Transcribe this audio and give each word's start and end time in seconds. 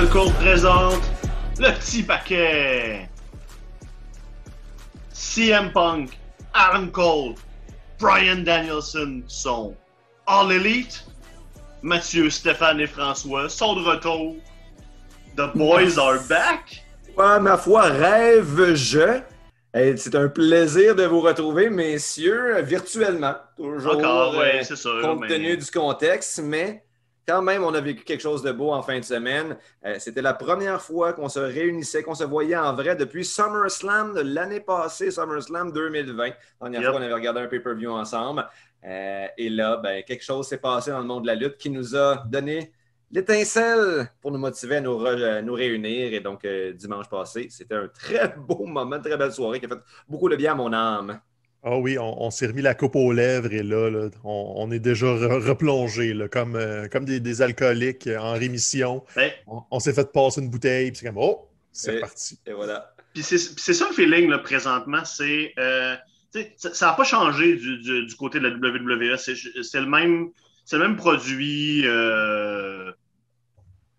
Valcourt 0.00 0.32
présente 0.34 1.02
le 1.58 1.76
petit 1.76 2.04
paquet. 2.04 3.08
CM 5.10 5.72
Punk, 5.72 6.16
Adam 6.54 6.86
Cole, 6.86 7.34
Brian 7.98 8.44
Danielson 8.44 9.22
sont 9.26 9.74
All 10.24 10.52
Elite. 10.52 11.04
Mathieu, 11.82 12.30
Stéphane 12.30 12.78
et 12.78 12.86
François 12.86 13.48
sont 13.48 13.74
de 13.74 13.82
retour. 13.82 14.36
The 15.36 15.50
boys 15.56 15.98
are 15.98 16.20
back. 16.28 16.84
Ouais, 17.16 17.40
ma 17.40 17.56
foi, 17.56 17.86
rêve-je. 17.86 19.20
C'est 19.96 20.14
un 20.14 20.28
plaisir 20.28 20.94
de 20.94 21.06
vous 21.06 21.22
retrouver, 21.22 21.70
messieurs, 21.70 22.62
virtuellement. 22.62 23.34
Toujours, 23.56 23.96
Encore, 23.96 24.36
ouais, 24.36 24.60
euh, 24.60 24.62
c'est 24.62 24.76
sûr. 24.76 25.00
compte 25.02 25.22
mais- 25.22 25.26
tenu 25.26 25.56
du 25.56 25.68
contexte, 25.68 26.38
mais 26.40 26.84
quand 27.28 27.42
même, 27.42 27.62
on 27.62 27.74
a 27.74 27.80
vécu 27.80 28.04
quelque 28.04 28.22
chose 28.22 28.42
de 28.42 28.52
beau 28.52 28.72
en 28.72 28.82
fin 28.82 28.98
de 28.98 29.04
semaine. 29.04 29.56
Euh, 29.84 29.96
C'était 29.98 30.22
la 30.22 30.32
première 30.34 30.80
fois 30.80 31.12
qu'on 31.12 31.28
se 31.28 31.38
réunissait, 31.40 32.02
qu'on 32.02 32.14
se 32.14 32.24
voyait 32.24 32.56
en 32.56 32.74
vrai 32.74 32.96
depuis 32.96 33.24
SummerSlam 33.24 34.14
de 34.14 34.20
l'année 34.22 34.60
passée, 34.60 35.10
SummerSlam 35.10 35.72
2020. 35.72 36.24
La 36.24 36.32
dernière 36.70 36.80
Yep. 36.82 36.90
fois, 36.90 37.00
on 37.00 37.02
avait 37.04 37.12
regardé 37.14 37.40
un 37.40 37.46
pay-per-view 37.48 37.90
ensemble. 37.90 38.46
Euh, 38.84 39.26
et 39.36 39.50
là, 39.50 39.76
ben, 39.76 40.02
quelque 40.04 40.24
chose 40.24 40.48
s'est 40.48 40.58
passé 40.58 40.90
dans 40.90 41.00
le 41.00 41.04
monde 41.04 41.22
de 41.22 41.26
la 41.28 41.34
lutte 41.34 41.56
qui 41.58 41.68
nous 41.70 41.94
a 41.96 42.24
donné 42.26 42.72
l'étincelle 43.10 44.10
pour 44.20 44.30
nous 44.30 44.38
motiver 44.38 44.76
à 44.76 44.80
nous, 44.80 44.96
re- 44.98 45.40
nous 45.42 45.54
réunir. 45.54 46.12
Et 46.14 46.20
donc, 46.20 46.44
euh, 46.44 46.72
dimanche 46.72 47.08
passé, 47.08 47.48
c'était 47.50 47.74
un 47.74 47.88
très 47.88 48.34
beau 48.38 48.64
moment, 48.66 48.96
une 48.96 49.02
très 49.02 49.16
belle 49.16 49.32
soirée 49.32 49.60
qui 49.60 49.66
a 49.66 49.68
fait 49.68 49.80
beaucoup 50.08 50.28
de 50.28 50.36
bien 50.36 50.52
à 50.52 50.54
mon 50.54 50.72
âme. 50.72 51.20
Ah 51.64 51.76
oui, 51.76 51.98
on, 51.98 52.22
on 52.22 52.30
s'est 52.30 52.46
remis 52.46 52.62
la 52.62 52.74
coupe 52.74 52.94
aux 52.94 53.12
lèvres 53.12 53.52
et 53.52 53.62
là, 53.64 53.90
là, 53.90 54.08
on, 54.24 54.54
on 54.56 54.70
est 54.70 54.78
déjà 54.78 55.06
re- 55.06 55.44
replongé, 55.44 56.14
là, 56.14 56.28
comme, 56.28 56.54
euh, 56.54 56.86
comme 56.88 57.04
des, 57.04 57.18
des 57.20 57.42
alcooliques 57.42 58.08
en 58.18 58.32
rémission. 58.34 59.04
Ben, 59.16 59.32
On, 59.48 59.62
on 59.72 59.80
s'est 59.80 59.92
fait 59.92 60.10
passer 60.12 60.40
une 60.40 60.50
bouteille, 60.50 60.92
puis 60.92 61.00
c'est 61.00 61.06
comme, 61.06 61.18
oh, 61.18 61.48
c'est 61.72 61.90
reparti. 61.96 62.38
Et 62.46 62.52
voilà. 62.52 62.94
Puis 63.12 63.22
c'est 63.24 63.38
ça 63.74 63.86
le 63.88 63.92
feeling 63.94 64.28
là, 64.30 64.38
présentement, 64.38 65.04
c'est 65.04 65.52
euh, 65.58 65.96
ça- 66.56 66.86
n'a 66.86 66.92
pas 66.92 67.04
changé 67.04 67.56
du, 67.56 67.78
du- 67.78 68.06
du 68.06 68.14
côté 68.14 68.38
de 68.38 68.46
la 68.46 68.54
WWE. 68.54 69.16
C'est 69.16 69.80
le 69.80 69.86
même, 69.86 70.28
c'est 70.64 70.76
le 70.76 70.82
même 70.86 70.96
produit 70.96 71.82
euh, 71.86 72.92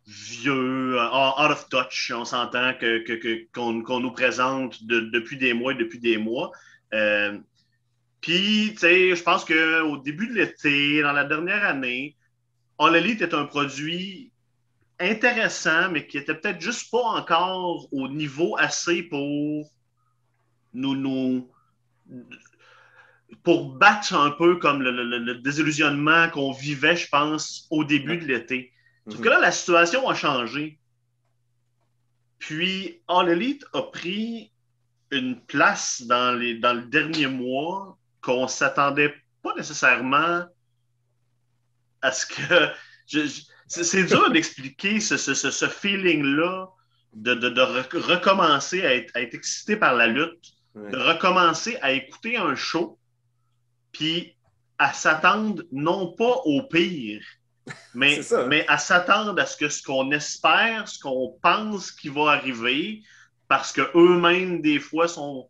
vieux, 0.07 0.95
out 0.97 1.51
of 1.51 1.67
touch. 1.69 2.11
On 2.15 2.25
s'entend 2.25 2.73
que 2.79 2.99
que- 2.99 3.13
que- 3.13 3.47
qu'on 3.53 3.81
qu'on 3.83 3.99
nous 3.99 4.11
présente 4.11 4.83
de- 4.85 5.01
depuis 5.01 5.37
des 5.37 5.53
mois 5.53 5.73
et 5.73 5.75
depuis 5.75 5.99
des 5.99 6.17
mois. 6.17 6.51
Euh, 6.93 7.37
Puis, 8.21 8.71
tu 8.73 8.79
sais, 8.79 9.15
je 9.15 9.23
pense 9.23 9.45
qu'au 9.45 9.97
début 9.97 10.27
de 10.27 10.33
l'été, 10.33 11.01
dans 11.01 11.13
la 11.13 11.23
dernière 11.23 11.63
année, 11.63 12.17
All 12.77 12.95
Elite 12.95 13.21
est 13.21 13.33
un 13.33 13.45
produit 13.45 14.31
intéressant, 14.99 15.89
mais 15.91 16.05
qui 16.07 16.17
était 16.17 16.35
peut-être 16.35 16.59
juste 16.59 16.91
pas 16.91 17.03
encore 17.03 17.87
au 17.93 18.09
niveau 18.09 18.57
assez 18.57 19.03
pour 19.03 19.71
nous, 20.73 21.49
pour 23.43 23.75
battre 23.75 24.13
un 24.13 24.31
peu 24.31 24.57
comme 24.57 24.81
le, 24.81 25.35
désillusionnement 25.35 26.29
qu'on 26.29 26.51
vivait, 26.51 26.97
je 26.97 27.07
pense, 27.07 27.67
au 27.69 27.85
début 27.85 28.17
de 28.17 28.25
l'été. 28.25 28.73
Sauf 29.07 29.21
que 29.21 29.29
là, 29.29 29.39
la 29.39 29.51
situation 29.51 30.07
a 30.09 30.13
changé. 30.13 30.79
Puis, 32.37 33.01
All 33.07 33.29
Elite 33.29 33.65
a 33.73 33.83
pris 33.83 34.51
une 35.11 35.39
place 35.41 36.03
dans 36.03 36.37
le 36.37 36.81
dernier 36.83 37.27
mois 37.27 37.98
qu'on 38.21 38.47
s'attendait 38.47 39.13
pas 39.41 39.53
nécessairement 39.55 40.45
à 42.01 42.11
ce 42.11 42.25
que. 42.25 42.69
je- 43.07 43.25
je- 43.27 43.41
c'est 43.67 44.03
dur 44.05 44.31
d'expliquer 44.31 44.99
ce, 44.99 45.15
ce, 45.17 45.33
ce- 45.33 45.51
ce 45.51 45.67
feeling-là 45.67 46.67
de, 47.13 47.33
de, 47.35 47.49
de 47.49 47.61
rec- 47.61 47.93
recommencer 47.93 48.85
à 48.85 48.95
être, 48.95 49.15
à 49.15 49.21
être 49.21 49.33
excité 49.35 49.75
par 49.75 49.93
la 49.95 50.07
lutte, 50.07 50.53
Ouais. 50.75 50.91
de 50.91 50.97
recommencer 50.97 51.77
à 51.81 51.91
écouter 51.91 52.37
un 52.37 52.53
show, 52.55 52.99
puis 53.91 54.35
à 54.77 54.93
s'attendre 54.93 55.63
non 55.71 56.13
pas 56.13 56.35
au 56.45 56.61
pire, 56.63 57.23
mais 58.47 58.65
à 58.67 58.77
s'attendre 58.77 59.39
à 59.41 59.45
ce 59.47 59.57
que 59.57 59.67
ce 59.67 59.81
qu'on 59.81 60.11
espère, 60.11 60.87
ce 60.87 60.99
qu'on 60.99 61.37
pense 61.41 61.91
qui 61.91 62.09
va 62.09 62.31
arriver, 62.33 63.01
parce 63.47 63.71
que 63.71 63.81
eux-mêmes, 63.95 64.61
des 64.61 64.79
fois, 64.79 65.07
sont 65.07 65.48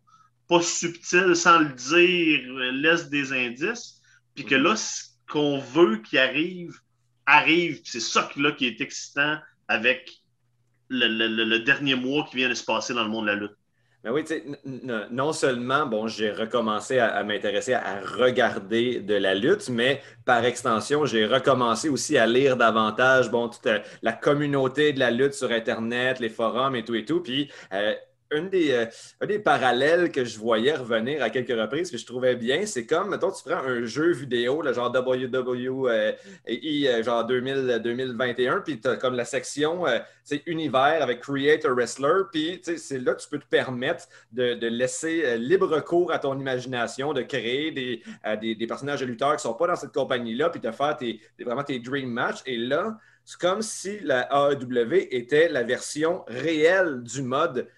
pas 0.50 0.60
subtils 0.60 1.36
sans 1.36 1.60
le 1.60 1.72
dire, 1.94 2.40
euh, 2.50 2.72
laissent 2.72 3.08
des 3.08 3.32
indices, 3.32 4.02
puis 4.34 4.44
que 4.44 4.56
là, 4.56 4.74
ce 4.76 5.04
qu'on 5.30 5.58
veut 5.58 5.98
qui 5.98 6.18
arrive, 6.18 6.76
arrive. 7.24 7.80
C'est 7.84 8.00
ça 8.00 8.28
qui, 8.30 8.42
là, 8.42 8.50
qui 8.52 8.66
est 8.66 8.80
excitant 8.80 9.38
avec 9.68 10.10
le, 10.88 11.06
le- 11.06 11.44
le- 11.44 11.60
dernier 11.60 11.94
mois 11.94 12.26
qui 12.28 12.36
vient 12.36 12.48
de 12.48 12.54
se 12.54 12.64
passer 12.64 12.92
dans 12.94 13.04
le 13.04 13.08
monde 13.10 13.26
de 13.26 13.30
la 13.30 13.36
lutte. 13.36 13.56
Mais 14.02 14.10
oui, 14.10 14.24
non 15.12 15.32
seulement, 15.32 15.86
bon, 15.86 16.08
j'ai 16.08 16.32
recommencé 16.32 16.98
à, 16.98 17.08
à 17.14 17.22
m'intéresser 17.22 17.74
à, 17.74 17.86
à 17.86 18.00
regarder 18.00 19.00
de 19.00 19.14
la 19.14 19.34
lutte, 19.34 19.68
mais 19.68 20.02
par 20.24 20.44
extension, 20.44 21.04
j'ai 21.04 21.26
recommencé 21.26 21.90
aussi 21.90 22.16
à 22.18 22.26
lire 22.26 22.56
davantage, 22.56 23.30
bon, 23.30 23.48
toute 23.50 23.66
euh, 23.66 23.78
la 24.02 24.14
communauté 24.14 24.92
de 24.94 24.98
la 24.98 25.10
lutte 25.10 25.34
sur 25.34 25.50
Internet, 25.52 26.18
les 26.18 26.30
forums 26.30 26.74
et 26.74 26.82
tout 26.84 26.94
et 26.94 27.04
tout. 27.04 27.20
Puis, 27.20 27.50
euh, 27.74 27.94
euh, 28.32 28.86
un 29.20 29.26
des 29.26 29.38
parallèles 29.38 30.12
que 30.12 30.24
je 30.24 30.38
voyais 30.38 30.74
revenir 30.74 31.22
à 31.22 31.30
quelques 31.30 31.58
reprises 31.58 31.90
que 31.90 31.98
je 31.98 32.06
trouvais 32.06 32.36
bien, 32.36 32.64
c'est 32.66 32.86
comme, 32.86 33.10
mettons, 33.10 33.30
tu 33.30 33.42
prends 33.44 33.62
un 33.62 33.84
jeu 33.84 34.12
vidéo, 34.12 34.62
le 34.62 34.72
genre 34.72 34.90
WWE, 34.92 35.88
euh, 35.88 36.12
et- 36.46 36.82
et, 36.82 36.88
euh, 36.88 37.02
genre 37.02 37.24
2000, 37.24 37.80
2021, 37.82 38.60
puis 38.60 38.80
tu 38.80 38.88
as 38.88 38.96
comme 38.96 39.14
la 39.14 39.24
section 39.24 39.84
c'est 40.22 40.42
univers 40.46 41.02
avec 41.02 41.20
Create 41.20 41.64
a 41.64 41.72
Wrestler, 41.72 42.24
puis 42.32 42.60
c'est 42.62 42.98
là 42.98 43.14
que 43.14 43.20
tu 43.20 43.28
peux 43.28 43.38
te 43.38 43.48
permettre 43.48 44.06
de, 44.32 44.66
laisser 44.70 45.36
libre 45.38 45.80
cours 45.80 46.12
à 46.12 46.18
ton 46.18 46.38
imagination, 46.38 47.12
de 47.12 47.22
créer 47.22 47.72
des, 47.72 48.02
des, 48.54 48.66
personnages 48.66 49.00
de 49.00 49.06
lutteurs 49.06 49.30
qui 49.30 49.46
ne 49.46 49.52
sont 49.52 49.54
pas 49.54 49.66
dans 49.66 49.76
cette 49.76 49.92
compagnie-là, 49.92 50.50
puis 50.50 50.60
de 50.60 50.70
faire 50.70 50.96
tes, 50.96 51.20
vraiment 51.40 51.64
tes 51.64 51.80
dream 51.80 52.10
matchs. 52.10 52.42
Et 52.46 52.56
là, 52.56 52.96
c'est 53.24 53.38
comme 53.38 53.62
si 53.62 54.00
la 54.00 54.28
AEW 54.32 55.08
était 55.10 55.48
la 55.48 55.62
version 55.62 56.24
réelle 56.28 57.02
du 57.02 57.22
mode 57.22 57.68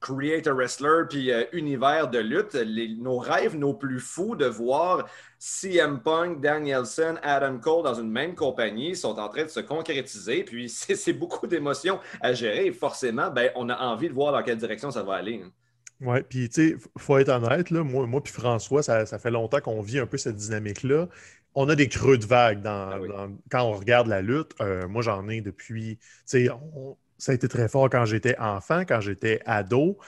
Create 0.00 0.48
a 0.48 0.52
Wrestler 0.52 1.04
puis 1.08 1.30
euh, 1.30 1.44
univers 1.52 2.08
de 2.08 2.18
lutte. 2.18 2.54
Les- 2.54 2.88
nos 2.96 3.18
rêves, 3.18 3.56
nos 3.56 3.72
plus 3.72 4.00
fous 4.00 4.34
de 4.34 4.46
voir 4.46 5.08
CM 5.38 6.00
Punk, 6.02 6.40
Danielson, 6.40 7.14
Adam 7.22 7.58
Cole 7.58 7.84
dans 7.84 7.94
une 7.94 8.10
même 8.10 8.34
compagnie 8.34 8.96
sont 8.96 9.16
en 9.20 9.28
train 9.28 9.44
de 9.44 9.48
se 9.48 9.60
concrétiser. 9.60 10.42
Puis 10.42 10.68
c'est 10.96 11.12
beaucoup 11.12 11.46
d'émotions 11.46 12.00
à 12.20 12.32
gérer. 12.32 12.66
Et 12.66 12.72
forcément, 12.72 13.30
ben, 13.30 13.52
on 13.54 13.68
a 13.68 13.76
envie 13.78 14.08
de 14.08 14.12
voir 14.14 14.32
dans 14.32 14.42
quelle 14.42 14.58
direction 14.58 14.90
ça 14.90 15.04
va 15.04 15.14
aller. 15.14 15.40
hein. 15.44 15.52
Ouais, 16.00 16.24
puis 16.24 16.48
tu 16.48 16.70
sais, 16.70 16.76
faut 16.98 17.16
être 17.18 17.28
honnête, 17.28 17.70
là, 17.70 17.84
moi, 17.84 18.08
moi 18.08 18.20
puis 18.20 18.32
François, 18.32 18.82
ça, 18.82 19.06
ça 19.06 19.20
fait 19.20 19.30
longtemps 19.30 19.60
qu'on 19.60 19.80
vit 19.82 20.00
un 20.00 20.06
peu 20.06 20.16
cette 20.18 20.34
dynamique-là. 20.34 21.06
On 21.54 21.68
a 21.68 21.76
des 21.76 21.86
creux 21.88 22.18
de 22.18 22.26
vague 22.26 22.60
dans, 22.60 22.90
Ah 22.90 22.98
oui. 23.00 23.06
dans- 23.08 23.30
quand 23.52 23.62
on 23.62 23.72
regarde 23.74 24.08
la 24.08 24.20
lutte. 24.20 24.50
Euh, 24.60 24.88
moi, 24.88 25.02
j'en 25.02 25.28
ai 25.28 25.40
depuis. 25.42 25.98
Tu 25.98 26.08
sais, 26.24 26.50
on- 26.50 26.96
ça 27.22 27.32
a 27.32 27.34
été 27.34 27.48
très 27.48 27.68
fort 27.68 27.88
quand 27.90 28.04
j'étais 28.04 28.36
enfant, 28.38 28.80
quand 28.86 29.00
j'étais 29.00 29.40
ado. 29.46 29.98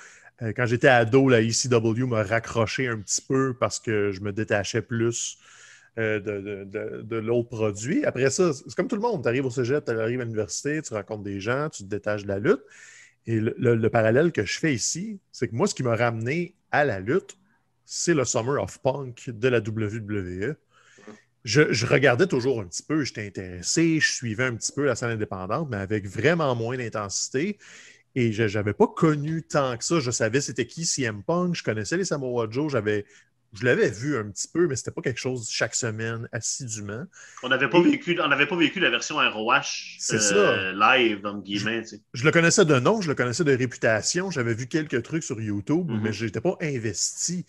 Euh, 0.42 0.52
quand 0.56 0.66
j'étais 0.66 0.88
ado, 0.88 1.28
la 1.28 1.40
ECW 1.42 2.06
m'a 2.06 2.22
raccroché 2.24 2.88
un 2.88 2.98
petit 3.00 3.22
peu 3.22 3.54
parce 3.58 3.78
que 3.78 4.10
je 4.10 4.20
me 4.20 4.32
détachais 4.32 4.82
plus 4.82 5.38
euh, 5.98 6.18
de, 6.18 6.64
de- 7.02 7.16
l'autre 7.16 7.48
produit. 7.50 8.04
Après 8.04 8.28
ça, 8.30 8.52
c'est 8.52 8.74
comme 8.74 8.88
tout 8.88 8.96
le 8.96 9.02
monde. 9.02 9.22
Tu 9.22 9.28
arrives 9.28 9.46
au 9.46 9.50
cégep, 9.50 9.84
tu 9.84 9.92
arrives 9.92 10.20
à 10.20 10.24
l'université, 10.24 10.82
tu 10.82 10.92
rencontres 10.94 11.22
des 11.22 11.40
gens, 11.40 11.68
tu 11.70 11.84
te 11.84 11.88
détaches 11.88 12.24
de 12.24 12.28
la 12.28 12.38
lutte. 12.40 12.62
Et 13.26 13.40
le, 13.40 13.54
le- 13.58 13.74
le 13.76 13.90
parallèle 13.90 14.32
que 14.32 14.44
je 14.44 14.58
fais 14.58 14.74
ici, 14.74 15.20
c'est 15.32 15.48
que 15.48 15.54
moi, 15.54 15.66
ce 15.66 15.74
qui 15.74 15.82
m'a 15.82 15.96
ramené 15.96 16.56
à 16.70 16.84
la 16.84 17.00
lutte, 17.00 17.38
c'est 17.84 18.14
le 18.14 18.24
Summer 18.24 18.62
of 18.62 18.78
Punk 18.82 19.30
de 19.30 19.48
la 19.48 19.60
WWE. 19.60 20.56
Je, 21.44 21.72
je 21.72 21.84
regardais 21.86 22.26
toujours 22.26 22.60
un 22.60 22.64
petit 22.64 22.82
peu, 22.82 23.04
j'étais 23.04 23.26
intéressé, 23.26 24.00
je 24.00 24.12
suivais 24.12 24.44
un 24.44 24.54
petit 24.54 24.72
peu 24.72 24.84
la 24.86 24.94
scène 24.96 25.10
indépendante, 25.10 25.68
mais 25.70 25.76
avec 25.76 26.06
vraiment 26.06 26.54
moins 26.56 26.76
d'intensité. 26.78 27.58
Et 28.14 28.32
je 28.32 28.44
n'avais 28.44 28.72
pas 28.72 28.86
connu 28.86 29.42
tant 29.42 29.76
que 29.76 29.84
ça. 29.84 29.98
Je 30.00 30.10
savais 30.10 30.40
c'était 30.40 30.66
qui 30.66 30.86
CM 30.86 31.22
Punk, 31.22 31.54
je 31.56 31.62
connaissais 31.64 31.96
les 31.96 32.04
Samoa 32.04 32.46
Joe, 32.48 32.70
j'avais, 32.72 33.04
je 33.52 33.64
l'avais 33.64 33.90
vu 33.90 34.16
un 34.16 34.24
petit 34.30 34.48
peu, 34.48 34.66
mais 34.68 34.76
c'était 34.76 34.92
pas 34.92 35.02
quelque 35.02 35.18
chose 35.20 35.48
chaque 35.50 35.74
semaine, 35.74 36.28
assidûment. 36.32 37.04
On 37.42 37.48
n'avait 37.48 37.68
pas, 37.68 37.78
Et- 37.78 37.90
vécu, 37.90 38.18
on 38.22 38.28
pas 38.46 38.56
vécu 38.56 38.80
la 38.80 38.88
version 38.90 39.16
ROH 39.16 39.96
C'est 39.98 40.32
euh, 40.32 40.72
live, 40.72 41.20
dans 41.22 41.38
guillemets. 41.38 41.82
tu 41.82 41.88
sais. 41.88 42.00
Je 42.14 42.24
le 42.24 42.30
connaissais 42.30 42.64
de 42.64 42.78
nom, 42.78 43.00
je 43.00 43.08
le 43.08 43.14
connaissais 43.16 43.44
de 43.44 43.52
réputation, 43.54 44.30
j'avais 44.30 44.54
vu 44.54 44.66
quelques 44.66 45.02
trucs 45.02 45.24
sur 45.24 45.40
YouTube, 45.40 45.90
Mhm. 45.90 46.00
mais 46.00 46.12
je 46.12 46.24
n'étais 46.24 46.40
pas 46.40 46.56
investi. 46.62 47.44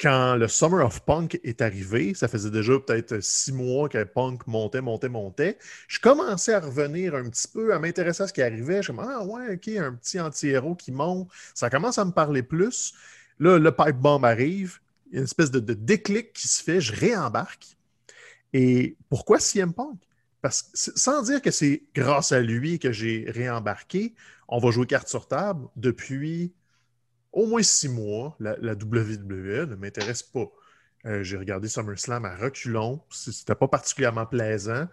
Quand 0.00 0.36
le 0.36 0.48
Summer 0.48 0.86
of 0.86 1.04
Punk 1.04 1.38
est 1.44 1.60
arrivé, 1.60 2.14
ça 2.14 2.26
faisait 2.26 2.50
déjà 2.50 2.72
peut-être 2.78 3.20
six 3.22 3.52
mois 3.52 3.88
que 3.88 4.02
Punk 4.04 4.46
montait, 4.46 4.80
montait, 4.80 5.10
montait. 5.10 5.58
Je 5.88 6.00
commençais 6.00 6.54
à 6.54 6.60
revenir 6.60 7.14
un 7.14 7.28
petit 7.28 7.46
peu, 7.48 7.74
à 7.74 7.78
m'intéresser 7.78 8.22
à 8.22 8.26
ce 8.26 8.32
qui 8.32 8.40
arrivait. 8.40 8.78
Je 8.78 8.84
suis 8.84 8.96
comme, 8.96 9.06
ah 9.06 9.22
ouais, 9.24 9.54
ok, 9.54 9.68
un 9.76 9.92
petit 9.92 10.18
anti-héros 10.18 10.74
qui 10.74 10.90
monte. 10.90 11.28
Ça 11.54 11.68
commence 11.68 11.98
à 11.98 12.06
me 12.06 12.12
parler 12.12 12.42
plus. 12.42 12.94
Là, 13.38 13.58
le 13.58 13.72
pipe 13.72 13.96
bomb 13.96 14.24
arrive. 14.24 14.78
Il 15.10 15.14
y 15.14 15.16
a 15.16 15.20
une 15.20 15.24
espèce 15.24 15.50
de, 15.50 15.60
de 15.60 15.74
déclic 15.74 16.32
qui 16.32 16.48
se 16.48 16.62
fait. 16.62 16.80
Je 16.80 16.94
réembarque. 16.94 17.76
Et 18.54 18.96
pourquoi 19.10 19.38
CM 19.38 19.74
Punk? 19.74 19.98
parce 20.40 20.62
que 20.62 20.68
sans 20.74 21.22
dire 21.22 21.42
que 21.42 21.50
c'est 21.50 21.82
grâce 21.94 22.32
à 22.32 22.40
lui 22.40 22.78
que 22.78 22.92
j'ai 22.92 23.26
réembarqué, 23.28 24.14
on 24.48 24.58
va 24.58 24.70
jouer 24.70 24.86
carte 24.86 25.08
sur 25.08 25.28
table 25.28 25.68
depuis 25.76 26.52
au 27.32 27.46
moins 27.46 27.62
six 27.62 27.88
mois. 27.88 28.36
La, 28.40 28.56
la 28.60 28.72
WWE 28.72 29.66
ne 29.66 29.74
m'intéresse 29.76 30.22
pas. 30.22 30.50
Euh, 31.06 31.22
j'ai 31.22 31.36
regardé 31.36 31.68
SummerSlam 31.68 32.24
à 32.24 32.36
reculons. 32.36 33.00
C'était 33.10 33.54
pas 33.54 33.68
particulièrement 33.68 34.26
plaisant. 34.26 34.86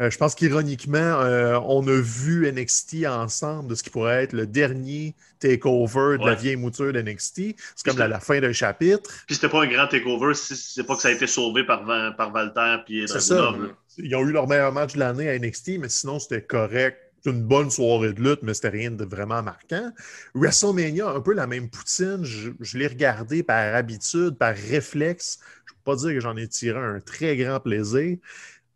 Euh, 0.00 0.10
je 0.10 0.18
pense 0.18 0.34
qu'ironiquement, 0.34 0.98
euh, 0.98 1.58
on 1.64 1.86
a 1.86 2.00
vu 2.00 2.50
NXT 2.50 3.06
ensemble 3.06 3.70
de 3.70 3.74
ce 3.76 3.82
qui 3.82 3.90
pourrait 3.90 4.24
être 4.24 4.32
le 4.32 4.46
dernier 4.46 5.14
takeover 5.38 6.18
de 6.18 6.26
la 6.26 6.34
vieille 6.34 6.56
mouture 6.56 6.92
d'NXT. 6.92 7.54
C'est 7.76 7.88
comme 7.88 7.98
la, 7.98 8.20
fin 8.20 8.40
d'un 8.40 8.52
chapitre. 8.52 9.08
Puis 9.26 9.36
c'était 9.36 9.48
pas 9.48 9.62
un 9.62 9.66
grand 9.68 9.86
takeover, 9.86 10.34
c'est 10.34 10.84
pas 10.84 10.96
que 10.96 11.02
ça 11.02 11.08
a 11.08 11.12
été 11.12 11.28
sauvé 11.28 11.64
par, 11.64 11.84
par 12.16 12.34
Walter 12.34 12.78
puis 12.84 13.06
Dragunov. 13.06 13.74
Ils 13.98 14.16
ont 14.16 14.26
eu 14.26 14.32
leur 14.32 14.48
meilleur 14.48 14.72
match 14.72 14.94
de 14.94 14.98
l'année 14.98 15.28
à 15.28 15.38
NXT, 15.38 15.78
mais 15.78 15.88
sinon 15.88 16.18
c'était 16.18 16.42
correct 16.42 16.98
une 17.26 17.42
bonne 17.42 17.70
soirée 17.70 18.12
de 18.12 18.22
lutte, 18.22 18.42
mais 18.42 18.54
c'était 18.54 18.68
rien 18.68 18.90
de 18.90 19.04
vraiment 19.04 19.42
marquant. 19.42 19.90
WrestleMania, 20.34 21.08
un 21.08 21.20
peu 21.20 21.32
la 21.32 21.46
même 21.46 21.70
poutine. 21.70 22.24
Je, 22.24 22.78
l'ai 22.78 22.86
regardé 22.86 23.42
par 23.42 23.74
habitude, 23.74 24.36
par 24.36 24.54
réflexe. 24.54 25.38
Je 25.66 25.72
ne 25.72 25.76
peux 25.76 25.82
pas 25.84 25.96
dire 25.96 26.14
que 26.14 26.20
j'en 26.20 26.36
ai 26.36 26.48
tiré 26.48 26.78
un 26.78 27.00
très 27.00 27.36
grand 27.36 27.60
plaisir. 27.60 28.18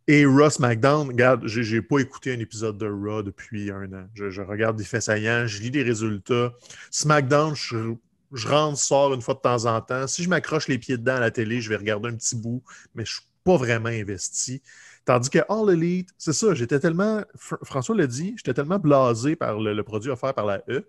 Et 0.06 0.24
Ross 0.24 0.58
McDown, 0.58 1.08
regarde, 1.08 1.46
j'ai 1.46 1.82
pas 1.82 1.98
écouté 1.98 2.32
un 2.32 2.38
épisode 2.38 2.78
de 2.78 2.86
Raw 2.86 3.22
depuis 3.22 3.70
un 3.70 3.92
an. 3.92 4.06
Je, 4.14 4.40
regarde 4.40 4.76
des 4.76 4.84
faits 4.84 5.02
saillants, 5.02 5.46
je 5.46 5.60
lis 5.60 5.70
des 5.70 5.82
résultats. 5.82 6.54
SmackDown, 6.90 7.54
je, 7.54 7.94
je 8.32 8.48
rentre, 8.48 8.78
sors 8.78 9.12
une 9.12 9.20
fois 9.20 9.34
de 9.34 9.40
temps 9.40 9.66
en 9.66 9.80
temps. 9.82 10.06
Si 10.06 10.22
je 10.22 10.30
m'accroche 10.30 10.68
les 10.68 10.78
pieds 10.78 10.96
dedans 10.96 11.16
à 11.16 11.20
la 11.20 11.30
télé, 11.30 11.60
je 11.60 11.68
vais 11.68 11.76
regarder 11.76 12.08
un 12.08 12.14
petit 12.14 12.36
bout, 12.36 12.62
mais 12.94 13.04
je 13.04 13.10
ne 13.10 13.14
suis 13.16 13.28
pas 13.44 13.58
vraiment 13.58 13.90
investi. 13.90 14.62
Tandis 15.08 15.31
que 15.31 15.38
All 15.49 15.70
Elite, 15.70 16.10
c'est 16.19 16.34
ça, 16.34 16.52
j'étais 16.52 16.78
tellement, 16.81 17.22
François 17.34 17.96
l'a 17.96 18.06
dit, 18.06 18.34
j'étais 18.37 18.52
tellement 18.52 18.78
blasé 18.78 19.37
par 19.37 19.58
le, 19.58 19.82
produit 19.82 20.10
offert 20.10 20.34
par 20.34 20.44
la 20.44 20.62
E 20.69 20.87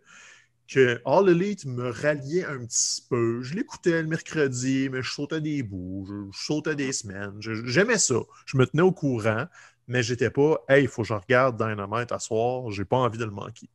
que 0.68 1.02
All 1.06 1.30
Elite 1.30 1.66
me 1.66 1.90
ralliait 1.90 2.44
un 2.44 2.66
petit 2.66 3.02
peu. 3.10 3.42
Je 3.42 3.56
l'écoutais 3.56 4.02
le 4.02 4.10
mercredi, 4.10 4.90
mais 4.92 5.02
je 5.02 5.10
sautais 5.10 5.40
des 5.40 5.64
bouts, 5.64 6.06
je, 6.06 6.38
sautais 6.38 6.76
des 6.76 6.92
semaines. 6.92 7.38
J'aimais 7.40 7.98
ça. 7.98 8.16
Je 8.46 8.58
me 8.58 8.66
tenais 8.66 8.84
au 8.84 8.92
courant, 8.92 9.46
mais 9.88 10.04
j'étais 10.04 10.30
pas, 10.30 10.66
hey, 10.68 10.84
il 10.84 10.90
faut 10.90 11.04
que 11.04 11.08
je 11.08 11.14
regarde 11.14 11.56
Dynamite 11.56 12.12
à 12.12 12.20
soir, 12.20 12.70
j'ai 12.72 12.84
pas 12.84 12.98
envie 12.98 13.20
de 13.20 13.24
le 13.24 13.32
manquer. 13.32 13.70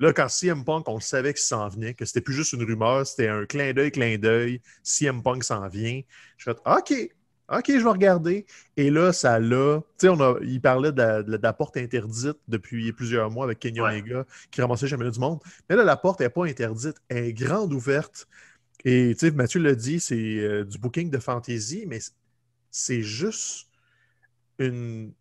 Là, 0.00 0.14
quand 0.14 0.30
CM 0.30 0.64
Punk, 0.64 0.88
on 0.88 1.00
savait 1.00 1.34
qu'il 1.34 1.42
s'en 1.42 1.68
venait, 1.68 1.92
que 1.92 2.06
c'était 2.06 2.22
plus 2.22 2.34
juste 2.34 2.54
une 2.54 2.64
rumeur, 2.64 3.06
c'était 3.06 3.28
un 3.28 3.44
clin 3.44 3.74
d'œil, 3.74 3.90
clin 3.90 4.16
d'œil, 4.16 4.62
CM 4.82 5.22
Punk 5.22 5.44
s'en 5.44 5.68
vient. 5.68 6.00
Je 6.38 6.44
fais 6.44 6.56
OK, 6.64 7.14
OK, 7.48 7.64
je 7.68 7.74
vais 7.76 7.90
regarder. 7.90 8.44
Et 8.76 8.90
là, 8.90 9.12
ça 9.12 9.38
l'a. 9.38 9.80
Tu 9.98 10.08
sais, 10.08 10.14
il 10.42 10.60
parlait 10.60 10.90
de 10.90 11.38
la, 11.40 11.52
porte 11.52 11.76
interdite 11.76 12.38
depuis 12.48 12.92
plusieurs 12.92 13.30
mois 13.30 13.44
avec 13.44 13.60
Kenny 13.60 13.80
Omega 13.80 14.24
qui 14.50 14.60
ramassait 14.60 14.88
jamais 14.88 15.08
du 15.10 15.20
monde. 15.20 15.40
Mais 15.68 15.76
là, 15.76 15.84
la 15.84 15.96
porte 15.96 16.20
n'est 16.20 16.28
pas 16.28 16.44
interdite. 16.44 16.96
Elle 17.08 17.24
est 17.26 17.32
grande 17.32 17.72
ouverte. 17.72 18.26
Et 18.84 19.14
tu 19.14 19.26
sais, 19.26 19.30
Mathieu 19.32 19.60
l'a 19.60 19.74
dit, 19.74 20.00
c'est 20.00 20.16
euh, 20.16 20.64
du 20.64 20.78
booking 20.78 21.10
de 21.10 21.18
fantasy, 21.18 21.84
mais 21.86 22.00
c'est 22.70 23.02
juste 23.02 23.68
une. 24.58 25.12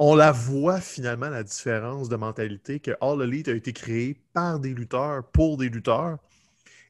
On 0.00 0.14
la 0.14 0.30
voit 0.32 0.80
finalement, 0.80 1.28
la 1.28 1.42
différence 1.42 2.08
de 2.08 2.16
mentalité 2.16 2.78
que 2.80 2.92
All 3.00 3.20
Elite 3.22 3.48
a 3.48 3.52
été 3.52 3.72
créé 3.72 4.20
par 4.32 4.60
des 4.60 4.74
lutteurs, 4.74 5.24
pour 5.32 5.56
des 5.56 5.68
lutteurs. 5.68 6.18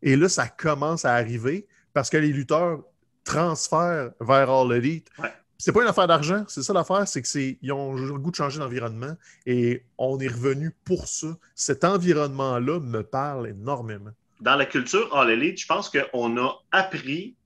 Et 0.03 0.17
là, 0.17 0.29
ça 0.29 0.49
commence 0.49 1.05
à 1.05 1.15
arriver 1.15 1.67
parce 1.95 2.11
que 2.11 2.19
les 2.19 2.33
lutteurs 2.33 2.85
transfert 3.29 4.11
vers 4.21 4.51
All 4.51 4.73
Elite. 4.73 5.11
C'est 5.59 5.73
pas 5.73 5.83
une 5.83 5.89
affaire 5.89 6.07
d'argent, 6.07 6.45
c'est 6.49 6.63
ça 6.63 6.73
l'affaire, 6.73 7.07
c'est 7.07 7.21
qu'ils 7.21 7.73
ont 7.73 7.95
le 7.95 8.19
goût 8.19 8.31
de 8.31 8.37
changer 8.37 8.59
d'environnement 8.59 9.15
et 9.45 9.85
on 9.99 10.19
est 10.19 10.29
revenu 10.29 10.75
pour 10.85 11.07
ça. 11.09 11.37
Cet 11.55 11.85
environnement-là 11.85 12.81
me 12.81 13.03
parle 13.03 13.49
énormément. 13.49 14.13
Dans 14.41 14.55
la 14.55 14.67
culture 14.67 15.15
All 15.15 15.31
Elite, 15.31 15.61
je 15.61 15.67
pense 15.67 15.91
qu'on 15.91 16.39
a 16.39 16.55
appris 16.71 17.37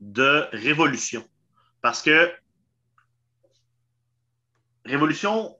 de 0.00 0.46
révolution. 0.52 1.24
Parce 1.82 2.00
que 2.00 2.30
révolution, 4.84 5.56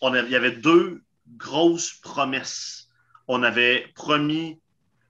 on 0.00 0.14
il 0.14 0.30
y 0.30 0.36
avait 0.36 0.52
deux 0.52 1.02
grosses 1.36 1.92
promesses. 1.92 2.88
On 3.28 3.42
avait 3.42 3.86
promis 3.94 4.58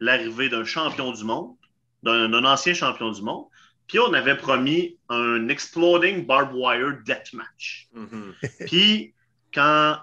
l'arrivée 0.00 0.48
d'un 0.48 0.64
champion 0.64 1.12
du 1.12 1.22
monde, 1.22 1.54
d'un 2.02 2.44
ancien 2.44 2.74
champion 2.74 3.12
du 3.12 3.22
monde, 3.22 3.46
puis 3.88 3.98
on 3.98 4.12
avait 4.12 4.36
promis 4.36 4.98
un 5.08 5.48
Exploding 5.48 6.26
Barbed 6.26 6.54
Wire 6.54 6.98
Deathmatch. 7.04 7.88
Mm-hmm. 7.96 8.66
Puis 8.66 9.14
quand 9.52 9.98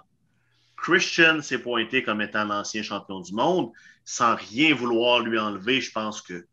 Christian 0.76 1.42
s'est 1.42 1.60
pointé 1.60 2.04
comme 2.04 2.20
étant 2.22 2.46
l'ancien 2.46 2.82
champion 2.82 3.22
du 3.22 3.34
monde, 3.34 3.72
sans 4.04 4.36
rien 4.36 4.74
vouloir 4.76 5.22
lui 5.22 5.38
enlever, 5.38 5.82
je 5.82 5.92
pense 5.92 6.22
que 6.22 6.46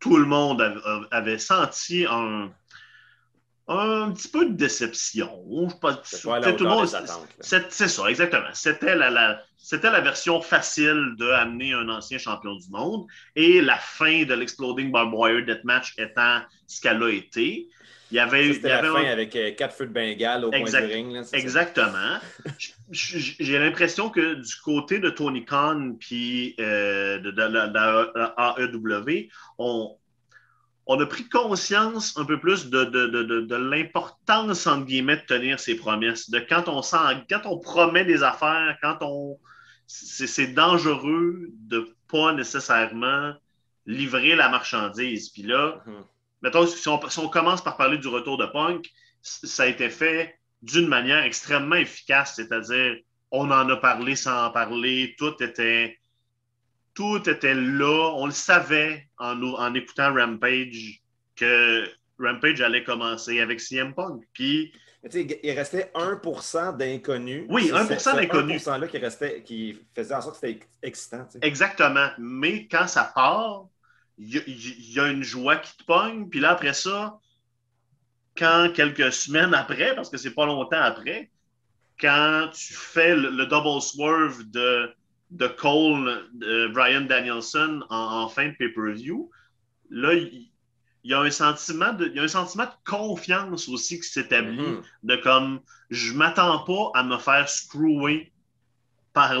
tout 0.00 0.16
le 0.16 0.26
monde 0.26 0.60
avait, 1.12 1.38
senti 1.38 2.04
un, 2.10 2.50
un 3.68 4.10
petit 4.10 4.28
peu 4.28 4.46
de 4.46 4.54
déception. 4.54 5.68
C'est 7.40 7.88
ça, 7.88 8.08
exactement. 8.08 8.48
C'était 8.52 8.96
la, 8.96 9.40
c'était 9.56 9.90
la 9.90 10.00
version 10.00 10.40
facile 10.40 11.14
d'amener 11.18 11.72
un 11.72 11.88
ancien 11.88 12.18
champion 12.18 12.56
du 12.56 12.68
monde 12.70 13.06
et 13.36 13.60
la 13.60 13.76
fin 13.76 14.24
de 14.24 14.34
l'Exploding 14.34 14.90
Barbed 14.90 15.14
Wire 15.14 15.46
Deathmatch 15.46 15.94
étant 15.98 16.40
ce 16.66 16.80
qu'elle 16.80 17.02
a 17.02 17.10
été. 17.10 17.68
Il 18.10 18.16
y 18.16 18.18
avait, 18.18 18.52
C'était 18.52 18.68
la 18.68 18.82
fin 18.82 19.04
avec 19.06 19.34
euh, 19.36 19.52
quatre 19.52 19.74
feux 19.74 19.86
de 19.86 19.92
Bengale 19.92 20.44
au 20.44 20.50
point 20.50 20.64
du 20.64 20.76
ring. 20.76 21.24
exactement. 21.32 22.18
J'ai 22.90 23.58
l'impression 23.58 24.10
que 24.10 24.34
du 24.34 24.54
côté 24.62 24.98
de 24.98 25.08
Tony 25.08 25.46
Khan 25.46 25.96
puis 25.98 26.54
euh, 26.60 27.18
de, 27.20 27.30
la 27.30 28.56
AEW, 28.58 29.30
on, 29.56 29.96
on 30.86 31.00
a 31.00 31.06
pris 31.06 31.28
conscience 31.28 32.16
un 32.16 32.24
peu 32.24 32.40
plus 32.40 32.68
de, 32.68 32.84
de, 32.84 33.56
l'importance, 33.56 34.66
entre 34.66 34.86
guillemets, 34.86 35.16
de 35.16 35.22
tenir 35.22 35.60
ses 35.60 35.76
promesses. 35.76 36.30
De 36.30 36.40
quand 36.40 36.68
on 36.68 36.82
sent, 36.82 36.96
quand 37.30 37.42
on 37.44 37.58
promet 37.58 38.04
des 38.04 38.22
affaires, 38.22 38.76
quand 38.82 38.98
on. 39.00 39.38
C'est 39.86 40.54
dangereux 40.54 41.50
de 41.52 41.80
ne 41.80 41.84
pas 42.08 42.32
nécessairement 42.32 43.34
livrer 43.86 44.34
la 44.34 44.48
marchandise. 44.48 45.28
Puis 45.30 45.42
là, 45.42 45.82
mm-hmm. 45.86 46.04
mettons, 46.42 46.66
si 46.66 46.88
on, 46.88 47.08
si 47.08 47.18
on, 47.18 47.28
commence 47.28 47.62
par 47.62 47.76
parler 47.76 47.98
du 47.98 48.08
retour 48.08 48.38
de 48.38 48.46
Punk, 48.46 48.90
ça 49.20 49.64
a 49.64 49.66
été 49.66 49.90
fait 49.90 50.38
d'une 50.62 50.86
manière 50.86 51.24
extrêmement 51.24 51.76
efficace, 51.76 52.34
c'est-à-dire 52.36 52.96
on 53.30 53.50
en 53.50 53.68
a 53.68 53.76
parlé 53.76 54.14
sans 54.14 54.46
en 54.46 54.50
parler, 54.50 55.14
tout 55.18 55.42
était 55.42 55.98
tout 56.94 57.28
était 57.28 57.54
là. 57.54 58.12
On 58.14 58.26
le 58.26 58.32
savait 58.32 59.08
en, 59.18 59.74
écoutant 59.74 60.14
Rampage 60.14 61.02
que 61.36 61.88
Rampage 62.18 62.60
allait 62.60 62.84
commencer 62.84 63.40
avec 63.40 63.60
CM 63.60 63.94
Punk. 63.94 64.22
Puis. 64.32 64.72
il 65.12 65.50
restait 65.52 65.90
1% 65.94 66.76
d'inconnus. 66.76 67.46
Oui, 67.48 67.70
1% 67.70 68.16
d'inconnus. 68.16 68.66
1%-là 68.66 68.86
qui, 68.86 68.98
restait, 68.98 69.42
qui 69.42 69.80
faisait 69.94 70.14
en 70.14 70.20
sorte 70.20 70.40
que 70.40 70.46
c'était 70.46 70.66
excitant. 70.82 71.26
Exactement. 71.40 72.10
Mais 72.18 72.66
quand 72.68 72.86
ça 72.86 73.10
part, 73.14 73.66
il 74.18 74.94
y, 74.94 75.00
a 75.00 75.08
une 75.08 75.22
joie 75.22 75.56
qui 75.56 75.76
te 75.76 75.84
pogne. 75.84 76.28
Puis 76.28 76.40
là, 76.40 76.50
après 76.50 76.74
ça, 76.74 77.18
quand 78.36 78.70
quelques 78.74 79.12
semaines 79.12 79.54
après, 79.54 79.94
parce 79.94 80.10
que 80.10 80.18
c'est 80.18 80.34
pas 80.34 80.46
longtemps 80.46 80.80
après, 80.80 81.30
quand 82.00 82.50
tu 82.52 82.74
fais 82.74 83.16
le 83.16 83.46
double 83.46 83.80
swerve 83.80 84.44
de 84.50 84.94
de 85.32 85.46
Cole, 85.46 86.28
de 86.34 86.68
Brian 86.68 87.02
Danielson 87.02 87.82
en, 87.88 88.28
fin 88.28 88.48
de 88.48 88.54
pay-per-view, 88.58 89.30
là, 89.90 90.12
il 90.12 90.50
y, 91.04 91.14
a 91.14 91.20
un 91.20 91.30
sentiment 91.30 91.92
de, 91.94 92.12
un 92.18 92.28
sentiment 92.28 92.66
de 92.66 92.90
confiance 92.90 93.68
aussi 93.68 93.98
qui 93.98 94.08
s'établit, 94.08 94.58
mm-hmm. 94.58 94.82
de 95.04 95.16
comme, 95.16 95.60
je 95.90 96.12
m'attends 96.12 96.60
pas 96.60 96.90
à 96.94 97.02
me 97.02 97.16
faire 97.16 97.48
screwer 97.48 98.30
par, 99.14 99.34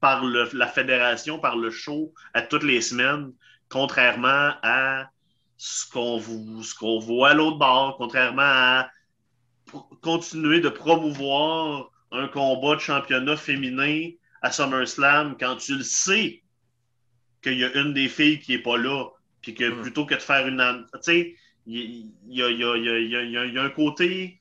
par 0.00 0.24
la 0.24 0.66
fédération, 0.66 1.38
par 1.38 1.56
le 1.56 1.70
show 1.70 2.12
à 2.32 2.42
toutes 2.42 2.64
les 2.64 2.80
semaines, 2.80 3.32
contrairement 3.68 4.52
à 4.62 5.10
ce 5.58 5.90
qu'on 5.90 6.22
qu'on 6.78 6.98
voit 7.00 7.30
à 7.30 7.34
l'autre 7.34 7.58
bord, 7.58 7.96
contrairement 7.98 8.42
à 8.42 8.90
continuer 10.00 10.60
de 10.60 10.70
promouvoir 10.70 11.90
un 12.12 12.28
combat 12.28 12.76
de 12.76 12.80
championnat 12.80 13.36
féminin 13.36 14.10
à 14.42 14.52
SummerSlam 14.52 15.36
quand 15.38 15.56
tu 15.56 15.76
le 15.76 15.82
sais 15.82 16.42
qu'il 17.42 17.58
y 17.58 17.64
a 17.64 17.74
une 17.76 17.94
des 17.94 18.08
filles 18.08 18.40
qui 18.40 18.52
n'est 18.52 18.62
pas 18.62 18.76
là, 18.76 19.06
puis 19.40 19.54
que 19.54 19.64
hmm. 19.64 19.82
plutôt 19.82 20.06
que 20.06 20.14
de 20.14 20.20
faire 20.20 20.46
une. 20.46 20.86
Tu 20.94 20.98
sais, 21.02 21.36
il 21.66 22.10
y, 22.26 22.42
a, 22.42 23.62
un 23.62 23.70
côté. 23.70 24.38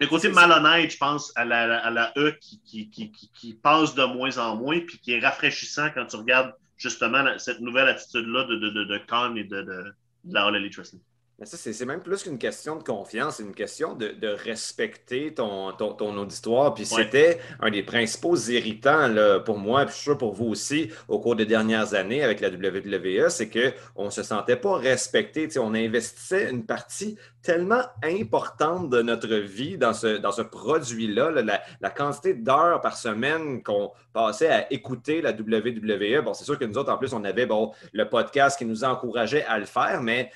Un 0.00 0.06
côté 0.06 0.28
malhonnête, 0.28 0.92
je 0.92 0.98
pense, 0.98 1.32
à 1.36 1.44
la, 1.44 1.78
à 1.78 1.90
la 1.90 2.12
E 2.16 2.36
qui, 2.40 2.90
qui, 2.90 3.54
passe 3.54 3.94
de 3.94 4.04
moins 4.04 4.38
en 4.38 4.56
moins, 4.56 4.80
puis 4.80 4.98
qui 4.98 5.12
est 5.12 5.20
rafraîchissant 5.20 5.90
quand 5.90 6.06
tu 6.06 6.16
regardes 6.16 6.54
justement 6.76 7.24
cette 7.38 7.60
nouvelle 7.60 7.88
attitude-là 7.88 8.44
de, 8.44 8.56
de, 8.56 8.84
de, 8.84 8.98
Khan 8.98 9.34
et 9.36 9.44
de, 9.44 9.62
de, 9.62 9.94
la 10.26 10.46
All 10.46 10.56
Elite 10.56 10.76
Wrestling. 10.76 11.00
Ça, 11.42 11.56
c'est 11.56 11.84
même 11.84 12.00
plus 12.00 12.22
qu'une 12.22 12.38
question 12.38 12.76
de 12.76 12.82
confiance, 12.84 13.36
c'est 13.36 13.42
une 13.42 13.54
question 13.54 13.94
de, 13.94 14.14
respecter 14.44 15.34
ton, 15.34 15.72
ton, 15.72 16.16
auditoire. 16.16 16.74
Puis 16.74 16.86
c'était 16.86 17.40
un 17.60 17.70
des 17.70 17.82
principaux 17.82 18.36
irritants 18.36 19.08
là, 19.08 19.40
pour 19.40 19.58
moi, 19.58 19.84
puis 19.84 19.92
je 19.92 19.96
suis 19.96 20.04
sûr 20.04 20.18
pour 20.18 20.32
vous 20.32 20.46
aussi, 20.46 20.90
au 21.08 21.18
cours 21.18 21.34
des 21.34 21.44
dernières 21.44 21.94
années 21.94 22.22
avec 22.22 22.40
la 22.40 22.48
WWE, 22.48 23.28
c'est 23.30 23.50
qu'on 23.50 24.04
ne 24.04 24.10
se 24.10 24.22
sentait 24.22 24.56
pas 24.56 24.76
respecté. 24.76 25.48
on 25.58 25.74
investissait 25.74 26.50
une 26.50 26.64
partie 26.64 27.16
tellement 27.42 27.82
importante 28.02 28.88
de 28.88 29.02
notre 29.02 29.34
vie 29.34 29.76
dans 29.76 29.92
ce, 29.92 30.16
dans 30.16 30.32
ce 30.32 30.42
produit-là, 30.42 31.30
la, 31.30 31.62
la, 31.80 31.90
quantité 31.90 32.32
d'heures 32.32 32.80
par 32.80 32.96
semaine 32.96 33.62
qu'on 33.62 33.92
passait 34.12 34.48
à 34.48 34.72
écouter 34.72 35.20
la 35.20 35.32
WWE. 35.32 36.22
Bon, 36.24 36.32
c'est 36.32 36.44
sûr 36.44 36.58
que 36.58 36.64
nous 36.64 36.78
autres, 36.78 36.90
en 36.90 36.96
plus, 36.96 37.12
on 37.12 37.22
avait 37.24 37.44
bon, 37.44 37.72
le 37.92 38.08
podcast 38.08 38.56
qui 38.56 38.64
nous 38.64 38.82
encourageait 38.84 39.44
à 39.44 39.58
le 39.58 39.66
faire, 39.66 40.00
mais 40.00 40.30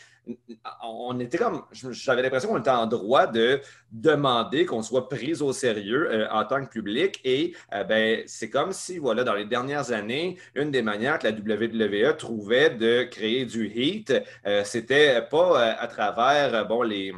on 0.82 1.18
était 1.20 1.38
comme, 1.38 1.62
j'avais 1.73 2.23
l'impression 2.23 2.50
qu'on 2.50 2.58
était 2.58 2.70
en 2.70 2.87
droit 2.87 3.26
de 3.26 3.61
demander 3.90 4.66
qu'on 4.66 4.82
soit 4.82 5.08
pris 5.08 5.40
au 5.40 5.52
sérieux 5.52 6.11
euh, 6.11 6.28
en 6.30 6.44
tant 6.44 6.64
que 6.64 6.70
public. 6.70 7.20
Et 7.25 7.54
euh, 7.73 7.85
ben, 7.85 8.23
c'est 8.26 8.50
comme 8.50 8.73
si, 8.73 8.99
voilà, 8.99 9.25
dans 9.25 9.35
les 9.35 9.44
dernières 9.44 9.92
années, 9.92 10.38
une 10.54 10.70
des 10.70 10.82
manières 10.82 11.18
que 11.18 11.28
la 11.28 11.32
WWE 11.32 12.16
trouvait 12.16 12.70
de 12.70 13.04
créer 13.04 13.44
du 13.44 13.68
heat, 13.68 14.12
euh, 14.47 14.64
c'était 14.64 15.23
pas 15.23 15.73
à 15.73 15.87
travers, 15.87 16.66
bon, 16.66 16.82
les 16.82 17.14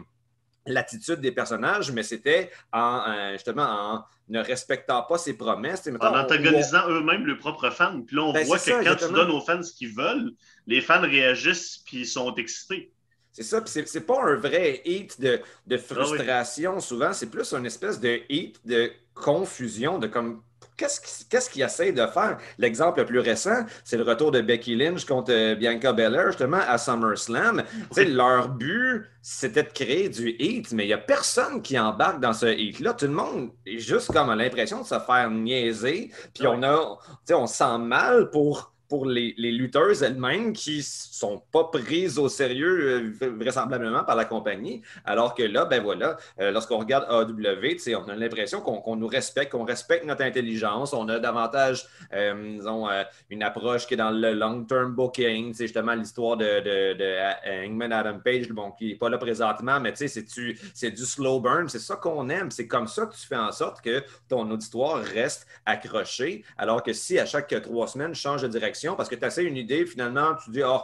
l'attitude 0.67 1.21
des 1.21 1.33
personnages, 1.33 1.91
mais 1.91 2.03
c'était 2.03 2.51
en 2.71 3.33
justement 3.33 3.65
en 3.65 4.05
ne 4.29 4.41
respectant 4.41 5.03
pas 5.03 5.19
ses 5.19 5.37
promesses. 5.37 5.89
en 6.01 6.17
antagonisant 6.17 6.89
eux-mêmes 6.89 7.27
leurs 7.27 7.39
propres 7.39 7.71
fans. 7.71 8.03
Puis 8.03 8.15
là, 8.15 8.23
on 8.23 8.33
ben, 8.33 8.47
voit 8.47 8.59
que 8.59 8.85
quand 8.85 9.07
tu 9.07 9.13
donnes 9.13 9.31
aux 9.31 9.41
fans 9.41 9.63
ce 9.63 9.73
qu'ils 9.73 9.95
veulent, 9.95 10.33
les 10.67 10.81
fans 10.81 11.01
réagissent 11.01 11.83
puis 11.85 12.07
sont 12.07 12.35
excités. 12.37 12.93
C'est 13.41 13.47
ça, 13.47 13.63
puis 13.63 13.73
c'est 13.87 14.07
pas 14.07 14.23
un 14.23 14.37
vrai 14.37 14.83
hit 14.85 15.19
de, 15.19 15.41
de 15.67 15.77
ah 15.77 15.95
frustration 15.95 16.79
souvent, 16.79 17.15
c'est 17.15 17.31
plus 17.31 17.55
une 17.55 17.65
espèce 17.65 17.99
de 17.99 18.21
hit 18.29 18.61
de 18.67 18.93
confusion, 19.15 19.99
de 19.99 20.09
comme 20.09 20.43
qu'est-ce 20.77 21.49
qu'ils 21.49 21.63
essayent 21.63 21.95
de 21.95 22.07
faire? 22.07 22.37
L'exemple 22.59 23.01
le 23.01 23.07
plus 23.07 23.19
récent, 23.19 23.65
c'est 23.83 23.97
le 23.97 24.03
retour 24.03 24.31
de 24.31 24.43
Becky 24.43 24.77
Lynch 24.77 25.07
contre 25.07 25.33
euh, 25.33 25.55
Bianca 25.55 25.95
Belair, 25.95 26.29
justement, 26.29 26.61
à 26.69 26.77
SummerSlam. 26.77 27.63
Leur 27.97 28.49
but, 28.51 29.07
c'était 29.23 29.63
de 29.63 29.73
créer 29.73 30.11
du 30.11 30.37
hit, 30.39 30.73
mais 30.73 30.85
il 30.85 30.89
n'y 30.89 30.93
a 30.93 30.99
personne 30.99 31.63
qui 31.63 31.79
embarque 31.79 32.21
dans 32.21 32.35
ce 32.35 32.47
hit-là. 32.47 32.93
Tout 32.93 33.07
le 33.07 33.13
monde 33.13 33.51
est 33.65 33.79
juste 33.79 34.13
comme 34.13 34.29
a 34.29 34.37
l'impression 34.37 34.83
de 34.83 34.87
se 34.87 34.99
faire 34.99 35.31
niaiser. 35.31 36.11
Puis 36.35 36.47
on 36.47 36.63
a, 36.63 36.99
on 37.31 37.47
sent 37.47 37.79
mal 37.79 38.29
pour 38.31 38.75
pour 38.91 39.07
les, 39.07 39.33
lutteuses 39.39 40.03
elles-mêmes 40.03 40.53
qui 40.53 40.83
sont 40.83 41.41
pas 41.53 41.65
prises 41.65 42.19
au 42.19 42.29
sérieux 42.29 43.15
euh, 43.23 43.31
vraisemblablement 43.39 44.03
par 44.03 44.17
la 44.17 44.25
compagnie. 44.25 44.83
Alors 45.05 45.35
que 45.35 45.45
là, 45.45 45.65
ben 45.65 45.81
voilà, 45.81 46.17
euh, 46.41 46.51
lorsqu'on 46.51 46.79
regarde 46.79 47.07
AW, 47.09 47.77
on 47.97 48.09
a 48.09 48.17
l'impression 48.17 48.61
qu'on 48.61 48.97
nous 48.97 49.07
respecte, 49.07 49.53
qu'on 49.53 49.65
respecte 49.65 50.05
notre 50.05 50.25
intelligence. 50.25 50.93
On 50.93 51.09
a 51.09 51.21
davantage, 51.21 51.87
euh, 52.13 52.57
disons, 52.57 52.89
une 53.31 53.45
approche 53.45 53.87
qui 53.87 53.95
est 53.95 53.97
dans 53.97 54.11
le 54.11 54.35
long-term 54.35 54.93
booking. 54.93 55.55
C'est 55.55 55.65
justement 55.65 55.95
l'histoire 55.95 56.37
de, 56.37 56.61
de, 56.61 56.95
de, 56.95 57.93
Adam 57.93 58.19
Page, 58.19 58.49
bon, 58.49 58.73
qui 58.73 58.89
n'est 58.89 58.95
pas 58.97 59.09
là 59.09 59.19
présentement, 59.19 59.79
mais 59.79 59.93
c'est 59.95 60.35
du, 60.35 60.59
du 60.83 61.05
slow 61.05 61.39
burn. 61.39 61.69
C'est 61.69 61.79
ça 61.79 61.95
qu'on 61.95 62.29
aime. 62.29 62.51
C'est 62.51 62.67
comme 62.67 62.89
ça 62.89 63.07
que 63.07 63.15
tu 63.15 63.27
fais 63.27 63.37
en 63.37 63.53
sorte 63.53 63.83
que 63.83 64.03
ton 64.29 64.51
auditoire 64.51 64.97
reste 64.97 65.47
accroché. 65.65 66.45
Alors 66.59 66.83
que 66.83 66.93
si 66.93 67.19
à 67.21 67.27
chaque 67.27 67.55
trois 67.63 67.87
semaines, 67.87 68.15
change 68.15 68.43
de 68.43 68.49
direction, 68.49 68.80
parce 68.97 69.09
que 69.09 69.15
tu 69.15 69.25
essaies 69.25 69.45
une 69.45 69.57
idée, 69.57 69.87
finalement, 69.87 70.35
tu 70.45 70.51
dis, 70.51 70.63
oh, 70.65 70.83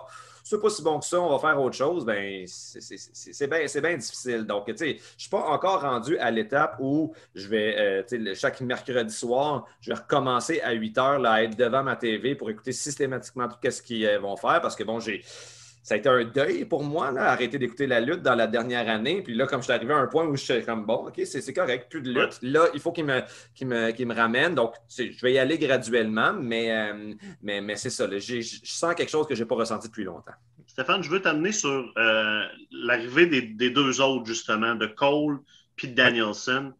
c'est 0.48 0.60
pas 0.60 0.70
si 0.70 0.80
bon 0.80 1.00
que 1.00 1.04
ça, 1.04 1.20
on 1.20 1.36
va 1.36 1.40
faire 1.40 1.60
autre 1.60 1.74
chose, 1.74 2.04
ben 2.04 2.44
c'est 2.46 3.80
bien 3.80 3.96
difficile. 3.96 4.44
Donc, 4.44 4.66
tu 4.66 4.76
sais, 4.76 4.96
je 5.16 5.22
suis 5.22 5.30
pas 5.30 5.40
encore 5.40 5.82
rendu 5.82 6.16
à 6.18 6.30
l'étape 6.30 6.76
où 6.78 7.12
je 7.34 7.48
vais, 7.48 8.04
euh, 8.12 8.34
chaque 8.34 8.60
mercredi 8.60 9.12
soir, 9.12 9.66
je 9.80 9.90
vais 9.90 9.96
recommencer 9.96 10.60
à 10.60 10.70
8 10.70 10.98
heures 10.98 11.26
à 11.26 11.42
être 11.42 11.56
devant 11.56 11.82
ma 11.82 11.96
TV 11.96 12.36
pour 12.36 12.48
écouter 12.48 12.70
systématiquement 12.70 13.48
tout 13.48 13.56
ce 13.68 13.82
qu'ils 13.82 14.06
euh, 14.06 14.20
vont 14.20 14.36
faire 14.36 14.60
parce 14.60 14.76
que, 14.76 14.84
bon, 14.84 15.00
j'ai 15.00 15.24
ça 15.86 15.94
a 15.94 15.98
été 15.98 16.08
un 16.08 16.24
deuil 16.24 16.64
pour 16.64 16.82
moi, 16.82 17.12
là, 17.12 17.30
arrêter 17.30 17.60
d'écouter 17.60 17.86
la 17.86 18.00
lutte 18.00 18.20
dans 18.20 18.34
la 18.34 18.48
dernière 18.48 18.88
année. 18.88 19.22
Puis 19.22 19.36
là, 19.36 19.46
comme 19.46 19.60
je 19.60 19.66
suis 19.66 19.72
arrivé 19.72 19.94
à 19.94 19.98
un 19.98 20.08
point 20.08 20.26
où 20.26 20.34
je 20.34 20.42
suis 20.42 20.64
comme, 20.64 20.84
bon, 20.84 21.06
OK, 21.06 21.20
c'est 21.24 21.52
correct, 21.52 21.88
plus 21.88 22.02
de 22.02 22.10
lutte. 22.10 22.40
Là, 22.42 22.66
il 22.74 22.80
faut 22.80 22.90
qu'il 22.90 23.04
me, 23.04 23.20
me, 23.62 24.04
me, 24.04 24.14
ramène. 24.14 24.56
Donc, 24.56 24.74
je 24.88 25.22
vais 25.22 25.34
y 25.34 25.38
aller 25.38 25.58
graduellement, 25.58 26.32
mais, 26.32 26.72
euh, 26.72 27.14
mais, 27.40 27.60
mais 27.60 27.76
c'est 27.76 27.90
ça. 27.90 28.08
je 28.10 28.42
sens 28.64 28.96
quelque 28.96 29.10
chose 29.10 29.28
que 29.28 29.36
je 29.36 29.44
n'ai 29.44 29.46
pas 29.46 29.54
ressenti 29.54 29.86
depuis 29.86 30.02
longtemps. 30.02 30.34
Stéphane, 30.66 31.04
je 31.04 31.08
veux 31.08 31.22
t'amener 31.22 31.52
sur 31.52 31.92
euh, 31.96 32.42
l'arrivée 32.72 33.26
des, 33.26 33.70
deux 33.70 34.00
autres, 34.00 34.26
justement, 34.26 34.74
de 34.74 34.86
Cole 34.86 35.38
puis 35.76 35.86
de 35.86 35.94
Danielson. 35.94 36.72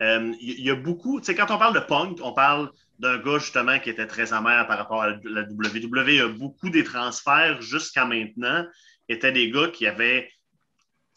Euh, 0.00 0.32
il 0.40 0.64
y, 0.64 0.70
a 0.70 0.76
beaucoup, 0.76 1.18
tu 1.18 1.26
sais, 1.26 1.34
quand 1.34 1.50
on 1.50 1.58
parle 1.58 1.74
de 1.74 1.80
punk, 1.80 2.20
on 2.22 2.32
parle 2.32 2.70
d'un 3.04 3.18
gars 3.18 3.38
justement 3.38 3.78
qui 3.78 3.90
était 3.90 4.06
très 4.06 4.32
amer 4.32 4.66
par 4.66 4.78
rapport 4.78 5.02
à 5.02 5.10
la 5.10 5.42
WWE. 5.42 6.38
Beaucoup 6.38 6.70
des 6.70 6.84
transferts 6.84 7.60
jusqu'à 7.60 8.06
maintenant 8.06 8.66
étaient 9.10 9.30
des 9.30 9.50
gars 9.50 9.68
qui 9.68 9.86
avaient, 9.86 10.30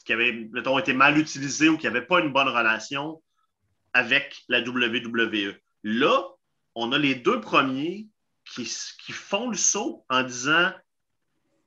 qui 0.05 0.11
avaient 0.11 0.49
mettons, 0.51 0.77
été 0.77 0.93
mal 0.93 1.17
utilisés 1.17 1.69
ou 1.69 1.77
qui 1.77 1.85
n'avaient 1.85 2.05
pas 2.05 2.19
une 2.19 2.33
bonne 2.33 2.49
relation 2.49 3.21
avec 3.93 4.35
la 4.49 4.59
WWE. 4.59 5.55
Là, 5.83 6.23
on 6.75 6.91
a 6.91 6.97
les 6.97 7.15
deux 7.15 7.39
premiers 7.39 8.07
qui, 8.53 8.69
qui 9.05 9.11
font 9.13 9.49
le 9.49 9.57
saut 9.57 10.05
en 10.09 10.23
disant 10.23 10.71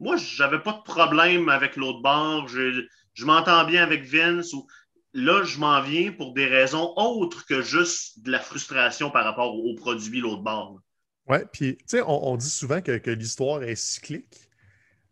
Moi, 0.01 0.17
j'avais 0.19 0.61
pas 0.61 0.75
de 0.75 0.83
problème 0.83 1.49
avec 1.49 1.77
l'autre 1.77 2.03
bord, 2.03 2.47
je, 2.47 2.87
je 3.15 3.25
m'entends 3.25 3.65
bien 3.65 3.83
avec 3.83 4.05
Vince 4.05 4.53
ou 4.53 4.67
là, 5.13 5.43
je 5.45 5.59
m'en 5.59 5.83
viens 5.83 6.13
pour 6.13 6.33
des 6.35 6.47
raisons 6.47 6.93
autres 6.97 7.47
que 7.47 7.63
juste 7.63 8.23
de 8.23 8.31
la 8.31 8.41
frustration 8.41 9.11
par 9.11 9.25
rapport 9.25 9.55
au, 9.55 9.75
produit 9.75 10.21
l'autre 10.21 10.43
bord. 10.43 10.81
Oui, 11.29 11.39
puis 11.53 11.77
tu 11.77 11.85
sais, 11.87 12.03
on, 12.07 12.37
dit 12.37 12.51
souvent 12.51 12.81
que, 12.81 13.11
l'histoire 13.11 13.63
est 13.63 13.77
cyclique. 13.77 14.49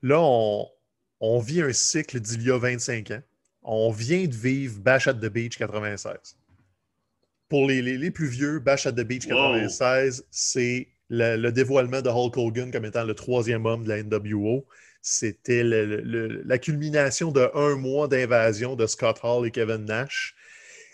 Là, 0.02 0.21
on, 0.21 1.38
vit 1.40 1.62
un 1.62 1.73
cycle 1.73 2.21
d'il 2.21 2.43
y 2.43 2.50
a 2.50 2.59
25 2.59 3.11
ans. 3.12 3.23
On 3.62 3.90
vient 3.90 4.26
de 4.26 4.35
vivre 4.35 4.81
Bash 4.81 5.07
at 5.09 5.14
the 5.14 5.26
Beach 5.26 5.57
96. 5.59 6.37
Pour 7.49 7.67
les, 7.67 8.11
plus 8.11 8.28
vieux, 8.28 8.59
Bash 8.59 8.87
at 8.87 8.93
the 8.93 9.02
Beach 9.02 9.26
96, 9.26 10.26
c'est 10.31 10.88
le, 11.09 11.50
dévoilement 11.50 12.02
de 12.02 12.09
Hulk 12.09 12.37
Hogan 12.37 12.71
comme 12.71 12.85
étant 12.85 13.05
le 13.05 13.14
troisième 13.14 13.67
homme 13.67 13.85
de 13.85 13.88
la 13.88 14.02
NWO. 14.02 14.67
C'était 15.00 15.62
la 15.62 16.59
culmination 16.59 17.31
de 17.33 17.50
un 17.55 17.76
mois 17.76 18.09
d'invasion 18.09 18.76
de 18.76 18.87
Scott 18.87 19.21
Hall 19.23 19.47
et 19.47 19.50
Kevin 19.50 19.85
Nash. 19.85 20.35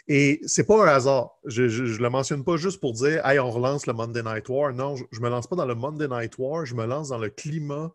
Et 0.07 0.41
c'est 0.47 0.65
pas 0.65 0.85
un 0.85 0.89
hasard. 0.89 1.39
Je 1.47 1.63
ne 1.63 1.99
le 1.99 2.11
mentionne 2.11 2.45
pas 2.45 2.57
juste 2.57 2.81
pour 2.81 2.93
dire 2.93 3.25
Hey, 3.27 3.39
on 3.39 3.51
relance 3.51 3.87
le 3.87 3.95
Monday 3.95 4.23
Night 4.23 4.49
War. 4.49 4.73
Non, 4.73 4.97
je 4.97 5.05
ne 5.13 5.21
me 5.21 5.31
lance 5.31 5.47
pas 5.47 5.57
dans 5.57 5.67
le 5.67 5.75
Monday 5.75 6.09
Night 6.09 6.37
War, 6.39 6.67
je 6.67 6.75
me 6.75 6.85
lance 6.85 7.09
dans 7.09 7.19
le 7.19 7.31
climat 7.31 7.93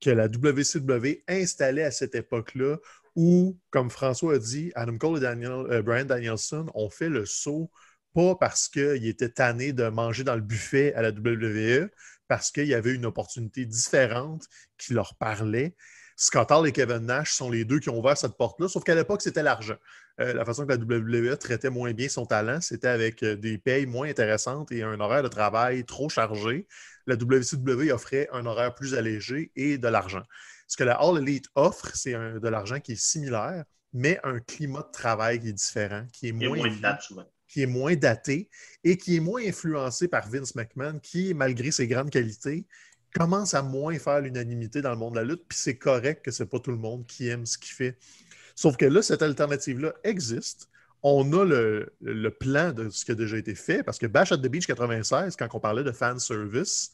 que 0.00 0.10
la 0.10 0.26
WCW 0.26 1.22
installait 1.28 1.84
à 1.84 1.92
cette 1.92 2.16
époque-là, 2.16 2.76
où, 3.14 3.56
comme 3.70 3.88
François 3.90 4.34
a 4.34 4.38
dit, 4.38 4.72
Adam 4.74 4.98
Cole 4.98 5.18
et 5.18 5.20
Daniel, 5.20 5.66
euh, 5.70 5.82
Brian 5.82 6.04
Danielson 6.04 6.66
ont 6.74 6.90
fait 6.90 7.08
le 7.08 7.24
saut, 7.24 7.70
pas 8.14 8.34
parce 8.34 8.68
qu'ils 8.68 9.06
étaient 9.06 9.28
tannés 9.28 9.72
de 9.72 9.88
manger 9.88 10.24
dans 10.24 10.34
le 10.34 10.40
buffet 10.40 10.92
à 10.94 11.02
la 11.02 11.10
WWE, 11.10 11.88
parce 12.32 12.50
qu'il 12.50 12.64
y 12.64 12.72
avait 12.72 12.94
une 12.94 13.04
opportunité 13.04 13.66
différente 13.66 14.46
qui 14.78 14.94
leur 14.94 15.16
parlait. 15.16 15.76
Scott 16.16 16.50
Hall 16.50 16.66
et 16.66 16.72
Kevin 16.72 17.00
Nash 17.00 17.34
sont 17.34 17.50
les 17.50 17.66
deux 17.66 17.78
qui 17.78 17.90
ont 17.90 17.98
ouvert 17.98 18.16
cette 18.16 18.38
porte-là, 18.38 18.68
sauf 18.68 18.84
qu'à 18.84 18.94
l'époque, 18.94 19.20
c'était 19.20 19.42
l'argent. 19.42 19.76
Euh, 20.18 20.32
la 20.32 20.46
façon 20.46 20.64
que 20.64 20.72
la 20.72 20.78
WWE 20.78 21.36
traitait 21.36 21.68
moins 21.68 21.92
bien 21.92 22.08
son 22.08 22.24
talent, 22.24 22.62
c'était 22.62 22.88
avec 22.88 23.22
euh, 23.22 23.36
des 23.36 23.58
payes 23.58 23.84
moins 23.84 24.08
intéressantes 24.08 24.72
et 24.72 24.82
un 24.82 24.98
horaire 24.98 25.22
de 25.22 25.28
travail 25.28 25.84
trop 25.84 26.08
chargé. 26.08 26.66
La 27.06 27.16
WCW 27.16 27.92
offrait 27.92 28.30
un 28.32 28.46
horaire 28.46 28.74
plus 28.74 28.94
allégé 28.94 29.52
et 29.54 29.76
de 29.76 29.88
l'argent. 29.88 30.22
Ce 30.68 30.78
que 30.78 30.84
la 30.84 30.94
All 30.94 31.18
Elite 31.18 31.48
offre, 31.54 31.94
c'est 31.94 32.14
de 32.14 32.48
l'argent 32.48 32.80
qui 32.80 32.92
est 32.92 33.02
similaire, 33.02 33.64
mais 33.92 34.18
un 34.24 34.40
climat 34.40 34.84
de 34.84 34.90
travail 34.90 35.38
qui 35.38 35.50
est 35.50 35.52
différent, 35.52 36.06
qui 36.14 36.28
est 36.28 36.32
moins. 36.32 36.56
souvent 36.98 37.26
qui 37.52 37.62
est 37.62 37.66
moins 37.66 37.94
daté 37.94 38.48
et 38.82 38.96
qui 38.96 39.16
est 39.16 39.20
moins 39.20 39.42
influencé 39.46 40.08
par 40.08 40.26
Vince 40.26 40.54
McMahon, 40.54 40.98
qui, 41.00 41.34
malgré 41.34 41.70
ses 41.70 41.86
grandes 41.86 42.08
qualités, 42.08 42.64
commence 43.14 43.52
à 43.52 43.60
moins 43.60 43.98
faire 43.98 44.22
l'unanimité 44.22 44.80
dans 44.80 44.90
le 44.90 44.96
monde 44.96 45.14
de 45.14 45.20
la 45.20 45.24
lutte. 45.24 45.44
Puis 45.46 45.58
c'est 45.58 45.76
correct 45.76 46.24
que 46.24 46.30
ce 46.30 46.42
n'est 46.42 46.48
pas 46.48 46.58
tout 46.60 46.70
le 46.70 46.78
monde 46.78 47.06
qui 47.06 47.28
aime 47.28 47.44
ce 47.44 47.58
qu'il 47.58 47.74
fait. 47.74 47.98
Sauf 48.54 48.78
que 48.78 48.86
là, 48.86 49.02
cette 49.02 49.20
alternative-là 49.20 49.92
existe. 50.02 50.70
On 51.02 51.30
a 51.34 51.44
le, 51.44 52.30
plan 52.30 52.72
de 52.72 52.88
ce 52.88 53.04
qui 53.04 53.12
a 53.12 53.14
déjà 53.14 53.36
été 53.36 53.54
fait, 53.54 53.82
parce 53.82 53.98
que 53.98 54.06
Bash 54.06 54.32
at 54.32 54.38
the 54.38 54.46
Beach 54.46 54.66
96, 54.66 55.36
quand 55.36 55.48
on 55.52 55.60
parlait 55.60 55.84
de 55.84 55.92
fan 55.92 56.18
service, 56.18 56.92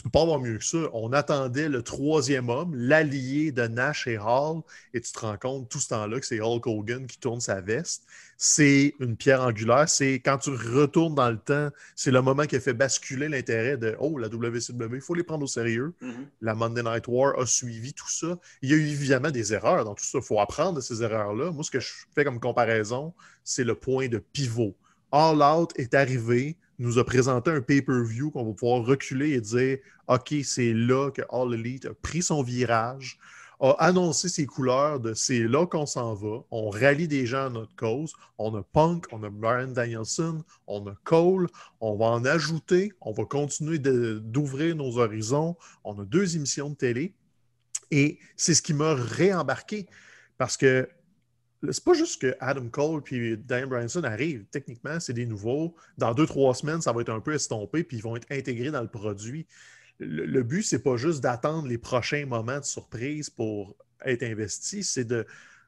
tu 0.00 0.04
peux 0.04 0.10
pas 0.12 0.22
avoir 0.22 0.40
mieux 0.40 0.56
que 0.56 0.64
ça. 0.64 0.78
On 0.94 1.12
attendait 1.12 1.68
le 1.68 1.82
troisième 1.82 2.48
homme, 2.48 2.74
l'allié 2.74 3.52
de 3.52 3.66
Nash 3.66 4.06
et 4.06 4.16
Hall, 4.16 4.62
et 4.94 5.00
tu 5.02 5.12
te 5.12 5.18
rends 5.18 5.36
compte 5.36 5.68
tout 5.68 5.78
ce 5.78 5.88
temps-là 5.88 6.18
que 6.18 6.24
c'est 6.24 6.40
Hulk 6.40 6.66
Hogan 6.66 7.06
qui 7.06 7.18
tourne 7.18 7.38
sa 7.38 7.60
veste. 7.60 8.04
C'est 8.38 8.94
une 8.98 9.14
pierre 9.14 9.42
angulaire. 9.42 9.90
C'est 9.90 10.14
quand 10.14 10.38
tu 10.38 10.48
retournes 10.52 11.14
dans 11.14 11.28
le 11.28 11.36
temps, 11.36 11.68
c'est 11.96 12.10
le 12.10 12.22
moment 12.22 12.44
qui 12.44 12.56
a 12.56 12.60
fait 12.60 12.72
basculer 12.72 13.28
l'intérêt 13.28 13.76
de 13.76 13.94
Oh, 14.00 14.16
la 14.16 14.28
WCW, 14.28 14.94
il 14.94 15.00
faut 15.02 15.12
les 15.12 15.22
prendre 15.22 15.44
au 15.44 15.46
sérieux. 15.46 15.92
Mhm. 16.00 16.28
La 16.40 16.54
Monday 16.54 16.82
Night 16.82 17.06
War 17.06 17.38
a 17.38 17.44
suivi 17.44 17.92
tout 17.92 18.08
ça. 18.08 18.38
Il 18.62 18.70
y 18.70 18.72
a 18.72 18.76
eu 18.76 18.86
évidemment 18.88 19.30
des 19.30 19.52
erreurs 19.52 19.84
dans 19.84 19.94
tout 19.94 20.04
ça. 20.04 20.16
Il 20.16 20.24
faut 20.24 20.40
apprendre 20.40 20.76
de 20.76 20.80
ces 20.80 21.02
erreurs-là. 21.02 21.50
Moi, 21.50 21.62
ce 21.62 21.70
que 21.70 21.80
je 21.80 21.92
fais 22.14 22.24
comme 22.24 22.40
comparaison, 22.40 23.12
c'est 23.44 23.64
le 23.64 23.74
point 23.74 24.08
de 24.08 24.16
pivot. 24.16 24.74
All 25.12 25.42
Out 25.42 25.72
est 25.76 25.92
arrivé, 25.92 26.56
nous 26.80 26.98
a 26.98 27.04
présenté 27.04 27.50
un 27.50 27.60
pay-per-view 27.60 28.30
qu'on 28.30 28.44
va 28.44 28.52
pouvoir 28.52 28.84
reculer 28.84 29.32
et 29.32 29.40
dire 29.40 29.78
OK, 30.08 30.34
c'est 30.42 30.72
là 30.72 31.10
que 31.10 31.22
All 31.30 31.54
Elite 31.54 31.86
a 31.86 31.94
pris 31.94 32.22
son 32.22 32.42
virage, 32.42 33.18
a 33.60 33.72
annoncé 33.78 34.28
ses 34.28 34.46
couleurs 34.46 35.00
de 35.00 35.12
c'est 35.12 35.40
là 35.40 35.66
qu'on 35.66 35.84
s'en 35.84 36.14
va, 36.14 36.38
on 36.50 36.70
rallie 36.70 37.08
des 37.08 37.26
gens 37.26 37.46
à 37.46 37.50
notre 37.50 37.76
cause, 37.76 38.14
on 38.38 38.54
a 38.56 38.62
Punk, 38.62 39.06
on 39.12 39.22
a 39.22 39.28
Brian 39.28 39.68
Danielson, 39.68 40.42
on 40.66 40.86
a 40.86 40.94
Cole, 41.04 41.48
on 41.80 41.96
va 41.96 42.06
en 42.06 42.24
ajouter, 42.24 42.92
on 43.02 43.12
va 43.12 43.24
continuer 43.26 43.78
d'ouvrir 43.78 44.74
nos 44.74 44.98
horizons, 44.98 45.56
on 45.84 46.00
a 46.00 46.04
deux 46.04 46.36
émissions 46.36 46.70
de 46.70 46.74
télé. 46.74 47.14
Et 47.90 48.18
c'est 48.36 48.54
ce 48.54 48.62
qui 48.62 48.72
m'a 48.72 48.94
réembarqué 48.94 49.86
parce 50.38 50.56
que 50.56 50.88
c'est 51.70 51.84
pas 51.84 51.94
juste 51.94 52.22
que 52.22 52.34
Adam 52.40 52.68
Cole 52.68 53.02
puis 53.02 53.36
Diane 53.36 53.68
Bryanson 53.68 54.02
arrivent. 54.04 54.44
Techniquement, 54.50 54.98
c'est 54.98 55.12
des 55.12 55.26
nouveaux. 55.26 55.74
Dans 55.98 56.14
deux, 56.14 56.26
trois 56.26 56.54
semaines, 56.54 56.80
ça 56.80 56.92
va 56.92 57.02
être 57.02 57.10
un 57.10 57.20
peu 57.20 57.34
estompé, 57.34 57.84
puis 57.84 57.98
ils 57.98 58.02
vont 58.02 58.16
être 58.16 58.26
intégrés 58.30 58.70
dans 58.70 58.80
le 58.80 58.88
produit. 58.88 59.46
Le, 59.98 60.24
le 60.24 60.42
but, 60.42 60.62
c'est 60.62 60.82
pas 60.82 60.96
juste 60.96 61.22
d'attendre 61.22 61.68
les 61.68 61.78
prochains 61.78 62.24
moments 62.24 62.58
de 62.58 62.64
surprise 62.64 63.28
pour 63.28 63.76
être 64.04 64.22
investi, 64.22 64.82
c'est 64.82 65.04
de, 65.04 65.26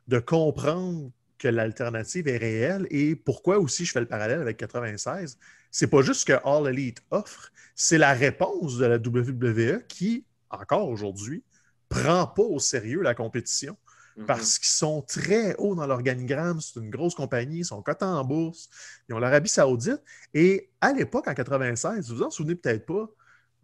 de 0.08 0.18
comprendre 0.18 1.10
que 1.38 1.48
l'alternative 1.48 2.28
est 2.28 2.36
réelle 2.36 2.86
et 2.90 3.16
pourquoi 3.16 3.58
aussi 3.58 3.84
je 3.84 3.92
fais 3.92 4.00
le 4.00 4.06
parallèle 4.06 4.40
avec 4.40 4.56
96. 4.56 5.38
C'est 5.70 5.88
pas 5.88 6.02
juste 6.02 6.20
ce 6.20 6.24
que 6.26 6.38
All 6.44 6.68
Elite 6.68 7.02
offre, 7.10 7.50
c'est 7.74 7.98
la 7.98 8.12
réponse 8.12 8.78
de 8.78 8.86
la 8.86 8.96
WWE 8.96 9.82
qui, 9.88 10.24
encore 10.50 10.88
aujourd'hui, 10.88 11.42
prend 11.88 12.26
pas 12.26 12.42
au 12.42 12.58
sérieux 12.58 13.02
la 13.02 13.14
compétition 13.14 13.76
Parce 14.26 14.58
qu'ils 14.58 14.68
sont 14.68 15.02
très 15.02 15.54
hauts 15.56 15.74
dans 15.74 15.86
l'organigramme. 15.86 16.60
C'est 16.60 16.80
une 16.80 16.90
grosse 16.90 17.14
compagnie, 17.14 17.58
ils 17.58 17.64
sont 17.64 17.82
cotés 17.82 18.04
en 18.04 18.24
bourse, 18.24 18.68
ils 19.08 19.14
ont 19.14 19.18
l'Arabie 19.18 19.48
Saoudite. 19.48 20.02
Et 20.34 20.70
à 20.80 20.92
l'époque, 20.92 21.28
en 21.28 21.34
96, 21.34 22.10
vous 22.10 22.16
vous 22.16 22.22
en 22.22 22.30
souvenez 22.30 22.54
peut-être 22.54 22.86
pas, 22.86 23.08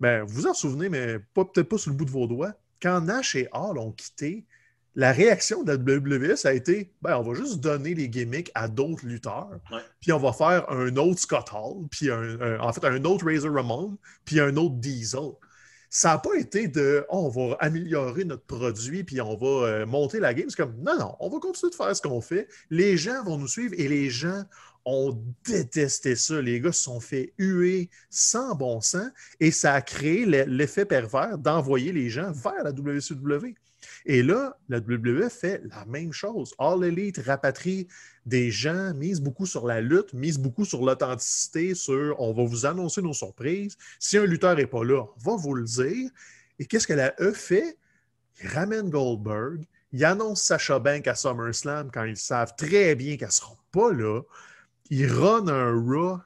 ben, 0.00 0.22
vous 0.24 0.34
vous 0.34 0.46
en 0.46 0.54
souvenez, 0.54 0.88
mais 0.88 1.18
pas- 1.34 1.44
peut-être 1.44 1.68
pas 1.68 1.78
sur 1.78 1.90
le 1.90 1.96
bout 1.96 2.04
de 2.04 2.10
vos 2.10 2.26
doigts. 2.26 2.52
Quand 2.80 3.00
Nash 3.00 3.34
et 3.34 3.48
Hall 3.52 3.78
ont 3.78 3.92
quitté, 3.92 4.46
la 4.94 5.12
réaction 5.12 5.62
de 5.62 5.72
la 5.72 5.76
WWE, 5.76 6.34
ça 6.36 6.48
a 6.48 6.52
été 6.52 6.92
ben, 7.02 7.16
on 7.18 7.22
va 7.22 7.34
juste 7.34 7.60
donner 7.60 7.94
les 7.94 8.08
gimmicks 8.08 8.50
à 8.54 8.66
d'autres 8.68 9.06
lutteurs, 9.06 9.60
puis 10.00 10.12
on 10.12 10.18
va 10.18 10.32
faire 10.32 10.68
un 10.70 10.96
autre 10.96 11.20
Scott 11.20 11.50
Hall, 11.52 11.86
puis 11.90 12.10
un- 12.10 12.40
un- 12.40 12.58
en 12.60 12.72
fait 12.72 12.84
un 12.84 13.04
autre 13.04 13.26
Razor 13.26 13.52
Ramon, 13.52 13.96
puis 14.24 14.40
un 14.40 14.56
autre 14.56 14.74
Diesel 14.76 15.30
ça 15.90 16.10
n'a 16.10 16.18
pas 16.18 16.34
été 16.36 16.68
de 16.68 17.04
oh, 17.10 17.30
on 17.34 17.48
va 17.48 17.56
améliorer 17.60 18.24
notre 18.24 18.44
produit 18.44 19.04
puis 19.04 19.20
on 19.20 19.36
va 19.36 19.46
euh, 19.66 19.86
monter 19.86 20.20
la 20.20 20.34
game. 20.34 20.48
C'est 20.50 20.56
comme 20.56 20.76
non, 20.82 20.98
non, 20.98 21.16
on 21.20 21.28
va 21.28 21.38
continuer 21.38 21.70
de 21.70 21.74
faire 21.76 21.94
ce 21.96 22.02
qu'on 22.02 22.20
fait. 22.20 22.48
Les 22.70 22.96
gens 22.96 23.22
vont 23.24 23.38
nous 23.38 23.48
suivre 23.48 23.74
et 23.78 23.88
les 23.88 24.10
gens 24.10 24.44
ont 24.84 25.22
détesté 25.44 26.16
ça. 26.16 26.40
Les 26.40 26.60
gars 26.60 26.72
se 26.72 26.82
sont 26.84 27.00
fait 27.00 27.32
huer 27.38 27.90
sans 28.10 28.54
bon 28.54 28.80
sens 28.80 29.08
et 29.40 29.50
ça 29.50 29.74
a 29.74 29.82
créé 29.82 30.24
l'e- 30.24 30.44
l'effet 30.46 30.84
pervers 30.84 31.36
d'envoyer 31.38 31.92
les 31.92 32.08
gens 32.08 32.32
vers 32.32 32.64
la 32.64 32.70
WCW. 32.72 33.54
Et 34.10 34.22
là, 34.22 34.56
la 34.70 34.78
WWE 34.78 35.28
fait 35.28 35.60
la 35.68 35.84
même 35.84 36.14
chose. 36.14 36.54
All 36.58 36.82
Elite 36.82 37.18
rapatrie 37.18 37.86
des 38.24 38.50
gens, 38.50 38.94
mise 38.94 39.20
beaucoup 39.20 39.44
sur 39.44 39.66
la 39.66 39.82
lutte, 39.82 40.14
mise 40.14 40.38
beaucoup 40.38 40.64
sur 40.64 40.82
l'authenticité, 40.82 41.74
sur 41.74 42.18
on 42.18 42.32
va 42.32 42.42
vous 42.42 42.64
annoncer 42.64 43.02
nos 43.02 43.12
surprises. 43.12 43.76
Si 43.98 44.16
un 44.16 44.24
lutteur 44.24 44.56
n'est 44.56 44.66
pas 44.66 44.82
là, 44.82 45.02
on 45.02 45.30
va 45.30 45.36
vous 45.36 45.52
le 45.52 45.64
dire. 45.64 46.10
Et 46.58 46.64
qu'est-ce 46.64 46.86
que 46.86 46.94
la 46.94 47.14
E 47.20 47.32
fait? 47.32 47.76
Il 48.42 48.48
ramène 48.48 48.88
Goldberg, 48.88 49.66
il 49.92 50.02
annonce 50.04 50.42
Sacha 50.42 50.78
Bank 50.78 51.06
à 51.06 51.14
SummerSlam 51.14 51.90
quand 51.92 52.04
ils 52.04 52.16
savent 52.16 52.54
très 52.56 52.94
bien 52.94 53.18
qu'elle 53.18 53.28
ne 53.28 53.32
sera 53.32 53.56
pas 53.72 53.92
là. 53.92 54.22
Il 54.88 55.12
run 55.12 55.48
un 55.48 55.72
Raw 55.72 56.18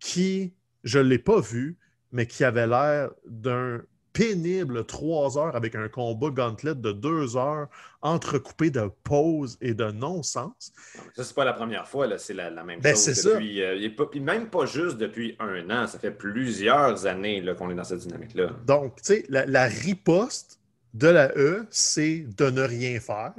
qui, 0.00 0.52
je 0.84 0.98
ne 0.98 1.04
l'ai 1.04 1.18
pas 1.18 1.40
vu, 1.40 1.78
mais 2.10 2.26
qui 2.26 2.44
avait 2.44 2.66
l'air 2.66 3.10
d'un 3.26 3.80
pénible 4.12 4.84
trois 4.84 5.38
heures 5.38 5.56
avec 5.56 5.74
un 5.74 5.88
combat 5.88 6.28
gauntlet 6.30 6.74
de 6.74 6.92
deux 6.92 7.36
heures 7.36 7.68
entrecoupé 8.02 8.70
de 8.70 8.90
pauses 9.04 9.56
et 9.60 9.74
de 9.74 9.90
non-sens. 9.90 10.72
Ça, 11.14 11.24
c'est 11.24 11.34
pas 11.34 11.44
la 11.44 11.52
première 11.52 11.86
fois, 11.88 12.06
là, 12.06 12.18
c'est 12.18 12.34
la, 12.34 12.50
la 12.50 12.64
même 12.64 12.80
Ben, 12.80 12.94
chose. 12.94 13.22
depuis, 13.24 13.62
euh, 13.62 13.88
pas- 13.96 14.06
puis 14.06 14.20
même 14.20 14.48
pas 14.50 14.66
juste 14.66 14.98
depuis 14.98 15.36
un 15.38 15.70
an, 15.70 15.86
ça 15.86 15.98
fait 15.98 16.10
plusieurs 16.10 17.06
années 17.06 17.40
là, 17.40 17.54
qu'on 17.54 17.70
est 17.70 17.74
dans 17.74 17.84
cette 17.84 18.00
dynamique-là. 18.00 18.50
Donc, 18.66 18.96
tu 18.96 19.14
sais, 19.14 19.24
la, 19.28 19.46
la 19.46 19.64
riposte 19.66 20.58
de 20.94 21.08
la 21.08 21.28
E, 21.36 21.64
c'est 21.70 22.26
de 22.36 22.50
ne 22.50 22.62
rien 22.62 23.00
faire 23.00 23.32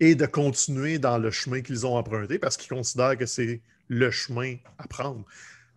et 0.00 0.14
de 0.14 0.26
continuer 0.26 0.98
dans 0.98 1.16
le 1.18 1.30
chemin 1.30 1.62
qu'ils 1.62 1.86
ont 1.86 1.96
emprunté 1.96 2.38
parce 2.38 2.56
qu'ils 2.56 2.74
considèrent 2.76 3.16
que 3.16 3.26
c'est 3.26 3.60
le 3.88 4.10
chemin 4.10 4.56
à 4.78 4.86
prendre. 4.88 5.24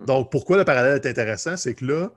Donc, 0.05 0.29
pourquoi 0.31 0.57
le 0.57 0.65
parallèle 0.65 0.95
est 0.95 1.07
intéressant? 1.07 1.55
C'est 1.57 1.75
que 1.75 1.85
là, 1.85 2.11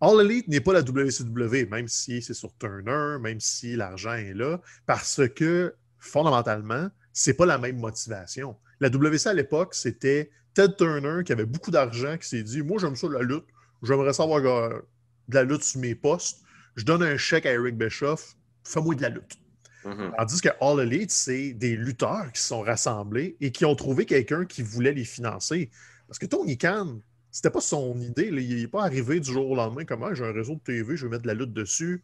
All 0.00 0.20
Elite 0.20 0.48
n'est 0.48 0.60
pas 0.60 0.72
la 0.72 0.82
WCW, 0.82 1.66
même 1.70 1.88
si 1.88 2.20
c'est 2.20 2.34
sur 2.34 2.56
Turner, 2.58 3.18
même 3.20 3.40
si 3.40 3.76
l'argent 3.76 4.12
est 4.12 4.34
là, 4.34 4.60
parce 4.84 5.22
que 5.34 5.74
fondamentalement, 5.98 6.88
c'est 7.12 7.34
pas 7.34 7.46
la 7.46 7.58
même 7.58 7.78
motivation. 7.78 8.56
La 8.80 8.88
WC 8.88 9.28
à 9.28 9.34
l'époque, 9.34 9.74
c'était 9.74 10.30
Ted 10.52 10.74
Turner 10.76 11.24
qui 11.24 11.32
avait 11.32 11.46
beaucoup 11.46 11.70
d'argent, 11.70 12.16
qui 12.18 12.28
s'est 12.28 12.42
dit 12.42 12.62
Moi, 12.62 12.78
j'aime 12.78 12.96
ça 12.96 13.08
la 13.08 13.22
lutte, 13.22 13.46
j'aimerais 13.82 14.12
savoir 14.12 14.44
euh, 14.44 14.80
de 15.28 15.34
la 15.34 15.44
lutte 15.44 15.62
sur 15.62 15.80
mes 15.80 15.94
postes, 15.94 16.42
je 16.76 16.84
donne 16.84 17.02
un 17.02 17.16
chèque 17.16 17.46
à 17.46 17.52
Eric 17.52 17.76
Bischoff, 17.76 18.36
fais-moi 18.64 18.94
de 18.94 19.02
la 19.02 19.08
lutte. 19.08 19.38
Mhm. 19.86 20.12
Tandis 20.18 20.40
que 20.40 20.48
All 20.60 20.80
Elite, 20.80 21.10
c'est 21.10 21.52
des 21.52 21.76
lutteurs 21.76 22.30
qui 22.32 22.40
se 22.40 22.48
sont 22.48 22.60
rassemblés 22.60 23.36
et 23.40 23.52
qui 23.52 23.64
ont 23.64 23.76
trouvé 23.76 24.04
quelqu'un 24.04 24.44
qui 24.44 24.62
voulait 24.62 24.92
les 24.92 25.04
financer. 25.04 25.70
Parce 26.08 26.18
que 26.18 26.26
Tony 26.26 26.58
Khan, 26.58 27.00
c'était 27.36 27.50
pas 27.50 27.60
son 27.60 28.00
idée. 28.00 28.30
Il 28.32 28.56
n'est 28.62 28.66
pas 28.66 28.84
arrivé 28.84 29.20
du 29.20 29.30
jour 29.30 29.50
au 29.50 29.54
lendemain 29.54 29.84
comme 29.84 30.02
Ah, 30.04 30.14
j'ai 30.14 30.24
un 30.24 30.32
réseau 30.32 30.54
de 30.54 30.60
TV, 30.60 30.96
je 30.96 31.04
vais 31.04 31.10
mettre 31.10 31.24
de 31.24 31.28
la 31.28 31.34
lutte 31.34 31.52
dessus. 31.52 32.02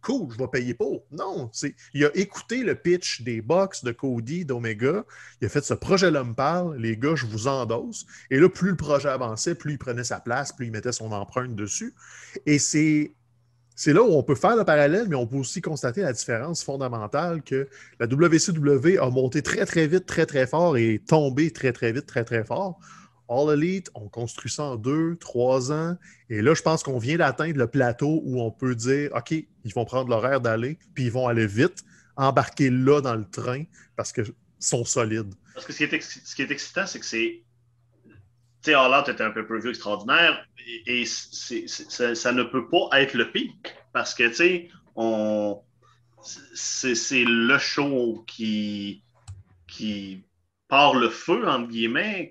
Cool, 0.00 0.32
je 0.32 0.38
vais 0.38 0.48
payer 0.48 0.74
pour. 0.74 1.06
Non, 1.12 1.48
il 1.94 2.04
a 2.04 2.10
écouté 2.16 2.64
le 2.64 2.74
pitch 2.74 3.22
des 3.22 3.40
Bucks, 3.40 3.84
de 3.84 3.92
Cody, 3.92 4.44
d'Omega. 4.44 5.04
Il 5.40 5.46
a 5.46 5.48
fait 5.48 5.64
ce 5.64 5.74
projet 5.74 6.10
L'homme 6.10 6.34
parle, 6.34 6.76
les 6.76 6.96
gars, 6.96 7.14
je 7.14 7.26
vous 7.26 7.46
endosse. 7.46 8.04
Et 8.30 8.40
là, 8.40 8.48
plus 8.48 8.70
le 8.70 8.76
projet 8.76 9.08
avançait, 9.08 9.54
plus 9.54 9.74
il 9.74 9.78
prenait 9.78 10.02
sa 10.02 10.18
place, 10.18 10.50
plus 10.50 10.66
il 10.66 10.72
mettait 10.72 10.90
son 10.90 11.12
empreinte 11.12 11.54
dessus. 11.54 11.94
Et 12.44 12.58
c'est, 12.58 13.12
c'est 13.76 13.92
là 13.92 14.02
où 14.02 14.10
on 14.10 14.24
peut 14.24 14.34
faire 14.34 14.56
le 14.56 14.64
parallèle, 14.64 15.06
mais 15.08 15.14
on 15.14 15.28
peut 15.28 15.36
aussi 15.36 15.60
constater 15.60 16.00
la 16.00 16.12
différence 16.12 16.64
fondamentale 16.64 17.42
que 17.44 17.68
la 18.00 18.06
WCW 18.06 18.98
a 18.98 19.08
monté 19.08 19.40
très, 19.40 19.64
très 19.66 19.86
vite, 19.86 20.06
très, 20.06 20.26
très 20.26 20.48
fort 20.48 20.76
et 20.76 21.00
tombé 21.06 21.52
très, 21.52 21.72
très 21.72 21.92
vite, 21.92 22.06
très, 22.06 22.24
très 22.24 22.44
fort. 22.44 22.80
All 23.28 23.52
Elite, 23.52 23.90
on 23.94 24.08
construit 24.08 24.50
ça 24.50 24.64
en 24.64 24.76
deux, 24.76 25.16
trois 25.16 25.70
ans. 25.70 25.96
Et 26.30 26.40
là, 26.40 26.54
je 26.54 26.62
pense 26.62 26.82
qu'on 26.82 26.98
vient 26.98 27.16
d'atteindre 27.16 27.58
le 27.58 27.66
plateau 27.66 28.22
où 28.24 28.40
on 28.40 28.50
peut 28.50 28.74
dire 28.74 29.10
OK, 29.14 29.32
ils 29.32 29.74
vont 29.74 29.84
prendre 29.84 30.08
l'horaire 30.08 30.40
d'aller, 30.40 30.78
puis 30.94 31.04
ils 31.04 31.12
vont 31.12 31.28
aller 31.28 31.46
vite, 31.46 31.84
embarquer 32.16 32.70
là 32.70 33.00
dans 33.00 33.14
le 33.14 33.28
train 33.28 33.64
parce 33.96 34.12
qu'ils 34.12 34.32
sont 34.58 34.84
solides. 34.84 35.34
Parce 35.54 35.66
que 35.66 35.72
ce 35.72 35.84
qui 35.84 35.84
est, 35.84 36.02
ce 36.02 36.34
qui 36.34 36.42
est 36.42 36.50
excitant, 36.50 36.86
c'est 36.86 37.00
que 37.00 37.06
c'est. 37.06 37.42
Tu 38.62 38.72
sais, 38.72 38.74
All 38.74 38.92
Out 38.92 39.08
était 39.08 39.22
un 39.22 39.30
peu 39.30 39.46
preview 39.46 39.70
extraordinaire 39.70 40.44
et, 40.86 41.04
ça, 41.06 42.32
ne 42.32 42.42
peut 42.42 42.68
pas 42.68 42.88
être 43.00 43.14
le 43.14 43.30
pic 43.30 43.52
parce 43.92 44.14
que, 44.14 44.28
tu 44.28 44.34
sais, 44.34 44.68
on. 44.96 45.60
C'est 46.54 46.94
c'est 46.94 47.24
le 47.24 47.58
show 47.58 48.24
qui. 48.26 49.02
qui 49.66 50.24
part 50.68 50.94
le 50.94 51.08
feu, 51.08 51.48
entre 51.48 51.68
guillemets. 51.68 52.30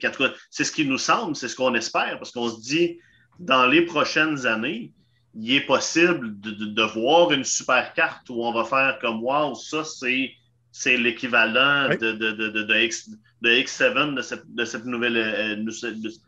C'est 0.51 0.63
ce 0.63 0.71
qui 0.71 0.85
nous 0.85 0.97
semble, 0.97 1.35
c'est 1.35 1.47
ce 1.47 1.55
qu'on 1.55 1.73
espère 1.75 2.17
parce 2.19 2.31
qu'on 2.31 2.49
se 2.49 2.61
dit, 2.61 2.99
dans 3.39 3.65
les 3.67 3.81
prochaines 3.83 4.45
années, 4.45 4.93
il 5.35 5.53
est 5.53 5.61
possible 5.65 6.39
de, 6.39 6.51
de- 6.51 6.65
de 6.65 6.83
voir 6.83 7.31
une 7.31 7.43
super 7.43 7.93
carte 7.93 8.29
où 8.29 8.43
on 8.43 8.51
va 8.53 8.63
faire 8.65 8.97
comme 8.99 9.21
Wow, 9.23 9.55
ça, 9.55 9.83
c'est. 9.83 10.31
C'est 10.71 10.95
l'équivalent 10.97 11.87
Oui. 11.89 11.97
de, 11.97 12.11
de, 12.11 12.31
de, 12.33 12.47
de, 12.49 12.61
de 12.63 12.75
X, 12.81 13.09
de 13.41 13.49
X7 13.49 14.13
de 14.13 14.21
cette, 14.21 14.43
de 14.53 14.63
cette 14.63 14.85
nouvelle, 14.85 15.17
euh, 15.17 15.71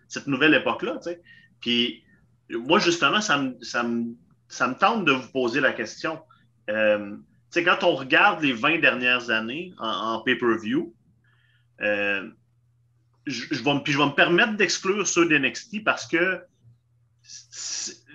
cette 0.07 0.25
nouvelle 0.25 0.55
époque-là. 0.55 0.93
tu 1.03 1.11
sais. 1.11 1.21
Puis 1.61 2.03
moi, 2.49 2.79
justement, 2.79 3.21
ça 3.21 3.37
me, 3.37 3.53
ça, 3.61 3.83
me, 3.83 4.05
ça 4.47 4.67
me 4.67 4.73
tente 4.73 5.05
de 5.05 5.11
vous 5.11 5.27
poser 5.31 5.59
la 5.59 5.71
question. 5.71 6.19
Euh, 6.67 7.11
tu 7.11 7.19
sais, 7.51 7.63
quand 7.63 7.83
on 7.83 7.93
regarde 7.93 8.41
les 8.41 8.53
20 8.53 8.79
dernières 8.79 9.29
années 9.29 9.71
en, 9.77 9.87
en 10.15 10.21
pay-per-view, 10.21 10.95
euh, 11.81 12.27
je, 13.25 13.45
je 13.51 13.63
vais, 13.63 13.73
me- 13.73 13.79
puis 13.79 13.93
je 13.93 13.97
vais 13.97 14.05
me 14.05 14.11
permettre 14.15 14.55
d'exclure 14.55 15.05
ceux 15.07 15.25
d'NXT 15.27 15.83
parce 15.83 16.07
que 16.07 16.41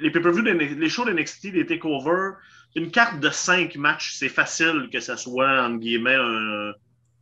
les 0.01 0.11
pay-per-view, 0.11 0.43
les 0.43 0.89
shows 0.89 1.05
d'NXT, 1.05 1.53
les 1.53 1.67
takeovers, 1.67 2.37
une 2.75 2.91
carte 2.91 3.21
de 3.21 3.31
cinq 3.31 3.77
matchs, 3.77 4.15
c'est 4.15 4.29
facile 4.29 4.89
que 4.93 5.01
ça 5.01 5.17
soit, 5.17 5.65
entre 5.65 5.79
guillemets, 5.79 6.17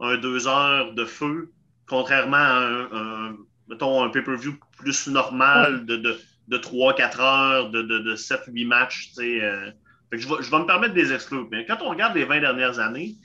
un, 0.01 0.17
deux 0.17 0.49
heures 0.49 0.95
de 0.95 1.05
feu, 1.05 1.53
contrairement 1.87 2.37
à 2.37 2.89
un, 2.93 3.37
mettons, 3.69 4.03
un 4.03 4.09
pay-per-view 4.09 4.57
plus 4.79 5.09
normal 5.09 5.85
de, 5.85 5.97
de, 5.97 6.19
de 6.49 6.59
3-4 6.59 7.21
heures, 7.21 7.71
de, 7.71 7.83
de, 7.83 8.17
7-8 8.17 8.67
matchs. 8.67 9.11
Euh. 9.19 9.71
je, 10.13 10.27
vais, 10.29 10.43
je 10.43 10.51
vais 10.51 10.59
me 10.59 10.67
permettre 10.67 10.95
des 10.95 11.13
exclure. 11.13 11.47
Mais 11.51 11.67
quand 11.67 11.79
on 11.83 11.91
regarde 11.91 12.17
les 12.17 12.25
20 12.25 12.41
dernières 12.41 12.79
années, 12.79 13.17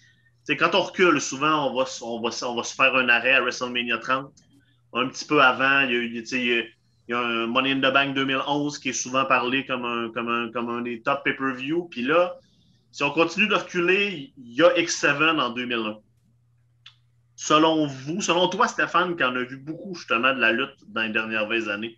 quand 0.55 0.75
on 0.75 0.81
recule, 0.81 1.19
souvent, 1.19 1.69
on 1.69 1.75
va, 1.75 1.85
on, 2.01 2.21
va, 2.21 2.29
on 2.43 2.55
va 2.55 2.63
se 2.63 2.75
faire 2.75 2.95
un 2.95 3.09
arrêt 3.09 3.33
à 3.33 3.41
WrestleMania 3.41 3.97
30. 3.97 4.31
Un 4.93 5.07
petit 5.09 5.25
peu 5.25 5.41
avant, 5.41 5.81
il 5.81 6.23
y 7.07 7.13
a 7.13 7.19
un 7.19 7.47
Money 7.47 7.73
in 7.73 7.79
the 7.79 7.93
Bank 7.93 8.15
2011 8.15 8.79
qui 8.79 8.89
est 8.89 8.93
souvent 8.93 9.25
parlé 9.25 9.65
comme 9.65 9.85
un, 9.85 10.09
comme 10.11 10.29
un, 10.29 10.51
comme 10.51 10.69
un 10.69 10.81
des 10.81 11.01
top 11.01 11.23
pay-per-view. 11.23 11.87
Puis 11.91 12.01
là, 12.01 12.35
si 12.91 13.03
on 13.03 13.11
continue 13.11 13.47
de 13.47 13.55
reculer, 13.55 14.33
il 14.37 14.53
y 14.53 14.63
a 14.63 14.73
X7 14.75 15.39
en 15.39 15.49
2001. 15.49 15.97
Selon 17.35 17.85
vous, 17.85 18.21
selon 18.21 18.47
toi, 18.47 18.67
Stéphane, 18.67 19.15
qui 19.15 19.23
en 19.23 19.35
a 19.35 19.43
vu 19.43 19.57
beaucoup 19.57 19.93
justement 19.93 20.33
de 20.33 20.39
la 20.39 20.51
lutte 20.51 20.75
dans 20.87 21.03
les 21.03 21.09
dernières 21.09 21.47
20 21.47 21.67
années, 21.67 21.95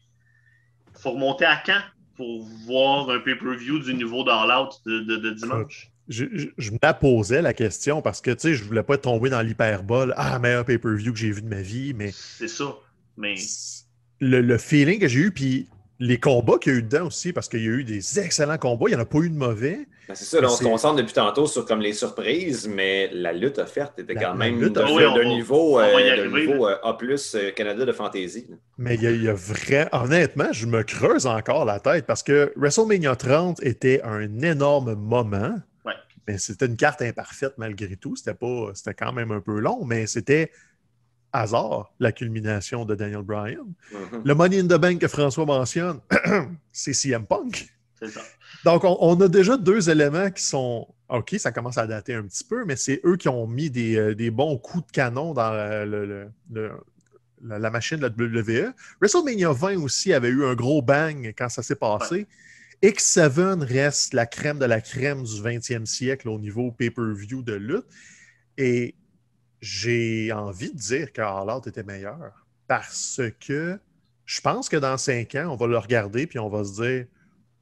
il 0.94 1.02
faut 1.02 1.12
remonter 1.12 1.46
à 1.46 1.56
quand 1.56 1.82
pour 2.18 2.44
voir 2.66 3.10
un 3.10 3.20
pay-per-view 3.20 3.80
du 3.80 3.94
niveau 3.94 4.26
d'All 4.26 4.52
Out 4.52 4.82
de, 4.86 5.30
dimanche? 5.30 5.90
Je, 6.10 6.26
me 6.26 6.80
la 6.82 6.96
posais 6.96 7.42
la 7.42 7.54
question 7.54 8.02
parce 8.02 8.20
que 8.20 8.32
tu 8.32 8.40
sais, 8.40 8.54
je 8.56 8.64
voulais 8.64 8.84
pas 8.84 8.98
tomber 8.98 9.30
dans 9.30 9.42
l'hyperbole. 9.42 10.14
Ah, 10.18 10.40
meilleur 10.40 10.66
pay-per-view 10.66 11.14
que 11.14 11.20
j'ai 11.20 11.32
vu 11.32 11.44
de 11.44 11.48
ma 11.48 11.62
vie, 11.62 11.94
mais. 11.94 12.12
C'est 12.12 12.48
ça. 12.48 12.76
Mais 13.16 13.36
le, 14.20 14.58
feeling 14.58 15.00
que 15.00 15.08
j'ai 15.08 15.20
eu, 15.20 15.32
puis 15.32 15.68
les 16.00 16.20
combats 16.20 16.58
qu'il 16.58 16.74
y 16.74 16.76
a 16.76 16.80
eu 16.80 16.84
dedans 16.84 17.08
aussi, 17.08 17.34
parce 17.34 17.48
qu'il 17.48 17.62
y 17.62 17.68
a 17.68 17.72
eu 17.72 17.84
des 17.84 18.20
excellents 18.20 18.58
combats, 18.58 18.86
il 18.88 18.94
n'y 18.94 18.96
en 18.96 19.02
a 19.02 19.06
pas 19.06 19.20
eu 19.20 19.30
de 19.30 19.38
mauvais. 19.38 19.88
Ben, 20.08 20.16
c'est 20.16 20.26
ça, 20.26 20.40
on 20.42 20.50
se 20.50 20.64
concentre 20.64 20.96
depuis 20.96 21.14
tantôt 21.14 21.46
sur 21.46 21.66
comme 21.66 21.82
les 21.82 21.94
surprises, 21.94 22.68
mais 22.68 23.12
la 23.14 23.32
lutte 23.32 23.60
offerte 23.60 24.00
était 24.00 24.16
quand 24.16 24.34
même 24.34 24.60
de, 24.60 24.70
niveau, 24.70 25.24
niveau 25.24 25.80
euh, 25.80 26.78
A 26.82 26.98
euh, 27.04 27.52
Canada 27.52 27.86
de 27.86 27.92
fantasy. 27.92 28.48
Mais 28.80 28.96
il 28.96 29.24
y, 29.24 29.30
a, 29.30 29.34
vrai, 29.34 29.88
honnêtement, 29.92 30.52
je 30.52 30.66
me 30.66 30.82
creuse 30.82 31.28
encore 31.28 31.66
la 31.66 31.80
tête 31.80 32.08
parce 32.08 32.24
que 32.24 32.52
WrestleMania 32.56 33.16
30 33.16 33.62
était 33.62 34.02
un 34.04 34.40
énorme 34.40 34.96
moment. 34.96 35.58
Mais 36.30 36.38
c'était 36.38 36.68
une 36.68 36.78
carte 36.78 37.02
imparfaite 37.02 37.54
malgré 37.58 37.96
tout. 37.96 38.16
C'était 38.16 38.36
pas, 38.36 38.70
c'était 38.76 38.94
quand 38.94 39.12
même 39.12 39.32
un 39.32 39.42
peu 39.42 39.60
long, 39.60 39.84
mais 39.84 40.06
c'était 40.06 40.52
hasard 41.34 41.92
la 42.00 42.12
culmination 42.12 42.86
de 42.86 42.94
Daniel 42.94 43.24
Bryan. 43.24 43.66
Mm-hmm. 43.92 44.22
Le 44.26 44.36
Money 44.36 44.60
in 44.60 44.68
the 44.68 44.80
Bank 44.80 45.00
que 45.00 45.08
François 45.08 45.48
mentionne, 45.48 46.02
c'est 46.72 46.94
CM 46.94 47.26
Punk. 47.26 47.74
Ça. 48.00 48.22
Donc, 48.64 48.84
on, 48.84 49.20
a 49.20 49.28
déjà 49.28 49.58
deux 49.58 49.90
éléments 49.90 50.30
qui 50.30 50.44
sont. 50.44 50.88
OK, 51.10 51.34
ça 51.40 51.52
commence 51.52 51.80
à 51.80 51.88
dater 51.88 52.14
un 52.14 52.24
petit 52.24 52.44
peu, 52.44 52.64
mais 52.64 52.76
c'est 52.76 53.02
eux 53.06 53.18
qui 53.18 53.28
ont 53.28 53.48
mis 53.48 53.72
des, 53.72 53.98
euh, 53.98 54.32
bons 54.32 54.56
coups 54.60 54.86
de 54.86 54.92
canon 54.92 55.34
dans 55.34 55.52
le, 55.52 56.30
la, 57.42 57.70
machine 57.72 57.98
de 57.98 58.04
la 58.04 58.10
WWE. 58.10 58.72
WrestleMania 59.02 59.52
20 59.52 59.78
aussi 59.78 60.14
avait 60.14 60.30
eu 60.30 60.46
un 60.46 60.54
gros 60.54 60.84
bang 60.84 61.34
quand 61.36 61.50
ça 61.50 61.64
s'est 61.64 61.76
passé. 61.76 62.28
X7 62.82 63.62
reste 63.62 64.14
la 64.14 64.26
crème 64.26 64.58
de 64.58 64.66
la 64.66 64.80
crème 64.80 65.24
du 65.24 65.42
20e 65.42 65.86
siècle 65.86 66.30
au 66.30 66.40
niveau 66.40 66.72
pay-per-view 66.72 67.42
de 67.42 67.54
lutte. 67.54 67.88
Et 68.58 68.96
j'ai 69.62 70.32
envie 70.32 70.72
de 70.72 70.78
dire 70.78 71.12
que 71.12 71.22
All 71.22 71.50
Out 71.50 71.68
était 71.68 71.84
meilleur 71.84 72.46
parce 72.68 73.22
que 73.42 73.78
je 74.26 74.42
pense 74.42 74.70
que 74.70 74.78
dans 74.78 74.98
cinq 74.98 75.36
ans, 75.36 75.50
on 75.50 75.56
va 75.56 75.68
le 75.68 75.78
regarder 75.78 76.28
puis 76.28 76.40
on 76.40 76.50
va 76.50 76.64
se 76.64 76.82
dire 76.82 77.06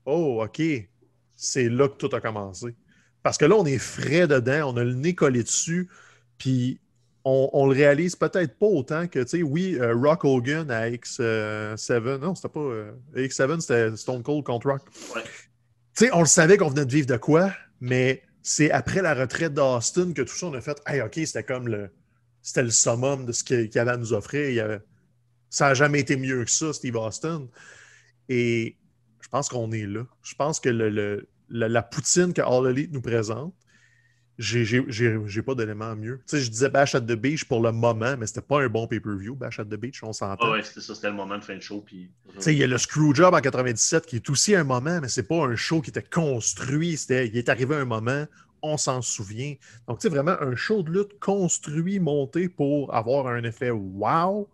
Oh, 0.05 0.43
OK, 0.43 0.61
c'est 1.35 1.69
là 1.69 1.87
que 1.87 1.97
tout 1.97 2.15
a 2.15 2.21
commencé. 2.21 2.75
Parce 3.23 3.37
que 3.37 3.45
là, 3.45 3.55
on 3.55 3.65
est 3.65 3.77
frais 3.77 4.27
dedans, 4.27 4.73
on 4.73 4.77
a 4.77 4.83
le 4.83 4.93
nez 4.93 5.15
collé 5.15 5.43
dessus, 5.43 5.89
puis 6.37 6.79
on, 7.29 7.67
le 7.67 7.73
réalise 7.73 8.15
peut-être 8.15 8.57
pas 8.57 8.67
autant 8.67 9.07
que, 9.07 9.19
tu 9.19 9.27
sais, 9.27 9.43
oui, 9.43 9.77
euh, 9.79 9.93
Rock 9.95 10.23
Hogan 10.23 10.71
à 10.71 10.89
X7, 10.89 12.19
non, 12.19 12.35
c'était 12.35 12.49
pas. 12.49 12.59
Euh, 12.59 12.91
X7, 13.15 13.59
c'était 13.59 13.95
Stone 13.97 14.23
Cold 14.23 14.43
contre 14.43 14.67
Rock. 14.67 14.81
Tu 14.93 15.21
sais, 15.93 16.09
on 16.13 16.21
le 16.21 16.25
savait 16.25 16.57
qu'on 16.57 16.69
venait 16.69 16.85
de 16.85 16.91
vivre 16.91 17.07
de 17.07 17.17
quoi, 17.17 17.51
mais 17.81 18.23
c'est 18.43 18.71
après 18.71 19.01
la 19.01 19.13
retraite 19.13 19.53
d'Austin 19.53 20.13
que 20.13 20.21
tout 20.21 20.33
ça, 20.33 20.47
on 20.47 20.53
a 20.53 20.61
fait 20.61 20.81
Hey, 20.85 21.01
OK, 21.01 21.15
c'était 21.15 21.43
comme 21.43 21.67
le. 21.67 21.89
C'était 22.41 22.63
le 22.63 22.71
summum 22.71 23.25
de 23.25 23.33
ce 23.33 23.43
qu'il 23.43 23.69
y 23.73 23.79
avait 23.79 23.91
à 23.91 23.97
nous 23.97 24.13
offrir. 24.13 24.79
Ça 25.49 25.67
n'a 25.67 25.73
jamais 25.73 25.99
été 25.99 26.15
mieux 26.15 26.45
que 26.45 26.51
ça, 26.51 26.71
Steve 26.71 26.95
Austin. 26.95 27.47
Et 28.29 28.77
je 29.21 29.27
pense 29.27 29.49
qu'on 29.49 29.71
est 29.73 29.85
là. 29.85 30.05
Je 30.23 30.35
pense 30.35 30.61
que 30.61 30.69
le, 30.69 31.27
la, 31.49 31.81
poutine 31.81 32.31
que 32.31 32.41
All 32.41 32.69
Elite 32.71 32.93
nous 32.93 33.01
présente, 33.01 33.53
j'ai 34.37 35.41
pas 35.41 35.55
d'élément 35.55 35.95
mieux. 35.95 36.17
Tu 36.19 36.37
sais, 36.37 36.39
je 36.39 36.51
disais 36.51 36.69
Bash 36.69 36.93
at 36.95 37.01
the 37.01 37.13
Beach 37.13 37.45
pour 37.45 37.61
le 37.61 37.71
moment, 37.71 38.15
mais 38.17 38.27
c'était 38.27 38.41
pas 38.41 38.61
un 38.61 38.69
bon 38.69 38.87
pay-per-view. 38.87 39.35
Bash 39.35 39.59
at 39.59 39.65
the 39.65 39.75
Beach, 39.75 40.03
on 40.03 40.13
s'entend. 40.13 40.45
Ah 40.47 40.51
ouais, 40.51 40.63
c'était 40.63 40.81
ça, 40.81 40.93
c'était 40.93 41.09
le 41.09 41.15
moment 41.15 41.37
de 41.37 41.43
fin 41.43 41.55
de 41.55 41.61
show. 41.61 41.81
Puis... 41.81 42.11
Tu 42.33 42.41
sais, 42.41 42.53
il 42.53 42.59
y 42.59 42.63
a 42.63 42.67
le 42.67 42.77
Screwjob 42.77 43.33
en 43.33 43.41
97 43.41 44.05
qui 44.05 44.17
est 44.17 44.29
aussi 44.29 44.55
un 44.55 44.63
moment, 44.63 44.99
mais 45.01 45.07
c'est 45.07 45.27
pas 45.27 45.45
un 45.45 45.55
show 45.55 45.81
qui 45.81 45.89
était 45.89 46.03
construit. 46.03 46.97
C'était, 46.97 47.27
il 47.27 47.35
est 47.37 47.49
arrivé 47.49 47.75
un 47.75 47.85
moment, 47.85 48.25
on 48.61 48.77
s'en 48.77 49.01
souvient. 49.01 49.55
Donc, 49.87 49.99
tu 49.99 50.03
sais, 50.03 50.09
vraiment 50.09 50.39
un 50.39 50.55
show 50.55 50.83
de 50.83 50.91
lutte 50.91 51.19
construit, 51.19 51.99
monté 51.99 52.47
pour 52.47 52.93
avoir 52.93 53.27
un 53.27 53.43
effet 53.43 53.71
wow. 53.71 54.47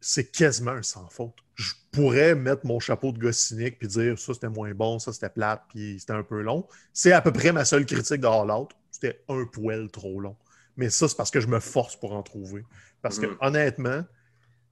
C'est 0.00 0.32
quasiment 0.32 0.72
un 0.72 0.82
sans 0.82 1.08
faute 1.10 1.36
je 1.60 1.74
pourrais 1.92 2.34
mettre 2.34 2.66
mon 2.66 2.80
chapeau 2.80 3.12
de 3.12 3.18
gars 3.18 3.32
cynique 3.32 3.78
puis 3.78 3.88
dire 3.88 4.18
ça 4.18 4.32
c'était 4.32 4.48
moins 4.48 4.72
bon, 4.72 4.98
ça 4.98 5.12
c'était 5.12 5.28
plate, 5.28 5.62
puis 5.68 6.00
c'était 6.00 6.14
un 6.14 6.22
peu 6.22 6.40
long. 6.40 6.66
C'est 6.92 7.12
à 7.12 7.20
peu 7.20 7.32
près 7.32 7.52
ma 7.52 7.64
seule 7.64 7.84
critique 7.84 8.20
de 8.20 8.26
All 8.26 8.50
Out. 8.50 8.70
C'était 8.90 9.22
un 9.28 9.44
poil 9.44 9.90
trop 9.90 10.20
long. 10.20 10.36
Mais 10.76 10.88
ça, 10.88 11.08
c'est 11.08 11.16
parce 11.16 11.30
que 11.30 11.40
je 11.40 11.46
me 11.46 11.60
force 11.60 11.96
pour 11.96 12.12
en 12.12 12.22
trouver. 12.22 12.64
Parce 13.02 13.18
que 13.18 13.26
mm. 13.26 13.36
honnêtement, 13.40 14.04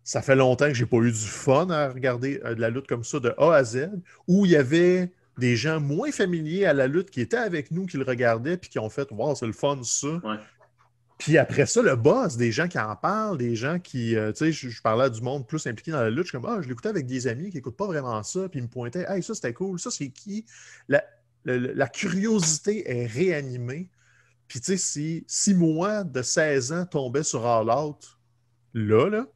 ça 0.02 0.22
fait 0.22 0.36
longtemps 0.36 0.68
que 0.68 0.74
j'ai 0.74 0.86
pas 0.86 0.96
eu 0.98 1.12
du 1.12 1.18
fun 1.18 1.68
à 1.70 1.90
regarder 1.90 2.40
euh, 2.44 2.54
de 2.54 2.60
la 2.60 2.70
lutte 2.70 2.86
comme 2.86 3.04
ça 3.04 3.20
de 3.20 3.34
A 3.36 3.54
à 3.54 3.64
Z, 3.64 3.90
où 4.26 4.46
il 4.46 4.52
y 4.52 4.56
avait 4.56 5.12
des 5.36 5.56
gens 5.56 5.80
moins 5.80 6.10
familiers 6.10 6.64
à 6.64 6.72
la 6.72 6.86
lutte 6.86 7.10
qui 7.10 7.20
étaient 7.20 7.36
avec 7.36 7.70
nous, 7.70 7.86
qui 7.86 7.96
le 7.96 8.04
regardaient, 8.04 8.56
puis 8.56 8.70
qui 8.70 8.78
ont 8.78 8.88
fait 8.88 9.10
Wow, 9.10 9.34
c'est 9.34 9.46
le 9.46 9.52
fun 9.52 9.80
ça. 9.82 10.20
Puis 11.18 11.36
après 11.36 11.66
ça, 11.66 11.82
le 11.82 11.96
boss, 11.96 12.36
des 12.36 12.52
gens 12.52 12.68
qui 12.68 12.78
en 12.78 12.94
parlent, 12.94 13.38
des 13.38 13.56
gens 13.56 13.80
qui, 13.80 14.16
euh, 14.16 14.32
tu 14.32 14.52
sais, 14.52 14.70
je, 14.70 14.80
parlais 14.80 15.10
du 15.10 15.20
monde 15.20 15.46
plus 15.46 15.66
impliqué 15.66 15.90
dans 15.90 16.00
la 16.00 16.10
lutte, 16.10 16.26
je 16.26 16.32
comme, 16.32 16.46
ah, 16.46 16.60
je 16.62 16.68
l'écoutais 16.68 16.88
avec 16.88 17.06
des 17.06 17.26
amis 17.26 17.50
qui 17.50 17.56
n'écoutent 17.56 17.76
pas 17.76 17.88
vraiment 17.88 18.22
ça, 18.22 18.48
puis 18.48 18.60
ils 18.60 18.62
me 18.62 18.68
pointaient, 18.68 19.04
hey, 19.08 19.22
ça 19.22 19.34
c'était 19.34 19.52
cool, 19.52 19.80
ça 19.80 19.90
c'est 19.90 20.10
qui? 20.10 20.46
La, 20.88 21.02
curiosité 21.88 22.88
est 22.88 23.06
réanimée. 23.06 23.90
Puis 24.46 24.60
tu 24.60 24.66
sais, 24.66 24.76
si, 24.76 25.24
si 25.26 25.54
moi 25.54 26.04
de 26.04 26.22
16 26.22 26.72
ans 26.72 26.86
tombais 26.86 27.24
sur 27.24 27.44
All 27.46 27.68
Out, 27.68 28.18
là, 28.74 29.08
là, 29.08 29.26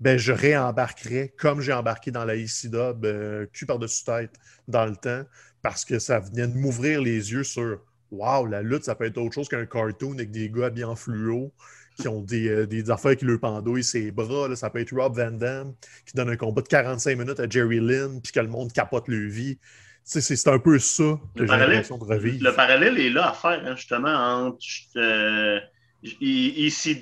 ben 0.00 0.16
je 0.16 0.32
réembarquerais 0.32 1.34
comme 1.36 1.60
j'ai 1.60 1.72
embarqué 1.72 2.10
dans 2.10 2.24
la 2.24 2.36
ICDub, 2.36 3.04
euh, 3.04 3.46
cul 3.52 3.66
par-dessus 3.66 4.04
tête, 4.04 4.34
dans 4.66 4.86
le 4.86 4.96
temps, 4.96 5.24
parce 5.60 5.84
que 5.84 5.98
ça 5.98 6.20
venait 6.20 6.46
de 6.46 6.54
m'ouvrir 6.54 7.02
les 7.02 7.32
yeux 7.32 7.44
sur 7.44 7.80
Wow, 8.10 8.46
la 8.46 8.62
lutte, 8.62 8.84
ça 8.84 8.94
peut 8.94 9.04
être 9.04 9.18
autre 9.18 9.34
chose 9.34 9.48
qu'un 9.48 9.66
cartoon 9.66 10.14
avec 10.14 10.30
des 10.30 10.48
gars 10.50 10.70
bien 10.70 10.88
en 10.88 10.96
fluo 10.96 11.52
qui 12.00 12.08
ont 12.08 12.22
des, 12.22 12.48
euh, 12.48 12.66
des 12.66 12.90
affaires 12.90 13.16
qui 13.16 13.24
leur 13.24 13.40
pendouillent 13.40 13.84
ses 13.84 14.10
bras. 14.10 14.48
Là. 14.48 14.56
Ça 14.56 14.70
peut 14.70 14.80
être 14.80 14.94
Rob 14.94 15.16
Van 15.16 15.30
Damme 15.30 15.74
qui 16.06 16.14
donne 16.14 16.30
un 16.30 16.36
combat 16.36 16.62
de 16.62 16.68
45 16.68 17.18
minutes 17.18 17.40
à 17.40 17.48
Jerry 17.48 17.80
Lynn 17.80 18.20
puis 18.22 18.32
que 18.32 18.40
le 18.40 18.48
monde 18.48 18.72
capote 18.72 19.08
le 19.08 19.26
vie. 19.26 19.58
C'est 20.04 20.48
un 20.48 20.58
peu 20.58 20.78
ça 20.78 21.20
que 21.36 21.46
j'ai 21.46 21.56
l'impression 21.56 21.98
de 21.98 22.04
revivre. 22.04 22.42
Le 22.42 22.54
parallèle 22.54 22.98
est 22.98 23.10
là 23.10 23.28
à 23.28 23.32
faire, 23.34 23.62
hein, 23.62 23.76
justement, 23.76 24.08
entre 24.08 24.58
euh, 24.96 25.60
EC 26.02 27.00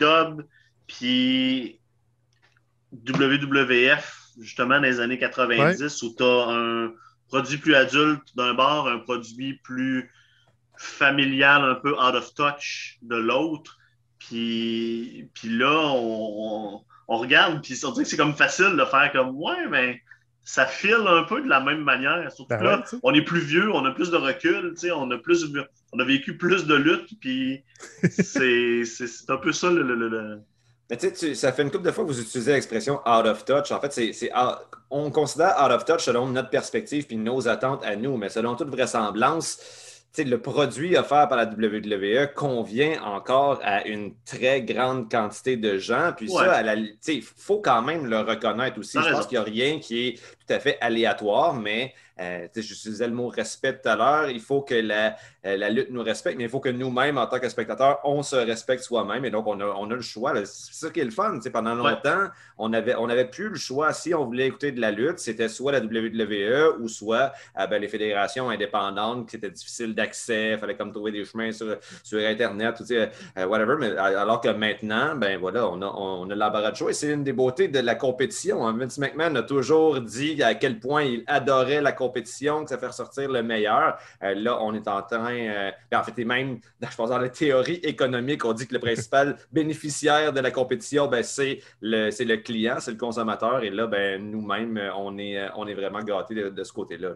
puis 0.88 1.80
WWF, 2.92 4.22
justement, 4.40 4.76
dans 4.76 4.82
les 4.82 4.98
années 4.98 5.18
90, 5.18 6.02
où 6.02 6.14
tu 6.16 6.22
as 6.24 6.46
un 6.48 6.92
produit 7.28 7.58
plus 7.58 7.76
adulte 7.76 8.36
d'un 8.36 8.54
bord, 8.54 8.88
un 8.88 8.98
produit 8.98 9.60
plus 9.62 10.10
familial, 10.78 11.62
un 11.62 11.74
peu 11.76 11.92
out 11.92 12.14
of 12.14 12.34
touch 12.34 12.98
de 13.02 13.16
l'autre. 13.16 13.76
Puis, 14.18 15.28
puis 15.34 15.50
là, 15.50 15.92
on, 15.94 16.82
regarde, 17.08 17.62
puis 17.62 17.78
on 17.84 17.92
dit 17.92 18.02
que 18.02 18.08
c'est 18.08 18.16
comme 18.16 18.34
facile 18.34 18.76
de 18.76 18.84
faire 18.84 19.10
comme 19.12 19.36
Ouais, 19.36 19.68
mais 19.70 20.00
ça 20.42 20.66
file 20.66 21.04
un 21.06 21.24
peu 21.24 21.42
de 21.42 21.48
la 21.48 21.60
même 21.60 21.82
manière. 21.82 22.30
Surtout 22.32 22.48
ben 22.48 22.62
là, 22.62 22.84
on 23.02 23.12
est 23.14 23.22
plus 23.22 23.40
vieux, 23.40 23.72
on 23.72 23.84
a 23.84 23.90
plus 23.92 24.10
de 24.10 24.16
recul, 24.16 24.74
on 24.94 25.10
a 25.10 25.18
plus 25.18 25.44
on 25.92 25.98
a 25.98 26.04
vécu 26.04 26.36
plus 26.36 26.66
de 26.66 26.74
lutte, 26.74 27.10
puis 27.20 27.64
c'est 28.10 28.82
un 29.28 29.36
peu 29.36 29.52
ça 29.52 29.70
le. 29.70 30.40
Mais 30.88 30.96
tu 30.96 31.10
sais, 31.14 31.34
ça 31.34 31.52
fait 31.52 31.62
une 31.62 31.70
couple 31.70 31.84
de 31.84 31.90
fois 31.90 32.04
que 32.04 32.10
vous 32.10 32.20
utilisez 32.20 32.52
l'expression 32.52 33.00
out 33.06 33.26
of 33.26 33.44
touch. 33.44 33.72
En 33.72 33.80
fait, 33.80 33.92
c'est, 33.92 34.30
on 34.88 35.10
considère 35.10 35.56
out 35.60 35.72
of 35.72 35.84
touch 35.84 36.02
selon 36.04 36.28
notre 36.28 36.50
perspective 36.50 37.06
puis 37.06 37.16
nos 37.16 37.48
attentes 37.48 37.84
à 37.84 37.96
nous, 37.96 38.16
mais 38.16 38.28
selon 38.28 38.54
toute 38.54 38.68
vraisemblance, 38.68 39.58
le 40.24 40.40
produit 40.40 40.96
offert 40.96 41.28
par 41.28 41.36
la 41.36 41.44
WWE 41.44 42.32
convient 42.34 43.02
encore 43.02 43.60
à 43.62 43.86
une 43.86 44.14
très 44.24 44.62
grande 44.62 45.10
quantité 45.10 45.56
de 45.56 45.78
gens. 45.78 46.12
Puis 46.16 46.30
ça, 46.30 46.62
il 47.08 47.22
faut 47.22 47.60
quand 47.60 47.82
même 47.82 48.06
le 48.06 48.20
reconnaître 48.20 48.78
aussi. 48.78 48.98
Je 49.02 49.10
pense 49.10 49.26
qu'il 49.26 49.38
n'y 49.38 49.44
a 49.44 49.46
rien 49.46 49.78
qui 49.78 50.08
est 50.08 50.20
tout 50.46 50.54
à 50.54 50.60
fait 50.60 50.78
aléatoire, 50.80 51.54
mais 51.54 51.94
euh, 52.18 52.48
je 52.54 52.60
utilisais 52.60 53.06
le 53.06 53.12
mot 53.12 53.28
respect 53.28 53.78
tout 53.78 53.88
à 53.88 53.96
l'heure. 53.96 54.30
Il 54.30 54.40
faut 54.40 54.62
que 54.62 54.74
la, 54.74 55.16
euh, 55.44 55.56
la, 55.56 55.68
lutte 55.68 55.90
nous 55.90 56.02
respecte, 56.02 56.38
mais 56.38 56.44
il 56.44 56.50
faut 56.50 56.60
que 56.60 56.70
nous-mêmes, 56.70 57.18
en 57.18 57.26
tant 57.26 57.38
que 57.38 57.48
spectateurs, 57.48 58.00
on 58.04 58.22
se 58.22 58.36
respecte 58.36 58.82
soi-même. 58.82 59.24
Et 59.26 59.30
donc, 59.30 59.46
on 59.46 59.60
a, 59.60 59.66
on 59.66 59.90
a 59.90 59.94
le 59.94 60.00
choix. 60.00 60.32
C'est 60.46 60.72
ça 60.72 60.90
qui 60.90 61.00
est 61.00 61.04
le 61.04 61.10
fun. 61.10 61.38
pendant 61.52 61.74
longtemps, 61.74 62.28
on 62.56 62.70
n'avait 62.70 62.94
on 62.96 63.08
avait 63.10 63.26
plus 63.26 63.50
le 63.50 63.56
choix. 63.56 63.92
Si 63.92 64.14
on 64.14 64.24
voulait 64.24 64.46
écouter 64.46 64.72
de 64.72 64.80
la 64.80 64.92
lutte, 64.92 65.18
c'était 65.18 65.48
soit 65.48 65.72
la 65.72 65.80
WWE 65.80 66.80
ou 66.80 66.88
soit 66.88 67.32
euh, 67.58 67.66
ben, 67.66 67.82
les 67.82 67.88
fédérations 67.88 68.48
indépendantes, 68.48 69.26
qui 69.26 69.32
c'était 69.32 69.50
difficile 69.50 69.94
d'accès. 69.94 70.52
Il 70.52 70.58
fallait 70.58 70.76
comme 70.76 70.92
trouver 70.92 71.12
des 71.12 71.24
chemins 71.26 71.52
sur, 71.52 71.76
sur 72.02 72.18
Internet, 72.18 72.82
whatever. 73.36 73.76
Mais 73.78 73.94
alors 73.96 74.40
que 74.40 74.48
maintenant, 74.48 75.14
ben 75.16 75.38
voilà, 75.38 75.68
on 75.68 75.82
a, 75.82 75.86
on 75.86 76.30
a 76.30 76.34
l'embarras 76.34 76.70
de 76.70 76.76
choix. 76.76 76.90
Et 76.90 76.94
c'est 76.94 77.12
une 77.12 77.24
des 77.24 77.34
beautés 77.34 77.68
de 77.68 77.80
la 77.80 77.94
compétition. 77.94 78.66
Hein. 78.66 78.74
Vince 78.78 78.96
McMahon 78.96 79.34
a 79.34 79.42
toujours 79.42 80.00
dit 80.00 80.35
à 80.42 80.54
quel 80.54 80.78
point 80.78 81.02
il 81.02 81.24
adorait 81.26 81.80
la 81.80 81.92
compétition, 81.92 82.64
que 82.64 82.70
ça 82.70 82.78
fait 82.78 82.88
ressortir 82.88 83.30
le 83.30 83.42
meilleur. 83.42 83.98
Euh, 84.22 84.34
là, 84.34 84.58
on 84.60 84.74
est 84.74 84.88
en 84.88 85.02
train, 85.02 85.36
euh, 85.36 85.70
ben, 85.90 86.00
en 86.00 86.02
fait, 86.02 86.24
même, 86.24 86.58
je 86.90 86.96
pense, 86.96 87.10
dans 87.10 87.18
la 87.18 87.28
théorie 87.28 87.80
économique, 87.82 88.44
on 88.44 88.52
dit 88.52 88.66
que 88.66 88.74
le 88.74 88.80
principal 88.80 89.36
bénéficiaire 89.52 90.32
de 90.32 90.40
la 90.40 90.50
compétition, 90.50 91.08
ben, 91.08 91.22
c'est 91.22 91.60
le, 91.80 92.10
le 92.10 92.36
client, 92.36 92.76
c'est 92.80 92.92
le 92.92 92.96
consommateur. 92.96 93.62
Et 93.62 93.70
là, 93.70 93.86
ben, 93.86 94.30
nous-mêmes, 94.30 94.80
on 94.96 95.18
est, 95.18 95.48
on 95.56 95.66
est 95.66 95.74
vraiment 95.74 96.02
gâtés 96.02 96.34
de, 96.34 96.64
ce 96.64 96.72
côté-là. 96.72 97.10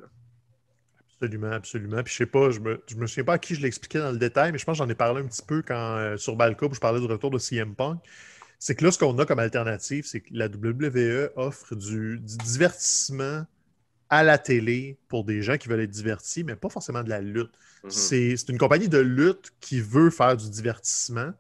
Absolument, 1.21 1.53
absolument. 1.53 2.03
Puis 2.03 2.13
je 2.13 2.19
sais 2.19 2.27
pas, 2.27 2.51
je 2.51 2.61
me, 2.61 2.83
je 2.87 2.97
me 2.97 3.07
souviens 3.07 3.25
pas 3.25 3.35
à 3.35 3.39
qui 3.39 3.55
je 3.55 3.61
l'expliquais 3.61 3.99
dans 3.99 4.13
le 4.13 4.19
détail, 4.19 4.53
mais 4.53 4.59
je 4.59 4.65
pense 4.65 4.79
que 4.79 4.85
j'en 4.85 4.89
ai 4.89 4.95
parlé 4.95 5.21
un 5.21 5.27
petit 5.27 5.43
peu 5.47 5.61
quand 5.61 5.97
euh, 5.97 6.17
sur 6.17 6.35
Balco, 6.35 6.69
je 6.73 6.81
parlais 6.81 7.01
du 7.01 7.07
retour 7.07 7.31
de 7.31 7.39
CM 7.39 7.75
Punk 7.75 8.01
c'est 8.61 8.75
que 8.75 8.85
là, 8.85 8.93
ce 8.93 8.99
qu'on 8.99 9.19
a 9.19 9.25
comme 9.25 9.39
alternative, 9.39 10.05
c'est 10.07 10.21
que 10.21 10.29
la 10.33 10.47
WWE 10.47 11.31
offre 11.35 11.75
du, 11.75 12.21
divertissement 12.21 13.47
à 14.11 14.23
la 14.23 14.37
télé 14.37 14.99
pour 15.09 15.25
des 15.25 15.41
gens 15.41 15.57
qui 15.57 15.69
veulent 15.69 15.81
être 15.81 15.91
divertis, 15.91 16.45
mais 16.45 16.57
pas 16.57 16.69
forcément 16.69 17.03
de 17.03 17.09
la 17.09 17.23
lutte. 17.23 17.53
Mhm. 17.85 17.91
C'est 17.91 18.49
une 18.51 18.59
compagnie 18.59 18.91
de 18.91 18.99
lutte 18.99 19.55
qui 19.61 19.81
veut 19.81 20.11
faire 20.11 20.37
du 20.37 20.51
divertissement, 20.51 21.33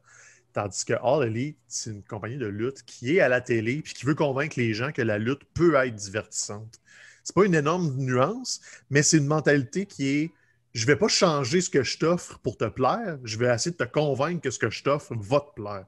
tandis 0.54 0.86
que 0.86 0.94
All 0.94 1.26
Elite, 1.26 1.58
c'est 1.68 1.90
une 1.90 2.02
compagnie 2.02 2.38
de 2.38 2.46
lutte 2.46 2.82
qui 2.84 3.16
est 3.16 3.20
à 3.20 3.28
la 3.28 3.42
télé 3.42 3.72
et 3.74 3.82
qui 3.82 4.06
veut 4.06 4.14
convaincre 4.14 4.58
les 4.58 4.72
gens 4.72 4.90
que 4.90 5.02
la 5.02 5.18
lutte 5.18 5.44
peut 5.52 5.74
être 5.74 5.94
divertissante. 5.94 6.80
C'est 7.22 7.34
pas 7.34 7.44
une 7.44 7.54
énorme 7.54 7.94
nuance, 7.98 8.62
mais 8.88 9.02
c'est 9.02 9.18
une 9.18 9.26
mentalité 9.26 9.84
qui 9.84 10.08
est 10.08 10.30
je 10.72 10.86
vais 10.86 10.96
pas 10.96 11.08
changer 11.08 11.60
ce 11.60 11.68
que 11.68 11.82
je 11.82 11.98
t'offre 11.98 12.38
pour 12.38 12.56
te 12.56 12.64
plaire, 12.64 13.18
je 13.24 13.36
vais 13.36 13.52
essayer 13.52 13.72
de 13.72 13.76
te 13.76 13.84
convaincre 13.84 14.40
que 14.40 14.50
ce 14.50 14.58
que 14.58 14.70
je 14.70 14.82
t'offre 14.84 15.14
va 15.16 15.40
te 15.40 15.60
plaire. 15.60 15.84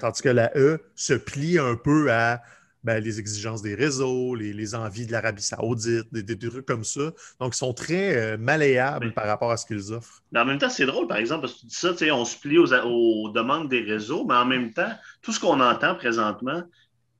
Tandis 0.00 0.22
que 0.22 0.28
la 0.28 0.50
E 0.56 0.78
se 0.94 1.14
plie 1.14 1.58
un 1.58 1.76
peu 1.76 2.12
à 2.12 2.42
ben, 2.86 3.02
les 3.02 3.18
exigences 3.18 3.62
des 3.62 3.74
réseaux, 3.74 4.36
les, 4.36 4.74
envies 4.76 5.06
de 5.06 5.12
l'Arabie 5.12 5.42
Saoudite, 5.42 6.06
des, 6.12 6.38
trucs 6.38 6.64
comme 6.64 6.84
ça. 6.84 7.10
Donc, 7.40 7.54
ils 7.54 7.58
sont 7.58 7.74
très 7.74 8.16
euh, 8.16 8.36
malléables 8.38 9.12
par 9.12 9.26
rapport 9.26 9.50
à 9.50 9.56
ce 9.56 9.66
qu'ils 9.66 9.92
offrent. 9.92 10.22
Mais 10.30 10.38
en 10.38 10.44
même 10.44 10.58
temps, 10.58 10.70
c'est 10.70 10.86
drôle, 10.86 11.08
par 11.08 11.16
exemple, 11.16 11.40
parce 11.42 11.54
que 11.54 11.60
tu 11.62 11.66
dis 11.66 11.74
ça, 11.74 12.14
on 12.14 12.24
se 12.24 12.38
plie 12.38 12.58
aux, 12.58 13.28
demandes 13.30 13.68
des 13.68 13.80
réseaux, 13.80 14.24
mais 14.24 14.36
en 14.36 14.44
même 14.44 14.72
temps, 14.72 14.92
tout 15.20 15.32
ce 15.32 15.40
qu'on 15.40 15.58
entend 15.58 15.96
présentement 15.96 16.62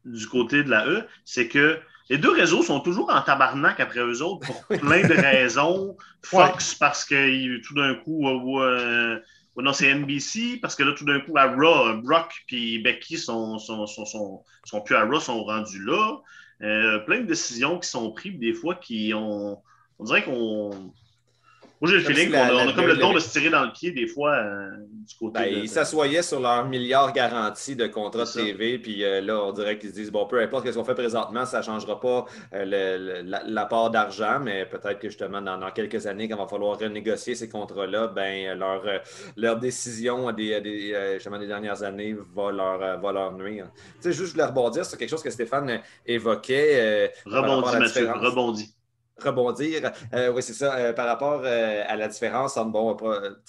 du 0.04 0.28
côté 0.28 0.62
de 0.62 0.70
la 0.70 0.86
E, 0.86 1.04
c'est 1.24 1.48
que 1.48 1.80
les 2.10 2.18
deux 2.18 2.30
réseaux 2.30 2.62
sont 2.62 2.78
toujours 2.78 3.10
en 3.10 3.20
tabarnak 3.22 3.80
après 3.80 3.98
eux 3.98 4.22
autres 4.22 4.46
pour 4.46 4.64
plein 4.78 5.02
de 5.02 5.14
raisons. 5.14 5.96
Fox, 6.22 6.76
parce 6.76 7.04
que 7.04 7.60
tout 7.66 7.74
d'un 7.74 7.96
coup, 7.96 8.28
euh, 8.28 9.18
non, 9.62 9.72
c'est 9.72 9.92
NBC, 9.94 10.58
parce 10.60 10.74
que 10.74 10.82
là, 10.82 10.92
tout 10.92 11.04
d'un 11.04 11.20
coup, 11.20 11.36
à 11.36 11.46
Raw, 11.46 12.00
Brock 12.02 12.32
et 12.50 12.78
Becky 12.78 13.16
sont, 13.16 13.58
sont, 13.58 13.86
sont, 13.86 14.42
sont, 14.64 14.80
plus 14.82 14.94
à 14.94 15.04
Raw, 15.04 15.20
sont 15.20 15.44
rendus 15.44 15.82
là. 15.82 16.20
Euh, 16.62 16.98
plein 17.00 17.20
de 17.20 17.26
décisions 17.26 17.78
qui 17.78 17.88
sont 17.88 18.10
prises, 18.12 18.38
des 18.38 18.52
fois, 18.52 18.74
qui 18.74 19.12
ont. 19.14 19.62
On 19.98 20.04
dirait 20.04 20.24
qu'on 20.24 20.92
moi, 21.80 21.90
j'ai 21.90 21.98
le 21.98 22.04
feeling 22.04 22.30
qu'on 22.30 22.68
a, 22.68 22.72
comme 22.72 22.86
le 22.86 22.96
don 22.96 23.12
de 23.12 23.18
se 23.18 23.30
tirer 23.30 23.50
dans 23.50 23.64
le 23.64 23.70
pied 23.70 23.90
des 23.90 24.06
fois 24.06 24.34
euh, 24.34 24.70
du 25.06 25.14
côté. 25.14 25.40
Ben, 25.40 25.48
Ils 25.52 25.68
s'assoyaient 25.68 26.22
sur 26.22 26.40
leur 26.40 26.66
milliard 26.66 27.12
garantie 27.12 27.76
de 27.76 27.86
contrat 27.86 28.24
de 28.24 28.32
TV, 28.32 28.78
puis 28.78 29.04
euh, 29.04 29.20
là, 29.20 29.42
on 29.42 29.52
dirait 29.52 29.78
qu'ils 29.78 29.90
se 29.90 29.94
disent 29.94 30.10
bon, 30.10 30.26
peu 30.26 30.40
importe 30.40 30.66
ce 30.66 30.78
qu'on 30.78 30.84
fait 30.84 30.94
présentement, 30.94 31.44
ça 31.44 31.58
ne 31.58 31.64
changera 31.64 32.00
pas 32.00 32.24
euh, 32.54 33.22
l'apport 33.46 33.90
d'argent, 33.90 34.40
mais 34.40 34.64
peut-être 34.64 34.98
que 34.98 35.08
justement, 35.08 35.42
dans, 35.42 35.70
quelques 35.70 36.06
années, 36.06 36.28
quand 36.28 36.36
il 36.36 36.42
va 36.42 36.48
falloir 36.48 36.78
renégocier 36.78 37.34
ces 37.34 37.48
contrats-là, 37.50 38.08
ben, 38.08 38.58
leur, 38.58 38.82
leur 39.36 39.58
décision 39.58 40.32
des, 40.32 40.58
des, 40.62 41.12
justement, 41.14 41.38
des 41.38 41.46
dernières 41.46 41.82
années 41.82 42.16
va 42.34 42.52
leur, 42.52 43.00
va 43.00 43.12
leur 43.12 43.32
nuire. 43.32 43.66
Tu 44.00 44.04
sais, 44.04 44.12
juste 44.12 44.28
je 44.28 44.32
voulais 44.32 44.46
rebondir 44.46 44.86
sur 44.86 44.96
quelque 44.96 45.10
chose 45.10 45.22
que 45.22 45.30
Stéphane 45.30 45.80
évoquait. 46.06 47.12
rebondis, 47.26 47.78
Mathieu, 47.78 48.10
rebondis 48.12 48.75
rebondir. 49.18 49.92
Euh, 50.14 50.32
oui, 50.32 50.42
c'est 50.42 50.52
ça. 50.52 50.76
Euh, 50.76 50.92
par 50.92 51.06
rapport 51.06 51.42
euh, 51.44 51.82
à 51.86 51.96
la 51.96 52.08
différence 52.08 52.56
entre 52.56 52.70
bon, 52.70 52.94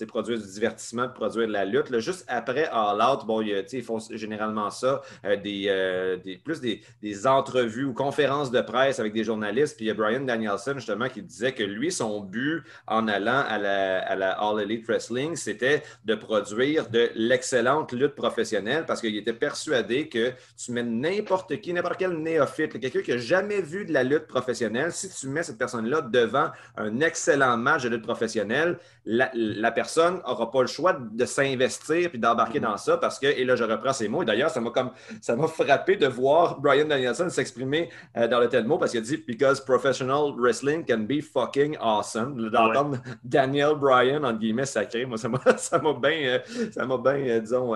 produire 0.07 0.39
du 0.39 0.47
divertissement 0.47 1.05
et 1.05 1.13
produire 1.13 1.47
de 1.47 1.53
la 1.53 1.65
lutte, 1.65 1.97
juste 1.99 2.25
après 2.27 2.69
All 2.71 3.01
Out, 3.01 3.25
bon, 3.25 3.41
ils 3.41 3.83
font 3.83 3.99
généralement 4.11 4.69
ça, 4.69 5.01
des, 5.43 6.41
plus 6.43 6.61
des, 6.61 6.81
des, 7.01 7.27
entrevues 7.27 7.85
ou 7.85 7.93
conférences 7.93 8.51
de 8.51 8.61
presse 8.61 8.99
avec 8.99 9.13
des 9.13 9.23
journalistes. 9.23 9.75
Puis 9.75 9.85
il 9.85 9.87
y 9.89 9.91
a 9.91 9.93
Brian 9.93 10.21
Danielson, 10.21 10.73
justement, 10.75 11.09
qui 11.09 11.21
disait 11.21 11.53
que 11.53 11.63
lui, 11.63 11.91
son 11.91 12.21
but 12.21 12.63
en 12.87 13.07
allant 13.07 13.43
à 13.47 13.57
la, 13.57 13.99
à 13.99 14.15
la 14.15 14.31
All 14.31 14.61
Elite 14.61 14.85
Wrestling, 14.87 15.35
c'était 15.35 15.83
de 16.05 16.15
produire 16.15 16.89
de 16.89 17.09
l'excellente 17.15 17.91
lutte 17.91 18.15
professionnelle 18.15 18.85
parce 18.85 19.01
qu'il 19.01 19.15
était 19.15 19.33
persuadé 19.33 20.07
que 20.07 20.31
tu 20.57 20.71
mets 20.71 20.83
n'importe 20.83 21.59
qui, 21.59 21.73
n'importe 21.73 21.97
quel 21.97 22.11
néophyte, 22.11 22.79
quelqu'un 22.79 23.01
qui 23.01 23.11
n'a 23.11 23.17
jamais 23.17 23.61
vu 23.61 23.85
de 23.85 23.91
la 23.91 24.03
lutte 24.03 24.27
professionnelle, 24.27 24.91
si 24.91 25.09
tu 25.09 25.27
mets 25.27 25.43
cette 25.43 25.56
personne-là 25.57 26.01
devant 26.01 26.49
un 26.75 26.99
excellent 27.01 27.57
match 27.57 27.83
de 27.83 27.89
lutte 27.89 28.03
professionnelle, 28.03 28.77
la, 29.05 29.71
personne 29.71 30.21
n'aura 30.27 30.51
pas 30.51 30.61
le 30.61 30.67
choix 30.67 30.93
de 30.93 31.25
s'investir 31.25 32.09
puis 32.09 32.19
d'embarquer 32.19 32.59
dans 32.59 32.77
ça 32.77 32.97
parce 32.97 33.19
que, 33.19 33.27
et 33.27 33.45
là 33.45 33.55
je 33.55 33.63
reprends 33.63 33.93
ces 33.93 34.07
mots, 34.07 34.23
et 34.23 34.25
d'ailleurs 34.25 34.49
ça 34.49 34.59
m'a 34.61 34.69
comme 34.71 34.91
ça 35.21 35.35
m'a 35.35 35.47
frappé 35.47 35.95
de 35.95 36.07
voir 36.07 36.59
Brian 36.59 36.85
Danielson 36.85 37.29
s'exprimer 37.29 37.89
euh, 38.15 38.27
dans 38.27 38.39
le 38.39 38.49
tel 38.49 38.65
mot 38.65 38.77
parce 38.77 38.91
qu'il 38.91 38.99
a 38.99 39.03
dit 39.03 39.23
Because 39.27 39.63
professional 39.63 40.33
wrestling 40.37 40.85
can 40.85 40.99
be 40.99 41.21
fucking 41.21 41.77
awesome. 41.79 42.49
D'entendre 42.49 42.97
Daniel 43.23 43.75
Bryan, 43.75 44.23
entre 44.23 44.39
guillemets, 44.39 44.65
sacré, 44.65 45.05
moi 45.05 45.17
ça 45.17 45.29
m'a 45.29 45.37
bien, 46.01 46.11
euh, 46.11 46.39
ça 46.71 46.85
m'a 46.85 46.97
bien, 46.97 47.15
euh, 47.15 47.39
disons, 47.39 47.75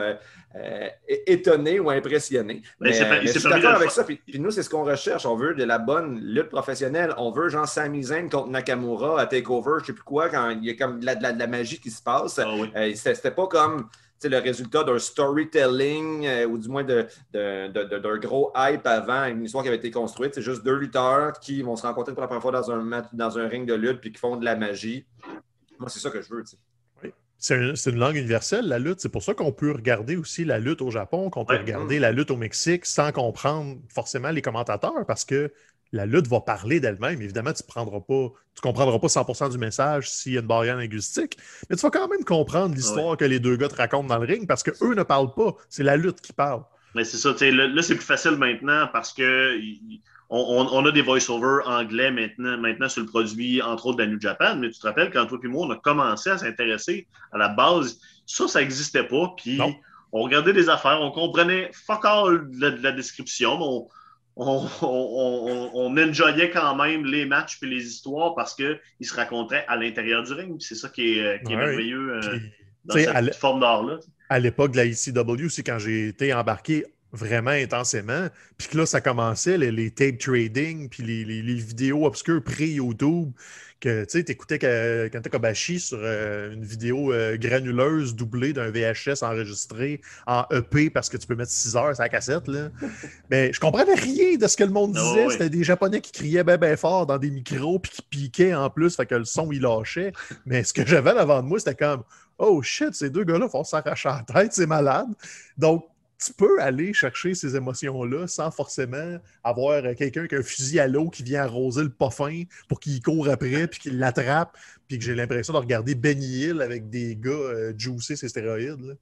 étonné 1.08 1.80
ou 1.80 1.90
impressionné. 1.90 2.62
Mais, 2.80 2.94
je 2.94 3.40
suis 3.40 3.50
d'accord 3.50 3.76
avec 3.76 3.92
ça. 3.92 4.04
Puis, 4.04 4.20
nous, 4.36 4.52
c'est 4.52 4.64
ce 4.64 4.70
qu'on 4.70 4.84
recherche. 4.84 5.26
On 5.26 5.36
veut 5.36 5.54
de 5.54 5.64
la 5.64 5.78
bonne 5.78 6.20
lutte 6.20 6.50
professionnelle. 6.50 7.14
On 7.18 7.32
veut 7.32 7.50
genre 7.50 7.68
Sami 7.68 8.04
Zayn 8.04 8.30
contre 8.30 8.50
Nakamura 8.50 9.20
à 9.20 9.26
TakeOver, 9.26 9.80
je 9.82 9.88
sais 9.88 9.94
plus 9.94 10.04
quoi, 10.04 10.30
quand 10.30 10.50
il 10.50 10.66
y 10.66 10.70
a 10.70 10.74
comme 10.76 11.00
de 11.00 11.06
la, 11.06 11.16
de 11.16 11.40
la, 11.40 11.48
magie 11.48 11.80
qui 11.80 11.92
se 11.92 12.02
passe. 12.02 12.40
Ah 12.40 12.48
euh, 12.76 12.92
c'était 12.96 13.32
pas 13.32 13.48
comme 13.48 13.90
le 14.30 14.38
résultat 14.38 14.84
d'un 14.84 15.00
storytelling 15.00 16.26
euh, 16.26 16.46
ou 16.46 16.58
du 16.58 16.70
moins 16.70 16.84
d'un 16.84 17.06
de, 17.34 18.18
gros 18.18 18.52
hype 18.56 18.86
avant 18.86 19.26
une 19.26 19.44
histoire 19.44 19.64
qui 19.64 19.70
avait 19.70 19.78
été 19.78 19.92
construite. 19.92 20.36
C'est 20.36 20.42
juste 20.42 20.64
deux 20.64 20.76
lutteurs 20.76 21.34
qui 21.40 21.62
vont 21.62 21.76
se 21.76 21.84
rencontrer 21.84 22.14
pour 22.14 22.22
la 22.22 22.28
première 22.28 22.42
fois 22.42 22.52
dans 22.52 22.72
un, 22.72 23.04
dans 23.14 23.40
un 23.40 23.48
ring 23.48 23.68
de 23.68 23.74
lutte 23.74 24.02
puis 24.02 24.12
qui 24.12 24.20
font 24.20 24.38
de 24.38 24.46
la 24.46 24.56
magie. 24.56 25.06
Moi, 25.80 25.90
c'est 25.90 26.00
ça 26.00 26.10
que 26.10 26.22
je 26.22 26.30
veux. 26.30 26.44
Oui. 26.44 26.71
C'est 27.42 27.90
une 27.90 27.98
langue 27.98 28.18
universelle, 28.18 28.68
la 28.68 28.78
lutte. 28.78 29.02
C'est 29.02 29.10
pour 29.10 29.24
ça 29.24 29.34
qu'on 29.34 29.52
peut 29.52 29.72
regarder 29.72 30.16
aussi 30.16 30.46
la 30.46 30.60
lutte 30.60 30.82
au 30.84 30.92
Japon, 30.92 31.32
qu'on 31.32 31.44
peut 31.44 31.58
regarder 31.58 31.98
la 31.98 32.12
lutte 32.12 32.30
au 32.30 32.38
Mexique 32.38 32.86
sans 32.86 33.12
comprendre 33.12 33.78
forcément 33.90 34.30
les 34.30 34.44
commentateurs 34.44 35.06
parce 35.08 35.26
que 35.26 35.52
la 35.92 36.06
lutte 36.06 36.28
va 36.28 36.40
parler 36.40 36.80
d'elle-même. 36.80 37.20
Évidemment, 37.20 37.52
tu 37.52 37.64
ne 37.64 38.30
tu 38.54 38.62
comprendras 38.62 39.00
pas 39.00 39.08
100% 39.08 39.52
du 39.52 39.58
message 39.58 40.10
s'il 40.10 40.34
y 40.34 40.38
a 40.38 40.42
une 40.42 40.48
barrière 40.48 40.78
linguistique, 40.78 41.36
mais 41.70 41.76
tu 41.76 41.82
vas 41.82 41.90
quand 41.90 42.08
même 42.08 42.24
comprendre 42.24 42.76
l'histoire 42.76 43.18
que 43.18 43.26
les 43.26 43.40
deux 43.40 43.58
gars 43.58 43.70
te 43.70 43.76
racontent 43.76 44.08
dans 44.08 44.20
le 44.20 44.26
ring 44.26 44.48
parce 44.48 44.62
qu'eux 44.62 44.94
ne 44.94 45.04
parlent 45.04 45.34
pas. 45.34 45.56
C'est 45.68 45.84
la 45.84 45.98
lutte 45.98 46.22
qui 46.22 46.34
parle. 46.34 46.64
Mais 46.94 47.04
c'est 47.06 47.18
ça, 47.18 47.34
là, 47.42 47.82
c'est 47.82 47.96
plus 47.96 48.06
facile 48.06 48.36
maintenant 48.38 48.88
parce 48.94 49.14
que 49.14 49.58
on, 50.32 50.86
a 50.86 50.92
des 50.92 51.02
voice-over 51.02 51.60
anglais 51.66 52.10
maintenant, 52.10 52.58
maintenant 52.58 52.88
sur 52.88 53.02
le 53.02 53.08
produit, 53.08 53.62
entre 53.62 53.88
autres, 53.88 53.98
de 53.98 54.04
la 54.04 54.10
New 54.10 54.22
Japan, 54.22 54.56
mais 54.56 54.72
tu 54.72 54.80
te 54.80 54.88
rappelles 54.88 55.12
quand 55.12 55.26
toi 55.26 55.38
et 55.44 55.48
moi, 55.48 55.68
on 55.68 55.72
a 55.72 55.76
commencé 55.76 56.30
à 56.30 56.38
s'intéresser 56.38 57.06
à 57.34 57.38
la 57.38 57.50
base, 57.50 58.00
ça, 58.26 58.48
ça 58.48 58.62
n'existait 58.62 59.04
pas, 59.04 59.34
puis 59.36 59.60
on 60.14 60.22
regardait 60.22 60.54
des 60.54 60.70
affaires, 60.70 61.00
on 61.02 61.12
comprenait 61.12 61.70
fuck 61.74 62.06
all 62.06 62.50
de 62.50 62.82
la, 62.82 62.94
description, 62.94 63.58
mais 63.58 63.66
on, 64.38 64.70
on, 64.82 65.98
enjoyait 65.98 66.50
quand 66.50 66.76
même 66.76 67.06
les 67.06 67.26
matchs 67.26 67.58
et 67.62 67.66
les 67.66 67.86
histoires 67.86 68.34
parce 68.34 68.56
qu'ils 68.56 68.80
se 69.02 69.14
racontaient 69.14 69.66
à 69.68 69.76
l'intérieur 69.76 70.24
du 70.24 70.32
ring. 70.32 70.56
C'est 70.60 70.76
ça 70.76 70.88
qui 70.88 71.18
est, 71.18 71.22
euh, 71.22 71.38
merveilleux 71.50 72.16
euh, 72.16 72.40
dans 72.86 72.96
cette 72.96 73.36
forme 73.36 73.60
d'art-là. 73.60 74.00
À 74.30 74.40
l'époque 74.40 74.72
de 74.72 74.78
la 74.78 74.86
ECW, 74.86 75.50
c'est 75.50 75.64
quand 75.64 75.80
j'ai 75.80 76.08
été 76.08 76.34
embarqué 76.34 76.86
vraiment 77.12 77.52
intensément. 77.52 78.28
Puis 78.58 78.68
que 78.70 78.78
là, 78.78 78.86
ça 78.86 79.02
commençait, 79.02 79.58
les, 79.58 79.92
tape 79.92 80.18
trading, 80.18 80.90
puis 80.90 81.04
les, 81.04 81.24
les 81.26 81.56
vidéos 81.56 82.06
obscures 82.06 82.44
pré-YouTube 82.44 83.32
que 83.82 84.06
tu 84.06 84.20
écoutais 84.20 84.60
Kanta 85.10 85.30
Kobashi 85.30 85.80
sur 85.80 85.98
euh, 86.00 86.54
une 86.54 86.64
vidéo 86.64 87.12
euh, 87.12 87.36
granuleuse 87.36 88.16
doublée 88.16 88.54
d'un 88.54 88.70
VHS 88.70 89.24
enregistré 89.24 90.02
en 90.28 90.46
EP 90.52 90.92
parce 90.92 91.10
que 91.10 91.18
tu 91.18 91.26
peux 91.26 91.36
mettre 91.36 91.52
6 91.52 91.76
heures 91.76 91.96
sur 91.96 92.04
la 92.04 92.10
cassette. 92.10 92.48
Là. 92.48 92.70
Mais 93.32 93.52
je 93.52 93.60
comprenais 93.60 93.96
rien 93.96 94.38
de 94.38 94.48
ce 94.48 94.56
que 94.56 94.64
le 94.64 94.70
monde 94.70 94.94
disait. 94.94 95.30
C'était 95.32 95.50
des 95.50 95.64
Japonais 95.64 96.00
qui 96.00 96.12
criaient 96.12 96.44
bien 96.44 96.58
ben 96.58 96.78
fort 96.78 97.08
dans 97.08 97.18
des 97.18 97.32
micros 97.32 97.80
puis 97.80 97.92
qui 97.92 98.02
piquaient 98.04 98.54
en 98.54 98.70
plus, 98.70 98.96
fait 98.96 99.08
que 99.08 99.16
le 99.16 99.26
son 99.26 99.52
il 99.52 99.62
lâchait. 99.62 100.14
Mais 100.46 100.64
ce 100.64 100.74
que 100.74 100.86
j'avais 100.86 101.14
devant 101.16 101.42
de 101.42 101.48
moi, 101.48 101.58
c'était 101.58 101.76
comme 101.76 102.04
Oh 102.38 102.62
shit, 102.62 102.94
ces 102.94 103.10
deux 103.10 103.24
gars-là 103.24 103.50
font 103.50 103.64
s'arracher 103.64 104.10
la 104.10 104.24
tête, 104.42 104.54
c'est 104.54 104.68
malade. 104.68 105.10
Donc, 105.58 105.86
tu 106.24 106.34
peux 106.34 106.62
aller 106.62 106.94
chercher 106.94 107.34
ces 107.34 107.56
émotions-là 107.56 108.28
sans 108.28 108.52
forcément 108.52 109.18
avoir 109.44 109.82
quelqu'un 109.96 110.28
qui 110.28 110.36
a 110.36 110.40
un 110.40 110.44
fusil 110.44 110.80
à 110.80 110.88
l'eau 110.88 111.10
qui 111.10 111.24
vient 111.24 111.44
arroser 111.44 111.84
le 111.84 111.90
poffin 111.90 112.44
pour 112.68 112.80
qu'il 112.80 113.02
court 113.02 113.28
après 113.30 113.68
puis 113.68 113.80
qu'il 113.80 113.98
l'attrape 113.98 114.56
puis 114.88 115.00
que 115.00 115.04
j'ai 115.04 115.16
l'impression 115.16 115.54
de 115.54 115.58
regarder 115.58 115.96
Benny 115.96 116.44
Hill 116.44 116.62
avec 116.62 116.90
des 116.90 117.16
gars 117.16 117.32
euh, 117.32 117.74
juicés 117.76 118.16
ces 118.16 118.30
stéroïdes. 118.30 118.98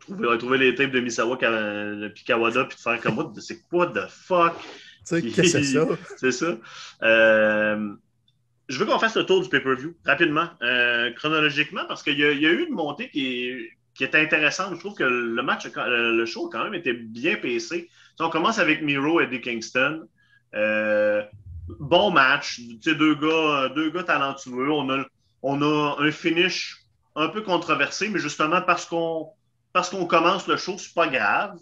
trouver, 0.00 0.38
trouver, 0.38 0.58
les 0.58 0.74
tapes 0.74 0.90
de 0.90 1.00
Misawa 1.00 1.36
puis 1.36 2.24
Kawada 2.24 2.64
puis 2.64 2.76
de 2.76 2.80
faire 2.80 3.00
comme 3.00 3.32
c'est 3.40 3.62
quoi 3.68 3.86
the 3.88 4.08
fuck? 4.08 4.54
qu'est-ce 5.06 5.36
que 5.36 5.46
c'est 5.46 5.62
ça? 5.62 5.86
c'est 6.16 6.32
ça. 6.32 6.58
Euh, 7.02 7.94
je 8.68 8.78
veux 8.78 8.86
qu'on 8.86 8.98
fasse 8.98 9.16
le 9.16 9.24
tour 9.24 9.42
du 9.42 9.48
pay-per-view 9.48 9.94
rapidement, 10.04 10.48
euh, 10.62 11.10
chronologiquement, 11.14 11.86
parce 11.88 12.02
qu'il 12.02 12.18
y, 12.18 12.20
y, 12.20 12.46
a 12.46 12.50
eu 12.50 12.66
une 12.66 12.74
montée 12.74 13.08
qui 13.08 13.48
est 13.48 13.77
qui 13.98 14.04
était 14.04 14.20
intéressante. 14.20 14.74
Je 14.76 14.78
trouve 14.78 14.94
que 14.94 15.02
le 15.02 15.42
match, 15.42 15.66
le 15.74 16.24
show, 16.24 16.48
quand 16.48 16.62
même, 16.62 16.74
était 16.74 16.94
bien 16.94 17.34
pacé. 17.34 17.90
on 18.20 18.30
commence 18.30 18.60
avec 18.60 18.80
Miro 18.80 19.20
et 19.20 19.24
Eddie 19.24 19.40
Kingston. 19.40 20.06
Euh, 20.54 21.24
bon 21.80 22.12
match. 22.12 22.60
Deux 22.60 23.16
gars, 23.16 23.70
deux 23.74 23.90
gars 23.90 24.04
talentueux. 24.04 24.70
On 24.70 24.88
a, 24.88 25.04
on 25.42 25.60
a 25.62 25.96
un 25.98 26.12
finish 26.12 26.76
un 27.16 27.26
peu 27.26 27.42
controversé, 27.42 28.08
mais 28.08 28.20
justement 28.20 28.62
parce 28.62 28.86
qu'on 28.86 29.30
parce 29.72 29.90
qu'on 29.90 30.06
commence 30.06 30.46
le 30.46 30.56
show, 30.56 30.78
c'est 30.78 30.94
pas 30.94 31.08
grave. 31.08 31.58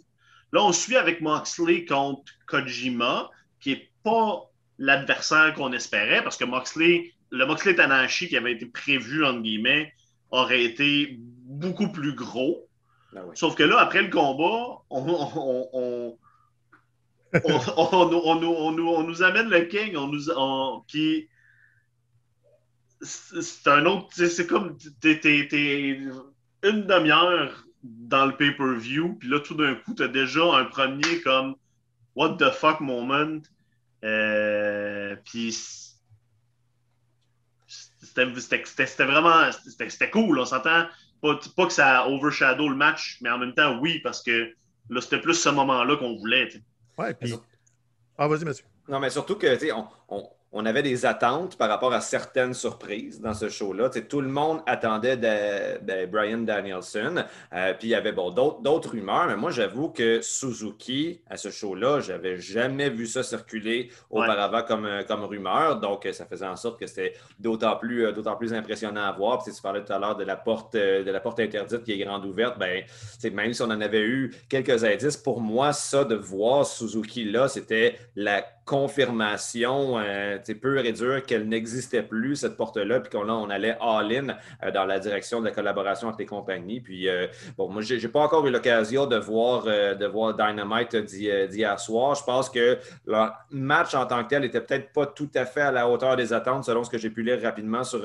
Là, 0.52 0.62
on 0.62 0.72
suit 0.72 0.96
avec 0.96 1.22
Moxley 1.22 1.86
contre 1.86 2.32
Kojima, 2.46 3.30
qui 3.60 3.70
n'est 3.70 3.90
pas 4.04 4.42
l'adversaire 4.78 5.54
qu'on 5.54 5.72
espérait, 5.72 6.22
parce 6.22 6.36
que 6.36 6.44
Moxley, 6.44 7.14
le 7.30 7.46
Moxley 7.46 7.74
Tanahashi 7.74 8.28
qui 8.28 8.36
avait 8.36 8.52
été 8.52 8.66
prévu, 8.66 9.24
entre 9.24 9.40
guillemets, 9.40 9.92
aurait 10.30 10.62
été 10.62 11.18
beaucoup 11.58 11.88
plus 11.88 12.14
gros. 12.14 12.68
Ben 13.12 13.24
Sauf 13.34 13.54
que 13.54 13.62
là, 13.62 13.78
après 13.78 14.02
le 14.02 14.10
combat, 14.10 14.82
on, 14.90 16.18
on, 17.42 18.98
nous 19.02 19.22
amène 19.22 19.48
le 19.48 19.60
King, 19.62 19.96
on 19.96 20.08
nous, 20.08 20.84
qui 20.86 21.28
c'est 23.02 23.68
un 23.68 23.84
autre, 23.86 24.08
c'est 24.14 24.46
comme 24.46 24.76
t'es, 25.00 26.00
une 26.62 26.86
demi-heure 26.86 27.66
dans 27.82 28.26
le 28.26 28.36
pay-per-view, 28.36 29.16
puis 29.20 29.28
là, 29.28 29.40
tout 29.40 29.54
d'un 29.54 29.74
coup, 29.74 29.94
tu 29.94 30.02
as 30.02 30.08
déjà 30.08 30.42
un 30.54 30.64
premier 30.64 31.20
comme 31.22 31.56
What 32.14 32.36
the 32.38 32.50
fuck 32.50 32.80
moment. 32.80 33.42
Euh, 34.04 35.16
puis 35.24 35.52
c'était 37.66 39.04
vraiment 39.04 39.50
c'était 39.52 40.10
cool. 40.10 40.38
On 40.38 40.46
s'entend 40.46 40.86
pas, 41.20 41.38
pas, 41.56 41.66
que 41.66 41.72
ça 41.72 42.08
overshadow 42.08 42.68
le 42.68 42.76
match, 42.76 43.18
mais 43.20 43.30
en 43.30 43.38
même 43.38 43.54
temps, 43.54 43.78
oui, 43.80 44.00
parce 44.00 44.22
que 44.22 44.52
là, 44.90 45.00
c'était 45.00 45.20
plus 45.20 45.34
ce 45.34 45.48
moment-là 45.48 45.96
qu'on 45.96 46.16
voulait. 46.16 46.48
Ouais, 46.98 47.14
puis. 47.14 47.34
Ah, 48.18 48.28
vas-y, 48.28 48.44
Mathieu. 48.44 48.64
Non, 48.88 49.00
mais 49.00 49.10
surtout 49.10 49.36
que, 49.36 49.52
tu 49.54 49.66
sais, 49.66 49.72
on, 49.72 49.86
on 50.08 50.30
avait 50.66 50.82
des 50.82 51.06
attentes 51.06 51.56
par 51.56 51.68
rapport 51.68 51.92
à 51.92 52.00
certaines 52.00 52.54
surprises 52.54 53.20
dans 53.20 53.34
ce 53.34 53.48
show-là. 53.48 53.88
Tout 53.88 54.20
le 54.20 54.28
monde 54.28 54.60
attendait 54.66 55.16
de, 55.16 56.06
Brian 56.06 56.38
Danielson. 56.38 57.24
Euh, 57.52 57.74
puis 57.74 57.88
il 57.88 57.90
y 57.90 57.94
avait 57.94 58.12
bon, 58.12 58.30
d'autres 58.30 58.90
rumeurs, 58.90 59.26
mais 59.28 59.36
moi, 59.36 59.50
j'avoue 59.50 59.88
que 59.88 60.20
Suzuki, 60.20 61.20
à 61.28 61.36
ce 61.36 61.50
show-là, 61.50 62.00
je 62.00 62.12
n'avais 62.12 62.38
jamais 62.38 62.90
vu 62.90 63.06
ça 63.06 63.22
circuler 63.22 63.90
auparavant 64.10 64.62
comme, 64.62 64.84
euh, 64.84 65.02
comme 65.04 65.24
rumeur. 65.24 65.80
Donc, 65.80 66.08
ça 66.12 66.26
faisait 66.26 66.46
en 66.46 66.56
sorte 66.56 66.78
que 66.78 66.86
c'était 66.86 67.14
d'autant 67.38 67.76
plus, 67.76 68.06
euh, 68.06 68.12
d'autant 68.12 68.36
plus 68.36 68.52
impressionnant 68.52 69.04
à 69.04 69.12
voir. 69.12 69.42
Puis, 69.42 69.52
tu 69.52 69.62
parlais 69.62 69.84
tout 69.84 69.92
à 69.92 69.98
l'heure 69.98 70.16
de, 70.16 70.24
la 70.24 70.36
porte, 70.36 70.74
de 70.74 71.10
la 71.10 71.20
porte 71.20 71.40
interdite 71.40 71.84
qui 71.84 71.92
est 71.92 72.04
grande 72.04 72.24
ouverte. 72.24 72.58
Ben, 72.58 72.84
même 73.32 73.52
si 73.52 73.62
on 73.62 73.66
en 73.66 73.80
avait 73.80 74.02
eu 74.02 74.34
quelques 74.48 74.84
indices, 74.84 75.16
pour 75.16 75.40
moi, 75.40 75.72
ça, 75.72 76.04
de 76.04 76.14
voir 76.14 76.66
Suzuki 76.66 77.24
là, 77.24 77.48
c'était 77.48 77.98
la 78.14 78.44
confirmation 78.66 79.96
euh, 79.98 80.38
pure 80.60 80.84
et 80.84 80.92
dure 80.92 81.22
qu'elle 81.22 81.48
n'existait 81.48 82.02
plus, 82.02 82.34
cette 82.34 82.56
porte-là, 82.56 82.98
puis 82.98 83.16
qu'on 83.16 83.28
on 83.28 83.48
allait 83.48 83.78
all-in 83.80 84.36
euh, 84.64 84.72
dans 84.72 84.84
la 84.84 84.98
direction 84.98 85.40
de 85.40 85.46
la 85.46 85.52
collaboration 85.52 86.08
avec 86.08 86.18
les 86.18 86.26
compagnies. 86.26 86.80
Puis, 86.80 87.08
euh, 87.08 87.28
bon, 87.56 87.68
moi, 87.70 87.80
je 87.80 87.94
n'ai 87.94 88.08
pas 88.08 88.20
encore 88.20 88.44
eu 88.44 88.50
l'occasion 88.50 89.06
de 89.06 89.16
voir, 89.16 89.64
de 89.64 90.06
voir 90.06 90.34
Dynamite 90.34 90.96
d'hier 90.96 91.78
soir. 91.78 92.16
Je 92.16 92.24
pense 92.24 92.50
que 92.50 92.78
le 93.06 93.16
match 93.50 93.94
en 93.94 94.04
tant 94.04 94.24
que 94.24 94.30
tel 94.30 94.42
n'était 94.42 94.60
peut-être 94.60 94.92
pas 94.92 95.06
tout 95.06 95.30
à 95.36 95.46
fait 95.46 95.60
à 95.60 95.70
la 95.70 95.88
hauteur 95.88 96.16
des 96.16 96.32
attentes, 96.32 96.64
selon 96.64 96.82
ce 96.82 96.90
que 96.90 96.98
j'ai 96.98 97.10
pu 97.10 97.22
lire 97.22 97.40
rapidement 97.40 97.84
sur, 97.84 98.02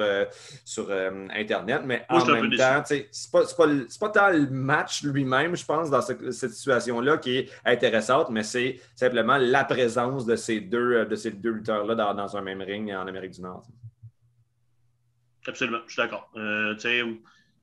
sur 0.64 0.92
Internet. 1.36 1.82
Mais 1.86 2.06
en 2.08 2.24
même 2.24 2.52
temps, 2.56 2.84
ce 2.86 2.94
n'est 2.94 3.08
pas, 3.32 3.42
pas, 3.58 3.68
pas, 4.00 4.10
tant 4.10 4.30
le 4.30 4.48
match 4.52 5.04
lui-même, 5.04 5.56
je 5.56 5.66
pense, 5.66 5.90
dans 5.90 6.02
cette 6.02 6.52
situation-là 6.52 7.18
qui 7.18 7.38
est 7.38 7.50
intéressante, 7.66 8.30
mais 8.30 8.44
c'est 8.44 8.80
simplement 8.96 9.38
la 9.38 9.64
présence 9.64 10.28
de 10.28 10.36
ces 10.36 10.51
deux, 10.60 10.94
euh, 10.94 11.06
de 11.06 11.16
ces 11.16 11.32
deux 11.32 11.52
lutteurs-là 11.52 11.96
dans, 11.96 12.38
un 12.38 12.42
même 12.42 12.62
ring 12.62 12.92
en 12.92 13.08
Amérique 13.08 13.32
du 13.32 13.42
Nord. 13.42 13.66
Absolument, 15.48 15.80
je 15.88 15.94
suis 15.94 16.02
d'accord. 16.02 16.30
Euh, 16.36 16.76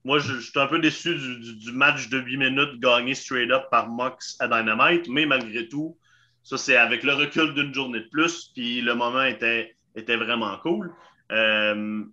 moi, 0.04 0.18
je, 0.18 0.38
suis 0.40 0.58
un 0.58 0.66
peu 0.66 0.78
déçu 0.78 1.14
du, 1.14 1.72
match 1.72 2.08
de 2.08 2.18
8 2.18 2.36
minutes 2.36 2.80
gagné 2.80 3.14
straight 3.14 3.50
up 3.50 3.64
par 3.70 3.88
Mox 3.88 4.36
à 4.40 4.48
Dynamite, 4.48 5.08
mais 5.08 5.26
malgré 5.26 5.68
tout, 5.68 5.96
ça, 6.42 6.56
c'est 6.56 6.76
avec 6.76 7.02
le 7.02 7.14
recul 7.14 7.52
d'une 7.54 7.74
journée 7.74 8.00
de 8.00 8.08
plus, 8.08 8.50
puis 8.54 8.80
le 8.80 8.94
moment 8.94 9.24
était, 9.24 9.76
vraiment 9.94 10.56
cool. 10.58 10.92
Euh, 11.30 12.04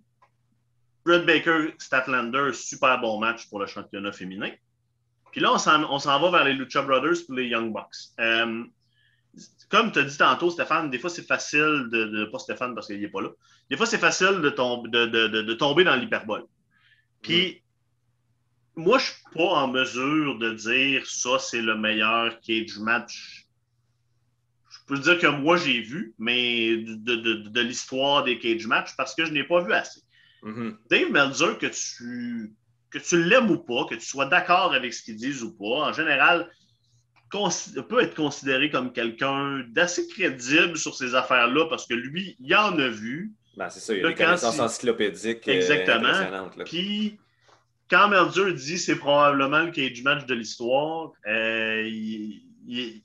Red 1.06 1.24
Baker, 1.24 1.74
Statlander, 1.78 2.52
super 2.52 3.00
bon 3.00 3.18
match 3.18 3.48
pour 3.48 3.60
le 3.60 3.66
championnat 3.66 4.12
féminin. 4.12 4.50
Puis 5.30 5.40
là, 5.40 5.52
on 5.52 5.98
s'en 5.98 6.20
va 6.20 6.30
vers 6.30 6.44
les 6.44 6.54
Lucha 6.54 6.82
Brothers 6.82 7.24
pour 7.26 7.36
les 7.36 7.46
Young 7.46 7.72
Bucks. 7.72 8.12
Comme 9.68 9.92
tu 9.92 9.98
as 9.98 10.04
dit 10.04 10.16
tantôt, 10.16 10.50
Stéphane, 10.50 10.90
des 10.90 10.98
fois 10.98 11.10
c'est 11.10 11.26
facile 11.26 11.88
de, 11.90 12.24
Pas 12.30 12.38
Stéphane 12.38 12.74
parce 12.74 12.86
qu'il 12.86 13.00
n'est 13.00 13.08
pas 13.08 13.22
là. 13.22 13.30
Des 13.70 13.76
fois 13.76 13.86
c'est 13.86 13.98
facile 13.98 14.40
de, 14.40 14.50
de, 14.50 15.52
tomber 15.54 15.84
dans 15.84 15.96
l'hyperbole. 15.96 16.44
Puis, 17.22 17.62
mm. 18.76 18.82
moi, 18.82 18.98
je 18.98 19.04
ne 19.04 19.10
suis 19.10 19.24
pas 19.34 19.54
en 19.54 19.68
mesure 19.68 20.38
de 20.38 20.52
dire 20.52 21.06
ça, 21.06 21.38
c'est 21.38 21.62
le 21.62 21.76
meilleur 21.76 22.38
cage 22.40 22.78
match. 22.78 23.46
Je 24.70 24.78
peux 24.86 24.98
dire 25.00 25.18
que 25.18 25.26
moi, 25.26 25.56
j'ai 25.56 25.80
vu, 25.80 26.14
mais 26.18 26.76
de, 26.76 27.60
l'histoire 27.60 28.22
des 28.22 28.38
cage 28.38 28.66
match 28.66 28.90
parce 28.96 29.14
que 29.14 29.24
je 29.24 29.32
n'ai 29.32 29.44
pas 29.44 29.62
vu 29.62 29.72
assez. 29.72 30.00
Mm-hmm. 30.44 30.76
Dave 30.90 31.10
Melzer, 31.10 31.58
que 31.58 31.66
tu, 31.66 32.54
que 32.90 32.98
tu 32.98 33.24
l'aimes 33.24 33.50
ou 33.50 33.58
pas, 33.58 33.86
que 33.86 33.96
tu 33.96 34.06
sois 34.06 34.26
d'accord 34.26 34.72
avec 34.72 34.94
ce 34.94 35.02
qu'ils 35.02 35.16
disent 35.16 35.42
ou 35.42 35.56
pas, 35.56 35.88
en 35.88 35.92
général, 35.92 36.48
peut 37.30 38.02
être 38.02 38.14
considéré 38.14 38.70
comme 38.70 38.92
quelqu'un 38.92 39.64
d'assez 39.68 40.06
crédible 40.08 40.76
sur 40.76 40.94
ces 40.94 41.14
affaires-là 41.14 41.66
parce 41.68 41.86
que 41.86 41.94
lui, 41.94 42.36
il 42.40 42.54
en 42.54 42.78
a 42.78 42.88
vu. 42.88 43.32
Ben, 43.56 43.70
c'est 43.70 43.80
ça, 43.80 43.94
il 43.94 44.02
y 44.02 44.04
a 44.04 44.08
des 44.08 44.14
connaissances 44.14 44.58
encyclopédiques. 44.58 45.48
Euh, 45.48 45.52
Exactement. 45.52 46.50
Puis, 46.64 47.18
quand 47.90 48.08
Merdieu 48.08 48.52
dit 48.52 48.78
c'est 48.78 48.96
probablement 48.96 49.62
le 49.62 49.70
cage 49.70 50.02
match 50.02 50.26
de 50.26 50.34
l'histoire, 50.34 51.12
euh, 51.26 51.82
il, 51.86 52.42
y 52.68 53.02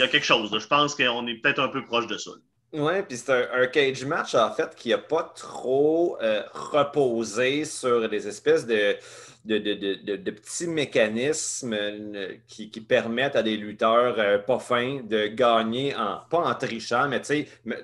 a 0.00 0.08
quelque 0.08 0.24
chose. 0.24 0.56
Je 0.56 0.66
pense 0.66 0.94
qu'on 0.94 1.26
est 1.26 1.34
peut-être 1.34 1.60
un 1.60 1.68
peu 1.68 1.84
proche 1.84 2.06
de 2.06 2.16
ça. 2.16 2.30
Oui, 2.74 3.02
puis 3.06 3.18
c'est 3.18 3.50
un, 3.52 3.66
cage 3.66 4.04
match, 4.06 4.34
en 4.34 4.50
fait, 4.50 4.74
qui 4.74 4.90
n'a 4.90 4.98
pas 4.98 5.24
trop 5.36 6.16
euh, 6.22 6.42
reposé 6.54 7.66
sur 7.66 8.08
des 8.08 8.26
espèces 8.26 8.66
de 8.66 8.96
de, 9.44 10.30
petits 10.30 10.68
mécanismes 10.68 11.72
euh, 11.74 12.34
qui, 12.46 12.68
permettent 12.80 13.36
à 13.36 13.42
des 13.42 13.56
lutteurs 13.56 14.14
euh, 14.18 14.38
pas 14.38 14.58
fins 14.58 15.00
de 15.02 15.26
gagner, 15.26 15.94
en, 15.96 16.20
pas 16.30 16.38
en 16.38 16.54
trichant, 16.54 17.08
mais 17.08 17.20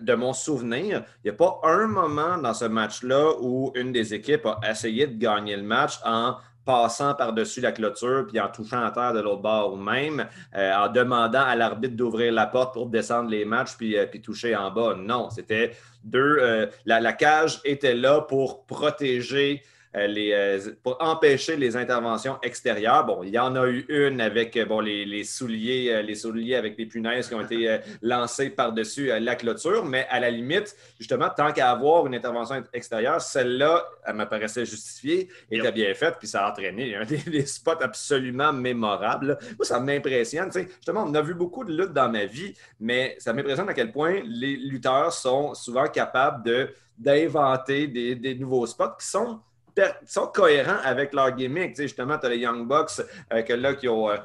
de 0.00 0.14
mon 0.14 0.32
souvenir, 0.32 1.04
il 1.24 1.26
n'y 1.26 1.30
a 1.30 1.34
pas 1.34 1.60
un 1.64 1.86
moment 1.86 2.38
dans 2.38 2.54
ce 2.54 2.64
match-là 2.64 3.32
où 3.40 3.72
une 3.74 3.92
des 3.92 4.14
équipes 4.14 4.46
a 4.46 4.70
essayé 4.70 5.06
de 5.06 5.18
gagner 5.18 5.56
le 5.56 5.62
match 5.62 5.98
en 6.04 6.36
passant 6.64 7.14
par-dessus 7.14 7.62
la 7.62 7.72
clôture 7.72 8.26
puis 8.28 8.38
en 8.38 8.48
touchant 8.48 8.84
à 8.84 8.90
terre 8.90 9.14
de 9.14 9.20
l'autre 9.20 9.40
bord 9.40 9.72
ou 9.72 9.76
même 9.76 10.26
euh, 10.54 10.74
en 10.74 10.88
demandant 10.88 11.42
à 11.42 11.56
l'arbitre 11.56 11.96
d'ouvrir 11.96 12.30
la 12.32 12.46
porte 12.46 12.74
pour 12.74 12.88
descendre 12.88 13.30
les 13.30 13.46
matchs 13.46 13.74
puis, 13.78 13.96
puis 14.10 14.20
toucher 14.20 14.54
en 14.54 14.70
bas. 14.70 14.94
Non, 14.94 15.30
c'était 15.30 15.72
deux. 16.04 16.68
la, 16.84 17.12
cage 17.14 17.60
était 17.64 17.94
là 17.94 18.20
pour 18.20 18.66
protéger 18.66 19.62
les, 19.94 20.32
euh, 20.32 20.58
pour 20.82 20.96
empêcher 21.00 21.56
les 21.56 21.76
interventions 21.76 22.38
extérieures. 22.42 23.04
Bon, 23.04 23.22
il 23.22 23.30
y 23.30 23.38
en 23.38 23.56
a 23.56 23.66
eu 23.68 23.86
une 23.88 24.20
avec 24.20 24.56
euh, 24.56 24.64
bon, 24.64 24.80
les, 24.80 25.24
souliers, 25.24 26.02
les 26.02 26.14
souliers 26.14 26.56
avec 26.56 26.76
des 26.76 26.86
punaises 26.86 27.28
qui 27.28 27.34
ont 27.34 27.40
été 27.40 27.78
lancés 28.02 28.50
par-dessus 28.50 29.10
la 29.20 29.34
clôture, 29.34 29.84
mais 29.84 30.06
à 30.10 30.20
la 30.20 30.30
limite, 30.30 30.76
justement, 30.98 31.28
tant 31.34 31.52
qu'à 31.52 31.70
avoir 31.70 32.06
une 32.06 32.14
intervention 32.14 32.62
extérieure, 32.72 33.20
celle-là, 33.20 33.84
elle 34.06 34.14
me 34.14 34.24
paraissait 34.24 34.66
justifiée, 34.66 35.28
était 35.50 35.72
bien 35.72 35.92
faite, 35.94 36.16
puis 36.18 36.28
ça 36.28 36.46
a 36.46 36.50
entraîné 36.50 36.96
des, 37.26 37.46
spots 37.46 37.82
absolument 37.82 38.52
mémorables. 38.52 39.38
Moi, 39.56 39.64
ça 39.64 39.80
m'impressionne. 39.80 40.50
Justement, 40.52 41.04
on 41.06 41.14
a 41.14 41.22
vu 41.22 41.34
beaucoup 41.34 41.64
de 41.64 41.72
luttes 41.72 41.92
dans 41.92 42.10
ma 42.10 42.26
vie, 42.26 42.54
mais 42.80 43.16
ça 43.18 43.32
m'impressionne 43.32 43.68
à 43.68 43.74
quel 43.74 43.92
point 43.92 44.20
les 44.24 44.56
lutteurs 44.56 45.12
sont 45.12 45.54
souvent 45.54 45.86
capables 45.86 46.44
de 46.44 46.68
d'inventer 46.98 47.86
des, 47.86 48.34
nouveaux 48.34 48.66
spots 48.66 48.96
qui 48.98 49.06
sont, 49.06 49.40
sont 50.06 50.26
cohérents 50.26 50.78
avec 50.84 51.12
leur 51.12 51.32
gimmick. 51.32 51.76
Justement, 51.76 52.18
tu 52.18 52.26
as 52.26 52.28
les 52.30 52.38
Young 52.38 52.66
Bucks 52.66 53.00
euh, 53.32 53.42
que 53.42 53.52
là, 53.52 53.74
qui 53.74 53.88
ont 53.88 54.10
euh, 54.10 54.16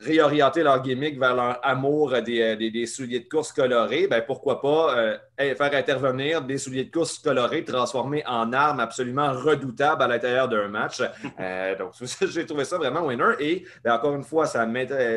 réorienté 0.00 0.62
leur 0.62 0.82
gimmick 0.82 1.18
vers 1.18 1.34
leur 1.34 1.58
amour 1.64 2.20
des, 2.22 2.40
euh, 2.40 2.56
des, 2.56 2.86
souliers 2.86 3.20
de 3.20 3.28
course 3.28 3.52
colorés. 3.52 4.06
Ben, 4.06 4.22
pourquoi 4.26 4.60
pas 4.60 5.18
faire 5.38 5.74
intervenir 5.74 6.42
des 6.42 6.58
souliers 6.58 6.84
de 6.84 6.90
course 6.90 7.18
colorés 7.18 7.64
transformés 7.64 8.22
en 8.26 8.52
armes 8.52 8.80
absolument 8.80 9.32
redoutables 9.32 10.02
à 10.02 10.08
l'intérieur 10.08 10.48
d'un 10.48 10.68
match. 10.68 10.98
donc, 11.78 11.92
j'ai 12.28 12.46
trouvé 12.46 12.64
ça 12.64 12.78
vraiment 12.78 13.06
winner. 13.06 13.34
Et 13.40 13.64
ben, 13.84 13.94
encore 13.94 14.14
une 14.14 14.24
fois, 14.24 14.46
ça 14.46 14.66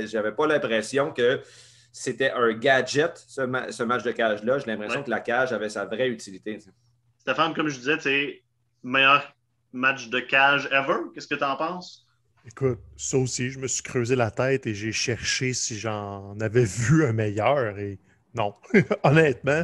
j'avais 0.06 0.32
pas 0.32 0.48
l'impression 0.48 1.12
que 1.12 1.42
c'était 1.92 2.32
un 2.32 2.54
gadget, 2.54 3.18
ce, 3.28 3.42
match 3.42 4.04
de 4.04 4.12
cage-là. 4.12 4.60
J'ai 4.60 4.68
l'impression 4.68 5.04
que 5.04 5.10
la 5.10 5.20
cage 5.20 5.54
avait 5.54 5.70
sa 5.70 5.86
vraie 5.86 6.10
utilité. 6.10 6.60
Stéphane, 7.18 7.54
comme 7.54 7.68
je 7.68 7.78
disais, 7.78 7.98
c'est 8.00 8.44
meilleur 8.84 9.24
match 9.74 10.10
de 10.10 10.20
cage 10.20 10.68
ever? 10.72 11.12
Qu'est-ce 11.14 11.28
que 11.28 11.36
tu 11.36 11.44
en 11.44 11.56
penses? 11.56 12.06
Écoute, 12.46 12.80
ça 12.96 13.18
aussi, 13.18 13.50
je 13.50 13.60
me 13.60 13.68
suis 13.68 13.84
creusé 13.84 14.16
la 14.16 14.32
tête 14.32 14.66
et 14.66 14.74
j'ai 14.74 14.92
cherché 14.92 15.54
si 15.54 15.78
j'en 15.78 16.40
avais 16.40 16.66
vu 16.66 17.06
un 17.06 17.14
meilleur. 17.14 17.78
Et 17.78 18.00
non, 18.34 18.54
honnêtement, 19.04 19.64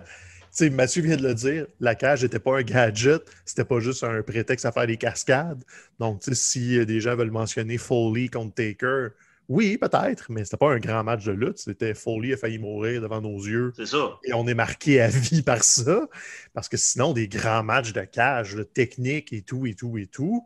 sais, 0.56 0.70
Mathieu 0.70 1.01
vient 1.01 1.18
de 1.18 1.28
le 1.28 1.34
dire, 1.34 1.68
la 1.80 1.95
cage 1.95 2.24
n'était 2.24 2.39
pas 2.39 2.60
un 2.60 2.64
gadget, 2.64 3.22
c'était 3.43 3.66
pas 3.66 3.80
juste 3.80 4.03
un 4.03 4.22
prétexte 4.22 4.66
à 4.66 4.72
faire 4.72 4.88
des 4.88 4.97
cascades. 4.97 5.64
Donc, 5.99 6.22
si 6.32 6.84
des 6.86 7.01
gens 7.01 7.16
veulent 7.16 7.32
mentionner 7.32 7.78
Foley 7.78 8.30
contre 8.30 8.56
Taker, 8.56 9.10
oui, 9.48 9.78
peut-être, 9.78 10.32
mais 10.32 10.43
c'était 10.43 10.58
pas 10.58 10.72
un 10.72 10.80
grand 10.80 11.04
match 11.04 11.24
de 11.26 11.32
lutte. 11.32 11.60
C'était 11.60 11.93
Foley 11.93 12.34
a 12.34 12.38
failli 12.38 12.58
mourir 12.58 13.02
devant 13.02 13.22
nos 13.22 13.38
yeux. 13.38 13.74
C'est 13.76 13.86
ça. 13.86 14.18
Et 14.24 14.34
on 14.34 14.48
est 14.48 14.56
marqué 14.56 15.02
à 15.02 15.08
vie 15.08 15.43
par 15.43 15.64
ça. 15.64 16.08
Parce 16.54 16.68
que 16.68 16.78
sinon, 16.78 17.14
des 17.14 17.28
grands 17.28 17.64
matchs 17.64 17.93
de 17.93 18.02
cage, 18.02 18.56
de 18.56 18.64
technique 18.64 19.34
et 19.34 19.41
tout, 19.41 19.66
et 19.68 19.76
tout, 19.76 19.98
et 19.98 20.08
tout, 20.08 20.46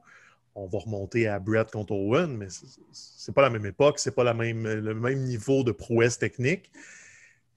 on 0.56 0.68
va 0.68 0.80
remonter 0.80 1.28
à 1.28 1.39
Brett 1.39 1.72
contre 1.72 1.93
Owen, 1.93 2.36
mais 2.36 2.47
c'est 2.91 3.34
pas 3.34 3.41
la 3.41 3.50
même 3.50 3.66
époque, 3.66 4.00
c'est 4.00 4.14
pas 4.14 4.24
la 4.26 4.34
même, 4.34 4.68
le 4.68 4.93
même 4.93 5.20
niveau 5.24 5.64
de 5.64 5.72
prouesse 5.72 6.20
technique. 6.20 6.70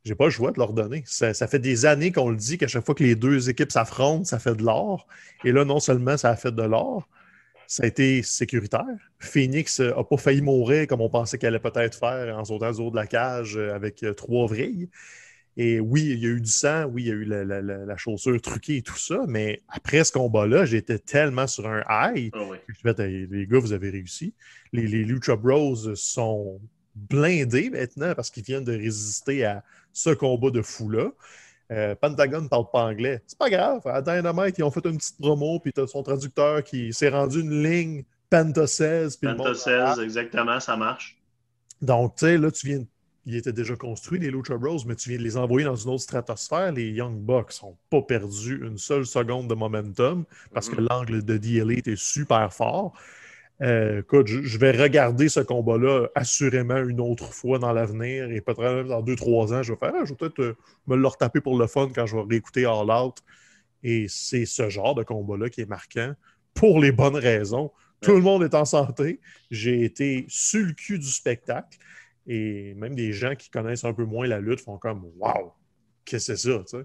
J'ai 0.04 0.14
pas 0.14 0.24
le 0.24 0.30
choix 0.30 0.52
de 0.52 0.58
leur 0.58 0.72
donner. 0.72 1.02
Ça, 1.06 1.34
ça 1.34 1.46
fait 1.46 1.58
des 1.58 1.86
années 1.86 2.12
qu'on 2.12 2.30
le 2.30 2.36
dit 2.36 2.58
qu'à 2.58 2.66
chaque 2.66 2.84
fois 2.84 2.94
que 2.94 3.04
les 3.04 3.14
deux 3.14 3.48
équipes 3.48 3.72
s'affrontent, 3.72 4.24
ça 4.24 4.38
fait 4.38 4.54
de 4.54 4.62
l'or. 4.62 5.06
Et 5.44 5.52
là, 5.52 5.64
non 5.64 5.80
seulement 5.80 6.16
ça 6.16 6.30
a 6.30 6.36
fait 6.36 6.52
de 6.52 6.62
l'or, 6.62 7.08
ça 7.72 7.84
a 7.84 7.86
été 7.86 8.22
sécuritaire. 8.22 8.84
Phoenix 9.18 9.80
n'a 9.80 9.98
euh, 9.98 10.02
pas 10.02 10.18
failli 10.18 10.42
mourir 10.42 10.86
comme 10.86 11.00
on 11.00 11.08
pensait 11.08 11.38
qu'elle 11.38 11.54
allait 11.54 11.58
peut-être 11.58 11.98
faire 11.98 12.36
en 12.36 12.44
sautant 12.44 12.70
du 12.70 12.82
haut 12.82 12.90
de 12.90 12.96
la 12.96 13.06
cage 13.06 13.56
euh, 13.56 13.74
avec 13.74 14.02
euh, 14.02 14.12
trois 14.12 14.46
vrilles. 14.46 14.90
Et 15.56 15.80
oui, 15.80 16.02
il 16.02 16.18
y 16.18 16.26
a 16.26 16.28
eu 16.28 16.40
du 16.42 16.50
sang, 16.50 16.84
oui, 16.84 17.04
il 17.04 17.08
y 17.08 17.10
a 17.10 17.14
eu 17.14 17.24
la, 17.24 17.96
chaussure 17.96 18.38
truquée 18.42 18.76
et 18.76 18.82
tout 18.82 18.98
ça, 18.98 19.20
mais 19.26 19.62
après 19.68 20.04
ce 20.04 20.12
combat-là, 20.12 20.66
j'étais 20.66 20.98
tellement 20.98 21.46
sur 21.46 21.66
un 21.66 21.80
high 21.88 22.30
ah 22.34 22.40
que 22.66 22.74
je 22.74 22.86
me 22.86 23.26
les 23.34 23.46
gars, 23.46 23.58
vous 23.58 23.72
avez 23.72 23.88
réussi. 23.88 24.34
Les, 24.74 24.86
les 24.86 25.04
Lucha 25.04 25.36
Bros 25.36 25.94
sont 25.94 26.60
blindés 26.94 27.70
maintenant 27.70 28.14
parce 28.14 28.30
qu'ils 28.30 28.44
viennent 28.44 28.64
de 28.64 28.76
résister 28.76 29.46
à 29.46 29.64
ce 29.94 30.10
combat 30.10 30.50
de 30.50 30.60
fou-là. 30.60 31.10
Euh, 31.72 31.94
Pentagon 31.94 32.42
ne 32.42 32.48
parle 32.48 32.70
pas 32.70 32.84
anglais. 32.84 33.22
C'est 33.26 33.38
pas 33.38 33.48
grave. 33.48 33.80
À 33.86 34.02
Dynamite, 34.02 34.58
ils 34.58 34.64
ont 34.64 34.70
fait 34.70 34.84
une 34.84 34.98
petite 34.98 35.18
promo, 35.18 35.58
puis 35.58 35.72
tu 35.72 35.86
son 35.86 36.02
traducteur 36.02 36.62
qui 36.62 36.92
s'est 36.92 37.08
rendu 37.08 37.40
une 37.40 37.62
ligne 37.62 38.04
Penta 38.28 38.66
16. 38.66 39.16
Penta 39.16 39.54
16, 39.54 40.00
exactement, 40.00 40.60
ça 40.60 40.76
marche. 40.76 41.18
Donc, 41.80 42.16
tu 42.16 42.26
sais, 42.26 42.38
là, 42.38 42.50
tu 42.50 42.66
viens. 42.66 42.84
Ils 43.24 43.36
étaient 43.36 43.52
déjà 43.52 43.76
construits, 43.76 44.18
les 44.18 44.32
Lucha 44.32 44.56
Bros, 44.56 44.78
mais 44.84 44.96
tu 44.96 45.08
viens 45.08 45.18
de 45.18 45.22
les 45.22 45.36
envoyer 45.36 45.64
dans 45.64 45.76
une 45.76 45.90
autre 45.90 46.02
stratosphère. 46.02 46.72
Les 46.72 46.90
Young 46.90 47.20
Bucks 47.20 47.62
n'ont 47.62 47.76
pas 47.88 48.02
perdu 48.02 48.66
une 48.66 48.78
seule 48.78 49.06
seconde 49.06 49.48
de 49.48 49.54
momentum 49.54 50.24
parce 50.52 50.68
que 50.68 50.76
mm-hmm. 50.76 50.88
l'angle 50.90 51.24
de 51.24 51.36
The 51.38 51.62
Elite 51.62 51.86
est 51.86 51.96
super 51.96 52.52
fort. 52.52 52.92
Euh, 53.60 54.00
écoute, 54.00 54.26
je, 54.26 54.58
vais 54.58 54.72
regarder 54.72 55.28
ce 55.28 55.40
combat-là 55.40 56.08
assurément 56.14 56.78
une 56.78 57.00
autre 57.00 57.32
fois 57.32 57.58
dans 57.58 57.72
l'avenir 57.72 58.30
et 58.30 58.40
peut-être 58.40 58.60
même 58.60 58.88
dans 58.88 59.02
deux, 59.02 59.14
trois 59.14 59.52
ans, 59.52 59.62
je 59.62 59.72
vais 59.72 59.78
faire, 59.78 59.92
ah, 59.94 60.04
je 60.04 60.10
vais 60.10 60.16
peut-être 60.16 60.40
euh, 60.40 60.56
me 60.86 60.96
le 60.96 61.06
retaper 61.06 61.40
pour 61.40 61.56
le 61.58 61.66
fun 61.66 61.88
quand 61.94 62.06
je 62.06 62.16
vais 62.16 62.22
réécouter 62.28 62.64
All 62.64 62.90
Out. 62.90 63.18
Et 63.84 64.06
c'est 64.08 64.46
ce 64.46 64.68
genre 64.68 64.94
de 64.94 65.02
combat-là 65.02 65.48
qui 65.48 65.60
est 65.60 65.68
marquant 65.68 66.14
pour 66.54 66.80
les 66.80 66.92
bonnes 66.92 67.16
raisons. 67.16 67.70
Tout 68.00 68.12
le 68.12 68.20
monde 68.20 68.42
est 68.42 68.54
en 68.54 68.64
santé. 68.64 69.20
J'ai 69.50 69.84
été 69.84 70.24
sur 70.28 70.66
le 70.66 70.72
cul 70.72 70.98
du 70.98 71.06
spectacle. 71.06 71.78
Et 72.26 72.74
même 72.74 72.94
des 72.94 73.12
gens 73.12 73.34
qui 73.34 73.50
connaissent 73.50 73.84
un 73.84 73.92
peu 73.92 74.04
moins 74.04 74.26
la 74.26 74.40
lutte 74.40 74.60
font 74.60 74.78
comme 74.78 75.04
Waouh, 75.16 75.52
qu'est-ce 76.04 76.32
que 76.32 76.36
c'est 76.36 76.64
ça? 76.66 76.78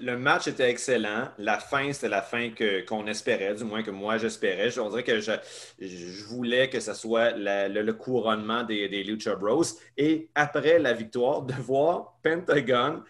Le, 0.00 0.16
match 0.16 0.46
était 0.46 0.70
excellent. 0.70 1.28
La 1.38 1.58
fin, 1.58 1.92
c'était 1.92 2.08
la 2.08 2.22
fin 2.22 2.50
qu'on 2.86 3.06
espérait, 3.08 3.54
du 3.54 3.64
moins 3.64 3.82
que 3.82 3.90
moi 3.90 4.16
j'espérais. 4.16 4.70
Je 4.70 5.00
que 5.02 5.20
je, 5.20 6.24
voulais 6.26 6.70
que 6.70 6.78
ce 6.78 6.94
soit 6.94 7.32
le, 7.32 7.92
couronnement 7.92 8.62
des, 8.62 8.88
des 8.88 9.02
Lucha 9.02 9.34
Bros. 9.34 9.64
Et 9.96 10.28
après 10.36 10.78
la 10.78 10.92
victoire, 10.92 11.42
de 11.42 11.54
voir 11.54 12.16
Pentagon 12.22 13.02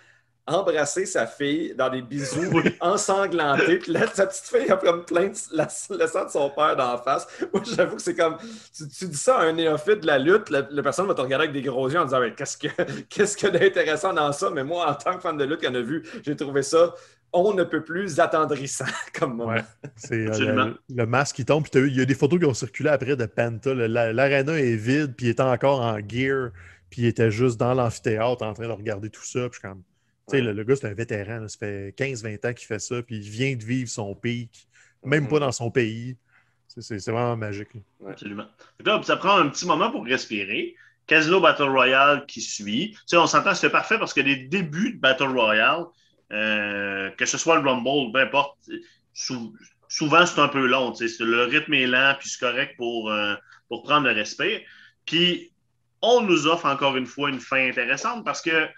embrasser 0.46 1.06
sa 1.06 1.26
fille 1.26 1.74
dans 1.76 1.90
des 1.90 2.02
bisous 2.02 2.62
ensanglantés. 2.80 3.78
Puis 3.78 3.92
là, 3.92 4.06
sa 4.12 4.26
petite 4.26 4.44
fille 4.44 4.70
a 4.70 4.76
comme 4.76 5.04
plein 5.04 5.26
de 5.26 5.34
le 5.56 6.06
sang 6.06 6.24
de 6.24 6.30
son 6.30 6.50
père 6.50 6.76
d'en 6.76 6.98
face. 6.98 7.26
Moi, 7.52 7.62
j'avoue 7.64 7.96
que 7.96 8.02
c'est 8.02 8.14
comme. 8.14 8.36
Tu, 8.74 9.06
dis 9.06 9.16
ça 9.16 9.38
à 9.38 9.44
un 9.44 9.52
néophyte 9.52 10.00
de 10.00 10.06
la 10.06 10.18
lutte, 10.18 10.50
la, 10.50 10.62
personne 10.82 11.06
va 11.06 11.14
te 11.14 11.20
regarder 11.20 11.46
avec 11.48 11.52
des 11.52 11.68
gros 11.68 11.88
yeux 11.88 11.98
en 11.98 12.04
disant 12.04 12.20
Qu'est-ce 12.36 12.56
que 12.56 12.68
qu'est-ce 13.08 13.36
que 13.36 13.48
d'intéressant 13.48 14.12
dans 14.12 14.32
ça? 14.32 14.50
Mais 14.50 14.64
moi, 14.64 14.88
en 14.88 14.94
tant 14.94 15.16
que 15.16 15.20
fan 15.20 15.36
de 15.36 15.44
lutte 15.44 15.60
qui 15.60 15.68
en 15.68 15.74
a 15.74 15.80
vu, 15.80 16.04
j'ai 16.24 16.36
trouvé 16.36 16.62
ça. 16.62 16.94
On 17.32 17.52
ne 17.52 17.64
peut 17.64 17.82
plus 17.82 18.20
attendrissant 18.20 18.84
comme 19.18 19.36
moment. 19.36 19.60
c'est 19.96 20.26
euh, 20.40 20.72
le, 20.88 21.06
masque 21.06 21.36
qui 21.36 21.44
tombe. 21.44 21.64
Puis 21.68 21.82
il 21.82 21.96
y 21.96 22.00
a 22.00 22.04
des 22.04 22.14
photos 22.14 22.38
qui 22.38 22.46
ont 22.46 22.54
circulé 22.54 22.88
après 22.88 23.16
de 23.16 23.26
Penta. 23.26 23.74
L'aréna 23.74 24.58
est 24.58 24.76
vide, 24.76 25.14
puis 25.16 25.26
il 25.26 25.30
était 25.30 25.42
encore 25.42 25.80
en 25.80 25.98
gear, 25.98 26.50
puis 26.88 27.02
il 27.02 27.06
était 27.06 27.32
juste 27.32 27.58
dans 27.58 27.74
l'amphithéâtre 27.74 28.42
en 28.42 28.54
train 28.54 28.68
de 28.68 28.72
regarder 28.72 29.10
tout 29.10 29.24
ça. 29.24 29.48
Puis 29.50 29.60
comme, 29.60 29.82
le, 30.32 30.62
gars, 30.64 30.76
c'est 30.76 30.88
un 30.88 30.94
vétéran. 30.94 31.46
ça 31.48 31.58
fait 31.58 31.94
15-20 31.96 32.48
ans 32.48 32.54
qu'il 32.54 32.66
fait 32.66 32.78
ça, 32.78 33.02
puis 33.02 33.16
il 33.16 33.28
vient 33.28 33.54
de 33.54 33.64
vivre 33.64 33.88
son 33.88 34.14
pic, 34.14 34.68
même 35.04 35.28
pas 35.28 35.36
mm-hmm. 35.36 35.40
dans 35.40 35.52
son 35.52 35.70
pays. 35.70 36.16
C'est 36.78 37.06
vraiment 37.06 37.36
magique. 37.36 37.68
Absolument. 38.06 38.46
ça 39.02 39.16
prend 39.16 39.38
un 39.38 39.48
petit 39.48 39.66
moment 39.66 39.90
pour 39.90 40.04
respirer. 40.04 40.74
Casino 41.06 41.40
Battle 41.40 41.70
Royale 41.70 42.26
qui 42.26 42.40
suit. 42.40 42.96
on 43.12 43.26
s'entend, 43.26 43.54
c'est 43.54 43.70
parfait 43.70 43.98
parce 43.98 44.12
que 44.12 44.20
les 44.20 44.36
débuts 44.36 44.94
de 44.94 44.98
Battle 44.98 45.28
Royale, 45.28 45.84
euh, 46.32 47.10
que 47.10 47.24
ce 47.24 47.38
soit 47.38 47.60
le 47.60 47.68
Rumble, 47.68 48.12
peu 48.12 48.18
importe, 48.18 48.58
souvent 49.14 50.26
c'est 50.26 50.40
un 50.40 50.48
peu 50.48 50.66
long. 50.66 50.92
Le 51.00 51.44
rythme 51.44 51.74
est 51.74 51.86
lent, 51.86 52.14
puis 52.18 52.28
c'est 52.28 52.40
correct 52.40 52.74
pour, 52.76 53.10
euh, 53.10 53.34
pour 53.68 53.84
prendre 53.84 54.08
le 54.08 54.12
respect. 54.12 54.66
Puis 55.06 55.52
on 56.02 56.22
nous 56.22 56.46
offre 56.46 56.66
encore 56.66 56.96
une 56.96 57.06
fois 57.06 57.30
une 57.30 57.40
fin 57.40 57.68
intéressante 57.68 58.24
parce 58.24 58.42
que 58.42 58.68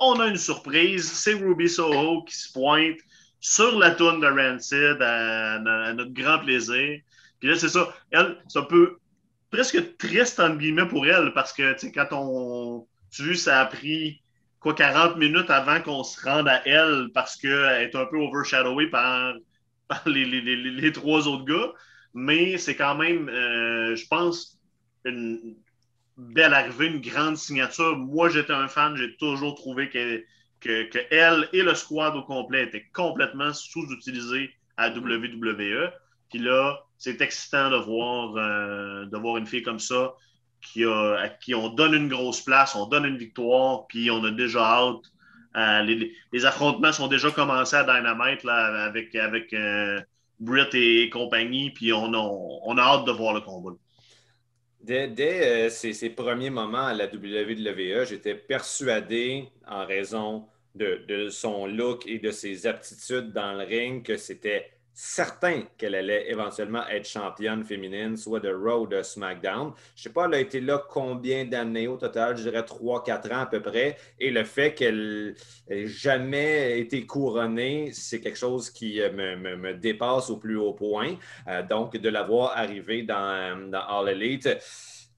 on 0.00 0.18
a 0.20 0.26
une 0.26 0.36
surprise. 0.36 1.10
C'est 1.10 1.34
Ruby 1.34 1.68
Soho 1.68 2.24
qui 2.24 2.36
se 2.36 2.52
pointe 2.52 2.98
sur 3.40 3.78
la 3.78 3.90
tourne 3.90 4.20
de 4.20 4.26
Rancid 4.26 5.00
à, 5.00 5.58
notre 5.92 6.12
grand 6.12 6.38
plaisir. 6.38 7.00
Puis 7.40 7.48
là, 7.48 7.56
c'est 7.56 7.68
ça. 7.68 7.94
Elle, 8.10 8.38
c'est 8.48 8.58
un 8.58 8.64
peu 8.64 8.98
presque 9.50 9.96
triste, 9.98 10.40
entre 10.40 10.58
guillemets, 10.58 10.86
pour 10.86 11.06
elle, 11.06 11.32
parce 11.34 11.52
que, 11.52 11.72
tu 11.74 11.80
sais, 11.80 11.92
quand 11.92 12.08
on. 12.12 12.86
Tu 13.10 13.24
vois, 13.24 13.34
ça 13.34 13.60
a 13.60 13.66
pris 13.66 14.22
quoi 14.60 14.74
40 14.74 15.16
minutes 15.16 15.50
avant 15.50 15.80
qu'on 15.80 16.04
se 16.04 16.20
rende 16.24 16.48
à 16.48 16.66
elle 16.66 17.08
parce 17.12 17.36
qu'elle 17.36 17.82
est 17.82 17.94
un 17.94 18.06
peu 18.06 18.16
overshadowée 18.16 18.88
par, 18.88 19.34
les, 20.06 20.92
trois 20.92 21.28
autres 21.28 21.44
gars. 21.44 21.72
Mais 22.14 22.58
c'est 22.58 22.76
quand 22.76 22.94
même, 22.94 23.28
euh, 23.28 23.96
je 23.96 24.06
pense, 24.06 24.58
une, 25.04 25.56
belle 26.16 26.54
arrivée, 26.54 26.86
une 26.86 27.00
grande 27.00 27.36
signature. 27.36 27.96
Moi, 27.96 28.28
j'étais 28.28 28.52
un 28.52 28.68
fan, 28.68 28.96
j'ai 28.96 29.16
toujours 29.16 29.54
trouvé 29.54 29.88
que, 29.90 30.24
elle 31.10 31.48
et 31.52 31.62
le 31.62 31.74
squad 31.74 32.14
au 32.14 32.22
complet 32.22 32.64
étaient 32.64 32.88
complètement 32.92 33.52
sous-utilisés 33.52 34.50
à 34.76 34.90
WWE. 34.90 35.90
Puis 36.30 36.38
là, 36.38 36.78
c'est 36.98 37.20
excitant 37.20 37.70
de 37.70 37.76
voir, 37.76 38.36
euh, 38.36 39.06
de 39.06 39.16
voir 39.18 39.36
une 39.36 39.46
fille 39.46 39.62
comme 39.62 39.80
ça 39.80 40.14
qui 40.60 40.84
a, 40.84 41.16
à 41.18 41.28
qui 41.28 41.54
on 41.54 41.68
donne 41.68 41.94
une 41.94 42.08
grosse 42.08 42.40
place, 42.40 42.76
on 42.76 42.86
donne 42.86 43.04
une 43.04 43.18
victoire, 43.18 43.86
puis 43.88 44.10
on 44.10 44.22
a 44.24 44.30
déjà 44.30 44.60
hâte. 44.60 45.12
Euh, 45.56 45.82
les, 45.82 46.46
affrontements 46.46 46.92
sont 46.92 47.08
déjà 47.08 47.30
commencés 47.30 47.76
à 47.76 47.84
Dynamite 47.84 48.46
avec, 48.46 49.14
avec 49.14 49.52
euh, 49.52 50.00
Britt 50.40 50.74
et 50.74 51.10
compagnie, 51.10 51.70
puis 51.72 51.92
on 51.92 52.14
a, 52.14 52.18
on 52.18 52.78
a 52.78 52.82
hâte 52.82 53.04
de 53.04 53.12
voir 53.12 53.34
le 53.34 53.40
combat. 53.40 53.72
Dès, 54.82 55.70
ses, 55.70 56.10
premiers 56.10 56.50
moments 56.50 56.86
à 56.86 56.94
la 56.94 57.06
WWE, 57.06 58.04
j'étais 58.04 58.34
persuadé, 58.34 59.48
en 59.68 59.86
raison 59.86 60.46
de, 60.74 61.28
son 61.30 61.66
look 61.66 62.06
et 62.06 62.18
de 62.18 62.30
ses 62.30 62.66
aptitudes 62.66 63.32
dans 63.32 63.52
le 63.52 63.64
ring, 63.64 64.04
que 64.04 64.16
c'était 64.16 64.70
certain 64.94 65.62
qu'elle 65.78 65.94
allait 65.94 66.30
éventuellement 66.30 66.86
être 66.88 67.06
championne 67.06 67.64
féminine, 67.64 68.16
soit 68.16 68.40
de 68.40 68.52
Raw 68.52 68.82
ou 68.82 68.86
de 68.86 69.02
SmackDown. 69.02 69.72
Je 69.94 70.00
ne 70.00 70.02
sais 70.02 70.12
pas, 70.12 70.26
elle 70.26 70.34
a 70.34 70.40
été 70.40 70.60
là 70.60 70.82
combien 70.88 71.44
d'années 71.44 71.88
au 71.88 71.96
total, 71.96 72.36
je 72.36 72.42
dirais 72.42 72.62
3-4 72.62 73.34
ans 73.34 73.40
à 73.40 73.46
peu 73.46 73.60
près. 73.60 73.96
Et 74.18 74.30
le 74.30 74.44
fait 74.44 74.74
qu'elle 74.74 75.34
n'ait 75.68 75.86
jamais 75.86 76.78
été 76.78 77.06
couronnée, 77.06 77.90
c'est 77.92 78.20
quelque 78.20 78.38
chose 78.38 78.70
qui 78.70 79.00
euh, 79.00 79.10
me, 79.12 79.74
dépasse 79.74 80.30
au 80.30 80.36
plus 80.36 80.56
haut 80.56 80.74
point. 80.74 81.16
Euh, 81.48 81.62
donc, 81.62 81.96
de 81.96 82.08
la 82.08 82.22
voir 82.22 82.52
arriver 82.56 83.02
dans, 83.02 83.70
dans 83.70 83.80
All 83.80 84.08
Elite 84.10 84.48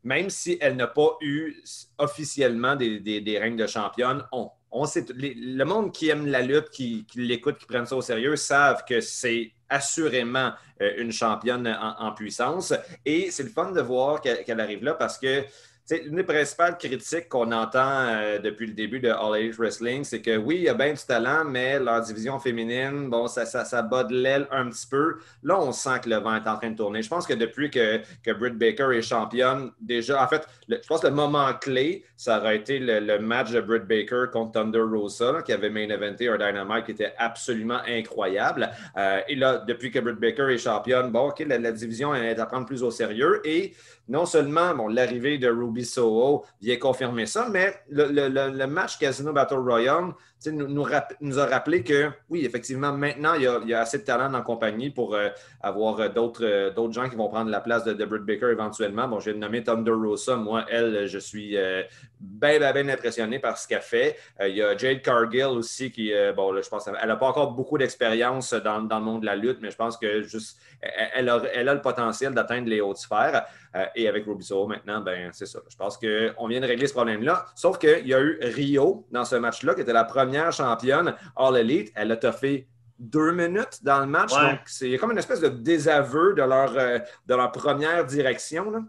même 0.05 0.29
si 0.29 0.59
elle 0.61 0.77
n'a 0.77 0.87
pas 0.87 1.17
eu 1.23 1.63
officiellement 1.99 2.77
des, 2.77 3.01
des, 3.01 3.39
règnes 3.39 3.57
de 3.57 3.67
championne, 3.67 4.23
on, 4.71 4.85
sait, 4.85 5.07
le 5.17 5.65
monde 5.65 5.93
qui 5.93 6.11
aime 6.11 6.27
la 6.27 6.43
lutte, 6.43 6.69
qui, 6.69 7.07
qui 7.07 7.21
l'écoute, 7.21 7.57
qui 7.57 7.65
prennent 7.65 7.87
ça 7.87 7.97
au 7.97 8.03
sérieux, 8.03 8.37
savent 8.37 8.85
que 8.87 9.01
c'est 9.01 9.54
assurément 9.69 10.53
euh, 10.81 10.93
une 10.99 11.13
championne 11.13 11.67
en, 11.67 12.13
puissance. 12.13 12.73
Et 13.05 13.31
c'est 13.31 13.43
le 13.43 13.49
fun 13.49 13.73
de 13.73 13.81
voir 13.81 14.21
qu'elle 14.21 14.61
arrive 14.61 14.85
là 14.85 14.95
parce 14.95 15.19
que 15.19 15.45
une 15.91 16.17
des 16.17 16.25
principales 16.25 16.79
critiques 16.79 17.29
qu'on 17.29 17.53
entend 17.53 18.07
euh, 18.09 18.39
depuis 18.39 18.67
le 18.67 18.73
début 18.73 19.01
de 19.01 19.11
All 19.11 19.39
Elite 19.39 19.57
Wrestling, 19.59 20.03
c'est 20.03 20.23
que 20.23 20.37
oui, 20.37 20.57
il 20.57 20.63
y 20.63 20.69
a 20.69 20.75
bien 20.75 20.95
du 20.95 21.03
talent, 21.07 21.45
mais 21.45 21.79
leur 21.79 22.01
division 22.01 22.39
féminine, 22.39 23.11
bon, 23.11 23.27
ça, 23.27 23.45
ça, 23.45 23.67
ça 23.67 23.83
bat 23.83 24.05
de 24.05 24.15
l'aile 24.15 24.49
un 24.51 24.71
petit 24.71 24.87
peu. 24.87 25.17
Là, 25.43 25.61
on 25.61 25.73
sent 25.73 26.01
que 26.03 26.09
le 26.09 26.17
vent 26.17 26.37
est 26.37 26.49
en 26.49 26.57
train 26.57 26.71
de 26.71 26.77
tourner. 26.77 27.03
Je 27.03 27.09
pense 27.09 27.27
que 27.27 27.35
depuis 27.35 27.71
que, 27.71 28.01
que 28.23 28.31
Britt 28.33 28.57
Baker 28.57 28.97
est 28.97 29.03
championne, 29.03 29.73
déjà, 29.79 30.25
en 30.25 30.29
fait, 30.29 30.47
je 30.69 30.77
pense 30.89 31.03
que 31.03 31.09
le 31.09 31.15
moment 31.15 31.53
clé, 31.53 32.05
ça 32.17 32.39
aurait 32.39 32.57
été 32.57 32.79
le, 32.79 33.19
match 33.19 33.51
de 33.51 33.61
Britt 33.61 33.85
Baker 33.85 34.25
contre 34.33 34.53
Thunder 34.53 34.81
Rosa, 34.81 35.43
qui 35.45 35.53
avait 35.53 35.69
main 35.69 35.89
eventé 35.91 36.29
un 36.29 36.39
Dynamite 36.39 36.87
qui 36.87 36.93
était 36.93 37.13
absolument 37.19 37.81
incroyable. 37.87 38.71
Euh, 38.97 39.21
et 39.29 39.35
là, 39.35 39.59
depuis 39.59 39.91
que 39.91 39.99
Britt 39.99 40.19
Baker 40.19 40.49
est 40.51 40.59
championne, 40.59 41.11
bon, 41.11 41.29
OK, 41.29 41.41
la, 41.47 41.59
la 41.59 41.73
division 41.73 42.15
est 42.15 42.39
à 42.39 42.47
prendre 42.47 42.67
plus 42.67 42.83
au 42.83 42.91
sérieux. 42.91 43.43
Et 43.45 43.75
non 44.09 44.27
seulement 44.27 44.75
bon, 44.75 44.89
l'arrivée 44.89 45.39
de 45.39 45.49
Ruby 45.49 45.74
Soho 45.83 46.45
vient 46.61 46.77
confirmer 46.77 47.27
ça, 47.27 47.49
mais 47.51 47.75
le, 47.89 48.67
match 48.67 48.99
Casino 48.99 49.33
Battle 49.33 49.59
Royale 49.59 50.13
nous, 50.53 50.69
nous, 50.69 51.39
a 51.39 51.47
rappelé 51.47 51.83
que 51.83 52.11
oui, 52.29 52.45
effectivement, 52.45 52.93
maintenant, 52.93 53.35
il 53.35 53.43
y 53.43 53.75
a, 53.75 53.81
assez 53.81 53.99
de 53.99 54.05
talent 54.05 54.31
dans 54.31 54.39
la 54.39 54.45
compagnie 54.45 54.91
pour 54.91 55.15
euh, 55.15 55.29
avoir 55.61 56.01
euh, 56.01 56.09
euh, 56.41 56.71
d'autres 56.71 56.93
gens 56.93 57.09
qui 57.09 57.17
vont 57.17 57.29
prendre 57.29 57.51
la 57.51 57.61
place 57.61 57.85
de, 57.85 57.93
de 57.93 58.05
Britt 58.05 58.23
Baker 58.23 58.51
éventuellement. 58.51 59.09
Bon, 59.09 59.21
j'ai 59.21 59.35
nommé 59.35 59.63
Thunder 59.63 59.93
Rosa. 59.93 60.37
Moi, 60.37 60.65
elle, 60.69 61.07
je 61.07 61.19
suis 61.19 61.57
bien, 62.21 62.73
bien, 62.73 62.89
impressionné 62.89 63.39
par 63.39 63.59
ce 63.59 63.69
qu'elle 63.69 63.81
fait. 63.81 64.17
il 64.41 64.57
y 64.57 64.63
a 64.63 64.77
Jade 64.77 65.03
Cargill 65.03 65.47
aussi 65.47 65.91
qui, 65.91 66.13
bon, 66.37 66.53
là, 66.53 66.61
je 66.63 66.69
pense, 66.69 66.87
elle 66.87 67.09
n'a 67.09 67.17
pas 67.17 67.27
encore 67.27 67.53
beaucoup 67.53 67.79
d'expérience 67.79 68.53
dans, 68.55 68.83
dans, 68.83 68.99
le 68.99 69.05
monde 69.05 69.21
de 69.23 69.27
la 69.27 69.37
lutte, 69.37 69.59
mais 69.61 69.71
je 69.71 69.77
pense 69.77 69.97
que 69.97 70.23
juste, 70.23 70.59
elle 71.15 71.29
a, 71.29 71.43
elle 71.53 71.69
a 71.69 71.75
le 71.75 71.81
potentiel 71.81 72.35
d'atteindre 72.35 72.69
les 72.69 72.81
hautes 72.81 72.99
sphères. 72.99 73.47
Et 73.97 74.09
avec 74.09 74.25
Ruby 74.27 74.47
maintenant, 74.69 75.01
ben, 75.01 75.31
c'est 75.33 75.47
ça. 75.47 75.61
Je 75.69 75.77
pense 75.77 75.99
qu'on 75.99 76.47
vient 76.47 76.61
de 76.61 76.67
régler 76.67 76.87
ce 76.87 76.93
problème-là. 76.93 77.47
Sauf 77.57 77.79
qu'il 77.79 78.07
y 78.07 78.15
a 78.15 78.21
eu 78.21 78.39
Rio 78.41 79.07
dans 79.11 79.25
ce 79.25 79.37
match-là, 79.37 79.75
qui 79.75 79.81
était 79.81 79.93
la 79.93 80.05
première 80.05 80.34
championne 80.51 81.15
All 81.37 81.57
Elite. 81.57 81.93
Elle 81.95 82.13
a 82.13 82.17
toffé 82.17 82.69
deux 82.99 83.33
minutes 83.33 83.81
dans 83.83 84.01
le 84.01 84.07
match. 84.07 84.31
Donc, 84.31 84.61
c'est 84.67 84.97
comme 84.99 85.13
une 85.13 85.19
espèce 85.19 85.41
de 85.41 85.49
désaveu 85.49 86.35
de 86.35 86.43
leur, 86.43 86.77
euh, 86.77 86.99
de 87.27 87.35
leur 87.35 87.51
première 87.53 88.05
direction. 88.05 88.71
Là. 88.71 88.83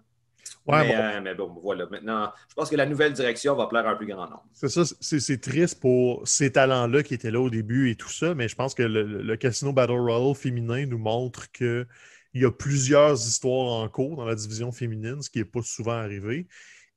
mais, 0.67 0.87
bon. 0.87 0.93
Euh, 0.93 1.21
mais, 1.21 1.35
bon. 1.35 1.59
voilà. 1.61 1.85
Maintenant, 1.89 2.31
je 2.49 2.53
pense 2.53 2.69
que 2.69 2.75
la 2.75 2.85
nouvelle 2.85 3.13
direction 3.13 3.55
va 3.55 3.67
plaire 3.67 3.87
à 3.87 3.91
un 3.91 3.95
plus 3.95 4.07
grand 4.07 4.29
nombre. 4.29 4.45
C'est 4.53 4.69
ça. 4.69 4.83
C'est 4.99 5.41
triste 5.41 5.79
pour 5.79 6.27
ces 6.27 6.51
talents-là 6.51 7.03
qui 7.03 7.13
étaient 7.13 7.31
là 7.31 7.41
au 7.41 7.49
début 7.49 7.89
et 7.89 7.95
tout 7.95 8.09
ça, 8.09 8.35
mais 8.35 8.47
je 8.47 8.55
pense 8.55 8.73
que 8.73 8.83
le, 8.83 9.03
le 9.03 9.37
Casino 9.37 9.73
Battle 9.73 9.93
Royale 9.93 10.35
féminin 10.35 10.85
nous 10.85 10.99
montre 10.99 11.51
que 11.51 11.85
il 12.35 12.41
y 12.41 12.45
a 12.45 12.51
plusieurs 12.51 13.13
histoires 13.13 13.81
en 13.81 13.87
cours 13.87 14.17
dans 14.17 14.25
la 14.25 14.35
division 14.35 14.73
féminine, 14.73 15.21
ce 15.21 15.29
qui 15.29 15.39
n'est 15.39 15.45
pas 15.45 15.61
souvent 15.63 15.93
arrivé. 15.93 16.47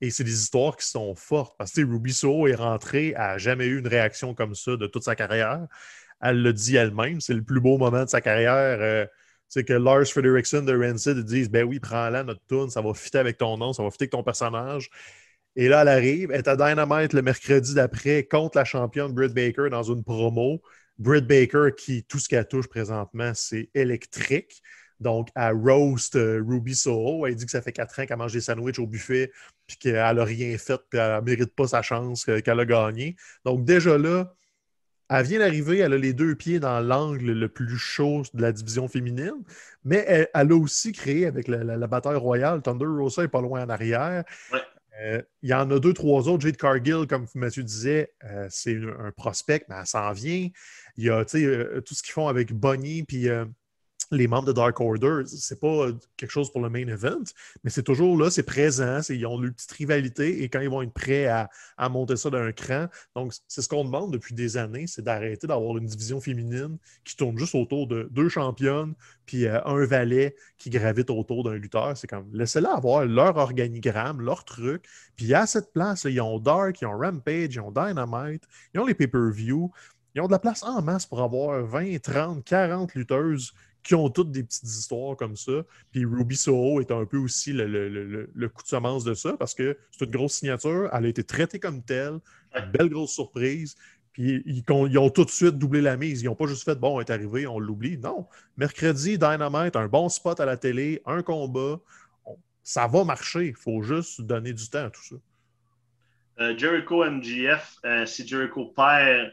Et 0.00 0.10
c'est 0.10 0.24
des 0.24 0.40
histoires 0.40 0.76
qui 0.76 0.86
sont 0.86 1.14
fortes. 1.14 1.56
Parce 1.58 1.72
que 1.72 1.80
Ruby 1.80 2.12
Soho 2.12 2.46
est 2.46 2.54
rentrée, 2.54 3.08
elle 3.08 3.14
n'a 3.14 3.38
jamais 3.38 3.66
eu 3.66 3.78
une 3.78 3.88
réaction 3.88 4.34
comme 4.34 4.54
ça 4.54 4.76
de 4.76 4.86
toute 4.86 5.02
sa 5.02 5.16
carrière. 5.16 5.66
Elle 6.20 6.42
le 6.42 6.52
dit 6.52 6.76
elle-même, 6.76 7.20
c'est 7.20 7.34
le 7.34 7.42
plus 7.42 7.60
beau 7.60 7.78
moment 7.78 8.04
de 8.04 8.08
sa 8.08 8.20
carrière. 8.20 9.08
c'est 9.48 9.60
euh, 9.60 9.62
que 9.64 9.72
Lars 9.72 10.06
Frederiksen 10.06 10.64
de 10.64 10.76
Rancid 10.76 11.18
disent 11.24 11.50
Ben 11.50 11.64
oui, 11.64 11.80
prends-la, 11.80 12.24
notre 12.24 12.44
tune, 12.48 12.70
ça 12.70 12.80
va 12.80 12.94
fitter 12.94 13.18
avec 13.18 13.38
ton 13.38 13.56
nom, 13.56 13.72
ça 13.72 13.82
va 13.82 13.90
fitter 13.90 14.04
avec 14.04 14.12
ton 14.12 14.22
personnage. 14.22 14.90
Et 15.56 15.68
là, 15.68 15.82
elle 15.82 15.88
arrive, 15.88 16.30
elle 16.30 16.38
est 16.38 16.48
à 16.48 16.56
Dynamite 16.56 17.12
le 17.12 17.22
mercredi 17.22 17.74
d'après 17.74 18.24
contre 18.24 18.56
la 18.58 18.64
championne 18.64 19.12
Britt 19.12 19.34
Baker 19.34 19.68
dans 19.70 19.82
une 19.82 20.04
promo. 20.04 20.62
Britt 20.98 21.26
Baker, 21.26 21.70
qui 21.76 22.04
tout 22.04 22.18
ce 22.18 22.28
qu'elle 22.28 22.46
touche 22.46 22.68
présentement, 22.68 23.32
c'est 23.34 23.70
électrique. 23.74 24.62
Donc, 25.00 25.28
à 25.34 25.50
roast 25.50 26.16
euh, 26.16 26.42
Ruby 26.46 26.74
Soho. 26.74 27.26
Elle 27.26 27.36
dit 27.36 27.44
que 27.44 27.50
ça 27.50 27.62
fait 27.62 27.72
quatre 27.72 27.98
ans 28.00 28.06
qu'elle 28.06 28.16
mange 28.16 28.32
des 28.32 28.40
sandwichs 28.40 28.78
au 28.78 28.86
buffet, 28.86 29.30
puis 29.68 29.76
qu'elle 29.76 29.94
n'a 29.94 30.24
rien 30.24 30.58
fait, 30.58 30.80
puis 30.90 30.98
elle 30.98 31.16
ne 31.16 31.20
mérite 31.20 31.54
pas 31.54 31.68
sa 31.68 31.82
chance 31.82 32.24
qu'elle 32.24 32.60
a 32.60 32.64
gagné. 32.64 33.14
Donc, 33.44 33.64
déjà 33.64 33.96
là, 33.96 34.34
elle 35.10 35.24
vient 35.24 35.38
d'arriver, 35.38 35.78
elle 35.78 35.92
a 35.92 35.98
les 35.98 36.12
deux 36.12 36.34
pieds 36.34 36.58
dans 36.58 36.80
l'angle 36.80 37.32
le 37.32 37.48
plus 37.48 37.78
chaud 37.78 38.22
de 38.34 38.42
la 38.42 38.52
division 38.52 38.88
féminine, 38.88 39.44
mais 39.84 40.04
elle, 40.34 40.52
a 40.52 40.56
aussi 40.56 40.92
créé 40.92 41.26
avec 41.26 41.48
la, 41.48 41.86
bataille 41.86 42.16
royale. 42.16 42.62
Thunder 42.62 42.86
Rosa 42.86 43.22
est 43.22 43.28
pas 43.28 43.40
loin 43.40 43.64
en 43.64 43.68
arrière. 43.68 44.24
Euh, 45.00 45.22
il 45.42 45.50
y 45.50 45.54
en 45.54 45.70
a 45.70 45.78
deux, 45.78 45.94
trois 45.94 46.28
autres. 46.28 46.42
Jade 46.42 46.56
Cargill, 46.56 47.06
comme 47.06 47.26
Mathieu 47.34 47.62
disait, 47.62 48.12
euh, 48.24 48.46
c'est 48.50 48.76
un 48.76 49.12
prospect, 49.12 49.64
mais 49.68 49.76
elle 49.78 49.86
s'en 49.86 50.12
vient. 50.12 50.48
Il 50.96 51.04
y 51.04 51.10
a 51.10 51.24
tout 51.24 51.94
ce 51.94 52.02
qu'ils 52.02 52.12
font 52.12 52.28
avec 52.28 52.52
Bonnie, 52.52 53.04
puis 53.04 53.28
les 54.10 54.26
membres 54.26 54.46
de 54.46 54.52
Dark 54.52 54.80
Order, 54.80 55.22
c'est 55.26 55.60
pas 55.60 55.88
quelque 56.16 56.30
chose 56.30 56.50
pour 56.50 56.60
le 56.60 56.70
main 56.70 56.86
event, 56.86 57.24
mais 57.62 57.70
c'est 57.70 57.82
toujours 57.82 58.16
là, 58.16 58.30
c'est 58.30 58.42
présent, 58.42 59.00
ils 59.08 59.26
ont 59.26 59.42
une 59.42 59.52
petite 59.52 59.72
rivalité 59.72 60.42
et 60.42 60.48
quand 60.48 60.60
ils 60.60 60.70
vont 60.70 60.82
être 60.82 60.92
prêts 60.92 61.26
à, 61.26 61.48
monter 61.88 62.16
ça 62.16 62.30
d'un 62.30 62.52
cran. 62.52 62.86
Donc, 63.14 63.32
c'est 63.46 63.62
ce 63.62 63.68
qu'on 63.68 63.84
demande 63.84 64.12
depuis 64.12 64.34
des 64.34 64.56
années, 64.56 64.86
c'est 64.86 65.02
d'arrêter 65.02 65.46
d'avoir 65.46 65.78
une 65.78 65.86
division 65.86 66.20
féminine 66.20 66.78
qui 67.04 67.16
tourne 67.16 67.38
juste 67.38 67.54
autour 67.54 67.86
de 67.86 68.08
deux 68.10 68.28
championnes 68.28 68.94
puis 69.28 69.46
euh, 69.46 69.60
un 69.64 69.84
valet 69.84 70.34
qui 70.56 70.70
gravite 70.70 71.10
autour 71.10 71.44
d'un 71.44 71.54
lutteur. 71.54 71.96
C'est 71.96 72.06
comme, 72.06 72.28
laissez-la 72.32 72.72
avoir 72.72 73.04
leur 73.04 73.36
organigramme, 73.36 74.22
leur 74.22 74.44
truc. 74.44 74.84
Puis 75.16 75.34
à 75.34 75.46
cette 75.46 75.72
place, 75.72 76.04
ils 76.04 76.20
ont 76.20 76.38
Dark, 76.38 76.80
ils 76.80 76.86
ont 76.86 76.98
Rampage, 76.98 77.54
ils 77.54 77.60
ont 77.60 77.70
Dynamite, 77.70 78.44
ils 78.74 78.80
ont 78.80 78.86
les 78.86 78.94
pay-per-view. 78.94 79.70
Ils 80.14 80.22
ont 80.22 80.26
de 80.26 80.32
la 80.32 80.38
place 80.38 80.62
en 80.62 80.82
masse 80.82 81.06
pour 81.06 81.22
avoir 81.22 81.62
20, 81.62 82.00
30, 82.02 82.42
40 82.42 82.94
lutteuses 82.94 83.52
qui 83.82 83.94
ont 83.94 84.10
toutes 84.10 84.30
des 84.30 84.42
petites 84.42 84.64
histoires 84.64 85.16
comme 85.16 85.36
ça. 85.36 85.64
Puis 85.90 86.04
Ruby 86.04 86.36
Soho 86.36 86.80
est 86.80 86.90
un 86.90 87.04
peu 87.04 87.18
aussi 87.18 87.52
le, 87.52 88.48
coup 88.48 88.62
de 88.62 88.68
semence 88.68 89.04
de 89.04 89.14
ça 89.14 89.34
parce 89.38 89.54
que 89.54 89.76
c'est 89.90 90.04
une 90.04 90.10
grosse 90.10 90.34
signature. 90.34 90.90
Elle 90.92 91.06
a 91.06 91.08
été 91.08 91.24
traitée 91.24 91.58
comme 91.58 91.82
telle. 91.82 92.18
Une 92.54 92.70
belle 92.70 92.88
grosse 92.88 93.12
surprise. 93.12 93.76
Puis 94.12 94.42
ils, 94.46 94.64
ont 94.72 95.10
tout 95.10 95.24
de 95.24 95.30
suite 95.30 95.58
doublé 95.58 95.80
la 95.80 95.96
mise. 95.96 96.22
Ils 96.22 96.26
n'ont 96.26 96.34
pas 96.34 96.46
juste 96.46 96.64
fait 96.64 96.78
bon, 96.78 96.96
on 96.96 97.00
est 97.00 97.10
arrivé, 97.10 97.46
on 97.46 97.58
l'oublie. 97.58 97.98
Non. 97.98 98.26
Mercredi, 98.56 99.16
Dynamite, 99.16 99.76
un 99.76 99.86
bon 99.86 100.08
spot 100.08 100.40
à 100.40 100.44
la 100.44 100.56
télé, 100.56 101.02
un 101.06 101.22
combat. 101.22 101.78
ça 102.62 102.86
va 102.86 103.04
marcher. 103.04 103.46
Il 103.46 103.54
faut 103.54 103.82
juste 103.82 104.20
donner 104.22 104.52
du 104.52 104.68
temps 104.68 104.86
à 104.86 104.90
tout 104.90 105.04
ça. 105.04 105.16
Euh, 106.40 106.56
Jericho 106.56 107.04
MGF, 107.04 107.78
euh, 107.84 108.06
si 108.06 108.26
Jericho 108.26 108.66
perd 108.66 109.32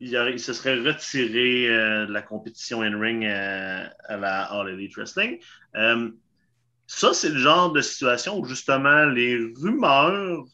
il, 0.00 0.40
se 0.40 0.52
serait 0.52 0.80
retiré 0.80 1.68
euh, 1.68 2.06
de 2.06 2.12
la 2.12 2.22
compétition 2.22 2.82
in-ring 2.82 3.24
euh, 3.24 3.86
à 4.08 4.16
la 4.16 4.44
All 4.44 4.68
Elite 4.68 4.96
Wrestling. 4.96 5.38
Euh, 5.76 6.10
ça, 6.86 7.12
c'est 7.12 7.28
le 7.28 7.38
genre 7.38 7.72
de 7.72 7.80
situation 7.80 8.38
où 8.38 8.44
justement 8.44 9.04
les 9.04 9.38
rumeurs 9.56 10.44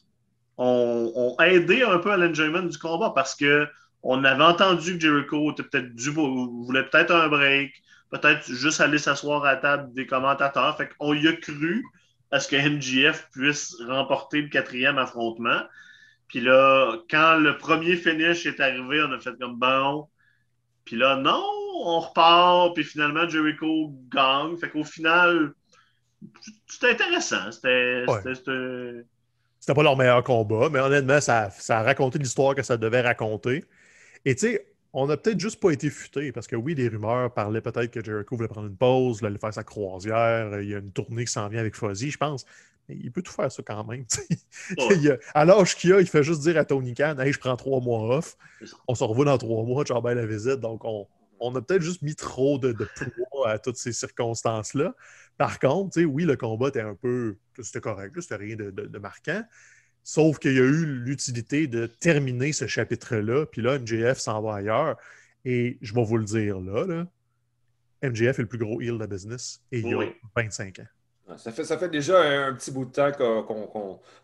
ont, 0.58 1.36
aidé 1.40 1.82
un 1.82 1.98
peu 1.98 2.12
à 2.12 2.16
l'enjoyment 2.16 2.62
du 2.62 2.76
combat 2.78 3.12
parce 3.14 3.34
que 3.34 3.66
on 4.02 4.22
avait 4.24 4.44
entendu 4.44 4.98
que 4.98 5.00
Jericho 5.00 5.50
était 5.52 5.62
peut-être 5.62 5.92
voulait 5.96 6.84
peut-être 6.84 7.12
un 7.12 7.28
break, 7.28 7.72
peut-être 8.10 8.52
juste 8.52 8.80
aller 8.80 8.98
s'asseoir 8.98 9.44
à 9.44 9.54
la 9.54 9.56
table 9.56 9.92
des 9.94 10.06
commentateurs. 10.06 10.76
Fait 10.76 10.88
qu'on 10.96 11.14
y 11.14 11.26
a 11.26 11.32
cru 11.32 11.84
à 12.30 12.40
ce 12.40 12.48
que 12.48 12.56
MGF 12.56 13.28
puisse 13.32 13.76
remporter 13.86 14.42
le 14.42 14.48
quatrième 14.48 14.98
affrontement. 14.98 15.60
Puis 16.28 16.40
là, 16.40 16.98
quand 17.08 17.36
le 17.36 17.56
premier 17.56 17.96
finish 17.96 18.46
est 18.46 18.60
arrivé, 18.60 19.02
on 19.02 19.12
a 19.12 19.18
fait 19.18 19.36
comme 19.38 19.58
bon. 19.58 20.08
Puis 20.84 20.96
là, 20.96 21.16
non, 21.16 21.44
on 21.84 22.00
repart. 22.00 22.74
Puis 22.74 22.84
finalement, 22.84 23.28
Jericho 23.28 23.92
gagne. 24.12 24.56
Fait 24.56 24.70
qu'au 24.70 24.84
final, 24.84 25.52
c'était 26.66 26.90
intéressant. 26.90 27.50
C'était. 27.52 28.04
C'était 29.58 29.74
pas 29.74 29.82
leur 29.82 29.96
meilleur 29.96 30.22
combat, 30.22 30.68
mais 30.70 30.78
honnêtement, 30.78 31.20
ça, 31.20 31.50
ça 31.50 31.80
a 31.80 31.82
raconté 31.82 32.20
l'histoire 32.20 32.54
que 32.54 32.62
ça 32.62 32.76
devait 32.76 33.00
raconter. 33.00 33.64
Et 34.24 34.36
tu 34.36 34.46
sais, 34.46 34.66
on 34.92 35.06
n'a 35.06 35.16
peut-être 35.16 35.40
juste 35.40 35.60
pas 35.60 35.72
été 35.72 35.90
futé 35.90 36.30
parce 36.30 36.46
que 36.46 36.56
oui, 36.56 36.74
les 36.74 36.88
rumeurs 36.88 37.32
parlaient 37.34 37.60
peut-être 37.60 37.90
que 37.90 38.04
Jericho 38.04 38.36
voulait 38.36 38.48
prendre 38.48 38.68
une 38.68 38.76
pause, 38.76 39.18
voulait 39.18 39.30
aller 39.30 39.38
faire 39.38 39.52
sa 39.52 39.64
croisière. 39.64 40.60
Il 40.60 40.68
y 40.68 40.74
a 40.74 40.78
une 40.78 40.92
tournée 40.92 41.24
qui 41.24 41.32
s'en 41.32 41.48
vient 41.48 41.60
avec 41.60 41.74
Fuzzy, 41.74 42.10
je 42.10 42.16
pense. 42.16 42.46
Il 42.88 43.10
peut 43.10 43.22
tout 43.22 43.32
faire 43.32 43.50
ça 43.50 43.62
quand 43.62 43.84
même. 43.84 44.04
Ouais. 44.78 45.18
à 45.34 45.44
l'âge 45.44 45.76
qu'il 45.76 45.92
a, 45.92 46.00
il 46.00 46.06
fait 46.06 46.22
juste 46.22 46.42
dire 46.42 46.56
à 46.56 46.64
Tony 46.64 46.94
Khan 46.94 47.16
Hey, 47.18 47.32
je 47.32 47.38
prends 47.38 47.56
trois 47.56 47.80
mois 47.80 48.16
off. 48.18 48.36
On 48.88 48.94
se 48.94 49.02
revoit 49.04 49.24
dans 49.24 49.38
trois 49.38 49.64
mois, 49.64 49.84
genre 49.84 50.06
la 50.06 50.26
visite. 50.26 50.60
Donc, 50.60 50.84
on, 50.84 51.06
on 51.40 51.54
a 51.56 51.60
peut-être 51.62 51.82
juste 51.82 52.02
mis 52.02 52.14
trop 52.14 52.58
de, 52.58 52.72
de 52.72 52.88
poids 53.30 53.50
à 53.50 53.58
toutes 53.58 53.76
ces 53.76 53.92
circonstances-là. 53.92 54.94
Par 55.36 55.58
contre, 55.58 56.00
oui, 56.02 56.24
le 56.24 56.36
combat 56.36 56.68
était 56.68 56.80
un 56.80 56.94
peu. 56.94 57.36
C'était 57.60 57.80
correct, 57.80 58.18
c'était 58.20 58.36
rien 58.36 58.56
de, 58.56 58.70
de- 58.70 58.86
de 58.86 58.98
marquant. 58.98 59.42
Sauf 60.02 60.38
qu'il 60.38 60.52
y 60.54 60.58
a 60.60 60.64
eu 60.64 60.86
l'utilité 60.86 61.66
de 61.66 61.86
terminer 61.86 62.52
ce 62.52 62.66
chapitre-là. 62.68 63.46
Puis 63.46 63.60
là, 63.62 63.78
MJF 63.80 64.18
s'en 64.18 64.40
va 64.40 64.54
ailleurs. 64.56 64.96
Et 65.44 65.78
je 65.82 65.92
vais 65.94 66.04
vous 66.04 66.16
le 66.16 66.24
dire 66.24 66.60
là, 66.60 66.86
là, 66.86 67.06
MJF 68.08 68.38
est 68.38 68.42
le 68.42 68.46
plus 68.46 68.58
gros 68.58 68.80
heel 68.80 68.94
de 68.94 68.98
la 69.00 69.06
business. 69.08 69.60
Et 69.72 69.80
il 69.80 69.88
y 69.88 69.92
a 69.94 69.96
Oui. 69.98 70.06
25 70.36 70.78
ans. 70.78 70.86
Ça 71.36 71.50
fait, 71.50 71.64
ça 71.64 71.76
fait 71.76 71.88
déjà 71.88 72.20
un, 72.22 72.48
un 72.50 72.54
petit 72.54 72.70
bout 72.70 72.84
de 72.84 72.92
temps 72.92 73.10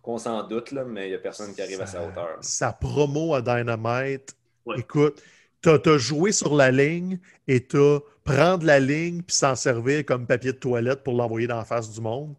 qu'on 0.03 0.19
s'en 0.19 0.47
doute, 0.47 0.71
là, 0.71 0.85
mais 0.85 1.07
il 1.07 1.11
n'y 1.11 1.15
a 1.17 1.19
personne 1.19 1.53
qui 1.53 1.61
arrive 1.61 1.81
à 1.81 1.87
sa 1.87 2.07
hauteur. 2.07 2.39
Sa 2.41 2.73
promo 2.73 3.35
à 3.35 3.43
Dynamite, 3.43 4.37
Ouais. 4.65 4.79
écoute, 4.79 5.21
t'as 5.61 5.79
as 5.85 5.99
joué 5.99 6.31
sur 6.31 6.55
la 6.55 6.71
ligne 6.71 7.19
et 7.49 7.67
t'as 7.67 7.99
prendre 8.23 8.65
la 8.65 8.79
ligne 8.79 9.23
puis 9.23 9.35
s'en 9.35 9.57
servir 9.57 10.05
comme 10.07 10.25
papier 10.29 10.53
de 10.53 10.59
toilette 10.59 11.03
pour 11.03 11.15
l'envoyer 11.15 11.49
dans 11.49 11.57
la 11.57 11.65
face 11.65 11.91
du 11.91 12.01
monde, 12.01 12.37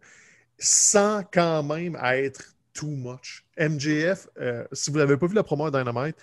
sans 0.58 1.24
quand 1.34 1.64
même 1.64 1.98
être 2.02 2.56
too 2.74 2.88
much. 2.88 3.44
MJF, 3.58 4.30
euh, 4.40 4.66
si 4.72 4.90
vous 4.92 4.98
n'avez 4.98 5.18
pas 5.18 5.28
vu 5.28 5.36
la 5.36 5.44
promo 5.44 5.66
à 5.66 5.72
Dynamite, 5.72 6.16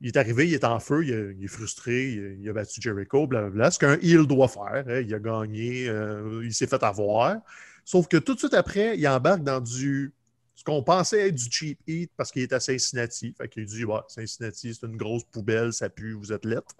il 0.00 0.08
est 0.08 0.16
arrivé, 0.16 0.48
il 0.48 0.54
est 0.54 0.64
en 0.64 0.80
feu, 0.80 1.04
il, 1.04 1.44
est 1.44 1.48
frustré, 1.48 2.36
il 2.38 2.48
a, 2.48 2.52
battu 2.52 2.80
Jericho, 2.80 3.26
blablabla. 3.26 3.70
Ce 3.70 3.78
qu'un 3.78 3.98
heel 4.00 4.26
doit 4.26 4.48
faire. 4.48 4.84
hein. 4.86 5.00
Il 5.00 5.14
a 5.14 5.18
gagné, 5.18 5.88
euh, 5.88 6.42
il 6.44 6.52
s'est 6.52 6.66
fait 6.66 6.82
avoir. 6.82 7.36
Sauf 7.84 8.08
que 8.08 8.16
tout 8.16 8.34
de 8.34 8.38
suite 8.38 8.54
après, 8.54 8.98
il 8.98 9.08
embarque 9.08 9.42
dans 9.42 9.60
du 9.60 10.12
ce 10.54 10.62
qu'on 10.62 10.82
pensait 10.82 11.28
être 11.28 11.34
du 11.34 11.50
cheap 11.50 11.80
eat 11.86 12.10
parce 12.16 12.30
qu'il 12.30 12.42
est 12.42 12.52
à 12.52 12.60
Cincinnati. 12.60 13.34
Fait 13.36 13.48
qu'il 13.48 13.66
dit 13.66 13.84
ouais, 13.84 14.00
Cincinnati, 14.08 14.74
c'est 14.74 14.86
une 14.86 14.96
grosse 14.96 15.24
poubelle, 15.24 15.72
ça 15.72 15.88
pue, 15.88 16.12
vous 16.12 16.32
êtes 16.32 16.44
lettre. 16.44 16.74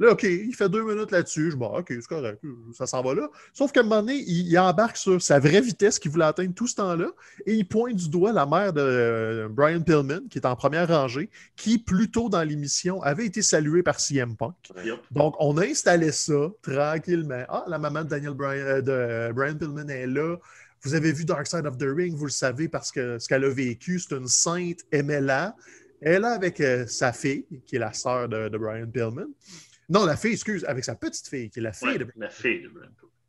Là, 0.00 0.12
OK, 0.12 0.24
il 0.24 0.54
fait 0.54 0.68
deux 0.68 0.82
minutes 0.82 1.10
là-dessus. 1.10 1.46
Je 1.46 1.50
dis, 1.50 1.56
bon, 1.56 1.78
OK, 1.78 1.86
c'est 1.88 2.06
correct, 2.06 2.40
ça 2.72 2.86
s'en 2.86 3.02
va 3.02 3.14
là. 3.14 3.28
Sauf 3.52 3.70
qu'à 3.72 3.80
un 3.80 3.82
moment 3.84 4.00
donné, 4.00 4.16
il, 4.16 4.48
il 4.48 4.58
embarque 4.58 4.96
sur 4.96 5.20
sa 5.22 5.38
vraie 5.38 5.60
vitesse 5.60 5.98
qu'il 5.98 6.10
voulait 6.10 6.24
atteindre 6.24 6.54
tout 6.54 6.66
ce 6.66 6.76
temps-là 6.76 7.10
et 7.46 7.54
il 7.54 7.66
pointe 7.66 7.94
du 7.94 8.08
doigt 8.08 8.32
la 8.32 8.46
mère 8.46 8.72
de 8.72 8.80
euh, 8.80 9.48
Brian 9.48 9.82
Pillman, 9.82 10.28
qui 10.28 10.38
est 10.38 10.46
en 10.46 10.56
première 10.56 10.88
rangée, 10.88 11.30
qui, 11.56 11.78
plus 11.78 12.10
tôt 12.10 12.28
dans 12.28 12.42
l'émission, 12.42 13.02
avait 13.02 13.26
été 13.26 13.42
saluée 13.42 13.82
par 13.82 14.00
CM 14.00 14.36
Punk. 14.36 14.54
Yep. 14.84 15.00
Donc, 15.10 15.34
on 15.38 15.56
a 15.58 15.64
installé 15.64 16.12
ça 16.12 16.50
tranquillement. 16.62 17.44
Ah, 17.48 17.64
la 17.68 17.78
maman 17.78 18.02
de 18.02 18.08
Daniel 18.08 18.34
Bryan, 18.34 18.66
euh, 18.66 18.80
de 18.80 18.92
euh, 18.92 19.32
Brian 19.32 19.56
Pillman 19.56 19.88
est 19.88 20.06
là. 20.06 20.36
Vous 20.82 20.94
avez 20.94 21.12
vu 21.12 21.24
Dark 21.24 21.46
Side 21.46 21.66
of 21.66 21.78
the 21.78 21.86
Ring, 21.86 22.14
vous 22.14 22.26
le 22.26 22.30
savez 22.30 22.68
parce 22.68 22.92
que 22.92 23.18
ce 23.18 23.26
qu'elle 23.26 23.44
a 23.44 23.48
vécu, 23.48 23.98
c'est 23.98 24.14
une 24.14 24.28
sainte 24.28 24.80
MLA. 24.92 25.56
Elle 26.02 26.12
est 26.12 26.20
là 26.20 26.32
avec 26.32 26.60
euh, 26.60 26.86
sa 26.86 27.12
fille, 27.12 27.46
qui 27.66 27.76
est 27.76 27.78
la 27.78 27.94
sœur 27.94 28.28
de, 28.28 28.48
de 28.48 28.58
Brian 28.58 28.86
Pillman. 28.86 29.28
Non, 29.88 30.04
la 30.04 30.16
fille, 30.16 30.32
excuse, 30.32 30.64
avec 30.64 30.84
sa 30.84 30.94
petite 30.94 31.26
fille, 31.28 31.50
qui 31.50 31.58
est 31.58 31.62
la 31.62 31.72
fille 31.72 31.88
Ouais, 31.88 31.98
de 31.98 32.06
la 32.16 32.30
fille 32.30 32.62
de 32.62 32.70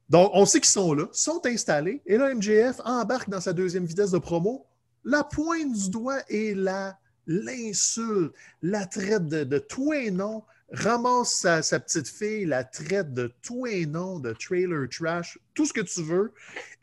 donc, 0.08 0.30
on 0.34 0.46
sait 0.46 0.60
qu'ils 0.60 0.70
sont 0.70 0.94
là, 0.94 1.08
sont 1.12 1.44
installés, 1.46 2.02
et 2.06 2.18
là, 2.18 2.34
MJF 2.34 2.80
embarque 2.86 3.28
dans 3.28 3.42
sa 3.42 3.54
deuxième 3.54 3.86
vitesse 3.86 4.12
de 4.12 4.20
promo. 4.20 4.68
La 5.04 5.24
pointe 5.24 5.74
du 5.74 5.90
doigt 5.90 6.22
est 6.30 6.56
la 6.56 6.98
l'insulte, 7.28 8.32
la 8.62 8.86
traite 8.86 9.28
de, 9.28 9.44
de 9.44 9.58
tout 9.58 9.94
et 9.94 10.12
non, 10.12 10.44
ramasse 10.72 11.34
sa, 11.34 11.62
sa 11.62 11.80
petite 11.80 12.08
fille, 12.08 12.46
la 12.46 12.64
traite 12.64 13.14
de 13.14 13.34
tout 13.42 13.66
et 13.66 13.86
non, 13.86 14.20
de 14.20 14.34
trailer 14.34 14.88
trash, 14.90 15.40
tout 15.54 15.66
ce 15.66 15.74
que 15.74 15.82
tu 15.82 16.04
veux. 16.04 16.34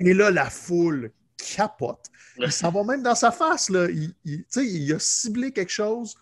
Et 0.01 0.15
là, 0.15 0.31
la 0.31 0.51
foule 0.51 1.13
capote. 1.37 2.07
Il 2.39 2.51
s'en 2.51 2.71
va 2.71 2.83
même 2.85 3.03
dans 3.03 3.15
sa 3.15 3.31
face. 3.31 3.69
Là. 3.69 3.89
Il 4.25 4.93
a 4.93 4.99
ciblé 4.99 5.53
quelque 5.53 5.73
chose. 5.73 6.17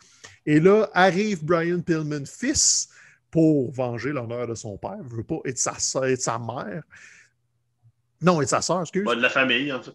Et 0.45 0.59
là, 0.59 0.91
arrive 0.93 1.45
Brian 1.45 1.81
Pillman, 1.81 2.25
fils, 2.25 2.89
pour 3.31 3.73
venger 3.73 4.11
l'honneur 4.13 4.47
de 4.47 4.55
son 4.55 4.77
père. 4.79 4.99
Je 5.11 5.17
veux 5.17 5.23
pas, 5.25 5.39
et 5.45 5.53
de 5.53 5.59
sa, 5.59 5.79
sœur- 5.79 6.07
et 6.07 6.17
de 6.17 6.21
sa 6.21 6.39
mère. 6.39 6.83
Non, 8.23 8.41
et 8.41 8.45
de 8.45 8.51
sa 8.51 8.61
soeur, 8.61 8.83
excuse. 8.83 9.05
Bah, 9.05 9.15
de 9.15 9.23
la 9.23 9.31
famille, 9.31 9.73
en 9.73 9.83
fait. 9.83 9.93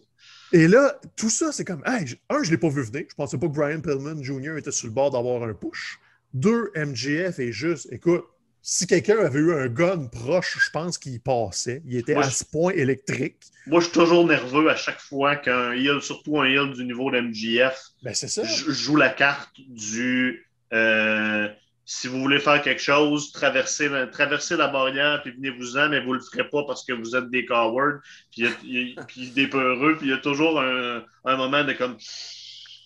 Et 0.52 0.68
là, 0.68 0.98
tout 1.16 1.30
ça, 1.30 1.52
c'est 1.52 1.64
comme, 1.64 1.82
hey, 1.86 2.04
un, 2.30 2.42
je 2.42 2.48
ne 2.48 2.50
l'ai 2.52 2.58
pas 2.58 2.68
vu 2.68 2.82
venir. 2.82 3.04
Je 3.08 3.14
pensais 3.14 3.38
pas 3.38 3.46
que 3.46 3.52
Brian 3.52 3.80
Pillman 3.80 4.22
Jr. 4.22 4.56
était 4.58 4.72
sur 4.72 4.86
le 4.88 4.92
bord 4.92 5.10
d'avoir 5.10 5.42
un 5.42 5.54
push. 5.54 5.98
Deux, 6.34 6.70
MJF 6.76 7.38
est 7.38 7.52
juste, 7.52 7.88
écoute, 7.92 8.24
si 8.62 8.86
quelqu'un 8.88 9.18
avait 9.24 9.38
eu 9.38 9.52
un 9.54 9.68
gun 9.68 10.06
proche, 10.06 10.58
je 10.60 10.70
pense 10.70 10.98
qu'il 10.98 11.20
passait. 11.20 11.82
Il 11.86 11.96
était 11.96 12.14
Moi, 12.14 12.24
à 12.24 12.30
ce 12.30 12.44
point 12.44 12.72
électrique. 12.72 13.36
Moi, 13.68 13.78
je 13.80 13.84
suis 13.86 13.94
toujours 13.94 14.26
nerveux 14.26 14.68
à 14.68 14.74
chaque 14.76 15.00
fois 15.00 15.36
qu'un 15.36 15.72
heel, 15.72 16.00
surtout 16.02 16.40
un 16.40 16.46
heel 16.46 16.72
du 16.72 16.84
niveau 16.84 17.10
de 17.12 17.20
MJF, 17.20 17.80
Ben, 18.02 18.12
c'est 18.14 18.26
ça. 18.28 18.42
j- 18.42 18.64
joue 18.68 18.96
la 18.96 19.08
carte 19.10 19.54
du 19.68 20.48
euh, 20.72 21.48
si 21.88 22.08
vous 22.08 22.20
voulez 22.20 22.40
faire 22.40 22.60
quelque 22.62 22.82
chose, 22.82 23.30
traversez 23.32 23.88
la, 23.88 24.08
traversez 24.08 24.56
la 24.56 24.66
barrière, 24.66 25.22
puis 25.22 25.30
venez-vous-en, 25.30 25.88
mais 25.88 26.04
vous 26.04 26.14
le 26.14 26.20
ferez 26.20 26.48
pas 26.50 26.64
parce 26.66 26.84
que 26.84 26.92
vous 26.92 27.14
êtes 27.14 27.30
des 27.30 27.46
cowards, 27.46 28.00
puis, 28.32 28.42
y 28.64 28.96
a- 28.98 29.06
des 29.34 29.46
peureux, 29.46 29.96
puis 29.96 30.08
il 30.08 30.10
y 30.10 30.12
a 30.12 30.18
toujours 30.18 30.60
un, 30.60 31.04
un 31.24 31.36
moment 31.36 31.62
de 31.62 31.72
comme. 31.74 31.96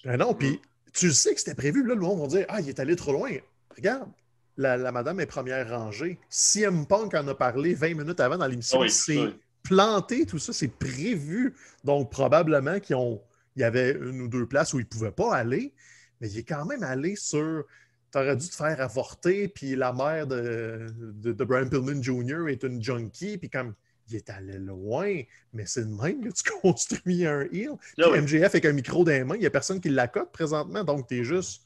Ben 0.04 0.18
non, 0.18 0.34
puis 0.34 0.60
tu 0.92 1.10
sais 1.12 1.32
que 1.34 1.40
c'était 1.40 1.54
prévu. 1.54 1.86
Là, 1.86 1.94
le 1.94 2.00
monde 2.02 2.20
va 2.20 2.26
dire, 2.26 2.46
ah, 2.50 2.60
il 2.60 2.68
est 2.68 2.78
allé 2.78 2.94
trop 2.94 3.12
loin. 3.12 3.30
Regarde, 3.74 4.10
la, 4.58 4.76
la 4.76 4.92
madame 4.92 5.18
est 5.20 5.26
première 5.26 5.70
rangée. 5.70 6.18
CM 6.28 6.86
Punk 6.86 7.14
en 7.14 7.26
a 7.28 7.34
parlé 7.34 7.72
20 7.74 7.94
minutes 7.94 8.20
avant 8.20 8.36
dans 8.36 8.46
l'émission. 8.46 8.80
Oui, 8.80 8.90
c'est 8.90 9.32
planté, 9.62 10.26
tout 10.26 10.38
ça, 10.38 10.52
c'est 10.52 10.68
prévu. 10.78 11.54
Donc, 11.84 12.10
probablement 12.10 12.78
qu'ils 12.80 12.96
ont. 12.96 13.22
Il 13.56 13.60
y 13.62 13.64
avait 13.64 13.92
une 13.92 14.20
ou 14.22 14.28
deux 14.28 14.46
places 14.46 14.72
où 14.74 14.78
il 14.78 14.84
ne 14.84 14.88
pouvait 14.88 15.10
pas 15.10 15.34
aller, 15.34 15.72
mais 16.20 16.30
il 16.30 16.38
est 16.38 16.44
quand 16.44 16.66
même 16.66 16.82
allé 16.82 17.16
sur. 17.16 17.64
Tu 18.12 18.18
aurais 18.18 18.36
dû 18.36 18.48
te 18.48 18.54
faire 18.54 18.80
avorter, 18.80 19.48
puis 19.48 19.76
la 19.76 19.92
mère 19.92 20.26
de, 20.26 20.86
de, 20.98 21.32
de 21.32 21.44
Brian 21.44 21.68
Pillman 21.68 22.02
Jr. 22.02 22.48
est 22.48 22.62
une 22.64 22.82
junkie, 22.82 23.38
puis 23.38 23.48
comme 23.48 23.74
il 24.10 24.16
est 24.16 24.30
allé 24.30 24.58
loin, 24.58 25.22
mais 25.52 25.64
c'est 25.66 25.84
de 25.84 25.94
même 25.94 26.22
que 26.22 26.30
tu 26.30 26.42
construis 26.62 27.26
un 27.26 27.42
heel. 27.42 27.76
Puis 27.96 28.04
Ah 28.04 28.10
oui. 28.10 28.20
MJF 28.20 28.46
avec 28.46 28.64
un 28.64 28.72
micro 28.72 29.04
dans 29.04 29.12
les 29.12 29.24
mains, 29.24 29.36
il 29.36 29.40
n'y 29.40 29.46
a 29.46 29.50
personne 29.50 29.80
qui 29.80 29.88
l'accote 29.88 30.32
présentement, 30.32 30.84
donc 30.84 31.06
tu 31.06 31.20
es 31.20 31.24
juste. 31.24 31.62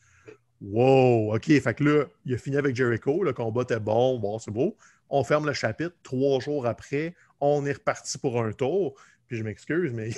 Wow, 0.61 1.35
OK. 1.35 1.47
Fait 1.47 1.75
que 1.75 1.85
là, 1.85 2.05
il 2.25 2.35
a 2.35 2.39
fini 2.39 2.57
avec 2.57 2.75
Jericho. 2.75 3.23
Le 3.23 3.33
combat 3.33 3.63
était 3.63 3.81
bon, 3.81 4.19
bon, 4.19 4.39
c'est 4.39 4.51
beau. 4.51 4.77
On 5.11 5.23
ferme 5.23 5.47
le 5.47 5.53
chapitre. 5.53 5.95
Trois 6.03 6.41
jours 6.41 6.67
après, 6.67 7.15
on 7.41 7.67
est 7.67 7.73
reparti 7.73 8.17
pour 8.19 8.41
un 8.43 8.53
tour. 8.53 8.95
Puis 9.27 9.37
je 9.37 9.43
m'excuse, 9.43 9.93
mais 9.93 10.11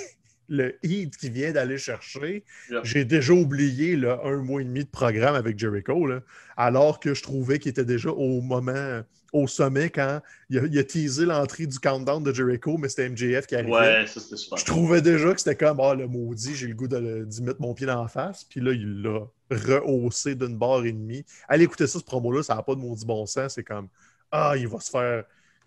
le 0.49 0.75
hit 0.83 1.17
qui 1.17 1.29
vient 1.29 1.51
d'aller 1.51 1.77
chercher, 1.77 2.43
Yeah. 2.69 2.81
j'ai 2.83 3.05
déjà 3.05 3.33
oublié 3.33 3.95
là, 3.95 4.19
un 4.23 4.37
mois 4.37 4.61
et 4.61 4.65
demi 4.65 4.83
de 4.85 4.89
programme 4.89 5.35
avec 5.35 5.57
Jericho, 5.59 6.05
là, 6.07 6.21
alors 6.55 6.99
que 6.99 7.13
je 7.13 7.21
trouvais 7.23 7.59
qu'il 7.59 7.69
était 7.71 7.85
déjà 7.85 8.09
au 8.09 8.41
moment, 8.41 9.01
au 9.33 9.45
sommet 9.47 9.89
quand 9.89 10.21
il 10.49 10.59
a, 10.59 10.63
il 10.65 10.79
a 10.79 10.83
teasé 10.85 11.25
l'entrée 11.25 11.67
du 11.67 11.79
countdown 11.79 12.23
de 12.23 12.33
Jericho, 12.33 12.77
mais 12.77 12.87
c'était 12.89 13.09
MJF 13.09 13.45
qui 13.45 13.55
arrivait. 13.55 13.71
Ouais, 13.71 14.07
ça 14.07 14.19
c'était 14.21 14.37
super. 14.37 14.57
Je 14.57 14.65
trouvais 14.65 15.01
déjà 15.01 15.33
que 15.33 15.39
c'était 15.41 15.55
comme 15.55 15.79
Ah, 15.81 15.93
le 15.95 16.07
maudit, 16.07 16.55
j'ai 16.55 16.67
le 16.67 16.75
goût 16.75 16.87
de 16.87 16.97
le- 16.97 17.25
d'y 17.25 17.41
mettre 17.43 17.59
mon 17.61 17.73
pied 17.73 17.85
dans 17.85 18.01
la 18.01 18.07
face. 18.07 18.45
Puis 18.45 18.61
là, 18.61 18.71
il 18.71 19.01
l'a 19.01 19.27
rehaussé 19.51 20.35
d'une 20.35 20.57
barre 20.57 20.85
et 20.85 20.91
demie. 20.93 21.25
Allez 21.49 21.65
écouter 21.65 21.87
ça, 21.87 21.99
ce 21.99 22.03
promo-là, 22.05 22.41
ça 22.43 22.55
n'a 22.55 22.63
pas 22.63 22.75
de 22.75 22.79
maudit 22.79 23.05
bon 23.05 23.25
sens. 23.25 23.55
C'est 23.55 23.63
comme 23.63 23.89
Ah, 24.31 24.53
il 24.57 24.67
va 24.67 24.79
se 24.79 24.89
faire. 24.89 25.23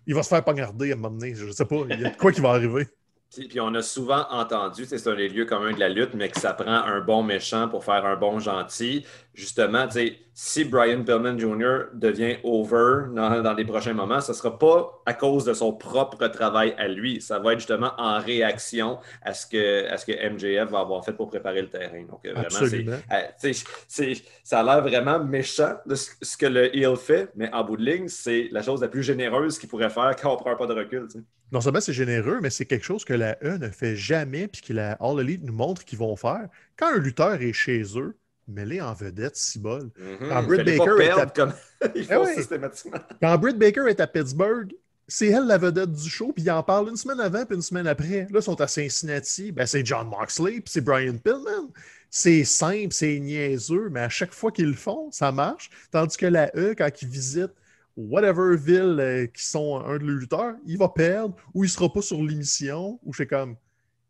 Il 0.07 0.15
va 0.15 0.23
se 0.23 0.29
faire 0.29 0.43
poignarder 0.43 0.91
à 0.91 0.93
un 0.93 0.97
moment 0.97 1.15
donné. 1.15 1.35
Je 1.35 1.51
sais 1.51 1.65
pas. 1.65 1.83
Il 1.91 1.99
y 1.99 2.05
a 2.05 2.09
de 2.09 2.15
quoi 2.17 2.31
qui 2.31 2.41
va 2.41 2.49
arriver. 2.49 2.87
Puis, 3.31 3.47
puis 3.47 3.61
on 3.61 3.73
a 3.75 3.81
souvent 3.81 4.27
entendu, 4.29 4.85
c'est 4.85 5.07
un 5.07 5.15
des 5.15 5.29
lieux 5.29 5.45
communs 5.45 5.71
de 5.73 5.79
la 5.79 5.87
lutte, 5.87 6.13
mais 6.13 6.29
que 6.29 6.39
ça 6.39 6.53
prend 6.53 6.69
un 6.69 6.99
bon 6.99 7.23
méchant 7.23 7.69
pour 7.69 7.85
faire 7.85 8.05
un 8.05 8.17
bon 8.17 8.39
gentil. 8.39 9.05
Justement, 9.33 9.87
tu 9.87 9.93
sais, 9.93 10.19
si 10.33 10.63
Brian 10.63 11.03
Pillman 11.03 11.37
Jr. 11.37 11.89
devient 11.93 12.37
over 12.43 13.07
dans, 13.13 13.41
dans 13.41 13.53
les 13.53 13.65
prochains 13.65 13.93
moments, 13.93 14.21
ce 14.21 14.31
ne 14.31 14.37
sera 14.37 14.57
pas 14.57 15.01
à 15.05 15.13
cause 15.13 15.43
de 15.45 15.53
son 15.53 15.73
propre 15.73 16.25
travail 16.27 16.73
à 16.77 16.87
lui. 16.87 17.21
Ça 17.21 17.39
va 17.39 17.53
être 17.53 17.59
justement 17.59 17.91
en 17.97 18.19
réaction 18.19 18.99
à 19.21 19.33
ce 19.33 19.45
que, 19.45 19.87
à 19.89 19.97
ce 19.97 20.05
que 20.05 20.11
MJF 20.13 20.69
va 20.71 20.79
avoir 20.79 21.03
fait 21.03 21.13
pour 21.13 21.27
préparer 21.27 21.61
le 21.61 21.69
terrain. 21.69 22.01
Donc, 22.09 22.25
euh, 22.25 22.31
vraiment, 22.33 22.49
c'est, 22.69 22.85
euh, 23.11 23.53
c'est- 23.87 24.23
ça 24.43 24.61
a 24.61 24.63
l'air 24.63 24.81
vraiment 24.81 25.23
méchant 25.23 25.75
de 25.85 25.95
ce, 25.95 26.11
ce 26.21 26.37
que 26.37 26.45
le 26.45 26.75
heel 26.75 26.95
fait, 26.95 27.29
mais 27.35 27.51
en 27.53 27.63
bout 27.63 27.77
de 27.77 27.83
ligne, 27.83 28.07
c'est 28.07 28.47
la 28.51 28.61
chose 28.61 28.81
la 28.81 28.87
plus 28.87 29.03
généreuse 29.03 29.59
qu'il 29.59 29.69
pourrait 29.69 29.89
faire 29.89 30.15
quand 30.19 30.33
on 30.33 30.37
prend 30.37 30.51
un 30.51 30.55
pas 30.55 30.67
de 30.67 30.73
recul. 30.73 31.07
Non 31.51 31.59
seulement 31.59 31.81
c'est 31.81 31.91
généreux, 31.93 32.39
mais 32.41 32.49
c'est 32.49 32.65
quelque 32.65 32.85
chose 32.85 33.03
que 33.03 33.13
la 33.13 33.37
E 33.43 33.57
ne 33.57 33.67
fait 33.69 33.97
jamais, 33.97 34.47
puis 34.47 34.61
que 34.61 34.71
la 34.71 34.93
All 34.93 35.19
Elite 35.19 35.43
nous 35.43 35.51
montre 35.53 35.83
qu'ils 35.83 35.99
vont 35.99 36.15
faire. 36.15 36.47
Quand 36.77 36.93
un 36.93 36.97
lutteur 36.99 37.33
est 37.41 37.51
chez 37.51 37.83
eux, 37.97 38.15
mets-les 38.47 38.81
en 38.81 38.93
vedette, 38.93 39.35
si 39.35 39.59
bol. 39.59 39.89
Mhm. 39.97 40.29
Quand 40.29 40.43
Britt 40.43 40.65
Baker 40.65 41.03
est 41.03 41.09
à- 41.11 41.25
comme 41.27 41.53
ils 41.95 42.07
Eh 42.11 42.15
oui. 42.15 42.33
systématiquement. 42.35 42.99
Quand 43.21 43.37
Britt 43.37 43.57
Baker 43.57 43.85
est 43.89 43.99
à 43.99 44.07
Pittsburgh, 44.07 44.71
c'est 45.07 45.27
elle 45.27 45.45
la 45.47 45.57
vedette 45.57 45.91
du 45.91 46.09
show, 46.09 46.31
puis 46.33 46.43
ils 46.43 46.51
en 46.51 46.63
parlent 46.63 46.87
une 46.89 46.95
semaine 46.95 47.19
avant, 47.19 47.45
puis 47.45 47.55
une 47.55 47.61
semaine 47.61 47.87
après. 47.87 48.27
Là, 48.31 48.39
ils 48.39 48.41
sont 48.41 48.59
à 48.61 48.67
Cincinnati, 48.67 49.51
ben, 49.51 49.65
c'est 49.65 49.85
John 49.85 50.07
Moxley, 50.07 50.61
puis 50.61 50.63
c'est 50.67 50.81
Brian 50.81 51.17
Pillman. 51.17 51.69
C'est 52.09 52.43
simple, 52.43 52.91
c'est 52.93 53.19
niaiseux, 53.19 53.89
mais 53.89 54.01
à 54.01 54.09
chaque 54.09 54.33
fois 54.33 54.51
qu'ils 54.51 54.67
le 54.67 54.73
font, 54.73 55.09
ça 55.11 55.31
marche. 55.31 55.69
Tandis 55.91 56.17
que 56.17 56.25
la 56.25 56.51
E, 56.57 56.73
quand 56.77 56.89
ils 57.01 57.07
visitent 57.07 57.53
whatever 57.97 58.55
ville 58.57 58.97
euh, 58.99 59.25
qui 59.27 59.45
sont 59.45 59.81
un 59.85 59.97
de 59.97 60.03
leurs 60.05 60.17
lutteurs, 60.17 60.55
il 60.65 60.77
va 60.77 60.89
perdre 60.89 61.35
ou 61.53 61.63
il 61.63 61.69
sera 61.69 61.91
pas 61.91 62.01
sur 62.01 62.21
l'émission, 62.23 62.99
ou 63.03 63.13
je 63.13 63.17
sais 63.19 63.27
comme, 63.27 63.55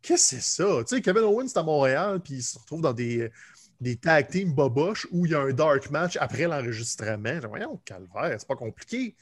qu'est-ce 0.02 0.36
que 0.36 0.42
c'est 0.42 0.62
ça? 0.62 0.84
Tu 0.86 0.96
sais, 0.96 1.02
Kevin 1.02 1.22
Owens 1.22 1.46
est 1.46 1.56
à 1.56 1.62
Montréal, 1.62 2.20
puis 2.22 2.34
il 2.34 2.42
se 2.42 2.58
retrouve 2.58 2.80
dans 2.80 2.92
des, 2.92 3.30
des 3.82 3.96
tag 3.96 4.28
teams 4.28 4.54
boboches 4.54 5.06
où 5.10 5.26
il 5.26 5.32
y 5.32 5.34
a 5.34 5.40
un 5.40 5.52
dark 5.52 5.90
match 5.90 6.16
après 6.20 6.46
l'enregistrement. 6.46 7.40
Voyons, 7.48 7.80
calvaire, 7.84 8.36
c'est 8.38 8.48
pas 8.48 8.56
compliqué. 8.56 9.16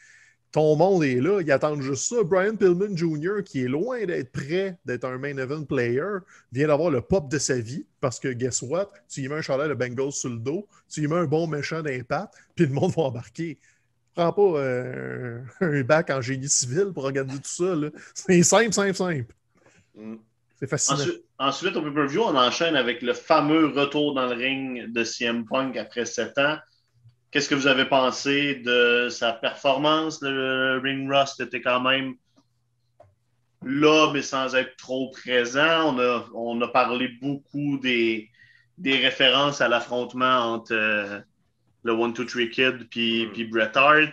Ton 0.52 0.74
monde 0.76 1.04
est 1.04 1.20
là, 1.20 1.40
ils 1.40 1.52
attendent 1.52 1.80
juste 1.80 2.08
ça. 2.08 2.22
Brian 2.24 2.56
Pillman 2.56 2.96
Jr., 2.96 3.42
qui 3.44 3.62
est 3.62 3.68
loin 3.68 4.04
d'être 4.04 4.32
prêt 4.32 4.78
d'être 4.84 5.04
un 5.04 5.16
main 5.16 5.36
event 5.36 5.64
player, 5.64 6.18
vient 6.52 6.66
d'avoir 6.66 6.90
le 6.90 7.00
pop 7.00 7.30
de 7.30 7.38
sa 7.38 7.58
vie 7.58 7.86
parce 8.00 8.18
que, 8.18 8.28
guess 8.28 8.60
what, 8.62 8.90
tu 9.08 9.22
y 9.22 9.28
mets 9.28 9.36
un 9.36 9.42
chandail 9.42 9.68
de 9.68 9.74
Bengals 9.74 10.12
sur 10.12 10.28
le 10.28 10.38
dos, 10.38 10.68
tu 10.88 11.04
y 11.04 11.06
mets 11.06 11.16
un 11.16 11.26
bon 11.26 11.46
méchant 11.46 11.82
d'impact, 11.82 12.34
puis 12.56 12.66
le 12.66 12.72
monde 12.72 12.92
va 12.96 13.02
embarquer. 13.02 13.58
Prends 14.14 14.32
pas 14.32 14.42
euh, 14.42 15.40
un 15.60 15.82
bac 15.82 16.10
en 16.10 16.20
génie 16.20 16.48
civil 16.48 16.90
pour 16.92 17.04
regarder 17.04 17.36
tout 17.36 17.40
ça. 17.44 17.72
C'est 18.14 18.42
simple, 18.42 18.72
simple, 18.72 18.94
simple. 18.94 19.34
Mm. 19.94 20.16
C'est 20.60 20.68
fascinant. 20.68 20.98
Ensuite, 20.98 21.24
ensuite, 21.38 21.76
au 21.76 21.82
pay-per-view, 21.82 22.20
on 22.20 22.36
enchaîne 22.36 22.76
avec 22.76 23.00
le 23.00 23.14
fameux 23.14 23.68
retour 23.68 24.14
dans 24.14 24.26
le 24.26 24.34
ring 24.34 24.92
de 24.92 25.04
CM 25.04 25.46
Punk 25.46 25.76
après 25.76 26.04
sept 26.04 26.36
ans. 26.38 26.58
Qu'est-ce 27.30 27.48
que 27.48 27.54
vous 27.54 27.66
avez 27.66 27.86
pensé 27.86 28.56
de 28.56 29.08
sa 29.08 29.32
performance? 29.32 30.20
Le 30.20 30.78
ring 30.82 31.10
rust 31.10 31.40
était 31.40 31.62
quand 31.62 31.80
même 31.80 32.14
là, 33.64 34.10
mais 34.12 34.22
sans 34.22 34.54
être 34.54 34.76
trop 34.76 35.10
présent. 35.10 35.96
On 36.34 36.60
a, 36.60 36.68
parlé 36.68 37.08
beaucoup 37.22 37.78
des, 37.78 38.28
des 38.76 38.98
références 38.98 39.60
à 39.60 39.68
l'affrontement 39.68 40.54
entre 40.54 40.74
euh, 40.74 41.20
le 41.84 41.92
One, 41.92 42.12
Two, 42.12 42.24
Three 42.24 42.50
Kid 42.50 42.88
puis, 42.90 43.28
puis 43.32 43.44
Bret 43.44 43.76
Hart. 43.76 44.12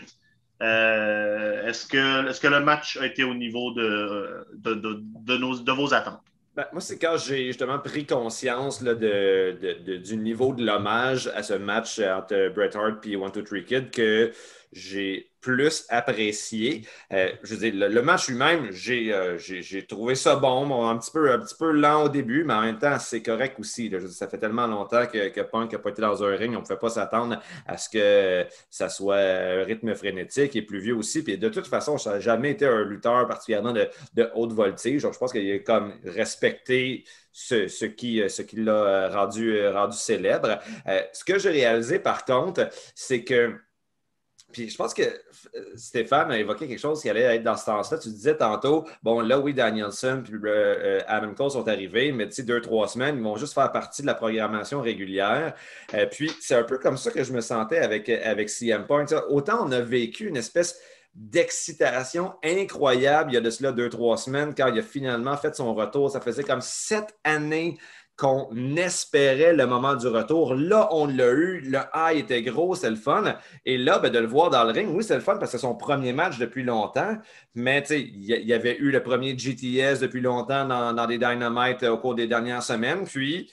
Euh, 0.61 1.67
est-ce, 1.67 1.85
que, 1.85 2.29
est 2.29 2.41
que 2.41 2.47
le 2.47 2.61
match 2.61 2.97
a 2.97 3.05
été 3.05 3.23
au 3.23 3.33
niveau 3.33 3.73
de, 3.73 4.47
de, 4.55 4.73
de, 4.73 5.37
nos, 5.37 5.59
de 5.59 5.71
vos 5.71 5.93
attentes? 5.93 6.21
Ben, 6.57 6.65
moi, 6.71 6.81
c'est 6.81 6.97
quand 6.97 7.17
j'ai 7.17 7.45
justement 7.45 7.77
pris 7.77 8.07
conscience 8.07 8.81
là, 8.81 8.95
de, 8.95 9.97
du 9.97 10.17
niveau 10.17 10.53
de 10.53 10.65
l'hommage 10.65 11.27
à 11.35 11.43
ce 11.43 11.53
match 11.53 11.99
entre 11.99 12.49
Bret 12.49 12.75
Hart 12.75 13.05
et 13.05 13.15
One 13.15 13.31
Two 13.31 13.43
Three 13.43 13.63
Kid 13.63 13.91
que 13.91 14.31
j'ai 14.71 15.31
plus 15.39 15.85
apprécié. 15.89 16.85
Euh, 17.13 17.31
je 17.43 17.55
veux 17.55 17.71
dire, 17.71 17.89
le, 17.89 18.01
match 18.01 18.27
lui-même, 18.27 18.69
euh, 18.89 19.37
j'ai 19.37 19.85
trouvé 19.87 20.15
ça 20.15 20.35
bon, 20.35 20.87
un 20.89 20.97
petit, 20.97 21.11
peu, 21.11 21.31
un 21.31 21.39
petit 21.39 21.55
peu 21.57 21.71
lent 21.71 22.05
au 22.05 22.09
début, 22.09 22.43
mais 22.43 22.53
en 22.53 22.61
même 22.61 22.77
temps, 22.77 22.97
c'est 22.99 23.21
correct 23.21 23.57
aussi. 23.59 23.91
ça 24.09 24.27
fait 24.27 24.39
tellement 24.39 24.67
longtemps 24.67 25.05
que, 25.05 25.29
que 25.29 25.41
Punk 25.41 25.71
n'a 25.71 25.79
pas 25.79 25.89
été 25.89 26.01
dans 26.01 26.23
un 26.23 26.35
ring, 26.35 26.51
on 26.53 26.57
ne 26.57 26.61
pouvait 26.61 26.79
pas 26.79 26.89
s'attendre 26.89 27.39
à 27.65 27.77
ce 27.77 27.89
que 27.89 28.45
ça 28.69 28.89
soit 28.89 29.17
un 29.17 29.63
rythme 29.63 29.95
frénétique 29.95 30.55
et 30.55 30.61
plus 30.61 30.79
vieux 30.79 30.95
aussi. 30.95 31.23
Puis 31.23 31.37
de 31.37 31.49
toute 31.49 31.67
façon, 31.67 31.97
ça 31.97 32.13
n'a 32.13 32.19
jamais 32.19 32.51
été 32.51 32.65
un 32.65 32.83
lutteur 32.83 33.27
particulièrement 33.27 33.73
de, 33.73 33.89
haute 34.35 34.53
voltige. 34.53 35.01
je 35.01 35.17
pense 35.17 35.31
qu'il 35.31 35.49
a 35.49 35.59
comme 35.59 35.93
respecté 36.03 37.05
ce, 37.31 37.67
ce 37.67 37.85
qui, 37.85 38.21
ce 38.27 38.41
qui 38.41 38.57
l'a 38.57 39.09
rendu, 39.09 39.65
rendu 39.69 39.95
célèbre. 39.95 40.59
Euh, 40.87 41.01
ce 41.13 41.23
que 41.23 41.37
j'ai 41.37 41.51
réalisé, 41.51 41.99
par 41.99 42.25
contre, 42.25 42.67
c'est 42.95 43.23
que 43.23 43.55
je 44.57 44.75
pense 44.75 44.93
que 44.93 45.03
euh, 45.03 45.61
Stéphane 45.75 46.31
a 46.31 46.37
évoqué 46.37 46.67
quelque 46.67 46.79
chose 46.79 47.01
qui 47.01 47.09
allait 47.09 47.35
être 47.35 47.43
dans 47.43 47.55
ce 47.55 47.65
sens-là. 47.65 47.97
Tu 47.97 48.09
disais 48.09 48.35
tantôt, 48.35 48.85
bon, 49.03 49.21
là, 49.21 49.39
oui, 49.39 49.53
Danielson 49.53 50.21
puis 50.23 50.33
euh, 50.33 50.39
euh, 50.45 51.01
Adam 51.07 51.33
Cole 51.33 51.51
sont 51.51 51.67
arrivés, 51.67 52.11
mais 52.11 52.27
tu 52.27 52.35
sais, 52.35 52.43
deux, 52.43 52.61
trois 52.61 52.87
semaines, 52.87 53.17
ils 53.17 53.23
vont 53.23 53.37
juste 53.37 53.53
faire 53.53 53.71
partie 53.71 54.01
de 54.01 54.07
la 54.07 54.15
programmation 54.15 54.81
régulière. 54.81 55.53
puis 56.11 56.31
c'est 56.41 56.55
un 56.55 56.63
peu 56.63 56.77
comme 56.77 56.97
ça 56.97 57.11
que 57.11 57.23
je 57.23 57.33
me 57.33 57.41
sentais 57.41 57.79
avec, 57.79 58.09
avec 58.09 58.49
CM 58.49 58.87
Punk. 58.87 59.13
Autant 59.29 59.67
on 59.67 59.71
a 59.71 59.79
vécu 59.79 60.27
une 60.27 60.37
espèce 60.37 60.79
d'excitation 61.17 62.35
incroyable 62.43 63.31
il 63.31 63.33
y 63.33 63.37
a 63.37 63.41
de 63.41 63.49
cela 63.49 63.71
deux, 63.71 63.89
trois 63.89 64.17
semaines 64.17 64.53
quand 64.55 64.67
il 64.67 64.77
a 64.77 64.83
finalement 64.83 65.35
fait 65.35 65.55
son 65.55 65.73
retour. 65.73 66.11
Ça 66.11 66.21
faisait 66.21 66.43
comme 66.43 66.61
sept 66.61 67.17
années 67.23 67.77
qu'on 68.17 68.49
espérait 68.75 69.53
le 69.53 69.67
moment 69.67 69.95
du 69.95 70.07
retour. 70.07 70.55
Là, 70.55 70.89
on 70.91 71.05
l'a 71.05 71.31
eu. 71.31 71.59
Le 71.59 71.79
high 71.93 72.17
était 72.17 72.41
gros, 72.41 72.73
c'est 72.73 72.89
le 72.89 72.95
fun. 72.95 73.37
Et 73.63 73.77
là, 73.77 73.99
ben, 73.99 74.11
de 74.11 74.17
le 74.17 74.25
voir 74.25 74.49
dans 74.49 74.63
le 74.63 74.71
ring, 74.71 74.89
oui, 74.93 75.03
c'est 75.03 75.13
le 75.13 75.21
fun 75.21 75.37
parce 75.37 75.51
que 75.51 75.57
c'est 75.57 75.61
son 75.61 75.75
premier 75.75 76.13
match 76.13 76.39
depuis 76.39 76.63
longtemps. 76.63 77.15
Mais 77.53 77.83
il 77.91 78.23
y, 78.23 78.53
avait 78.53 78.77
eu 78.77 78.89
le 78.89 79.03
premier 79.03 79.37
GTS 79.37 79.99
depuis 79.99 80.21
longtemps 80.21 80.65
dans, 80.65 81.05
des 81.05 81.19
Dynamite 81.19 81.83
au 81.83 81.99
cours 81.99 82.15
des 82.15 82.27
dernières 82.27 82.63
semaines. 82.63 83.05
Puis, 83.05 83.51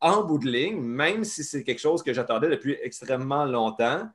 en 0.00 0.24
bout 0.24 0.38
de 0.38 0.50
ligne, 0.50 0.80
même 0.80 1.22
si 1.22 1.44
c'est 1.44 1.62
quelque 1.62 1.80
chose 1.80 2.02
que 2.02 2.12
j'attendais 2.12 2.48
depuis 2.48 2.76
extrêmement 2.82 3.44
longtemps, 3.44 4.08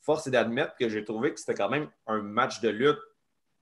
force 0.00 0.26
est 0.26 0.30
d'admettre 0.30 0.76
que 0.80 0.88
j'ai 0.88 1.04
trouvé 1.04 1.34
que 1.34 1.40
c'était 1.40 1.54
quand 1.54 1.68
même 1.68 1.88
un 2.06 2.22
match 2.22 2.60
de 2.60 2.70
lutte 2.70 2.98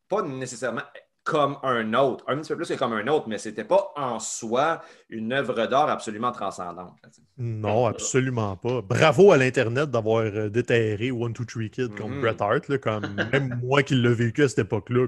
pas 0.09 0.23
nécessairement 0.23 0.83
comme 1.25 1.57
un 1.63 1.95
autre, 1.95 2.23
un 2.29 2.37
petit 2.37 2.49
peu 2.51 2.57
plus 2.57 2.69
que 2.69 2.75
comme 2.75 2.93
un 2.93 3.07
autre, 3.07 3.29
mais 3.29 3.39
ce 3.39 3.49
n'était 3.49 3.65
pas 3.65 3.93
en 3.97 4.21
soi 4.21 4.83
une 5.09 5.33
œuvre 5.33 5.67
d'art 5.67 5.89
absolument 5.89 6.33
transcendante. 6.33 6.99
Non, 7.39 7.87
absolument 7.87 8.57
pas. 8.57 8.83
Bravo 8.83 9.33
à 9.33 9.39
l'Internet 9.39 9.91
d'avoir 9.91 10.25
euh, 10.25 10.51
déterré 10.51 11.11
One, 11.11 11.33
Two, 11.33 11.47
Three 11.47 11.71
Kid 11.71 11.95
comme 11.95 12.19
mm-hmm. 12.19 12.21
Bret 12.21 12.43
Hart, 12.43 12.79
comme 12.79 13.15
même 13.33 13.59
moi 13.63 13.83
qui 13.83 13.95
l'ai 13.95 14.13
vécu 14.13 14.43
à 14.43 14.49
cette 14.51 14.61
époque-là. 14.61 15.07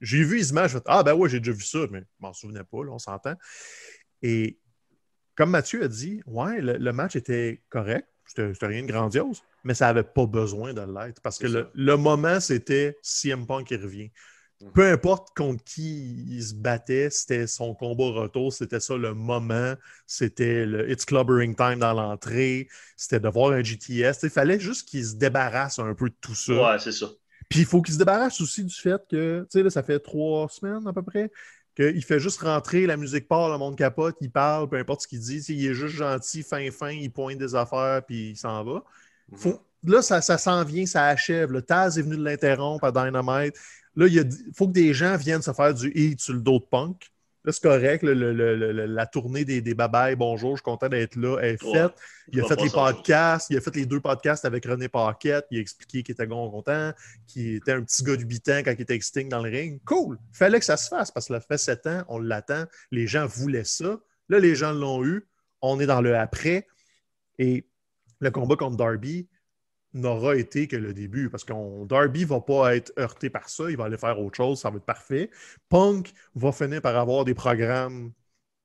J'ai 0.00 0.22
vu 0.22 0.36
les 0.36 0.50
images, 0.50 0.78
ah 0.86 1.02
ben 1.02 1.14
ouais, 1.14 1.28
j'ai 1.28 1.40
déjà 1.40 1.52
vu 1.52 1.64
ça, 1.64 1.80
mais 1.90 2.00
je 2.00 2.04
m'en 2.20 2.32
souvenais 2.32 2.64
pas, 2.64 2.78
on 2.78 2.98
s'entend. 2.98 3.34
Et 4.22 4.60
comme 5.34 5.50
Mathieu 5.50 5.82
a 5.82 5.88
dit, 5.88 6.22
ouais, 6.26 6.60
le, 6.60 6.92
match 6.92 7.16
était 7.16 7.62
correct, 7.68 8.06
c'était 8.26 8.66
rien 8.66 8.82
de 8.82 8.86
grandiose, 8.86 9.42
mais 9.64 9.74
ça 9.74 9.86
n'avait 9.86 10.04
pas 10.04 10.26
besoin 10.26 10.72
de 10.72 10.82
l'être 10.82 11.20
parce 11.20 11.38
que 11.38 11.48
le, 11.48 11.68
le, 11.74 11.96
moment, 11.96 12.38
c'était 12.38 12.96
CM 13.02 13.44
Punk 13.44 13.66
qui 13.66 13.76
revient. 13.76 14.10
Peu 14.74 14.90
importe 14.90 15.34
contre 15.36 15.62
qui 15.64 16.24
il 16.28 16.42
se 16.42 16.54
battait, 16.54 17.10
c'était 17.10 17.46
son 17.46 17.74
combat 17.74 18.20
retour, 18.20 18.52
c'était 18.52 18.80
ça 18.80 18.96
le 18.96 19.14
moment, 19.14 19.74
c'était 20.06 20.66
le 20.66 20.90
It's 20.90 21.04
Clubbering 21.04 21.54
Time 21.54 21.78
dans 21.78 21.92
l'entrée, 21.92 22.68
c'était 22.96 23.20
de 23.20 23.28
voir 23.28 23.52
un 23.52 23.62
GTS. 23.62 24.22
Il 24.22 24.30
fallait 24.30 24.60
juste 24.60 24.88
qu'il 24.88 25.04
se 25.04 25.14
débarrasse 25.14 25.78
un 25.78 25.94
peu 25.94 26.08
de 26.08 26.14
tout 26.20 26.34
ça. 26.34 26.52
Ouais, 26.52 26.78
c'est 26.78 26.92
ça. 26.92 27.06
Puis 27.48 27.60
il 27.60 27.66
faut 27.66 27.82
qu'il 27.82 27.94
se 27.94 27.98
débarrasse 27.98 28.40
aussi 28.40 28.64
du 28.64 28.74
fait 28.74 29.00
que, 29.10 29.46
tu 29.50 29.62
sais, 29.62 29.70
ça 29.70 29.82
fait 29.82 29.98
trois 29.98 30.48
semaines 30.48 30.86
à 30.86 30.92
peu 30.92 31.02
près, 31.02 31.30
qu'il 31.76 32.04
fait 32.04 32.20
juste 32.20 32.40
rentrer, 32.40 32.86
la 32.86 32.96
musique 32.96 33.28
part, 33.28 33.50
le 33.50 33.58
monde 33.58 33.76
capote, 33.76 34.16
il 34.20 34.30
parle, 34.30 34.68
peu 34.68 34.76
importe 34.76 35.02
ce 35.02 35.08
qu'il 35.08 35.20
dit, 35.20 35.38
il 35.48 35.66
est 35.66 35.74
juste 35.74 35.96
gentil, 35.96 36.42
fin, 36.42 36.70
fin, 36.70 36.90
il 36.90 37.10
pointe 37.10 37.38
des 37.38 37.54
affaires, 37.54 38.02
puis 38.06 38.30
il 38.30 38.36
s'en 38.36 38.62
va. 38.64 38.84
Mhm. 39.30 39.58
là, 39.84 40.02
ça, 40.02 40.20
ça 40.20 40.38
s'en 40.38 40.64
vient, 40.64 40.84
ça 40.84 41.06
achève. 41.06 41.50
Le 41.50 41.62
Taz 41.62 41.98
est 41.98 42.02
venu 42.02 42.16
de 42.16 42.24
l'interrompre 42.24 42.84
à 42.84 42.92
Dynamite. 42.92 43.54
Là, 43.96 44.06
il 44.06 44.28
faut 44.54 44.68
que 44.68 44.72
des 44.72 44.94
gens 44.94 45.16
viennent 45.16 45.42
se 45.42 45.52
faire 45.52 45.74
du 45.74 45.90
hit 45.94 46.20
sur 46.20 46.34
le 46.34 46.40
dos 46.40 46.58
de 46.58 46.64
punk. 46.64 47.12
Là, 47.44 47.50
c'est 47.50 47.62
correct. 47.62 48.04
la 48.04 49.06
tournée 49.06 49.44
des, 49.44 49.60
des 49.60 49.74
babayes, 49.74 50.14
bonjour, 50.14 50.52
je 50.52 50.58
suis 50.58 50.62
content 50.62 50.88
d'être 50.88 51.16
là, 51.16 51.40
est 51.40 51.56
faite. 51.56 51.92
il 52.32 52.40
a 52.40 52.44
fait 52.44 52.60
les 52.62 52.70
podcasts, 52.70 53.50
il 53.50 53.56
a 53.56 53.60
fait 53.60 53.74
les 53.74 53.84
deux 53.84 54.00
podcasts 54.00 54.44
avec 54.44 54.64
René 54.64 54.88
Paquette, 54.88 55.46
il 55.50 55.58
a 55.58 55.60
expliqué 55.60 56.04
qu'il 56.04 56.12
était 56.12 56.28
content, 56.28 56.92
qu'il 57.26 57.56
était 57.56 57.72
un 57.72 57.82
petit 57.82 58.04
gars 58.04 58.14
du 58.14 58.24
8 58.24 58.48
ans 58.48 58.58
quand 58.64 58.70
il 58.70 58.80
était 58.82 58.94
extinct 58.94 59.26
dans 59.26 59.42
le 59.42 59.50
ring. 59.50 59.80
Cool! 59.84 60.18
Il 60.32 60.36
fallait 60.36 60.60
que 60.60 60.64
ça 60.64 60.76
se 60.76 60.88
fasse 60.88 61.10
parce 61.10 61.26
que 61.26 61.34
ça 61.34 61.40
fait 61.40 61.58
7 61.58 61.86
ans, 61.88 62.04
on 62.06 62.20
l'attend, 62.20 62.64
les 62.92 63.08
gens 63.08 63.26
voulaient 63.26 63.64
ça. 63.64 63.98
Là, 64.28 64.38
les 64.38 64.54
gens 64.54 64.72
l'ont 64.72 65.04
eu, 65.04 65.26
on 65.62 65.80
est 65.80 65.86
dans 65.86 66.00
le 66.00 66.16
après. 66.16 66.68
Et 67.40 67.66
le 68.20 68.30
combat 68.30 68.54
contre 68.54 68.76
Darby, 68.76 69.28
n'aura 69.94 70.36
été 70.36 70.66
que 70.66 70.76
le 70.76 70.94
début 70.94 71.28
parce 71.28 71.44
que 71.44 71.52
Darby 71.86 72.22
ne 72.22 72.26
va 72.26 72.40
pas 72.40 72.76
être 72.76 72.92
heurté 72.98 73.30
par 73.30 73.48
ça, 73.48 73.70
il 73.70 73.76
va 73.76 73.84
aller 73.84 73.98
faire 73.98 74.18
autre 74.20 74.36
chose, 74.36 74.60
ça 74.60 74.70
va 74.70 74.76
être 74.76 74.84
parfait. 74.84 75.30
Punk 75.68 76.12
va 76.34 76.52
finir 76.52 76.80
par 76.80 76.96
avoir 76.96 77.24
des 77.24 77.34
programmes, 77.34 78.12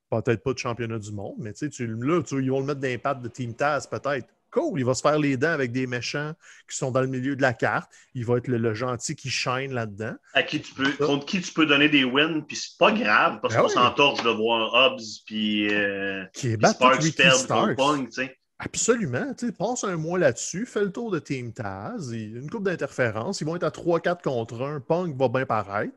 peut-être 0.09 0.43
pas 0.43 0.53
de 0.53 0.57
championnat 0.57 0.99
du 0.99 1.11
monde, 1.11 1.36
mais 1.39 1.53
tu 1.53 1.67
là, 1.67 2.21
ils 2.32 2.51
vont 2.51 2.59
le 2.59 2.65
mettre 2.65 2.80
dans 2.80 2.88
les 2.88 2.97
pattes 2.97 3.21
de 3.21 3.28
Team 3.28 3.53
Taz 3.53 3.88
peut-être. 3.88 4.28
Cool, 4.49 4.80
il 4.80 4.86
va 4.86 4.93
se 4.93 5.01
faire 5.01 5.19
les 5.19 5.36
dents 5.36 5.49
avec 5.49 5.73
des 5.73 5.88
méchants 5.88 6.34
qui 6.69 6.78
sont 6.78 6.89
dans 6.89 7.01
le 7.01 7.07
milieu 7.07 7.36
de 7.36 7.41
la 7.41 7.53
carte. 7.53 7.91
Il 8.15 8.25
va 8.25 8.38
être 8.38 8.47
le, 8.47 8.73
gentil 8.73 9.13
qui 9.13 9.30
shine 9.30 9.73
là-dedans. 9.73 10.15
À 10.34 10.41
qui 10.41 10.61
tu 10.61 10.73
peux, 10.73 10.89
contre 10.93 11.25
qui 11.25 11.41
tu 11.41 11.51
peux 11.51 11.65
donner 11.65 11.89
des 11.89 12.05
wins, 12.05 12.41
puis 12.47 12.55
c'est 12.55 12.78
pas 12.78 12.93
grave 12.93 13.39
parce 13.41 13.53
ben 13.53 13.63
qu'on 13.63 13.67
s'entorche 13.67 14.23
de 14.23 14.30
voir 14.30 14.73
Hobbs 14.73 15.03
puis 15.25 15.67
euh, 15.73 16.23
qui 16.34 16.51
est 16.51 16.57
battu 16.57 16.78
Punk, 16.80 18.07
tu 18.07 18.13
sais. 18.13 18.38
Absolument. 18.59 19.33
passe 19.57 19.83
un 19.83 19.97
mois 19.97 20.17
là-dessus, 20.17 20.65
fais 20.65 20.81
le 20.81 20.91
tour 20.91 21.11
de 21.11 21.19
Team 21.19 21.53
Taz, 21.53 22.11
une 22.11 22.49
coupe 22.49 22.63
d'interférences, 22.63 23.39
ils 23.41 23.45
vont 23.45 23.55
être 23.55 23.63
à 23.63 23.69
3-4 23.69 24.23
contre 24.23 24.63
1, 24.63 24.79
Punk 24.79 25.15
va 25.15 25.29
bien 25.29 25.45
paraître. 25.45 25.93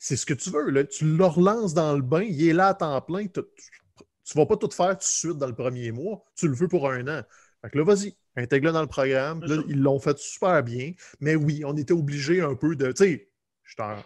C'est 0.00 0.16
ce 0.16 0.26
que 0.26 0.34
tu 0.34 0.50
veux. 0.50 0.70
Là. 0.70 0.82
Tu 0.82 1.04
le 1.04 1.24
relances 1.24 1.74
dans 1.74 1.94
le 1.94 2.02
bain, 2.02 2.22
il 2.22 2.48
est 2.48 2.52
là 2.52 2.68
à 2.68 2.74
temps 2.74 3.00
plein. 3.02 3.26
Tu 3.28 3.38
ne 3.38 4.40
vas 4.40 4.46
pas 4.46 4.56
tout 4.56 4.70
faire 4.70 4.90
tout 4.90 4.98
de 4.98 5.02
suite 5.04 5.38
dans 5.38 5.46
le 5.46 5.54
premier 5.54 5.92
mois. 5.92 6.24
Tu 6.34 6.48
le 6.48 6.54
veux 6.54 6.66
pour 6.66 6.90
un 6.90 7.06
an. 7.06 7.22
Fait 7.62 7.70
que 7.70 7.78
là, 7.78 7.84
vas-y, 7.84 8.16
intègre-le 8.34 8.72
dans 8.72 8.80
le 8.80 8.88
programme. 8.88 9.44
ils 9.68 9.80
l'ont 9.80 10.00
fait 10.00 10.18
super 10.18 10.60
bien. 10.64 10.92
Mais 11.20 11.36
oui, 11.36 11.62
on 11.64 11.76
était 11.76 11.92
obligé 11.92 12.40
un 12.40 12.56
peu 12.56 12.74
de. 12.74 12.90
Tu 12.90 13.04
sais, 13.04 13.32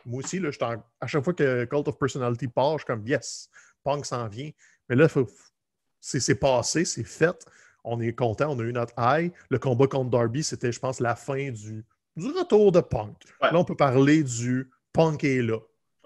moi 0.04 0.22
aussi, 0.22 0.38
là, 0.38 0.50
à 1.00 1.06
chaque 1.06 1.24
fois 1.24 1.32
que 1.32 1.64
Cult 1.64 1.88
of 1.88 1.98
Personality 1.98 2.48
part, 2.48 2.72
je 2.72 2.84
suis 2.84 2.86
comme 2.86 3.06
yes, 3.06 3.48
Punk 3.82 4.04
s'en 4.04 4.28
vient. 4.28 4.50
Mais 4.90 4.96
là, 4.96 5.08
c'est 6.00 6.34
passé, 6.34 6.84
c'est 6.84 7.04
fait. 7.04 7.46
On 7.86 8.00
est 8.00 8.12
content, 8.12 8.50
on 8.50 8.58
a 8.58 8.62
eu 8.62 8.72
notre 8.72 8.92
high. 8.98 9.32
Le 9.48 9.58
combat 9.58 9.86
contre 9.86 10.10
Darby, 10.10 10.42
c'était, 10.42 10.72
je 10.72 10.80
pense, 10.80 10.98
la 11.00 11.14
fin 11.14 11.50
du, 11.50 11.84
du 12.16 12.26
retour 12.32 12.72
de 12.72 12.80
Punk. 12.80 13.16
Là, 13.40 13.52
on 13.54 13.64
peut 13.64 13.76
parler 13.76 14.24
du 14.24 14.68
Punk 14.92 15.22
est 15.24 15.40
là. 15.40 15.58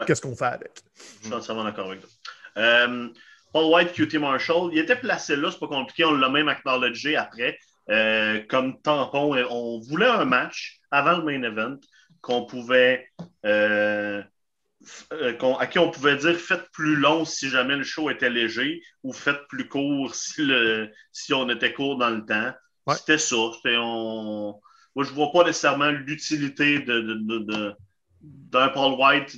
Qu'est-ce 0.06 0.20
qu'on 0.20 0.36
fait 0.36 0.44
avec? 0.44 0.82
Je 1.20 1.26
suis 1.26 1.34
entièrement 1.34 1.64
d'accord 1.64 1.86
avec 1.86 2.00
toi. 2.00 2.10
Euh, 2.58 3.08
Paul 3.52 3.72
White, 3.72 3.92
QT 3.92 4.18
Marshall, 4.18 4.70
il 4.72 4.78
était 4.78 4.96
placé 4.96 5.36
là, 5.36 5.50
c'est 5.50 5.58
pas 5.58 5.66
compliqué, 5.68 6.04
on 6.04 6.12
l'a 6.12 6.28
même 6.28 6.48
acknowledgé 6.48 7.16
après. 7.16 7.58
Euh, 7.88 8.40
comme 8.48 8.80
tampon, 8.82 9.34
on 9.50 9.80
voulait 9.80 10.06
un 10.06 10.24
match 10.24 10.80
avant 10.90 11.16
le 11.18 11.24
main 11.24 11.42
event 11.42 11.76
qu'on 12.20 12.46
pouvait 12.46 13.08
euh, 13.46 14.22
à 15.10 15.66
qui 15.66 15.78
on 15.78 15.90
pouvait 15.90 16.16
dire 16.16 16.36
faites 16.36 16.70
plus 16.72 16.96
long 16.96 17.24
si 17.24 17.48
jamais 17.50 17.76
le 17.76 17.82
show 17.82 18.08
était 18.10 18.30
léger 18.30 18.82
ou 19.02 19.12
faites 19.12 19.46
plus 19.48 19.68
court 19.68 20.14
si, 20.14 20.42
le, 20.42 20.90
si 21.12 21.34
on 21.34 21.48
était 21.50 21.72
court 21.72 21.98
dans 21.98 22.10
le 22.10 22.24
temps. 22.24 22.52
C'était 22.96 23.18
ça. 23.18 23.36
On... 23.36 24.58
Moi, 24.96 25.04
je 25.04 25.12
vois 25.12 25.30
pas 25.32 25.44
nécessairement 25.44 25.90
l'utilité 25.90 26.80
de, 26.80 27.00
de 27.00 27.74
d'un 28.22 28.68
Paul 28.68 28.98
White 28.98 29.36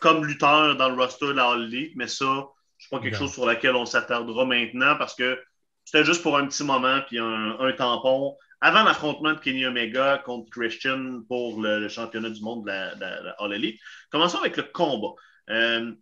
comme 0.00 0.24
lutteur 0.24 0.76
dans 0.76 0.88
le 0.88 0.94
roster 0.94 1.26
de 1.26 1.32
la 1.32 1.50
All 1.50 1.66
League, 1.66 1.92
mais 1.94 2.08
ça, 2.08 2.46
je 2.78 2.88
pas 2.88 2.98
quelque 2.98 3.16
chose 3.16 3.32
sur 3.32 3.46
lequel 3.46 3.76
on 3.76 3.86
s'attardera 3.86 4.44
maintenant 4.44 4.96
parce 4.96 5.14
que 5.14 5.38
c'était 5.84 6.04
juste 6.04 6.22
pour 6.22 6.36
un 6.36 6.46
petit 6.46 6.64
moment 6.64 7.00
puis 7.06 7.18
un, 7.18 7.72
tampon 7.76 8.36
avant 8.62 8.84
l'affrontement 8.84 9.32
de 9.32 9.40
Kenny 9.40 9.66
Omega 9.66 10.18
contre 10.24 10.48
Christian 10.50 11.22
pour 11.26 11.60
le, 11.60 11.88
championnat 11.88 12.30
du 12.30 12.40
monde 12.42 12.64
de 12.64 12.70
la, 12.70 13.34
All 13.40 13.52
Elite. 13.52 13.80
Commençons 14.10 14.38
avec 14.38 14.56
le 14.56 14.62
combat. 14.62 15.14
Euh, 15.50 15.92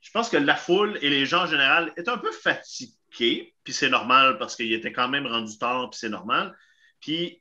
je 0.00 0.10
pense 0.10 0.28
que 0.28 0.36
la 0.36 0.56
foule 0.56 0.98
et 1.00 1.08
les 1.08 1.26
gens 1.26 1.44
en 1.44 1.46
général 1.46 1.92
étaient 1.96 2.10
un 2.10 2.18
peu 2.18 2.32
fatigués, 2.32 3.54
puis 3.62 3.72
c'est 3.72 3.88
normal 3.88 4.36
parce 4.38 4.56
qu'il 4.56 4.72
était 4.72 4.92
quand 4.92 5.08
même 5.08 5.28
rendu 5.28 5.56
tard, 5.58 5.90
puis 5.90 5.98
c'est 6.00 6.08
normal. 6.08 6.52
Puis 7.00 7.40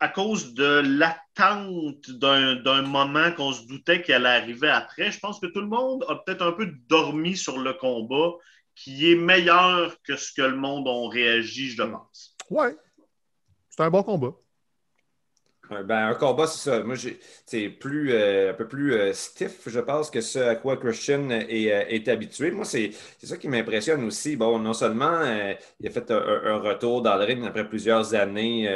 à 0.00 0.08
cause 0.08 0.54
de 0.54 0.80
l'attente 0.82 2.10
d'un 2.10 2.82
moment 2.82 3.30
qu'on 3.32 3.52
se 3.52 3.66
doutait 3.66 4.00
qu'il 4.00 4.14
allait 4.14 4.28
arriver 4.28 4.68
après, 4.68 5.12
je 5.12 5.20
pense 5.20 5.38
que 5.38 5.46
tout 5.46 5.60
le 5.60 5.68
monde 5.68 6.02
a 6.08 6.16
peut-être 6.16 6.42
un 6.42 6.52
peu 6.52 6.72
dormi 6.88 7.36
sur 7.36 7.58
le 7.58 7.74
combat 7.74 8.32
qui 8.74 9.12
est 9.12 9.16
meilleur 9.16 9.96
que 10.02 10.16
ce 10.16 10.32
que 10.32 10.42
le 10.42 10.56
monde 10.56 10.88
a 10.88 11.08
réagi, 11.10 11.70
je 11.70 11.82
pense. 11.82 12.36
Ouais. 12.48 12.74
C'est 13.76 13.82
un 13.82 13.90
bon 13.90 14.04
combat. 14.04 14.32
Ben, 15.68 16.10
un 16.10 16.14
combat, 16.14 16.46
c'est 16.46 16.70
ça. 16.70 16.84
Moi, 16.84 16.94
c'est 16.96 17.78
euh, 17.84 18.50
un 18.50 18.54
peu 18.54 18.68
plus 18.68 18.92
euh, 18.92 19.12
stiff, 19.12 19.68
je 19.68 19.80
pense, 19.80 20.10
que 20.10 20.20
ce 20.20 20.38
à 20.38 20.54
quoi 20.54 20.76
Christian 20.76 21.28
est, 21.30 21.72
euh, 21.72 22.12
habitué. 22.12 22.52
Moi, 22.52 22.64
c'est 22.64 22.92
ça 23.20 23.36
qui 23.36 23.48
m'impressionne 23.48 24.04
aussi. 24.04 24.36
Bon, 24.36 24.60
non 24.60 24.74
seulement 24.74 25.22
il 25.80 25.88
a 25.88 25.90
fait 25.90 26.08
un, 26.12 26.58
retour 26.58 27.02
dans 27.02 27.16
le 27.16 27.24
ring 27.24 27.44
après 27.44 27.68
plusieurs 27.68 28.14
années 28.14 28.68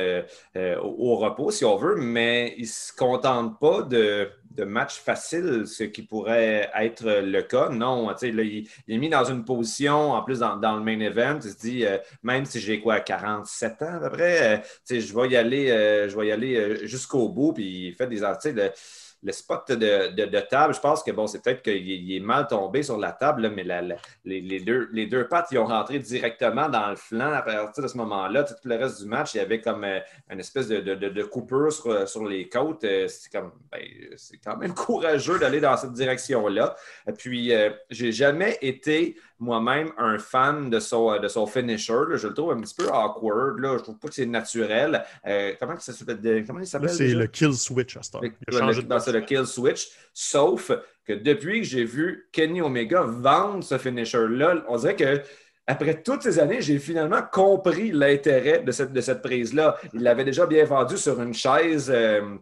au, 0.56 1.16
repos, 1.16 1.52
si 1.52 1.64
on 1.64 1.76
veut, 1.76 1.94
mais 1.96 2.54
il 2.56 2.62
ne 2.62 2.66
se 2.66 2.92
contente 2.92 3.60
pas 3.60 3.82
de, 3.82 4.28
de 4.58 4.64
match 4.64 4.98
facile, 4.98 5.66
ce 5.66 5.84
qui 5.84 6.02
pourrait 6.02 6.70
être 6.74 7.04
le 7.22 7.42
cas. 7.42 7.68
Non, 7.68 8.08
là, 8.08 8.16
il, 8.22 8.68
est 8.88 8.98
mis 8.98 9.08
dans 9.08 9.24
une 9.24 9.44
position, 9.44 10.12
en 10.12 10.22
plus 10.22 10.40
dans, 10.40 10.76
le 10.76 10.82
main 10.82 11.00
event, 11.00 11.38
il 11.42 11.50
se 11.50 11.56
dit, 11.56 11.84
même 12.22 12.44
si 12.44 12.60
j'ai 12.60 12.80
quoi, 12.80 13.00
47 13.00 13.82
ans 13.82 13.94
à 13.94 14.00
peu 14.00 14.10
près, 14.10 14.62
je 14.90 15.14
vais 15.14 15.28
y 15.28 15.36
aller, 15.36 15.68
je 16.08 16.16
vais 16.16 16.26
y 16.28 16.32
aller 16.32 16.86
jusqu'au 16.86 17.28
bout, 17.28 17.52
puis 17.52 17.88
il 17.88 17.94
fait 17.94 18.06
des 18.06 18.22
articles. 18.22 18.72
De, 19.20 19.26
le 19.26 19.32
spot 19.32 19.72
de, 19.72 20.40
table, 20.40 20.74
je 20.74 20.80
pense 20.80 21.02
que 21.02 21.10
bon, 21.10 21.26
c'est 21.26 21.42
peut-être 21.42 21.62
qu'il 21.62 22.12
est 22.12 22.20
mal 22.20 22.46
tombé 22.46 22.82
sur 22.82 22.96
la 22.96 23.12
table, 23.12 23.50
mais 23.54 23.64
les, 24.24 24.60
deux, 24.60 24.88
les 24.92 25.06
deux 25.06 25.26
pattes, 25.26 25.48
ils 25.50 25.58
ont 25.58 25.66
rentré 25.66 25.98
directement 25.98 26.68
dans 26.68 26.90
le 26.90 26.96
flanc 26.96 27.32
à 27.32 27.42
partir 27.42 27.82
de 27.82 27.88
ce 27.88 27.96
moment-là. 27.96 28.44
Tout 28.44 28.54
le 28.64 28.76
reste 28.76 29.02
du 29.02 29.08
match, 29.08 29.34
il 29.34 29.38
y 29.38 29.40
avait 29.40 29.60
comme 29.60 29.84
euh, 29.84 30.00
une 30.30 30.40
espèce 30.40 30.68
de, 30.68 30.80
de, 30.80 31.22
coupure 31.24 31.72
sur, 31.72 32.28
les 32.28 32.48
côtes. 32.48 32.84
Euh, 32.84 33.08
c'est 33.08 33.30
comme 33.30 33.52
ben, 33.72 33.82
c'est 34.16 34.38
quand 34.38 34.56
même 34.56 34.74
courageux 34.86 35.38
d'aller 35.38 35.60
dans 35.60 35.76
cette 35.76 35.92
direction-là. 35.92 36.76
Puis, 37.16 37.52
euh, 37.52 37.70
j'ai 37.90 38.12
jamais 38.12 38.58
été 38.62 39.16
moi-même 39.38 39.90
un 39.98 40.18
fan 40.18 40.70
de 40.70 40.80
son, 40.80 41.18
de 41.18 41.28
son 41.28 41.46
finisher. 41.46 42.02
Je 42.14 42.28
le 42.28 42.34
trouve 42.34 42.52
un 42.52 42.60
petit 42.60 42.74
peu 42.74 42.88
awkward. 42.88 43.58
Là. 43.58 43.76
Je 43.78 43.82
trouve 43.82 43.98
pas 43.98 44.08
que 44.08 44.14
c'est 44.14 44.26
naturel. 44.26 45.04
comment, 45.60 45.78
ça, 45.78 45.92
comment 46.46 46.60
il 46.60 46.66
s'appelle? 46.66 46.90
C'est 46.90 47.08
le 47.14 47.26
kill 47.26 47.54
switch 47.54 47.96
à 47.96 48.02
ce 48.02 48.12
temps 48.12 48.20
c'est 49.00 49.12
le 49.12 49.20
kill 49.20 49.46
switch. 49.46 49.88
Sauf 50.12 50.72
que 51.04 51.12
depuis 51.12 51.60
que 51.60 51.66
j'ai 51.66 51.84
vu 51.84 52.28
Kenny 52.32 52.60
Omega 52.60 53.02
vendre 53.02 53.64
ce 53.64 53.78
finisher-là, 53.78 54.64
on 54.68 54.76
dirait 54.76 54.96
que 54.96 55.22
après 55.68 56.02
toutes 56.02 56.22
ces 56.22 56.38
années, 56.38 56.62
j'ai 56.62 56.78
finalement 56.78 57.20
compris 57.30 57.92
l'intérêt 57.92 58.60
de 58.60 58.72
cette, 58.72 58.92
de 58.92 59.00
cette 59.02 59.20
prise-là. 59.20 59.76
Il 59.92 60.02
l'avait 60.02 60.24
déjà 60.24 60.46
bien 60.46 60.64
vendu 60.64 60.96
sur 60.96 61.20
une 61.20 61.34
chaise. 61.34 61.90
Euh, 61.94 62.36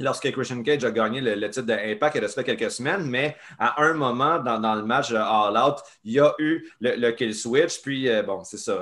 lorsque 0.00 0.30
Christian 0.32 0.62
Cage 0.62 0.84
a 0.84 0.90
gagné 0.90 1.20
le, 1.20 1.50
titre 1.50 1.66
d'Impact 1.66 2.16
il 2.16 2.28
fait 2.28 2.44
quelques 2.44 2.70
semaines, 2.70 3.04
mais 3.06 3.36
à 3.58 3.82
un 3.82 3.94
moment 3.94 4.38
dans, 4.38 4.74
le 4.74 4.82
match 4.82 5.12
All 5.12 5.56
Out, 5.56 5.78
il 6.04 6.14
y 6.14 6.20
a 6.20 6.34
eu 6.38 6.68
le, 6.80 7.10
kill 7.12 7.34
switch, 7.34 7.82
puis 7.82 8.08
euh, 8.08 8.22
bon, 8.22 8.42
c'est 8.44 8.58
ça, 8.58 8.72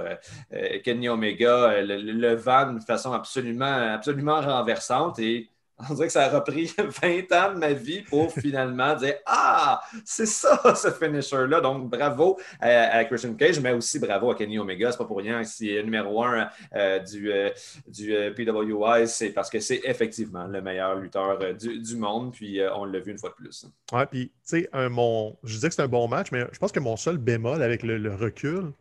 euh, 0.52 0.78
Kenny 0.84 1.08
Omega 1.08 1.82
le, 1.82 1.96
le, 1.96 2.70
d'une 2.70 2.80
façon 2.80 3.12
absolument, 3.12 3.94
absolument 3.94 4.40
renversante 4.40 5.18
et 5.18 5.50
on 5.88 5.94
dirait 5.94 6.08
que 6.08 6.12
ça 6.12 6.24
a 6.24 6.28
repris 6.28 6.72
20 6.78 7.32
ans 7.32 7.54
de 7.54 7.58
ma 7.58 7.72
vie 7.72 8.02
pour 8.02 8.32
finalement 8.32 8.94
dire 8.96 9.14
Ah, 9.26 9.80
c'est 10.04 10.26
ça, 10.26 10.60
ce 10.74 10.90
finisher-là. 10.90 11.60
Donc, 11.60 11.88
bravo 11.88 12.38
à, 12.60 13.04
Christian 13.04 13.34
Cage, 13.34 13.60
mais 13.60 13.72
aussi 13.72 13.98
bravo 13.98 14.30
à 14.30 14.34
Kenny 14.34 14.58
Omega. 14.58 14.90
C'est 14.90 14.98
pas 14.98 15.04
pour 15.04 15.18
rien 15.18 15.44
s'il 15.44 15.70
est 15.70 15.82
numéro 15.82 16.22
un 16.24 16.48
euh, 16.74 16.98
du, 17.00 17.30
euh, 17.30 17.50
du 17.86 18.14
euh, 18.14 18.32
PWI, 18.32 19.06
c'est 19.06 19.30
parce 19.30 19.50
que 19.50 19.60
c'est 19.60 19.80
effectivement 19.84 20.46
le 20.46 20.60
meilleur 20.60 20.96
lutteur 20.96 21.38
du, 21.54 21.96
monde. 21.96 22.32
Puis, 22.32 22.60
on 22.74 22.84
l'a 22.84 22.98
vu 23.00 23.12
une 23.12 23.18
fois 23.18 23.30
de 23.30 23.34
plus. 23.34 23.66
Ouais, 23.92 24.06
puis, 24.06 24.26
tu 24.48 24.60
sais, 24.62 24.70
je 24.72 25.54
disais 25.54 25.68
que 25.68 25.74
c'est 25.74 25.82
un 25.82 25.88
bon 25.88 26.08
match, 26.08 26.28
mais 26.32 26.44
je 26.52 26.58
pense 26.58 26.72
que 26.72 26.80
mon 26.80 26.96
seul 26.96 27.18
bémol 27.18 27.62
avec 27.62 27.82
le, 27.82 28.14
recul, 28.14 28.72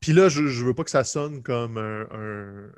puis 0.00 0.12
là, 0.12 0.28
je, 0.28 0.46
je 0.46 0.64
veux 0.64 0.74
pas 0.74 0.84
que 0.84 0.90
ça 0.90 1.02
sonne 1.02 1.42
comme 1.42 1.78
un 1.78 2.70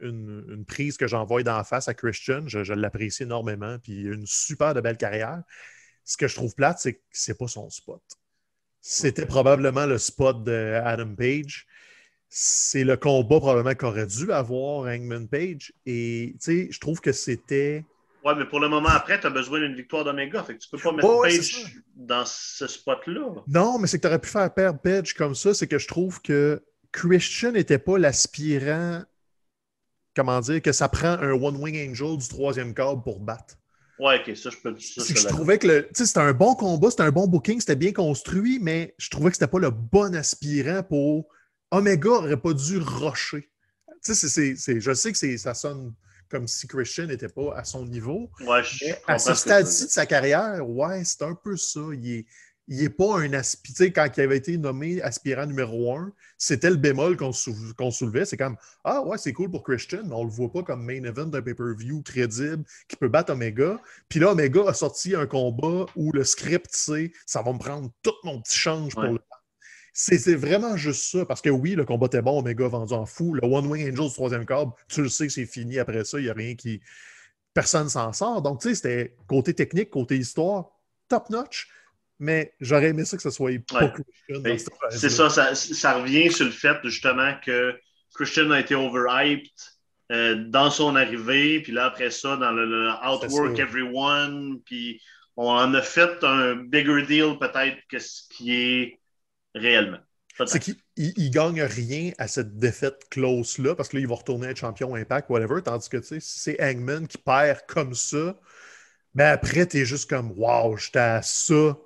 une, 0.00 0.64
prise 0.66 0.96
que 0.96 1.06
j'envoie 1.06 1.42
d'en 1.42 1.64
face 1.64 1.88
à 1.88 1.94
Christian. 1.94 2.42
Je, 2.46 2.72
l'apprécie 2.72 3.24
énormément. 3.24 3.78
Puis 3.78 4.02
une 4.02 4.26
super 4.26 4.74
de 4.74 4.80
belle 4.80 4.96
carrière. 4.96 5.42
Ce 6.04 6.16
que 6.16 6.28
je 6.28 6.34
trouve 6.34 6.54
plate, 6.54 6.78
c'est 6.80 6.94
que 6.94 7.00
c'est 7.10 7.36
pas 7.36 7.48
son 7.48 7.68
spot. 7.70 8.02
C'était 8.80 9.26
probablement 9.26 9.86
le 9.86 9.98
spot 9.98 10.44
de 10.44 10.80
Adam 10.82 11.14
Page. 11.14 11.66
C'est 12.30 12.84
le 12.84 12.96
combat 12.96 13.38
probablement 13.38 13.74
qu'aurait 13.74 14.06
dû 14.06 14.32
avoir 14.32 14.86
Hangman 14.86 15.28
Page. 15.28 15.72
Et 15.86 16.34
tu 16.34 16.38
sais, 16.40 16.68
je 16.70 16.80
trouve 16.80 17.00
que 17.00 17.12
c'était. 17.12 17.84
Ouais, 18.24 18.34
mais 18.34 18.44
pour 18.44 18.60
le 18.60 18.68
moment 18.68 18.88
après, 18.88 19.20
tu 19.20 19.26
as 19.26 19.30
besoin 19.30 19.60
d'une 19.60 19.74
victoire 19.74 20.04
d'Omega. 20.04 20.42
Fait 20.42 20.54
que 20.54 20.58
tu 20.58 20.68
peux 20.68 20.78
pas 20.78 20.92
mettre 20.92 21.22
Page 21.22 21.66
dans 21.94 22.24
ce 22.26 22.66
spot-là. 22.66 23.42
Non, 23.46 23.78
mais 23.78 23.86
c'est 23.86 23.98
que 23.98 24.02
tu 24.02 24.08
aurais 24.08 24.18
pu 24.18 24.28
faire 24.28 24.52
perdre 24.52 24.80
Page 24.80 25.14
comme 25.14 25.34
ça. 25.34 25.54
C'est 25.54 25.66
que 25.66 25.78
je 25.78 25.88
trouve 25.88 26.20
que 26.20 26.62
Christian 26.92 27.52
n'était 27.52 27.78
pas 27.78 27.98
l'aspirant 27.98 29.02
comment 30.18 30.40
dire, 30.40 30.60
que 30.60 30.72
ça 30.72 30.88
prend 30.88 31.12
un 31.12 31.30
One 31.30 31.56
Wing 31.56 31.90
Angel 31.90 32.16
du 32.16 32.26
troisième 32.26 32.74
câble 32.74 33.02
pour 33.04 33.20
battre. 33.20 33.54
Ouais, 34.00 34.20
ok, 34.20 34.36
ça, 34.36 34.50
je 34.50 34.56
peux. 34.56 34.76
Ça, 34.78 35.02
je, 35.06 35.26
trouvais 35.26 35.58
que 35.58 35.88
c'était 35.92 36.18
un 36.18 36.32
bon 36.32 36.54
combat, 36.54 36.90
c'était 36.90 37.04
un 37.04 37.12
bon 37.12 37.28
booking, 37.28 37.60
c'était 37.60 37.76
bien 37.76 37.92
construit, 37.92 38.58
mais 38.60 38.94
je 38.98 39.10
trouvais 39.10 39.30
que 39.30 39.36
c'était 39.36 39.50
pas 39.50 39.60
le 39.60 39.70
bon 39.70 40.14
aspirant 40.14 40.82
pour. 40.82 41.28
Omega 41.70 42.10
aurait 42.10 42.40
pas 42.40 42.52
dû 42.52 42.78
rusher. 42.78 43.50
Tu 44.04 44.14
sais, 44.14 44.80
je 44.80 44.94
sais 44.94 45.12
que 45.12 45.36
ça 45.36 45.54
sonne 45.54 45.94
comme 46.28 46.46
si 46.46 46.66
Christian 46.66 47.06
n'était 47.06 47.28
pas 47.28 47.54
à 47.56 47.64
son 47.64 47.84
niveau. 47.86 48.30
Ouais, 48.40 48.62
à 49.06 49.18
ce 49.18 49.34
stade-ci 49.34 49.84
de 49.84 49.90
sa 49.90 50.06
carrière, 50.06 50.68
ouais, 50.68 51.02
c'est 51.04 51.22
un 51.22 51.34
peu 51.34 51.56
ça. 51.56 51.80
Il 51.92 52.10
est, 52.10 52.26
il 52.68 52.82
n'est 52.82 52.90
pas 52.90 53.18
un 53.18 53.32
aspirant. 53.32 53.90
Quand 53.94 54.08
il 54.16 54.20
avait 54.20 54.36
été 54.36 54.58
nommé 54.58 55.00
aspirant 55.02 55.46
numéro 55.46 55.94
un, 55.96 56.12
c'était 56.36 56.70
le 56.70 56.76
bémol 56.76 57.16
qu'on 57.16 57.32
soulevait. 57.32 58.26
C'est 58.26 58.36
comme 58.36 58.56
Ah 58.84 59.02
ouais, 59.02 59.16
c'est 59.16 59.32
cool 59.32 59.50
pour 59.50 59.62
Christian, 59.62 60.02
mais 60.04 60.14
on 60.14 60.24
ne 60.24 60.28
le 60.28 60.34
voit 60.34 60.52
pas 60.52 60.62
comme 60.62 60.84
main 60.84 61.02
event 61.04 61.26
d'un 61.26 61.42
pay-per-view 61.42 62.02
crédible 62.02 62.64
qui 62.86 62.96
peut 62.96 63.08
battre 63.08 63.32
Omega. 63.32 63.80
Puis 64.08 64.20
là, 64.20 64.32
Omega 64.32 64.68
a 64.68 64.74
sorti 64.74 65.16
un 65.16 65.26
combat 65.26 65.86
où 65.96 66.12
le 66.12 66.24
script, 66.24 66.68
c'est 66.70 67.10
ça 67.24 67.42
va 67.42 67.52
me 67.54 67.58
prendre 67.58 67.90
tout 68.02 68.14
mon 68.24 68.40
petit 68.40 68.56
change 68.56 68.94
pour 68.94 69.04
le 69.04 69.12
battre. 69.12 69.24
C'est 69.94 70.36
vraiment 70.36 70.76
juste 70.76 71.10
ça, 71.10 71.24
parce 71.24 71.40
que 71.40 71.50
oui, 71.50 71.74
le 71.74 71.84
combat 71.84 72.06
était 72.06 72.22
bon, 72.22 72.38
Omega 72.38 72.68
vendu 72.68 72.92
en 72.92 73.06
fou. 73.06 73.34
Le 73.34 73.44
One 73.44 73.66
Wing 73.66 73.82
Angel 73.90 74.06
du 74.06 74.12
troisième 74.12 74.46
câble, 74.46 74.72
tu 74.88 75.02
le 75.02 75.08
sais 75.08 75.26
que 75.26 75.32
c'est 75.32 75.46
fini 75.46 75.78
après 75.78 76.04
ça, 76.04 76.18
il 76.18 76.24
n'y 76.24 76.30
a 76.30 76.34
rien 76.34 76.54
qui. 76.54 76.80
Personne 77.54 77.88
s'en 77.88 78.12
sort. 78.12 78.42
Donc, 78.42 78.60
tu 78.60 78.68
sais, 78.68 78.74
c'était 78.76 79.16
côté 79.26 79.54
technique, 79.54 79.90
côté 79.90 80.16
histoire, 80.16 80.70
top 81.08 81.30
notch 81.30 81.68
mais 82.18 82.52
j'aurais 82.60 82.88
aimé 82.88 83.04
ça 83.04 83.16
que 83.16 83.22
ce 83.22 83.30
soit 83.30 83.52
pas 83.66 83.88
Christian. 83.88 84.68
C'est 84.90 85.10
ça, 85.10 85.30
ça, 85.30 85.94
revient 85.94 86.30
sur 86.30 86.46
le 86.46 86.50
fait 86.50 86.76
justement 86.84 87.34
que 87.44 87.78
Christian 88.14 88.50
a 88.50 88.60
été 88.60 88.74
overhyped 88.74 89.50
euh, 90.10 90.44
dans 90.48 90.70
son 90.70 90.96
arrivée, 90.96 91.60
puis 91.60 91.72
là, 91.72 91.86
après 91.86 92.10
ça, 92.10 92.36
dans 92.36 92.50
le, 92.50 92.90
Outwork 93.06 93.58
Everyone, 93.58 94.60
puis 94.64 95.00
on 95.36 95.50
en 95.50 95.72
a 95.74 95.82
fait 95.82 96.24
un 96.24 96.56
bigger 96.56 97.02
deal 97.02 97.36
peut-être 97.38 97.78
que 97.88 97.98
ce 97.98 98.22
qui 98.30 98.52
est 98.52 99.00
réellement. 99.54 99.98
C'est 100.46 100.60
qu'il 100.60 100.76
ne 100.96 101.28
gagne 101.30 101.62
rien 101.62 102.12
à 102.18 102.28
cette 102.28 102.58
défaite 102.58 103.02
close-là, 103.10 103.74
parce 103.74 103.88
que 103.88 103.96
là, 103.96 104.00
il 104.00 104.08
va 104.08 104.14
retourner 104.14 104.48
être 104.48 104.56
champion 104.56 104.94
Impact, 104.94 105.28
whatever, 105.30 105.60
tandis 105.62 105.88
que, 105.88 105.96
tu 105.96 106.04
sais, 106.04 106.20
si 106.20 106.38
c'est 106.38 106.56
Hangman 106.62 107.08
qui 107.08 107.18
perd 107.18 107.60
comme 107.66 107.94
ça, 107.94 108.38
mais 109.14 109.24
ben 109.24 109.32
après, 109.32 109.66
tu 109.66 109.78
es 109.78 109.84
juste 109.84 110.08
comme, 110.08 110.32
wow, 110.36 110.76
j'étais 110.76 110.98
à 111.00 111.22
ça 111.22 111.76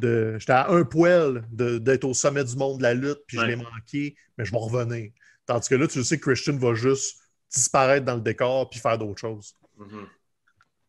J'étais 0.00 0.52
à 0.52 0.70
un 0.70 0.84
poil 0.84 1.44
d'être 1.50 2.04
au 2.04 2.14
sommet 2.14 2.44
du 2.44 2.56
monde 2.56 2.78
de 2.78 2.82
la 2.82 2.94
lutte, 2.94 3.20
puis 3.26 3.38
je 3.38 3.44
l'ai 3.44 3.56
manqué, 3.56 4.16
mais 4.38 4.44
je 4.44 4.52
vais 4.52 4.58
revenir. 4.58 5.10
Tandis 5.46 5.68
que 5.68 5.74
là, 5.74 5.86
tu 5.86 6.02
sais 6.02 6.18
que 6.18 6.30
Christian 6.30 6.56
va 6.56 6.74
juste 6.74 7.18
disparaître 7.50 8.06
dans 8.06 8.14
le 8.14 8.20
décor 8.20 8.70
puis 8.70 8.80
faire 8.80 8.96
d'autres 8.96 9.20
choses. 9.20 9.54
Mm-hmm. 9.78 10.06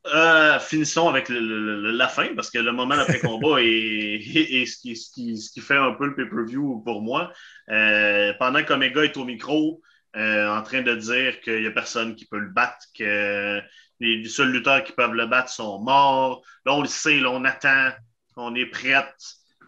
Euh, 0.06 0.60
finissons 0.60 1.08
avec 1.08 1.28
la 1.30 2.08
fin, 2.10 2.36
parce 2.36 2.51
que 2.51 2.60
le 2.60 2.74
moment 2.74 2.97
d'après-combat 2.97 3.58
est, 3.62 4.66
ce, 4.66 4.82
qui, 4.82 5.62
fait 5.62 5.78
un 5.78 5.93
peu 5.93 6.08
le 6.08 6.16
pay-per-view 6.16 6.82
pour 6.86 7.01
moi. 7.01 7.32
Euh, 7.70 8.34
pendant 8.38 8.64
qu'Omega 8.64 9.04
est 9.06 9.16
au 9.16 9.24
micro, 9.24 9.82
euh, 10.18 10.47
en 10.49 10.62
train 10.62 10.82
de 10.82 10.93
dire 10.95 11.39
qu'il 11.39 11.62
n'y 11.62 11.68
a 11.68 11.72
personne 11.72 12.16
qui 12.16 12.26
peut 12.26 12.38
le 12.38 12.49
battre, 12.49 12.86
que 12.97 13.62
les, 14.01 14.28
seuls 14.28 14.51
lutteurs 14.51 14.84
qui 14.84 14.91
peuvent 14.91 15.14
le 15.14 15.26
battre 15.26 15.49
sont 15.49 15.80
morts. 15.80 16.43
Là, 16.66 16.74
on 16.74 16.82
le 16.82 16.88
sait, 16.88 17.20
là, 17.20 17.32
on 17.32 17.45
attend 17.45 17.91
on 18.36 18.56
est 18.56 18.66
prête. 18.66 19.16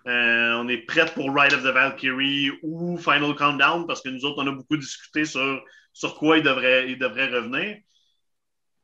Euh, 0.07 0.53
on 0.53 0.67
est 0.67 0.85
prête 0.85 1.13
pour 1.13 1.35
Ride 1.35 1.53
of 1.53 1.63
the 1.63 1.73
Valkyrie 1.73 2.51
ou 2.61 2.97
Final 2.97 3.35
Countdown 3.35 3.87
parce 3.87 4.01
que 4.01 4.09
nous 4.09 4.23
autres, 4.23 4.43
on 4.43 4.47
a 4.47 4.51
beaucoup 4.51 4.77
discuté 4.77 5.25
sur, 5.25 5.63
sur 5.93 6.15
quoi 6.15 6.37
il 6.37 6.43
devrait, 6.43 6.91
il 6.91 6.99
devrait 6.99 7.27
revenir. 7.27 7.77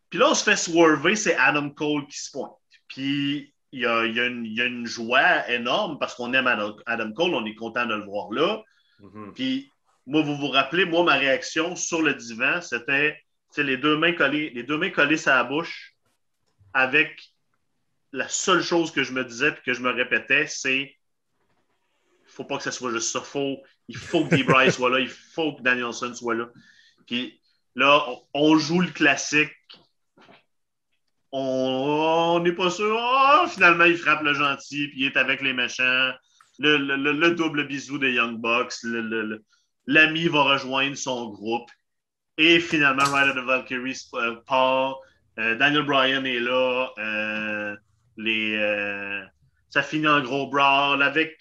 Puis 0.10 0.20
là, 0.20 0.30
on 0.32 0.34
se 0.34 0.44
fait 0.44 0.56
swerver, 0.56 1.16
c'est 1.16 1.36
Adam 1.36 1.70
Cole 1.70 2.08
qui 2.08 2.18
se 2.18 2.32
pointe. 2.32 2.52
Puis 2.88 3.54
il 3.72 3.82
y 3.82 3.86
a, 3.86 4.04
une, 4.04 4.86
joie 4.86 5.50
énorme 5.50 5.98
parce 6.00 6.16
qu'on 6.16 6.34
aime 6.34 6.48
Adam 6.48 7.14
Cole, 7.14 7.34
on 7.34 7.46
est 7.46 7.56
content 7.56 7.86
de 7.86 7.96
le 7.96 8.04
voir 8.04 8.32
là. 8.32 8.62
Mm-hmm. 9.02 9.34
Puis 9.34 9.72
moi, 10.06 10.22
vous 10.22 10.36
vous 10.36 10.50
rappelez, 10.50 10.86
moi, 10.86 11.04
ma 11.04 11.14
réaction 11.14 11.76
sur 11.76 12.02
le 12.02 12.14
divan, 12.14 12.60
c'était 12.62 13.18
les 13.58 13.78
deux 13.78 13.98
mains 13.98 14.14
collées, 14.14 14.50
les 14.50 14.64
deux 14.64 14.78
mains 14.78 14.90
collées 14.90 15.18
sur 15.18 15.32
la 15.32 15.44
bouche 15.44 15.94
avec 16.74 17.31
la 18.12 18.28
seule 18.28 18.62
chose 18.62 18.92
que 18.92 19.04
je 19.04 19.14
me 19.14 19.24
disais 19.24 19.50
et 19.50 19.62
que 19.66 19.74
je 19.74 19.82
me 19.82 19.92
répétais, 19.92 20.48
c'est 20.48 20.96
faut 22.32 22.46
pas 22.46 22.58
que 22.58 22.64
ce 22.64 22.72
soit 22.72 22.92
juste 22.92 23.12
ça. 23.12 23.22
Il 23.88 23.98
faut 23.98 24.26
que 24.26 24.36
Debray 24.36 24.72
soit 24.72 24.90
là, 24.90 25.00
il 25.00 25.10
faut 25.10 25.54
que 25.54 25.62
Danielson 25.62 26.14
soit 26.14 26.36
là. 26.36 26.50
Puis 27.06 27.40
là, 27.76 28.06
on, 28.34 28.58
joue 28.58 28.82
le 28.82 28.88
classique. 28.88 29.52
On 31.32 32.42
n'est 32.44 32.54
pas 32.54 32.70
sûr. 32.70 32.98
Oh, 32.98 33.48
finalement, 33.48 33.86
il 33.86 33.98
frappe 33.98 34.24
le 34.24 34.34
gentil, 34.34 34.88
puis 34.88 35.02
il 35.02 35.06
est 35.08 35.18
avec 35.18 35.42
les 35.42 35.54
méchants. 35.54 36.12
Le, 36.60 37.30
double 37.32 37.68
bisou 37.68 37.98
des 37.98 38.14
Young 38.14 38.38
Bucks. 38.40 38.74
L'ami 39.88 40.28
va 40.28 40.44
rejoindre 40.44 40.96
son 40.96 41.30
groupe. 41.30 41.70
Et 42.38 42.60
finalement, 42.60 43.04
Rider 43.04 43.38
of 43.40 43.46
Valkyrie 43.46 44.00
euh, 44.14 44.36
part. 44.48 44.98
Euh, 45.38 45.56
Daniel 45.56 45.84
Bryan 45.84 46.26
est 46.26 46.40
là. 46.40 46.92
Euh, 46.98 47.76
les, 48.18 48.56
euh, 48.58 49.24
ça 49.70 49.82
finit 49.82 50.08
en 50.08 50.22
gros 50.22 50.48
brawl 50.48 51.02
avec, 51.02 51.38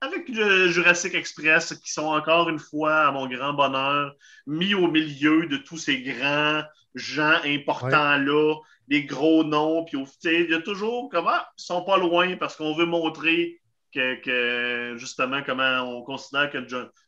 avec 0.00 0.28
le 0.28 0.68
Jurassic 0.68 1.14
Express 1.14 1.74
qui 1.74 1.92
sont 1.92 2.06
encore 2.06 2.48
une 2.48 2.58
fois, 2.58 3.06
à 3.06 3.12
mon 3.12 3.26
grand 3.28 3.52
bonheur, 3.52 4.14
mis 4.46 4.74
au 4.74 4.88
milieu 4.88 5.46
de 5.46 5.56
tous 5.56 5.78
ces 5.78 6.02
grands 6.02 6.62
gens 6.94 7.38
importants-là, 7.44 8.56
des 8.88 9.04
gros 9.04 9.44
noms. 9.44 9.84
Puis 9.84 9.98
il 10.24 10.50
y 10.50 10.54
a 10.54 10.60
toujours 10.60 11.08
comment 11.10 11.38
ils 11.58 11.62
sont 11.62 11.84
pas 11.84 11.98
loin 11.98 12.36
parce 12.36 12.56
qu'on 12.56 12.74
veut 12.74 12.86
montrer 12.86 13.60
que, 13.92 14.94
justement 14.96 15.42
comment 15.42 15.82
on 15.82 16.02
considère 16.02 16.50
que 16.50 16.58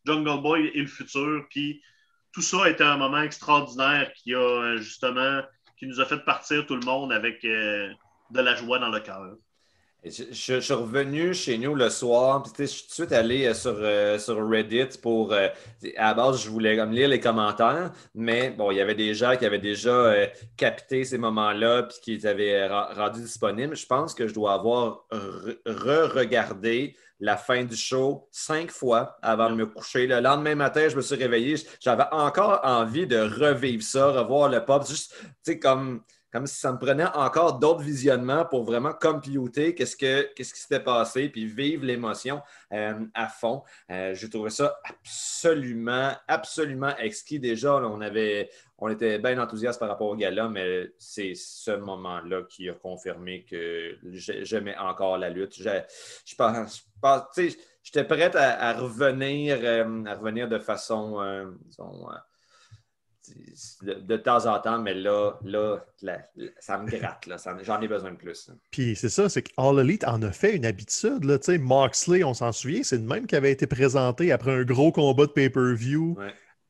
Jungle 0.05 0.43
Boy 0.43 0.69
est 0.69 0.81
le 0.81 0.87
futur. 0.87 1.47
Puis 1.51 1.83
tout 2.33 2.43
ça 2.43 2.65
a 2.65 2.71
été 2.71 2.85
un 2.85 2.97
moment 2.97 3.23
extraordinaire 3.23 4.13
qui 4.15 4.35
a 4.35 4.77
justement 4.77 5.43
qui 5.79 5.87
nous 5.87 6.01
a 6.01 6.05
fait 6.05 6.25
partir 6.25 6.67
tout 6.67 6.77
le 6.77 6.85
monde 6.85 7.13
avec. 7.13 7.45
Euh, 7.45 7.93
de 8.31 8.41
la 8.41 8.55
joie 8.55 8.79
dans 8.79 8.91
le 8.91 9.01
cœur. 9.01 9.37
Je, 10.03 10.61
suis 10.61 10.73
revenu 10.73 11.35
chez 11.35 11.59
nous 11.59 11.75
le 11.75 11.91
soir, 11.91 12.43
puis 12.43 12.53
je 12.59 12.65
suis 12.65 12.83
tout 12.85 12.89
de 12.89 12.93
suite 12.95 13.13
allé 13.13 13.45
euh, 13.45 13.53
sur, 13.53 13.77
euh, 13.77 14.19
sur 14.19 14.49
Reddit 14.49 14.99
pour. 15.03 15.35
Euh, 15.35 15.49
à 15.99 16.09
la 16.09 16.15
base, 16.15 16.43
je 16.43 16.49
voulais 16.49 16.75
comme 16.75 16.93
lire 16.93 17.09
les 17.09 17.21
commentaires, 17.21 17.93
mais 18.15 18.49
bon, 18.49 18.71
il 18.71 18.79
y 18.79 18.81
avait 18.81 18.95
des 18.95 19.13
gens 19.13 19.37
qui 19.37 19.45
avaient 19.45 19.59
déjà 19.59 20.15
capté 20.57 21.05
ces 21.05 21.19
moments-là, 21.19 21.83
puis 21.83 21.99
qui 22.03 22.17
les 22.17 22.27
avaient 22.27 22.67
rendus 22.67 23.21
disponibles. 23.21 23.77
Je 23.77 23.85
pense 23.85 24.15
que 24.15 24.27
je 24.27 24.33
dois 24.33 24.55
avoir 24.55 25.05
re-regardé 25.67 26.97
la 27.19 27.37
fin 27.37 27.65
du 27.65 27.77
show 27.77 28.27
cinq 28.31 28.71
fois 28.71 29.19
avant 29.21 29.51
de 29.51 29.55
me 29.55 29.67
coucher. 29.67 30.07
Le 30.07 30.21
lendemain 30.21 30.55
matin, 30.55 30.89
je 30.89 30.97
me 30.97 31.03
suis 31.03 31.17
réveillé. 31.17 31.57
J'avais 31.79 32.05
encore 32.11 32.61
envie 32.63 33.07
de 33.07 33.19
revivre 33.19 33.83
ça, 33.83 34.11
revoir 34.13 34.49
le 34.49 34.65
pop, 34.65 34.87
juste, 34.89 35.15
tu 35.21 35.29
sais, 35.43 35.59
comme 35.59 36.03
comme 36.33 36.47
si 36.47 36.59
ça 36.59 36.73
me 36.73 36.79
prenait 36.79 37.07
encore 37.15 37.59
d'autres 37.59 37.83
visionnements 37.83 38.45
pour 38.45 38.65
vraiment 38.65 38.93
computer 38.93 39.75
qu'est-ce, 39.75 39.97
que, 39.97 40.33
qu'est-ce 40.35 40.55
qui 40.55 40.61
s'était 40.61 40.81
passé, 40.81 41.29
puis 41.29 41.47
vivre 41.47 41.85
l'émotion 41.85 42.41
euh, 42.73 43.05
à 43.15 43.29
fond. 43.29 43.63
Euh, 43.91 44.15
J'ai 44.15 44.29
trouvé 44.29 44.51
ça 44.51 44.79
absolument, 44.85 46.13
absolument 46.29 46.97
exquis. 46.99 47.41
Déjà, 47.41 47.77
on, 47.77 48.01
avait, 48.01 48.51
on 48.79 48.89
était 48.89 49.19
bien 49.19 49.41
enthousiaste 49.43 49.81
par 49.81 49.89
rapport 49.89 50.09
au 50.09 50.17
gala, 50.17 50.49
mais 50.49 50.93
c'est 50.99 51.35
ce 51.35 51.73
moment-là 51.73 52.43
qui 52.49 52.69
a 52.69 52.75
confirmé 52.75 53.45
que 53.45 53.97
j'aimais 54.13 54.77
encore 54.77 55.19
la 55.19 55.31
lutte. 55.31 55.55
Je, 55.57 55.71
je 56.25 56.37
pense, 56.37 56.87
j'étais 57.83 58.05
prête 58.05 58.37
à, 58.37 58.73
revenir, 58.75 59.59
euh, 59.63 60.05
à 60.07 60.15
revenir 60.15 60.49
de 60.49 60.59
façon, 60.59 61.21
disons, 61.67 62.07
de, 63.83 64.17
temps 64.17 64.47
en 64.47 64.59
temps, 64.59 64.79
mais 64.79 64.95
là, 64.95 65.35
là, 65.45 65.85
ça 66.59 66.79
me 66.79 66.89
gratte. 66.89 67.29
J'en 67.63 67.81
ai 67.81 67.89
besoin 67.89 68.13
de 68.13 68.17
plus. 68.17 68.51
Puis 68.71 68.97
c'est 68.97 69.09
ça, 69.09 69.29
c'est 69.29 69.43
qu'All 69.43 69.81
Elite 69.81 70.05
en 70.05 70.23
a 70.23 70.33
fait 70.33 70.57
une 70.57 70.67
habitude. 70.67 71.25
Là, 71.25 71.39
Moxley, 71.59 72.25
on 72.25 72.35
s'en 72.35 72.53
souvient, 72.53 72.83
c'est 72.83 72.97
le 72.97 73.03
même 73.03 73.27
qui 73.27 73.37
avait 73.37 73.53
été 73.53 73.67
présenté 73.67 74.33
après 74.33 74.53
un 74.53 74.65
gros 74.65 74.93
combat 74.93 75.27
de 75.27 75.33
pay-per-view. 75.33 76.17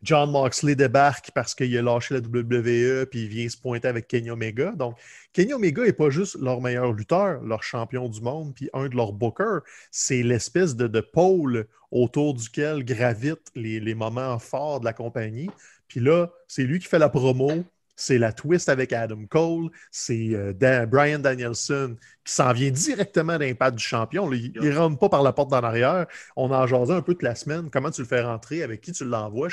John 0.02 0.30
Moxley 0.30 0.74
débarque 0.74 1.30
parce 1.34 1.54
qu'il 1.54 1.76
a 1.76 1.82
lâché 1.82 2.14
la 2.14 2.20
WWE 2.20 3.04
puis 3.06 3.24
il 3.24 3.28
vient 3.28 3.48
se 3.48 3.58
pointer 3.58 3.88
avec 3.88 4.08
Kenny 4.08 4.30
Omega. 4.30 4.72
Donc, 4.72 4.98
Kenny 5.32 5.52
Omega 5.52 5.82
n'est 5.84 5.92
pas 5.92 6.08
juste 6.08 6.38
leur 6.40 6.60
meilleur 6.62 6.92
lutteur, 6.92 7.42
leur 7.42 7.62
champion 7.62 8.08
du 8.08 8.22
monde, 8.22 8.54
puis 8.54 8.70
un 8.72 8.88
de 8.88 8.96
leurs 8.96 9.12
bookers. 9.12 9.60
C'est 9.90 10.22
l'espèce 10.22 10.74
de, 10.74 10.86
de, 10.86 11.00
pôle 11.00 11.66
autour 11.90 12.34
duquel 12.34 12.84
gravitent 12.84 13.50
les, 13.54 13.78
les 13.78 13.94
moments 13.94 14.38
forts 14.38 14.80
de 14.80 14.86
la 14.86 14.94
compagnie. 14.94 15.50
Puis 15.90 16.00
là, 16.00 16.28
c'est 16.46 16.62
lui 16.62 16.78
qui 16.78 16.86
fait 16.86 17.00
la 17.00 17.08
promo. 17.08 17.64
C'est 17.96 18.16
la 18.16 18.32
twist 18.32 18.70
avec 18.70 18.94
Adam 18.94 19.26
Cole. 19.28 19.70
C'est 19.90 20.30
euh, 20.32 20.86
Brian 20.86 21.18
Danielson 21.18 21.96
qui 22.24 22.32
s'en 22.32 22.52
vient 22.52 22.70
directement 22.70 23.36
d'impact 23.36 23.76
du 23.76 23.84
champion. 23.84 24.32
il 24.32 24.52
ne 24.54 24.74
rentre 24.74 24.98
pas 24.98 25.10
par 25.10 25.22
la 25.22 25.34
porte 25.34 25.50
d'en 25.50 25.62
arrière. 25.62 26.06
On 26.36 26.50
a 26.50 26.66
jasé 26.66 26.92
un 26.94 27.02
peu 27.02 27.12
toute 27.12 27.24
la 27.24 27.34
semaine. 27.34 27.68
Comment 27.70 27.90
tu 27.90 28.00
le 28.00 28.06
fais 28.06 28.22
rentrer? 28.22 28.62
Avec 28.62 28.80
qui 28.80 28.92
tu 28.92 29.04
l'envoies? 29.04 29.48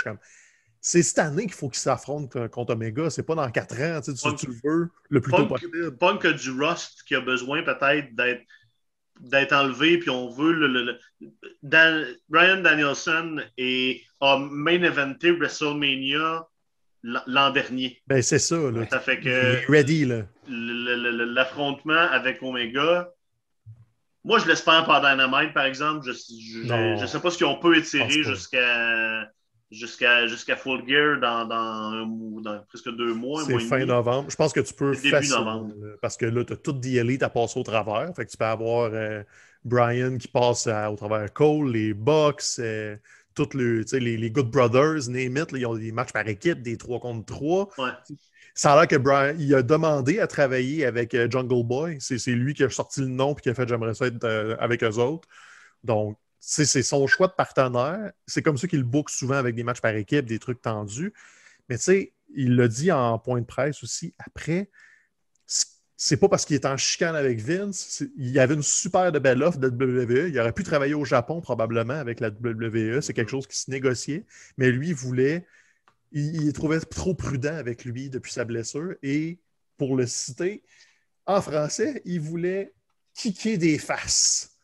c'est 0.80 1.02
cette 1.02 1.20
année 1.20 1.44
qu'il 1.44 1.56
faut 1.56 1.70
qu'il 1.70 1.80
s'affronte 1.80 2.48
contre 2.50 2.74
Omega. 2.74 3.10
C'est 3.10 3.24
pas 3.24 3.36
dans 3.36 3.50
quatre 3.50 3.82
ans. 3.82 4.00
Tu, 4.00 4.14
tu, 4.14 4.48
le 4.48 4.54
veux 4.64 4.90
le 5.10 5.20
plus 5.20 5.34
tôt 5.34 5.48
possible. 5.48 5.98
Que 6.22 6.28
du 6.32 6.52
Rust 6.52 7.04
qui 7.06 7.16
a 7.16 7.20
besoin 7.20 7.64
peut-être 7.64 8.16
d'être 8.16 8.44
d'être 9.20 9.54
enlevé, 9.54 9.98
puis 9.98 10.10
on 10.10 10.30
veut 10.30 10.54
le, 10.54 11.00
Brian 12.30 12.62
Danielson 12.62 13.42
et 13.58 14.02
a 14.22 14.38
main 14.38 14.82
eventé 14.84 15.32
WrestleMania 15.32 16.48
l'an 17.04 17.52
dernier. 17.52 18.02
Ben 18.08 18.22
c'est 18.22 18.40
ça. 18.40 18.58
Là. 18.58 18.86
Ça 18.90 19.00
fait 19.00 19.20
que 19.20 19.72
ready 19.72 20.06
là. 20.06 20.24
L'affrontement 20.48 21.94
avec 21.94 22.42
Omega. 22.42 23.10
Moi, 24.24 24.40
je 24.40 24.48
l'espère 24.48 24.86
par 24.86 25.00
Dynamite, 25.00 25.54
par 25.54 25.66
exemple. 25.66 26.06
Je 26.06 27.02
ne 27.02 27.06
sais 27.06 27.20
pas 27.20 27.32
si 27.32 27.44
on 27.46 27.58
peut 27.60 27.78
étirer 27.78 28.24
jusqu'à 28.24 29.32
jusqu'à 29.72 30.28
jusqu'à 30.28 30.56
Full 30.56 30.88
Gear 30.88 31.20
dans, 31.20 31.46
dans, 31.46 32.64
presque 32.68 32.90
deux 32.96 33.14
mois. 33.14 33.44
C'est 33.46 33.60
fin 33.60 33.86
novembre. 33.86 34.30
Je 34.30 34.36
pense 34.36 34.54
que 34.54 34.60
tu 34.60 34.74
peux 34.74 34.94
facilement. 34.94 35.70
Parce 36.02 36.18
que 36.18 36.26
là, 36.26 36.44
tu 36.44 36.54
as 36.54 36.58
toute 36.58 36.82
The 36.82 36.96
Elite 36.96 37.24
à 37.24 37.30
passer 37.30 37.60
au 37.60 37.64
travers. 37.64 38.14
Fait 38.16 38.26
que 38.26 38.32
tu 38.32 38.38
peux 38.38 38.46
avoir 38.46 38.92
euh, 38.94 39.24
Brian 39.64 40.18
qui 40.18 40.28
passe 40.28 40.68
au 40.68 40.96
travers 40.96 41.32
Cole, 41.34 41.72
les 41.72 41.94
Bucks, 41.94 42.44
euh, 42.60 42.96
tous 43.36 43.54
les, 43.54 43.84
les, 44.18 44.32
Good 44.32 44.50
Brothers, 44.50 45.10
name 45.10 45.38
it, 45.38 45.50
ils 45.54 45.66
ont 45.66 45.76
des 45.76 45.92
matchs 45.92 46.12
par 46.12 46.28
équipe, 46.28 46.62
des 46.62 46.78
3 46.78 47.00
contre 47.00 47.26
3. 47.26 47.70
Ça 48.56 48.74
a 48.74 48.76
l'air 48.76 48.88
que 48.88 48.96
Brian 48.96 49.36
il 49.38 49.54
a 49.54 49.62
demandé 49.62 50.20
à 50.20 50.26
travailler 50.26 50.84
avec 50.86 51.14
euh, 51.14 51.30
Jungle 51.30 51.64
Boy. 51.64 51.98
C'est 52.00 52.32
lui 52.32 52.54
qui 52.56 52.64
a 52.64 52.70
sorti 52.70 53.02
le 53.02 53.08
nom 53.08 53.34
et 53.34 53.42
qui 53.42 53.50
a 53.50 53.54
fait 53.54 53.68
J'aimerais 53.68 53.94
ça 53.94 54.08
être 54.08 54.58
avec 54.60 54.84
eux 54.84 54.98
autres. 54.98 55.28
Donc, 55.84 56.18
c'est 56.40 56.84
son 56.84 57.08
choix 57.08 57.28
de 57.28 57.34
partenaire. 57.34 58.12
C'est 58.26 58.42
comme 58.42 58.58
ça 58.58 58.68
qu'il 58.68 58.84
book 58.84 59.10
souvent 59.10 59.36
avec 59.36 59.56
des 59.56 59.64
matchs 59.64 59.82
par 59.82 59.96
équipe, 59.96 60.26
des 60.26 60.40
trucs 60.40 60.62
tendus. 60.62 61.14
Mais 61.70 61.78
tu 61.78 61.84
sais, 61.84 62.14
il 62.36 62.56
l'a 62.56 62.68
dit 62.68 62.92
en 62.92 63.20
point 63.20 63.42
de 63.42 63.46
presse 63.46 63.84
aussi, 63.84 64.14
après, 64.20 64.70
c'est 66.00 66.18
pas 66.18 66.30
parce 66.30 66.46
qu'il 66.46 66.56
est 66.56 66.66
en 66.66 66.78
chicane 66.78 67.16
avec 67.16 67.40
Vince. 67.40 68.04
Il 68.18 68.30
y 68.30 68.40
avait 68.40 68.54
une 68.54 68.64
super 68.64 69.12
de 69.12 69.18
belle 69.18 69.42
offre 69.42 69.58
de 69.58 69.68
WWE. 69.68 70.30
Il 70.30 70.40
aurait 70.40 70.54
pu 70.54 70.64
travailler 70.64 70.94
au 70.94 71.06
Japon 71.06 71.42
probablement 71.42 71.96
avec 71.96 72.20
la 72.20 72.30
WWE. 72.30 73.02
C'est 73.02 73.14
quelque 73.14 73.32
chose 73.32 73.48
qui 73.48 73.58
se 73.58 73.72
négociait. 73.72 74.26
Mais 74.58 74.70
lui, 74.72 74.90
il 74.90 74.96
voulait. 74.96 75.48
Il, 76.12 76.44
il 76.44 76.54
trouvait 76.54 76.80
trop 76.80 77.16
prudent 77.16 77.56
avec 77.56 77.84
lui 77.84 78.10
depuis 78.10 78.32
sa 78.32 78.46
blessure. 78.46 78.94
Et 79.02 79.40
pour 79.78 79.96
le 79.96 80.06
citer, 80.06 80.64
en 81.26 81.42
français, 81.42 82.02
il 82.06 82.22
voulait 82.22 82.74
kicker 83.16 83.58
des 83.58 83.80
faces. 83.80 84.58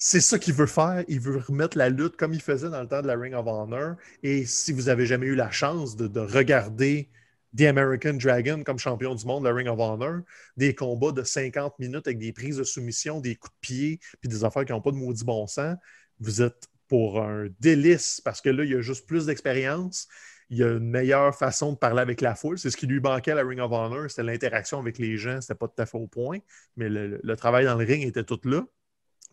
C'est 0.00 0.20
ça 0.20 0.38
qu'il 0.38 0.54
veut 0.54 0.66
faire. 0.66 1.04
Il 1.08 1.18
veut 1.20 1.38
remettre 1.38 1.76
la 1.76 1.88
lutte 1.88 2.16
comme 2.16 2.32
il 2.32 2.40
faisait 2.40 2.70
dans 2.70 2.80
le 2.80 2.86
temps 2.86 3.02
de 3.02 3.08
la 3.08 3.16
Ring 3.16 3.34
of 3.34 3.46
Honor. 3.48 3.96
Et 4.22 4.46
si 4.46 4.72
vous 4.72 4.88
avez 4.88 5.06
jamais 5.06 5.26
eu 5.26 5.34
la 5.34 5.50
chance 5.50 5.96
de, 5.96 6.20
regarder 6.20 7.10
The 7.56 7.62
American 7.62 8.14
Dragon 8.14 8.62
comme 8.62 8.78
champion 8.78 9.16
du 9.16 9.26
monde, 9.26 9.42
la 9.44 9.52
Ring 9.52 9.66
of 9.66 9.80
Honor, 9.80 10.20
des 10.56 10.72
combats 10.74 11.10
de 11.10 11.24
50 11.24 11.80
minutes 11.80 12.06
avec 12.06 12.18
des 12.18 12.32
prises 12.32 12.58
de 12.58 12.64
soumission, 12.64 13.20
des 13.20 13.34
coups 13.34 13.52
de 13.54 13.60
pied, 13.60 14.00
puis 14.20 14.28
des 14.28 14.44
affaires 14.44 14.64
qui 14.64 14.72
n'ont 14.72 14.80
pas 14.80 14.92
de 14.92 14.96
maudit 14.96 15.24
bon 15.24 15.48
sens, 15.48 15.76
vous 16.20 16.42
êtes 16.42 16.68
pour 16.86 17.20
un 17.20 17.48
délice 17.58 18.20
parce 18.20 18.40
que 18.40 18.50
là, 18.50 18.62
il 18.64 18.70
y 18.70 18.76
a 18.76 18.80
juste 18.80 19.04
plus 19.06 19.26
d'expérience. 19.26 20.06
Il 20.50 20.58
y 20.58 20.62
a 20.62 20.68
une 20.68 20.88
meilleure 20.90 21.34
façon 21.34 21.72
de 21.72 21.76
parler 21.76 22.00
avec 22.00 22.20
la 22.20 22.36
foule. 22.36 22.58
C'est 22.58 22.70
ce 22.70 22.76
qui 22.76 22.86
lui 22.86 23.00
manquait 23.00 23.32
à 23.32 23.34
la 23.34 23.42
Ring 23.42 23.58
of 23.58 23.72
Honor, 23.72 24.08
c'était 24.08 24.22
l'interaction 24.22 24.78
avec 24.78 24.98
les 24.98 25.16
gens. 25.16 25.40
C'était 25.40 25.56
pas 25.56 25.66
tout 25.66 25.82
à 25.82 25.86
fait 25.86 25.98
au 25.98 26.06
point, 26.06 26.38
mais 26.76 26.88
le 26.88 27.36
travail 27.36 27.64
dans 27.64 27.74
le 27.74 27.84
ring 27.84 28.06
était 28.06 28.22
tout 28.22 28.40
là. 28.44 28.64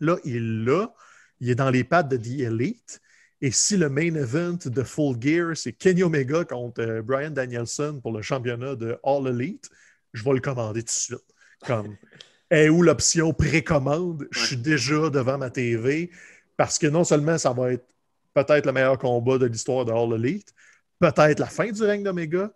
Là, 0.00 0.16
il 0.24 0.64
l'a. 0.64 0.92
Il 1.40 1.50
est 1.50 1.54
dans 1.54 1.70
les 1.70 1.84
pattes 1.84 2.08
de 2.08 2.16
The 2.16 2.40
Elite. 2.40 3.00
Et 3.42 3.50
si 3.50 3.76
le 3.76 3.88
main 3.88 4.14
event 4.14 4.58
de 4.64 4.82
Full 4.82 5.16
Gear, 5.20 5.56
c'est 5.56 5.72
Kenny 5.72 6.02
Omega 6.02 6.44
contre 6.44 6.80
euh, 6.80 7.02
Brian 7.02 7.30
Danielson 7.30 8.00
pour 8.02 8.12
le 8.12 8.22
championnat 8.22 8.76
de 8.76 8.98
All 9.04 9.26
Elite, 9.26 9.68
je 10.14 10.24
vais 10.24 10.32
le 10.32 10.40
commander 10.40 10.80
tout 10.80 10.86
de 10.86 10.90
suite. 10.90 11.34
Comme, 11.66 11.96
et 12.50 12.70
où 12.70 12.82
l'option 12.82 13.34
précommande, 13.34 14.26
je 14.30 14.46
suis 14.46 14.56
déjà 14.56 15.10
devant 15.10 15.36
ma 15.36 15.50
TV 15.50 16.10
parce 16.56 16.78
que 16.78 16.86
non 16.86 17.04
seulement 17.04 17.36
ça 17.36 17.52
va 17.52 17.72
être 17.72 17.86
peut-être 18.32 18.66
le 18.66 18.72
meilleur 18.72 18.98
combat 18.98 19.36
de 19.38 19.46
l'histoire 19.46 19.84
de 19.84 19.92
All 19.92 20.14
Elite, 20.14 20.54
peut-être 20.98 21.38
la 21.38 21.46
fin 21.46 21.70
du 21.70 21.82
règne 21.82 22.02
d'Omega. 22.02 22.50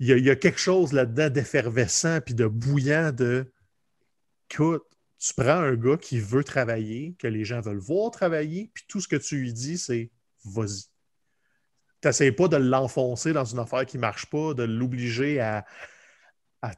Il, 0.00 0.10
il, 0.10 0.24
y 0.24 0.30
a 0.30 0.36
quelque 0.36 0.58
chose 0.58 0.92
là-dedans 0.92 1.30
d'effervescent 1.30 2.20
puis 2.20 2.34
de 2.34 2.46
bouillant 2.46 3.12
de. 3.12 3.52
Écoute, 4.50 4.84
tu 5.18 5.34
prends 5.34 5.60
un 5.60 5.74
gars 5.74 5.96
qui 5.96 6.20
veut 6.20 6.44
travailler, 6.44 7.14
que 7.18 7.26
les 7.26 7.44
gens 7.44 7.60
veulent 7.60 7.78
voir 7.78 8.10
travailler, 8.10 8.70
puis 8.74 8.84
tout 8.88 9.00
ce 9.00 9.08
que 9.08 9.16
tu 9.16 9.38
lui 9.38 9.52
dis, 9.52 9.78
c'est 9.78 10.10
vas-y. 10.44 10.84
Tu 12.02 12.08
n'essayes 12.08 12.32
pas 12.32 12.48
de 12.48 12.56
l'enfoncer 12.56 13.32
dans 13.32 13.44
une 13.44 13.58
affaire 13.58 13.86
qui 13.86 13.96
ne 13.96 14.02
marche 14.02 14.26
pas, 14.26 14.54
de 14.54 14.62
l'obliger 14.62 15.40
à, 15.40 15.64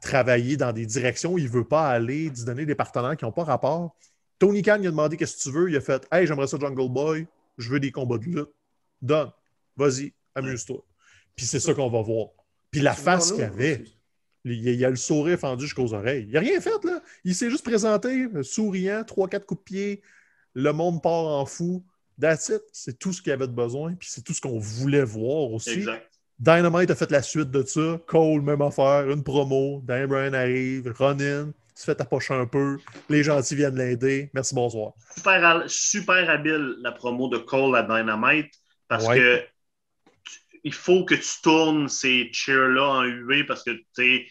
travailler 0.03 0.55
dans 0.55 0.71
des 0.71 0.85
directions 0.85 1.33
où 1.33 1.37
il 1.39 1.45
ne 1.45 1.49
veut 1.49 1.67
pas 1.67 1.89
aller, 1.89 2.29
d'y 2.29 2.45
donner 2.45 2.63
des 2.63 2.75
partenaires 2.75 3.17
qui 3.17 3.25
n'ont 3.25 3.31
pas 3.31 3.43
rapport. 3.43 3.97
Tony 4.37 4.61
Khan, 4.61 4.77
il 4.79 4.87
a 4.87 4.91
demandé 4.91 5.17
qu'est-ce 5.17 5.37
que 5.37 5.41
tu 5.41 5.51
veux. 5.51 5.69
Il 5.71 5.75
a 5.75 5.81
fait 5.81 6.07
Hey, 6.11 6.27
j'aimerais 6.27 6.45
ça 6.45 6.59
Jungle 6.59 6.93
Boy, 6.93 7.27
je 7.57 7.69
veux 7.71 7.79
des 7.79 7.91
combats 7.91 8.19
de 8.19 8.25
lutte. 8.25 8.49
Donne, 9.01 9.31
vas-y, 9.75 10.13
amuse-toi. 10.35 10.85
Puis 11.35 11.47
c'est 11.47 11.59
ça 11.59 11.73
qu'on 11.73 11.89
va 11.89 12.03
voir. 12.03 12.27
Puis 12.69 12.81
la 12.81 12.93
face 12.93 13.31
qu'il 13.31 13.43
avait. 13.43 13.83
Il 14.45 14.75
y 14.75 14.85
a 14.85 14.89
le 14.89 14.95
sourire 14.95 15.37
fendu 15.37 15.65
jusqu'aux 15.65 15.93
oreilles. 15.93 16.25
Il 16.27 16.33
n'a 16.33 16.39
rien 16.39 16.61
fait, 16.61 16.83
là. 16.83 17.01
Il 17.25 17.35
s'est 17.35 17.49
juste 17.49 17.65
présenté, 17.65 18.27
souriant, 18.41 19.03
trois, 19.03 19.27
quatre 19.27 19.45
coups 19.45 19.59
de 19.59 19.63
pied. 19.63 20.01
Le 20.53 20.71
monde 20.71 21.01
part 21.01 21.25
en 21.25 21.45
fou. 21.45 21.83
That's 22.19 22.49
it. 22.49 22.61
C'est 22.71 22.97
tout 22.97 23.13
ce 23.13 23.21
qu'il 23.21 23.31
avait 23.31 23.47
de 23.47 23.53
besoin. 23.53 23.93
Puis 23.93 24.09
c'est 24.11 24.23
tout 24.23 24.33
ce 24.33 24.41
qu'on 24.41 24.57
voulait 24.59 25.03
voir 25.03 25.51
aussi. 25.51 25.71
Exact. 25.71 26.09
Dynamite 26.39 26.89
a 26.89 26.95
fait 26.95 27.11
la 27.11 27.21
suite 27.21 27.51
de 27.51 27.63
ça. 27.63 27.99
Cole, 28.07 28.41
même 28.41 28.61
affaire. 28.61 29.09
Une 29.09 29.23
promo. 29.23 29.81
Dan 29.83 30.05
Bryan 30.07 30.33
arrive. 30.33 30.93
Ronin 30.97 31.51
se 31.75 31.85
fait 31.85 31.99
approcher 32.01 32.33
un 32.33 32.45
peu. 32.45 32.77
Les 33.09 33.23
gentils 33.23 33.55
viennent 33.55 33.77
l'aider. 33.77 34.29
Merci, 34.33 34.55
bonsoir. 34.55 34.93
Super, 35.15 35.63
super 35.67 36.29
habile 36.29 36.75
la 36.79 36.91
promo 36.91 37.29
de 37.29 37.37
Cole 37.37 37.75
à 37.75 37.83
Dynamite 37.83 38.51
parce 38.87 39.07
que 39.07 39.41
il 40.63 40.73
faut 40.73 41.05
que 41.05 41.15
tu 41.15 41.41
tournes 41.41 41.87
ces 41.89 42.29
cheers-là 42.31 42.83
en 42.83 43.03
UV 43.03 43.43
parce 43.43 43.63
que 43.63 43.71
tu 43.95 44.27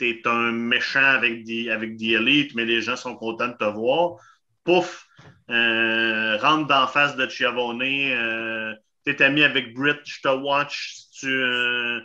es 0.00 0.22
un 0.26 0.52
méchant 0.52 1.04
avec 1.04 1.44
des, 1.44 1.70
avec 1.70 1.96
des 1.96 2.14
élites, 2.14 2.54
mais 2.54 2.64
les 2.64 2.80
gens 2.80 2.96
sont 2.96 3.16
contents 3.16 3.48
de 3.48 3.56
te 3.56 3.64
voir. 3.64 4.16
Pouf, 4.64 5.06
euh, 5.50 6.36
rentre 6.38 6.66
d'en 6.66 6.86
face 6.86 7.16
de 7.16 7.28
Chiavone, 7.28 7.82
euh, 7.82 8.74
tu 9.04 9.12
es 9.12 9.22
ami 9.22 9.42
avec 9.42 9.74
Britt, 9.74 10.00
je 10.04 10.20
te 10.20 10.28
watch, 10.28 10.96
tu 11.18 11.28
euh, 11.28 12.00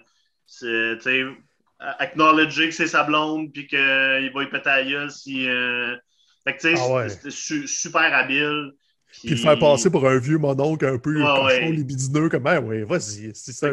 acknowledger 1.80 2.70
que 2.70 2.74
c'est 2.76 2.88
sa 2.88 3.04
blonde 3.04 3.52
puis 3.54 3.68
qu'il 3.68 3.78
va 4.34 4.44
y 4.44 4.50
péter 4.50 4.70
à 4.70 4.84
gueule 4.84 5.12
si. 5.12 5.48
Euh, 5.48 5.96
fait 6.44 6.56
que 6.56 6.68
ah 6.76 7.30
super 7.32 8.14
habile. 8.14 8.72
Puis 9.22 9.32
le 9.32 9.38
faire 9.38 9.58
passer 9.58 9.90
pour 9.90 10.08
un 10.08 10.18
vieux 10.18 10.38
mononcle 10.38 10.86
un 10.86 10.98
peu 10.98 11.24
ah, 11.24 11.46
ouais. 11.46 11.72
libidineux, 11.72 12.30
comme 12.30 12.44
ben 12.44 12.60
ouais, 12.60 12.84
vas-y, 12.84 13.32
c'est 13.34 13.54
ça. 13.54 13.70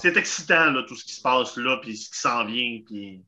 C'est 0.00 0.16
excitant, 0.16 0.70
là, 0.70 0.82
tout 0.86 0.96
ce 0.96 1.04
qui 1.04 1.14
se 1.14 1.20
passe 1.20 1.56
là, 1.56 1.78
puis 1.82 1.96
ce 1.96 2.10
qui 2.10 2.18
s'en 2.18 2.44
vient. 2.44 2.80
Puis... 2.86 3.22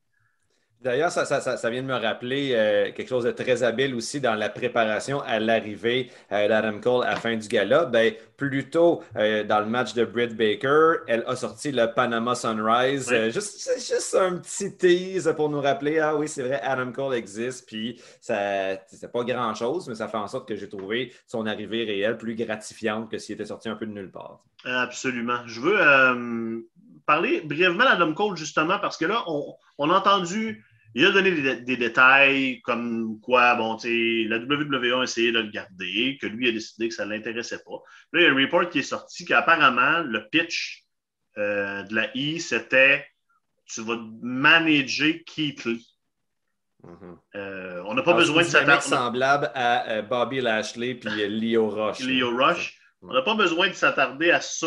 D'ailleurs, 0.82 1.10
ça, 1.10 1.26
ça, 1.26 1.40
ça, 1.42 1.70
vient 1.70 1.82
de 1.82 1.86
me 1.86 1.94
rappeler 1.94 2.52
euh, 2.54 2.90
quelque 2.92 3.08
chose 3.08 3.24
de 3.24 3.32
très 3.32 3.62
habile 3.62 3.94
aussi 3.94 4.18
dans 4.18 4.34
la 4.34 4.48
préparation 4.48 5.20
à 5.20 5.38
l'arrivée 5.38 6.10
euh, 6.32 6.48
d'Adam 6.48 6.80
Cole 6.80 7.04
à 7.04 7.10
la 7.10 7.16
fin 7.16 7.36
du 7.36 7.48
gala. 7.48 7.84
Ben, 7.84 8.14
plus 8.38 8.70
tôt, 8.70 9.02
euh, 9.16 9.44
dans 9.44 9.60
le 9.60 9.66
match 9.66 9.92
de 9.92 10.06
Britt 10.06 10.34
Baker, 10.34 11.00
elle 11.06 11.22
a 11.26 11.36
sorti 11.36 11.70
le 11.70 11.92
Panama 11.92 12.34
Sunrise. 12.34 13.12
juste, 13.30 13.70
juste 13.76 14.14
un 14.14 14.38
petit 14.38 14.74
tease 14.74 15.30
pour 15.36 15.50
nous 15.50 15.60
rappeler 15.60 15.98
Ah 15.98 16.16
oui, 16.16 16.28
c'est 16.28 16.42
vrai, 16.42 16.58
Adam 16.62 16.92
Cole 16.92 17.14
existe. 17.14 17.68
Puis, 17.68 18.00
ça 18.22 18.78
c'est 18.86 19.12
pas 19.12 19.22
grand-chose, 19.22 19.86
mais 19.86 19.96
ça 19.96 20.08
fait 20.08 20.16
en 20.16 20.28
sorte 20.28 20.48
que 20.48 20.56
j'ai 20.56 20.68
trouvé 20.68 21.12
son 21.26 21.44
arrivée 21.44 21.84
réelle 21.84 22.16
plus 22.16 22.34
gratifiante 22.34 23.10
que 23.10 23.18
s'il 23.18 23.34
était 23.34 23.44
sorti 23.44 23.68
un 23.68 23.76
peu 23.76 23.84
de 23.84 23.92
nulle 23.92 24.10
part. 24.10 24.40
Absolument. 24.64 25.40
Je 25.44 25.60
veux 25.60 26.64
parler 27.04 27.42
brièvement 27.42 27.84
d'Adam 27.84 28.14
Cole, 28.14 28.38
justement, 28.38 28.78
parce 28.78 28.96
que 28.96 29.04
là, 29.04 29.24
on, 29.26 29.54
on 29.76 29.90
a 29.90 29.94
entendu 29.94 30.64
il 30.94 31.06
a 31.06 31.10
donné 31.12 31.30
des, 31.30 31.76
détails 31.76 32.60
comme 32.62 33.20
quoi, 33.20 33.54
bon, 33.54 33.76
tu 33.76 33.88
sais, 33.88 34.28
la 34.28 34.38
WWE 34.38 35.00
a 35.00 35.02
essayé 35.04 35.30
de 35.32 35.38
le 35.38 35.50
garder, 35.50 36.18
que 36.20 36.26
lui 36.26 36.48
a 36.48 36.52
décidé 36.52 36.88
que 36.88 36.94
ça 36.94 37.06
ne 37.06 37.12
l'intéressait 37.12 37.62
pas. 37.64 37.82
Là, 38.12 38.20
il 38.20 38.22
y 38.22 38.26
a 38.26 38.30
un 38.30 38.34
report 38.34 38.68
qui 38.68 38.80
est 38.80 38.82
sorti 38.82 39.24
qu'apparemment, 39.24 40.00
le 40.00 40.28
pitch 40.28 40.84
euh, 41.38 41.82
de 41.84 41.94
la 41.94 42.16
I, 42.16 42.40
c'était 42.40 43.06
tu 43.66 43.82
vas 43.82 43.98
manager 44.20 45.14
Keith 45.26 45.64
Lee. 45.64 45.86
Mm-hmm. 46.82 47.16
Euh, 47.36 47.82
on 47.86 47.94
n'a 47.94 48.02
pas 48.02 48.14
besoin 48.14 48.42
de 48.42 48.48
s'attarder. 48.48 48.82
semblable 48.82 49.50
à 49.54 49.88
euh, 49.90 50.02
Bobby 50.02 50.40
Lashley 50.40 50.94
puis 50.94 51.10
Leo 51.28 51.68
Rush. 51.68 52.00
Leo 52.00 52.36
Rush. 52.36 52.76
On 53.02 53.12
n'a 53.12 53.22
pas 53.22 53.34
besoin 53.34 53.68
de 53.68 53.74
s'attarder 53.74 54.30
à 54.30 54.40
ça 54.40 54.66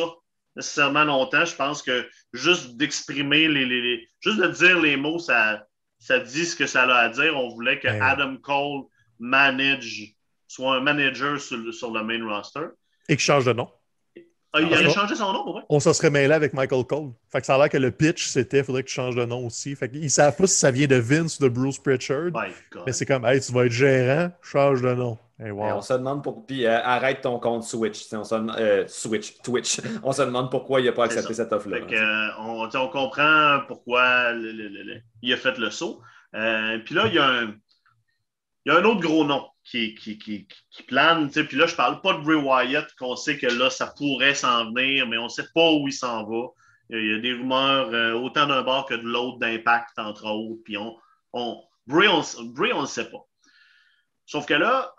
nécessairement 0.55 1.03
longtemps. 1.03 1.45
Je 1.45 1.55
pense 1.55 1.81
que 1.81 2.07
juste 2.31 2.77
d'exprimer 2.77 3.47
les, 3.47 3.65
les, 3.65 4.07
Juste 4.21 4.39
de 4.39 4.47
dire 4.47 4.79
les 4.79 4.95
mots, 4.95 5.19
ça 5.19 5.65
ça 6.03 6.19
dit 6.19 6.45
ce 6.45 6.55
que 6.57 6.67
ça 6.67 6.83
a 6.83 6.95
à 6.95 7.09
dire. 7.09 7.33
On 7.37 7.47
voulait 7.47 7.79
que 7.79 7.87
ben 7.87 8.01
Adam 8.01 8.35
Cole 8.35 8.83
manage, 9.19 10.13
soit 10.49 10.75
un 10.75 10.81
manager 10.81 11.39
sur, 11.39 11.57
le 11.57 12.03
main 12.03 12.27
roster. 12.27 12.65
Et 13.07 13.15
qu'il 13.15 13.23
change 13.23 13.45
de 13.45 13.53
nom. 13.53 13.69
Ah, 14.51 14.61
il 14.61 14.71
a 14.71 14.89
changé 14.89 15.15
son 15.15 15.31
nom, 15.31 15.43
pour 15.43 15.53
vrai? 15.53 15.63
On 15.69 15.79
s'en 15.79 15.93
serait 15.93 16.09
mêlé 16.09 16.33
avec 16.33 16.53
Michael 16.53 16.83
Cole. 16.83 17.11
Fait 17.31 17.39
que 17.39 17.45
ça 17.47 17.55
a 17.55 17.57
l'air 17.57 17.69
que 17.69 17.77
le 17.77 17.89
pitch, 17.89 18.27
c'était 18.27 18.59
il 18.59 18.63
faudrait 18.65 18.83
que 18.83 18.89
tu 18.89 18.93
changes 18.93 19.15
de 19.15 19.23
nom 19.23 19.47
aussi. 19.47 19.75
Fait 19.75 19.89
qu'ils 19.89 20.11
savent 20.11 20.35
pas 20.35 20.45
si 20.45 20.57
ça 20.57 20.71
vient 20.71 20.87
de 20.87 20.97
Vince 20.97 21.39
ou 21.39 21.43
de 21.43 21.47
Bruce 21.47 21.79
Pritchard. 21.79 22.31
Mais 22.85 22.91
c'est 22.91 23.05
comme, 23.05 23.25
hey, 23.25 23.39
tu 23.39 23.53
vas 23.53 23.65
être 23.65 23.71
gérant, 23.71 24.29
change 24.41 24.81
de 24.81 24.93
nom. 24.93 25.17
On 25.39 25.81
se 25.81 25.93
demande 25.93 26.23
pourquoi. 26.23 26.43
Puis 26.47 26.65
euh, 26.65 26.81
arrête 26.83 27.21
ton 27.21 27.39
compte 27.39 27.63
Switch. 27.63 28.05
On 28.13 28.23
se... 28.23 28.35
Euh, 28.35 28.87
Switch, 28.87 29.41
Twitch. 29.41 29.81
on 30.03 30.11
se 30.11 30.21
demande 30.21 30.51
pourquoi 30.51 30.81
il 30.81 30.85
n'a 30.85 30.91
pas 30.91 31.05
accepté 31.05 31.33
cette 31.33 31.51
offre-là. 31.51 31.77
Euh, 31.77 32.27
on, 32.39 32.69
on, 32.73 32.87
comprend 32.89 33.61
pourquoi 33.67 34.33
il 35.21 35.33
a 35.33 35.37
fait 35.37 35.57
le 35.57 35.69
saut. 35.71 36.01
puis 36.31 36.95
là, 36.95 37.07
il 37.07 37.13
y, 37.13 37.19
a 37.19 37.27
un, 37.27 37.53
il 38.65 38.71
y 38.71 38.75
a 38.75 38.79
un 38.79 38.83
autre 38.83 39.01
gros 39.01 39.25
nom 39.25 39.47
qui, 39.63 39.95
qui, 39.95 40.17
qui, 40.17 40.47
qui 40.69 40.83
plane. 40.83 41.29
Puis 41.29 41.57
là, 41.57 41.65
je 41.65 41.73
ne 41.73 41.77
parle 41.77 42.01
pas 42.01 42.13
de 42.13 42.23
Bray 42.23 42.37
Wyatt, 42.37 42.93
qu'on 42.95 43.15
sait 43.15 43.37
que 43.37 43.47
là, 43.47 43.69
ça 43.69 43.87
pourrait 43.87 44.35
s'en 44.35 44.65
venir, 44.73 45.07
mais 45.07 45.17
on 45.17 45.25
ne 45.25 45.29
sait 45.29 45.47
pas 45.53 45.71
où 45.71 45.87
il 45.87 45.93
s'en 45.93 46.25
va. 46.25 46.47
Il 46.89 47.11
y 47.11 47.15
a 47.15 47.19
des 47.19 47.33
rumeurs 47.33 47.89
euh, 47.93 48.13
autant 48.13 48.45
d'un 48.45 48.61
bord 48.61 48.85
que 48.85 48.93
de 48.93 49.03
l'autre 49.03 49.39
d'impact, 49.39 49.97
entre 49.97 50.25
autres. 50.27 50.61
Puis 50.63 50.77
on, 50.77 50.95
on, 51.31 51.61
Bray, 51.87 52.07
on 52.07 52.19
ne 52.19 52.81
le 52.81 52.85
sait 52.85 53.09
pas. 53.09 53.25
Sauf 54.25 54.45
que 54.45 54.53
là, 54.53 54.93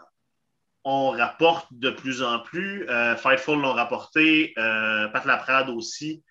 on 0.85 1.11
rapporte 1.11 1.67
de 1.73 1.91
plus 1.91 2.23
en 2.23 2.41
plus. 2.41 2.89
Euh, 2.89 3.17
Fightful 3.17 3.61
l'ont 3.61 3.73
rapporté, 3.73 4.53
euh, 4.59 5.09
Pat 5.09 5.25
Laprade 5.25 5.71
aussi 5.71 6.23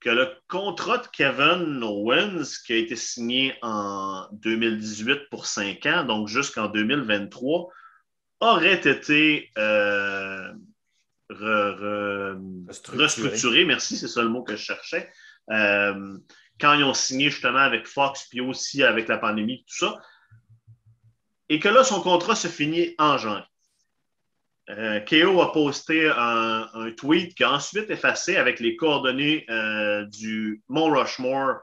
que 0.00 0.10
le 0.10 0.28
contrat 0.48 0.98
de 0.98 1.06
Kevin 1.08 1.82
Owens, 1.82 2.60
qui 2.64 2.74
a 2.74 2.76
été 2.76 2.96
signé 2.96 3.54
en 3.62 4.26
2018 4.32 5.28
pour 5.30 5.46
5 5.46 5.86
ans, 5.86 6.04
donc 6.04 6.28
jusqu'en 6.28 6.68
2023, 6.68 7.70
aurait 8.40 8.86
été 8.86 9.50
euh, 9.58 10.52
restructuré. 11.28 13.64
Merci, 13.64 13.96
c'est 13.96 14.08
ça 14.08 14.22
le 14.22 14.28
mot 14.28 14.42
que 14.42 14.54
je 14.54 14.62
cherchais. 14.62 15.10
Euh, 15.50 16.18
quand 16.60 16.74
ils 16.74 16.84
ont 16.84 16.94
signé 16.94 17.30
justement 17.30 17.58
avec 17.58 17.86
Fox, 17.86 18.26
puis 18.30 18.40
aussi 18.40 18.82
avec 18.82 19.08
la 19.08 19.18
pandémie, 19.18 19.64
tout 19.66 19.86
ça. 19.86 20.00
Et 21.48 21.58
que 21.58 21.68
là, 21.68 21.84
son 21.84 22.00
contrat 22.00 22.34
se 22.34 22.48
finit 22.48 22.94
en 22.98 23.18
janvier. 23.18 23.44
Euh, 24.68 24.98
KO 25.00 25.40
a 25.42 25.52
posté 25.52 26.10
un, 26.10 26.90
tweet 26.96 27.34
qui 27.36 27.44
a 27.44 27.52
ensuite 27.52 27.88
effacé 27.88 28.36
avec 28.36 28.58
les 28.58 28.74
coordonnées 28.74 29.44
euh, 29.48 30.04
du 30.06 30.62
Mont 30.68 30.90
Rushmore, 30.90 31.60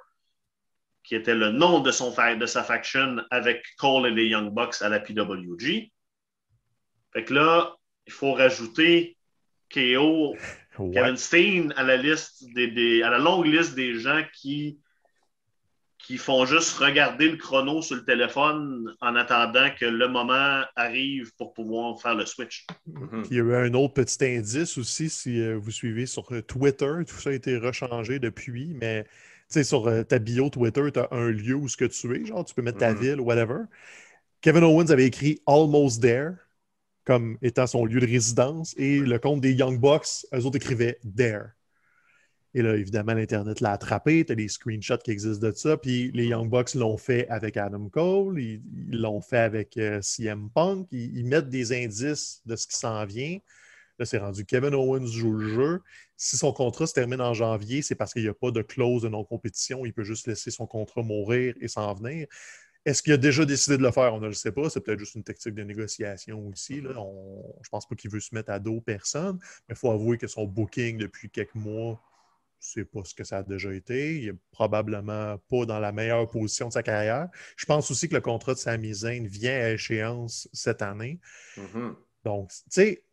qui 1.04 1.16
était 1.16 1.36
le 1.36 1.52
nom 1.52 1.82
de, 1.82 1.92
son, 1.92 2.16
de 2.38 2.46
sa 2.46 2.64
faction 2.64 3.18
avec 3.30 3.66
Cole 3.78 4.08
et 4.08 4.12
les 4.12 4.28
Young 4.28 4.54
Bucks 4.54 4.82
à 4.82 4.88
la 4.88 5.02
PWG. 5.02 5.92
Fait 7.12 7.24
que 7.26 7.34
là, 7.34 7.76
il 8.08 8.14
faut 8.14 8.34
rajouter 8.34 9.18
KO, 9.74 10.36
Kevin 10.78 11.18
Steen 11.18 11.74
à 11.76 11.84
la 11.84 11.98
liste 11.98 12.46
des, 12.54 13.04
à 13.04 13.10
la 13.10 13.20
longue 13.20 13.46
liste 13.46 13.76
des 13.76 14.00
gens 14.00 14.24
qui 14.34 14.80
qui 16.04 16.18
font 16.18 16.46
juste 16.46 16.78
regarder 16.78 17.30
le 17.30 17.38
chrono 17.38 17.82
sur 17.82 17.96
le 17.96 18.04
téléphone 18.04 18.94
en 19.00 19.16
attendant 19.16 19.70
que 19.80 19.86
le 19.86 20.08
moment 20.10 20.64
arrive 20.76 21.34
pour 21.38 21.54
pouvoir 21.54 22.00
faire 22.02 22.14
le 22.14 22.26
switch. 22.26 22.68
Mhm. 22.86 23.24
Il 23.32 23.38
y 23.38 23.40
a 23.40 23.44
eu 23.44 23.56
un 23.56 23.74
autre 23.74 23.94
petit 23.94 24.24
indice 24.26 24.78
aussi, 24.78 25.10
si 25.10 25.42
euh, 25.42 25.58
vous 25.58 25.72
suivez 25.72 26.06
sur 26.06 26.32
euh, 26.34 26.42
Twitter, 26.42 26.94
tout 27.08 27.16
ça 27.16 27.30
a 27.30 27.34
été 27.34 27.58
rechangé 27.58 28.20
depuis, 28.20 28.76
mais 28.80 29.06
sur 29.50 29.88
euh, 29.88 30.04
ta 30.04 30.20
bio 30.20 30.50
Twitter, 30.50 30.92
tu 30.92 31.00
as 31.00 31.08
un 31.12 31.30
lieu 31.30 31.56
où 31.56 31.70
ce 31.70 31.78
que 31.78 31.86
tu 31.86 32.16
es, 32.16 32.26
genre 32.26 32.44
tu 32.44 32.54
peux 32.54 32.62
mettre 32.62 32.80
ta 32.80 32.94
mhm. 32.94 33.00
ville 33.00 33.22
ou 33.22 33.26
whatever. 33.26 33.62
Kevin 34.42 34.66
Owens 34.66 34.90
avait 34.90 35.06
écrit 35.06 35.40
Almost 35.48 36.02
There 36.02 36.34
comme 37.06 37.38
étant 37.42 37.68
son 37.68 37.86
lieu 37.86 38.00
de 38.00 38.08
résidence 38.08 38.74
et 38.78 39.00
le 39.00 39.20
compte 39.20 39.42
des 39.42 39.54
Young 39.54 39.80
Bucks, 39.80 40.26
eux 40.34 40.46
autres 40.46 40.58
écrivaient 40.58 41.00
There. 41.16 41.52
Et 42.56 42.62
là, 42.62 42.76
évidemment, 42.76 43.14
l'Internet 43.14 43.62
l'a 43.62 43.72
attrapé. 43.72 44.26
Tu 44.26 44.32
as 44.32 44.36
des 44.36 44.48
screenshots 44.48 45.00
qui 45.00 45.12
existent 45.12 45.48
de 45.48 45.54
ça. 45.54 45.76
Puis 45.78 46.12
les 46.14 46.28
Young 46.28 46.50
Bucks 46.50 46.76
l'ont 46.76 46.98
fait 46.98 47.28
avec 47.30 47.58
Adam 47.58 47.90
Cole. 47.90 48.40
Ils 48.40 48.62
l'ont 48.92 49.22
fait 49.22 49.40
avec 49.40 49.76
euh, 49.78 50.02
CM 50.02 50.50
Punk. 50.52 50.88
Ils, 50.92 51.26
mettent 51.26 51.50
des 51.50 51.74
indices 51.74 52.42
de 52.46 52.56
ce 52.56 52.68
qui 52.68 52.78
s'en 52.78 53.06
vient. 53.06 53.40
Là, 53.98 54.06
c'est 54.06 54.20
rendu 54.20 54.46
Kevin 54.46 54.76
Owens 54.76 55.08
joue 55.08 55.34
le 55.34 55.50
jeu. 55.50 55.82
Si 56.16 56.38
son 56.38 56.54
contrat 56.54 56.86
se 56.86 56.94
termine 56.94 57.22
en 57.22 57.34
janvier, 57.34 57.82
c'est 57.82 57.96
parce 57.96 58.14
qu'il 58.14 58.24
n'y 58.24 58.30
a 58.30 58.34
pas 58.34 58.52
de 58.52 58.62
clause 58.62 59.02
de 59.02 59.10
non-compétition. 59.10 59.86
Il 59.86 59.94
peut 59.94 60.04
juste 60.04 60.28
laisser 60.28 60.52
son 60.52 60.68
contrat 60.68 61.02
mourir 61.02 61.56
et 61.60 61.68
s'en 61.68 61.94
venir. 61.94 62.28
Est-ce 62.86 63.02
qu'il 63.02 63.14
a 63.14 63.18
déjà 63.18 63.46
décidé 63.46 63.78
de 63.78 63.84
le 63.84 63.92
faire? 63.92 64.14
On 64.14 64.20
ne 64.20 64.28
le 64.28 64.34
sait 64.34 64.52
pas. 64.52 64.70
C'est 64.70 64.82
peut-être 64.82 65.00
juste 65.00 65.16
une 65.16 65.24
tactique 65.24 65.56
de 65.56 65.64
négociation 65.64 66.48
aussi. 66.48 66.82
Là. 66.82 66.92
je 66.94 67.00
ne 67.00 67.70
pense 67.72 67.88
pas 67.88 67.96
qu'il 67.96 68.12
veut 68.12 68.20
se 68.20 68.36
mettre 68.36 68.52
à 68.52 68.60
dos 68.60 68.82
personne. 68.82 69.40
Mais 69.68 69.76
il 69.76 69.78
faut 69.78 69.92
avouer 69.92 70.18
que 70.18 70.28
son 70.28 70.46
booking 70.46 70.98
depuis 70.98 71.30
quelques 71.30 71.56
mois 71.56 72.00
c'est 72.64 72.86
pas 72.86 73.02
ce 73.04 73.14
que 73.14 73.24
ça 73.26 73.40
a 73.40 73.44
déjà 73.44 73.74
été. 73.74 74.22
Il 74.22 74.30
est 74.30 74.36
probablement 74.52 75.38
pas 75.50 75.66
dans 75.66 75.80
la 75.80 75.92
meilleure 75.92 76.30
position 76.30 76.70
de 76.70 76.74
sa 76.74 76.82
carrière. 76.82 77.28
Je 77.58 77.66
pense 77.66 77.92
aussi 77.92 78.08
que 78.08 78.16
le 78.16 78.22
contrat 78.22 78.54
de 78.54 78.60
Sami 78.60 78.94
Zayn 78.94 79.28
vient 79.28 79.60
à 79.60 79.70
échéance 79.72 80.48
cette 80.54 80.82
année. 80.82 81.20
Mm-hmm. 81.58 81.96
Donc, 82.24 82.50
tu 82.50 82.64
sais, 82.70 83.04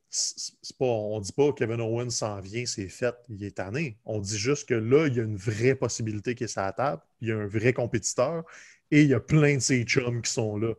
pas, 0.78 0.84
on 0.84 1.18
ne 1.18 1.24
dit 1.24 1.32
pas 1.32 1.52
que 1.52 1.58
Kevin 1.58 1.80
Owens 1.80 2.10
s'en 2.10 2.40
vient, 2.40 2.64
c'est 2.64 2.88
fait, 2.88 3.14
il 3.28 3.42
est 3.44 3.56
tanné. 3.56 3.98
On 4.04 4.20
dit 4.20 4.38
juste 4.38 4.68
que 4.68 4.74
là, 4.74 5.08
il 5.08 5.16
y 5.16 5.20
a 5.20 5.24
une 5.24 5.36
vraie 5.36 5.74
possibilité 5.74 6.34
qui 6.36 6.44
est 6.44 6.48
sur 6.48 6.62
la 6.62 6.72
table, 6.72 7.02
il 7.20 7.28
y 7.28 7.32
a 7.32 7.36
un 7.36 7.46
vrai 7.46 7.72
compétiteur 7.72 8.44
et 8.92 9.02
il 9.02 9.08
y 9.08 9.14
a 9.14 9.20
plein 9.20 9.56
de 9.56 9.60
ces 9.60 9.82
chums 9.82 10.22
qui 10.22 10.30
sont 10.30 10.56
là. 10.56 10.74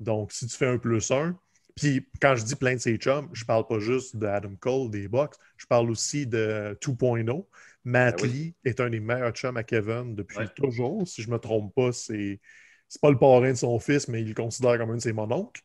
Donc, 0.00 0.32
si 0.32 0.46
tu 0.46 0.56
fais 0.56 0.66
un 0.66 0.78
plus 0.78 1.10
un, 1.12 1.38
puis 1.76 2.08
quand 2.20 2.34
je 2.36 2.44
dis 2.44 2.56
plein 2.56 2.74
de 2.74 2.80
ces 2.80 2.96
chums, 2.96 3.28
je 3.32 3.44
parle 3.44 3.66
pas 3.66 3.78
juste 3.78 4.16
d'Adam 4.16 4.56
Cole, 4.58 4.90
des 4.90 5.08
Bucks, 5.08 5.34
je 5.56 5.66
parle 5.66 5.90
aussi 5.90 6.26
de 6.26 6.76
2.0. 6.80 7.46
Matt 7.86 8.20
ben 8.20 8.28
Lee 8.28 8.54
est 8.64 8.80
un 8.80 8.90
des 8.90 8.98
meilleurs 8.98 9.30
chums 9.30 9.56
à 9.56 9.62
Kevin 9.62 10.16
depuis 10.16 10.48
toujours. 10.56 11.06
Si 11.06 11.22
je 11.22 11.28
ne 11.28 11.34
me 11.34 11.38
trompe 11.38 11.72
pas, 11.72 11.92
c'est 11.92 12.40
c'est 12.88 13.00
pas 13.00 13.10
le 13.10 13.18
parrain 13.18 13.50
de 13.50 13.56
son 13.56 13.78
fils, 13.78 14.08
mais 14.08 14.22
il 14.22 14.28
le 14.28 14.34
considère 14.34 14.76
comme 14.76 14.90
un 14.90 14.96
de 14.96 15.00
ses 15.00 15.12
mononcles. 15.12 15.62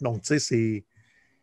Donc, 0.00 0.22
tu 0.22 0.38
sais, 0.38 0.84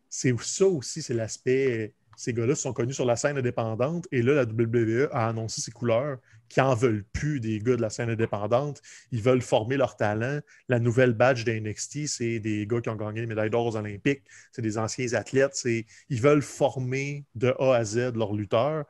c'est 0.10 0.36
ça 0.40 0.66
aussi, 0.68 1.02
c'est 1.02 1.14
l'aspect. 1.14 1.96
Ces 2.16 2.32
gars-là 2.32 2.54
sont 2.54 2.74
connus 2.74 2.94
sur 2.94 3.06
la 3.06 3.16
scène 3.16 3.40
indépendante 3.40 4.08
et 4.12 4.22
là, 4.22 4.34
la 4.34 4.44
WWE 4.44 5.10
a 5.12 5.30
annoncé 5.30 5.62
ses 5.62 5.72
couleurs 5.72 6.20
qui 6.48 6.62
en 6.62 6.76
veulent 6.76 7.04
plus 7.12 7.40
des 7.40 7.58
gars 7.58 7.76
de 7.76 7.82
la 7.82 7.90
scène 7.90 8.12
indépendante. 8.12 8.84
Ils 9.12 9.24
veulent 9.24 9.42
former 9.42 9.78
leur 9.78 9.98
talent. 9.98 10.40
La 10.70 10.80
nouvelle 10.80 11.14
badge 11.14 11.44
de 11.44 11.52
NXT, 11.52 12.06
c'est 12.06 12.40
des 12.40 12.68
gars 12.68 12.82
qui 12.82 12.90
ont 12.90 12.96
gagné 12.96 13.22
les 13.22 13.26
médailles 13.26 13.50
d'or 13.50 13.66
aux 13.66 13.76
Olympiques. 13.76 14.22
C'est 14.52 14.62
des 14.62 14.78
anciens 14.78 15.12
athlètes. 15.14 15.60
Ils 15.66 16.22
veulent 16.22 16.44
former 16.44 17.26
de 17.34 17.56
A 17.58 17.74
à 17.78 17.84
Z 17.84 18.14
leurs 18.16 18.34
lutteurs. 18.34 18.86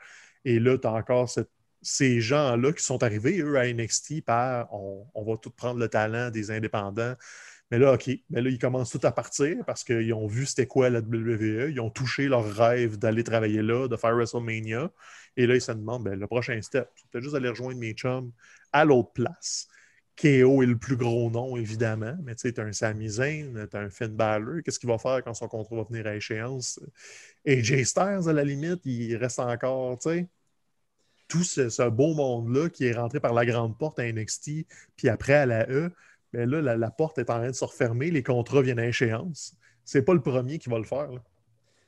Et 0.46 0.60
là, 0.60 0.78
tu 0.78 0.88
as 0.88 0.94
encore 0.94 1.30
ces 1.82 2.22
gens-là 2.22 2.74
qui 2.74 2.84
sont 2.84 3.04
arrivés, 3.04 3.40
eux, 3.40 3.58
à 3.58 3.72
NXT 3.72 4.24
par 4.26 4.74
on, 4.74 5.24
va 5.26 5.38
tout 5.38 5.52
prendre 5.52 5.80
le 5.80 5.88
talent 5.88 6.32
des 6.32 6.52
indépendants. 6.52 7.16
Mais 7.72 7.80
là, 7.80 7.94
OK, 7.94 8.10
mais 8.30 8.42
là, 8.42 8.50
ils 8.50 8.60
commencent 8.60 8.92
tout 8.92 9.00
à 9.04 9.12
partir 9.12 9.66
parce 9.66 9.84
qu'ils 9.84 10.14
ont 10.14 10.28
vu 10.28 10.46
c'était 10.46 10.68
quoi 10.68 10.90
la 10.90 11.00
WWE. 11.00 11.72
Ils 11.72 11.80
ont 11.80 11.90
touché 11.90 12.28
leur 12.28 12.46
rêve 12.46 12.98
d'aller 12.98 13.24
travailler 13.24 13.62
là, 13.62 13.88
de 13.88 13.96
faire 13.96 14.16
WrestleMania. 14.16 14.92
Et 15.38 15.48
là, 15.48 15.56
ils 15.56 15.62
se 15.62 15.72
demandent 15.72 16.04
ben, 16.04 16.20
le 16.20 16.28
prochain 16.28 16.62
step, 16.62 16.90
c'est 16.96 17.08
peut-être 17.10 17.24
juste 17.24 17.36
aller 17.36 17.50
rejoindre 17.50 17.80
mes 17.80 17.94
chums 17.94 18.32
à 18.72 18.86
l'autre 18.86 19.12
place. 19.14 19.68
KO 20.16 20.62
est 20.62 20.68
le 20.68 20.78
plus 20.78 20.96
gros 20.96 21.30
nom, 21.32 21.58
évidemment, 21.58 22.16
mais 22.24 22.36
tu 22.36 22.50
sais, 22.50 22.60
un 22.60 22.72
Sami 22.72 23.10
Zayn, 23.10 23.68
un 23.74 23.90
Finn 23.90 24.16
Balor. 24.16 24.62
Qu'est-ce 24.64 24.80
qu'il 24.80 24.90
va 24.90 24.98
faire 24.98 25.24
quand 25.24 25.34
son 25.34 25.48
contrat 25.48 25.76
va 25.76 25.84
venir 25.84 26.06
à 26.06 26.16
échéance? 26.16 26.80
AJ 27.48 27.84
Styles, 27.84 28.30
à 28.30 28.34
la 28.34 28.44
limite, 28.44 28.82
il 28.86 29.16
reste 29.16 29.40
encore, 29.40 29.98
tu 29.98 30.10
sais, 30.10 30.30
tout 31.28 31.44
ce, 31.44 31.90
beau 31.90 32.14
monde-là 32.14 32.70
qui 32.70 32.86
est 32.86 32.94
rentré 32.94 33.20
par 33.20 33.34
la 33.34 33.46
grande 33.46 33.78
porte 33.78 34.00
à 34.00 34.12
NXT, 34.12 34.68
puis 34.96 35.10
après 35.10 35.34
à 35.34 35.46
la 35.48 35.68
E, 35.70 35.92
bien 36.32 36.46
là, 36.46 36.76
la, 36.78 36.92
porte 36.92 37.18
est 37.18 37.30
en 37.32 37.40
train 37.40 37.48
de 37.48 37.56
se 37.56 37.66
refermer, 37.66 38.12
les 38.12 38.24
contrats 38.24 38.62
viennent 38.62 38.80
à 38.80 38.88
échéance. 38.88 39.56
C'est 39.84 40.04
pas 40.04 40.14
le 40.14 40.22
premier 40.22 40.60
qui 40.60 40.70
va 40.70 40.78
le 40.78 40.84
faire. 40.86 41.10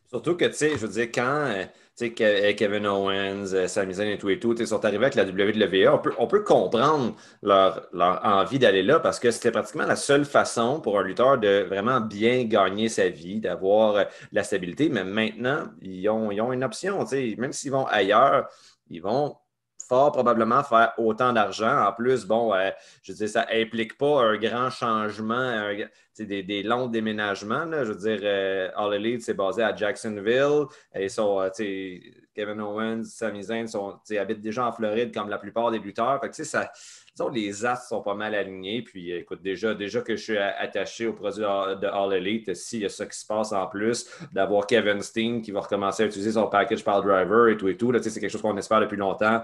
Surtout 0.08 0.36
que, 0.36 0.46
tu 0.46 0.54
sais, 0.54 0.72
je 0.72 0.86
veux 0.86 0.88
dire, 0.88 1.08
quand 1.14 1.22
euh, 1.22 1.66
euh, 2.02 2.54
Kevin 2.54 2.86
Owens, 2.86 3.54
euh, 3.54 3.68
Sami 3.68 3.96
Zayn 3.96 4.08
et 4.08 4.18
tout 4.18 4.30
et 4.30 4.40
tout, 4.40 4.56
ils 4.60 4.68
sont 4.68 4.84
arrivés 4.86 5.06
avec 5.06 5.16
la 5.16 5.24
WWE, 5.24 5.94
on 5.94 5.98
peut, 6.00 6.14
on 6.18 6.28
peut 6.28 6.44
comprendre 6.44 7.16
leur, 7.42 7.88
leur 7.94 8.24
envie 8.24 8.60
d'aller 8.60 8.84
là 8.84 9.00
parce 9.00 9.20
que 9.20 9.32
c'était 9.32 9.52
pratiquement 9.52 9.86
la 9.86 9.96
seule 9.96 10.26
façon 10.26 10.80
pour 10.80 11.00
un 11.00 11.04
lutteur 11.04 11.38
de 11.38 11.66
vraiment 11.68 12.02
bien 12.02 12.44
gagner 12.44 12.90
sa 12.90 13.10
vie, 13.10 13.40
d'avoir 13.40 14.06
la 14.32 14.44
stabilité. 14.44 14.90
Mais 14.90 15.04
maintenant, 15.04 15.68
ils 15.82 16.08
ont, 16.10 16.32
ils 16.32 16.42
ont 16.42 16.54
une 16.54 16.64
option, 16.64 17.04
tu 17.04 17.10
sais, 17.10 17.36
même 17.38 17.54
s'ils 17.54 17.72
vont 17.72 17.86
ailleurs, 17.88 18.48
ils 18.90 19.02
vont 19.02 19.38
fort 19.88 20.12
probablement 20.12 20.64
faire 20.64 20.94
autant 20.98 21.34
d'argent. 21.34 21.86
En 21.88 21.94
plus, 21.94 22.26
bon, 22.26 22.54
euh, 22.54 22.72
je 23.04 23.12
veux 23.12 23.18
dire, 23.18 23.30
ça 23.30 23.46
implique 23.52 23.98
pas 23.98 24.24
un 24.24 24.38
grand 24.38 24.70
changement, 24.70 25.70
des, 26.18 26.64
longs 26.64 26.88
déménagements. 26.88 27.66
Je 27.72 27.92
veux 27.92 27.96
dire, 27.96 28.20
euh, 28.24 28.70
All 28.76 28.94
Elite, 28.96 29.22
c'est 29.22 29.34
basé 29.34 29.64
à 29.64 29.76
Jacksonville. 29.76 30.66
Et 30.94 31.08
euh, 31.20 32.00
Kevin 32.34 32.62
Owens, 32.62 33.04
Sami 33.04 33.44
Zayn 33.44 33.68
sont, 33.68 34.00
habitent 34.18 34.42
déjà 34.42 34.68
en 34.68 34.72
Floride 34.72 35.14
comme 35.14 35.30
la 35.30 35.38
plupart 35.38 35.72
des 35.72 35.80
lutteurs. 35.80 36.20
Fait 36.22 36.30
que, 36.30 36.44
ça, 36.44 36.72
les 37.34 37.66
as 37.66 37.88
sont 37.88 38.02
pas 38.02 38.14
mal 38.14 38.36
alignés. 38.36 38.82
Puis 38.82 39.12
écoute, 39.12 39.42
déjà, 39.42 39.74
déjà 39.74 40.02
que 40.02 40.16
je 40.16 40.24
suis 40.24 40.38
attaché 40.38 41.08
au 41.08 41.14
produit 41.14 41.42
de 41.42 41.88
All 41.88 42.14
Elite, 42.14 42.54
s'il 42.54 42.82
y 42.82 42.86
a 42.86 42.90
ça 42.90 43.06
qui 43.06 43.18
se 43.18 43.26
passe 43.26 43.52
en 43.52 43.68
plus, 43.68 44.10
d'avoir 44.32 44.68
Kevin 44.68 45.02
Steen 45.02 45.42
qui 45.42 45.52
va 45.52 45.62
recommencer 45.62 46.04
à 46.04 46.06
utiliser 46.08 46.34
son 46.34 46.48
package 46.48 46.84
Pile 46.84 47.02
Driver 47.04 47.50
et 47.50 47.58
tout 47.58 47.68
et 47.70 47.78
tout, 47.78 47.94
c'est 48.02 48.20
quelque 48.20 48.32
chose 48.32 48.42
qu'on 48.42 48.58
espère 48.58 48.82
depuis 48.82 48.98
longtemps. 48.98 49.44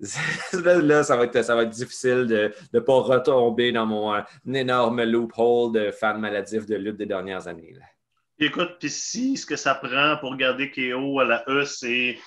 là, 0.64 1.04
ça, 1.04 1.16
va 1.16 1.24
être, 1.24 1.44
ça 1.44 1.54
va 1.54 1.62
être 1.62 1.70
difficile 1.70 2.26
de 2.26 2.52
ne 2.72 2.80
pas 2.80 3.00
retomber 3.00 3.70
dans 3.70 3.86
mon 3.86 4.14
énorme 4.52 5.04
loophole 5.04 5.72
de 5.72 5.90
fan 5.92 6.18
maladif 6.18 6.66
de 6.66 6.74
lutte 6.74 6.96
des 6.96 7.06
dernières 7.06 7.46
années. 7.46 7.74
Écoute, 8.38 8.76
puis 8.80 8.90
si 8.90 9.36
ce 9.36 9.46
que 9.46 9.54
ça 9.54 9.76
prend 9.76 10.16
pour 10.18 10.36
garder 10.36 10.72
KO 10.72 11.20
à 11.20 11.24
la 11.24 11.44
E, 11.48 11.64
c'est 11.64 12.18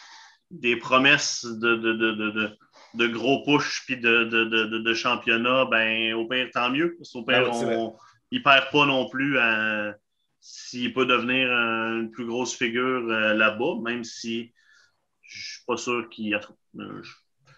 des 0.50 0.78
promesses 0.78 1.44
de, 1.44 1.76
de, 1.76 1.94
de 1.94 2.58
gros 3.08 3.44
push 3.44 3.84
puis 3.86 3.98
de, 3.98 4.24
de, 4.24 4.80
de, 4.80 4.94
championnat, 4.94 5.66
ben, 5.66 6.14
au 6.14 6.28
pire, 6.28 6.50
tant 6.54 6.70
mieux. 6.70 6.98
au 7.14 7.24
pire, 7.24 7.50
ah 7.52 7.92
il 8.32 8.40
ne 8.40 8.44
perd 8.44 8.72
pas 8.72 8.86
non 8.86 9.10
plus 9.10 9.38
s'il 10.48 10.94
peut 10.94 11.08
devenir 11.08 11.50
une 11.50 12.12
plus 12.12 12.28
grosse 12.28 12.56
figure 12.56 13.10
euh, 13.10 13.34
là-bas, 13.34 13.82
même 13.84 14.04
si 14.04 14.54
je 15.24 15.40
ne 15.40 15.44
suis 15.44 15.64
pas 15.66 15.78
sûr 15.78 16.08
qu'il 16.10 16.28
y 16.28 16.34
a 16.36 16.40
trop. 16.40 16.56
Euh, 16.80 17.02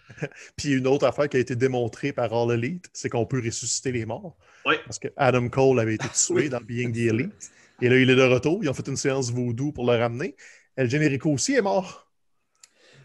puis 0.55 0.71
une 0.71 0.87
autre 0.87 1.05
affaire 1.05 1.27
qui 1.27 1.35
a 1.35 1.39
été 1.41 1.57
démontrée 1.57 2.13
par 2.13 2.31
All 2.33 2.51
Elite, 2.53 2.89
c'est 2.93 3.09
qu'on 3.09 3.25
peut 3.25 3.41
ressusciter 3.43 3.91
les 3.91 4.05
morts. 4.05 4.37
Oui. 4.65 4.75
Parce 4.85 4.99
que 4.99 5.09
Adam 5.17 5.49
Cole 5.49 5.81
avait 5.81 5.95
été 5.95 6.07
tué 6.07 6.47
dans 6.49 6.61
Being 6.61 6.93
the 6.93 7.11
Elite. 7.11 7.51
Et 7.81 7.89
là, 7.89 7.97
il 7.97 8.09
est 8.09 8.15
de 8.15 8.23
retour. 8.23 8.63
Ils 8.63 8.69
ont 8.69 8.73
fait 8.73 8.87
une 8.87 8.95
séance 8.95 9.31
voodoo 9.31 9.73
pour 9.73 9.85
le 9.85 9.97
ramener. 9.97 10.37
El 10.77 10.89
Generico 10.89 11.29
aussi 11.29 11.55
est 11.55 11.61
mort. 11.61 12.09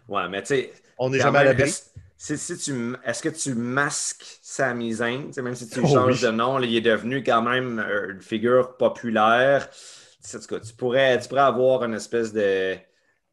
Ouais, 0.07 0.29
mais 0.29 0.43
tu 0.43 0.49
sais. 0.49 0.73
On 0.97 1.11
n'est 1.11 1.19
jamais 1.19 1.39
à 1.39 1.45
la 1.45 1.55
si, 2.23 2.57
tu, 2.57 2.95
est-ce 3.05 3.23
que 3.23 3.29
tu 3.29 3.55
masques 3.55 4.39
Sami 4.43 4.93
Zayn, 4.93 5.31
même 5.43 5.55
si 5.57 5.69
tu 5.69 5.81
oh 5.83 5.87
changes 5.89 6.23
de 6.23 6.31
nom, 6.31 6.61
il 6.61 6.77
est 6.77 6.81
devenu 6.81 7.25
quand 7.25 7.43
même 7.43 7.81
euh, 7.81 8.13
une 8.13 8.23
figure 8.23 8.77
populaire. 8.77 9.69
tu, 10.23 10.75
pourrais, 10.79 11.21
tu 11.21 11.29
pourrais 11.29 11.41
avoir 11.41 11.83
une 11.83 11.95
espèce 11.95 12.33
de, 12.33 12.77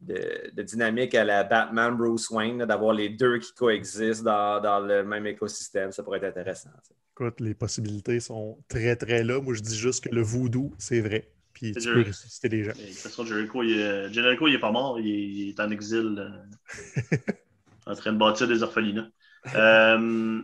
de, 0.00 0.62
dynamique 0.62 1.14
à 1.14 1.24
la 1.24 1.44
Batman 1.44 1.96
Bruce 1.96 2.30
Wayne, 2.30 2.64
d'avoir 2.64 2.92
les 2.92 3.10
deux 3.10 3.38
qui 3.38 3.52
coexistent 3.54 4.24
dans, 4.24 4.84
le 4.84 5.04
même 5.04 5.26
écosystème. 5.26 5.92
Ça 5.92 6.02
pourrait 6.02 6.18
être 6.18 6.36
intéressant. 6.36 6.70
Écoute, 7.12 7.40
les 7.40 7.54
possibilités 7.54 8.18
sont 8.18 8.58
très, 8.66 8.96
très 8.96 9.22
là. 9.22 9.40
Moi, 9.40 9.54
je 9.54 9.60
dis 9.60 9.76
juste 9.76 10.02
que 10.04 10.12
le 10.12 10.22
voodoo, 10.22 10.74
c'est 10.78 11.00
vrai. 11.00 11.30
Puis 11.52 11.72
tu 11.72 11.92
peux 11.92 12.02
ressusciter 12.02 12.48
des 12.48 12.64
gens. 12.64 12.72
De 12.72 12.78
toute 12.78 12.94
façon, 12.94 13.24
Jericho, 13.24 13.62
il 13.62 13.78
est, 13.78 14.12
Jericho, 14.12 14.48
il 14.48 14.54
est 14.54 14.60
pas 14.60 14.72
mort. 14.72 14.98
Il 14.98 15.50
est, 15.50 15.60
en 15.60 15.70
exil, 15.70 16.16
euh, 16.18 17.16
en 17.90 17.94
train 17.94 18.12
de 18.12 18.18
bâtir 18.18 18.48
des 18.48 18.62
orphelinats. 18.62 19.08
Euh, 19.54 20.42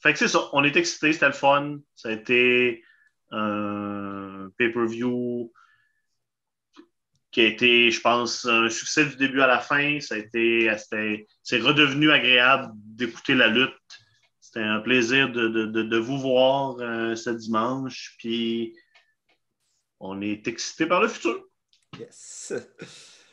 fait 0.00 0.12
que 0.12 0.18
c'est 0.18 0.28
ça. 0.28 0.48
On 0.52 0.64
est 0.64 0.76
excités, 0.76 1.12
c'était 1.12 1.26
le 1.26 1.32
fun. 1.32 1.78
Ça 1.94 2.08
a 2.08 2.12
été 2.12 2.82
un 3.30 4.48
pay-per-view 4.58 5.52
qui 7.30 7.40
a 7.40 7.44
été, 7.46 7.90
je 7.90 8.00
pense, 8.00 8.44
un 8.44 8.68
succès 8.68 9.06
du 9.06 9.16
début 9.16 9.40
à 9.40 9.46
la 9.46 9.58
fin. 9.58 10.00
Ça 10.00 10.16
a 10.16 10.18
été, 10.18 10.70
c'est 11.42 11.58
redevenu 11.58 12.10
agréable 12.10 12.72
d'écouter 12.74 13.34
la 13.34 13.48
lutte. 13.48 13.72
C'était 14.40 14.60
un 14.60 14.80
plaisir 14.80 15.30
de, 15.30 15.98
vous 15.98 16.18
voir 16.18 16.76
euh, 16.80 17.14
ce 17.14 17.30
dimanche. 17.30 18.16
Puis 18.18 18.76
on 19.98 20.20
est 20.20 20.46
excité 20.46 20.84
par 20.84 21.00
le 21.00 21.08
futur. 21.08 21.42
Yes. 21.98 22.52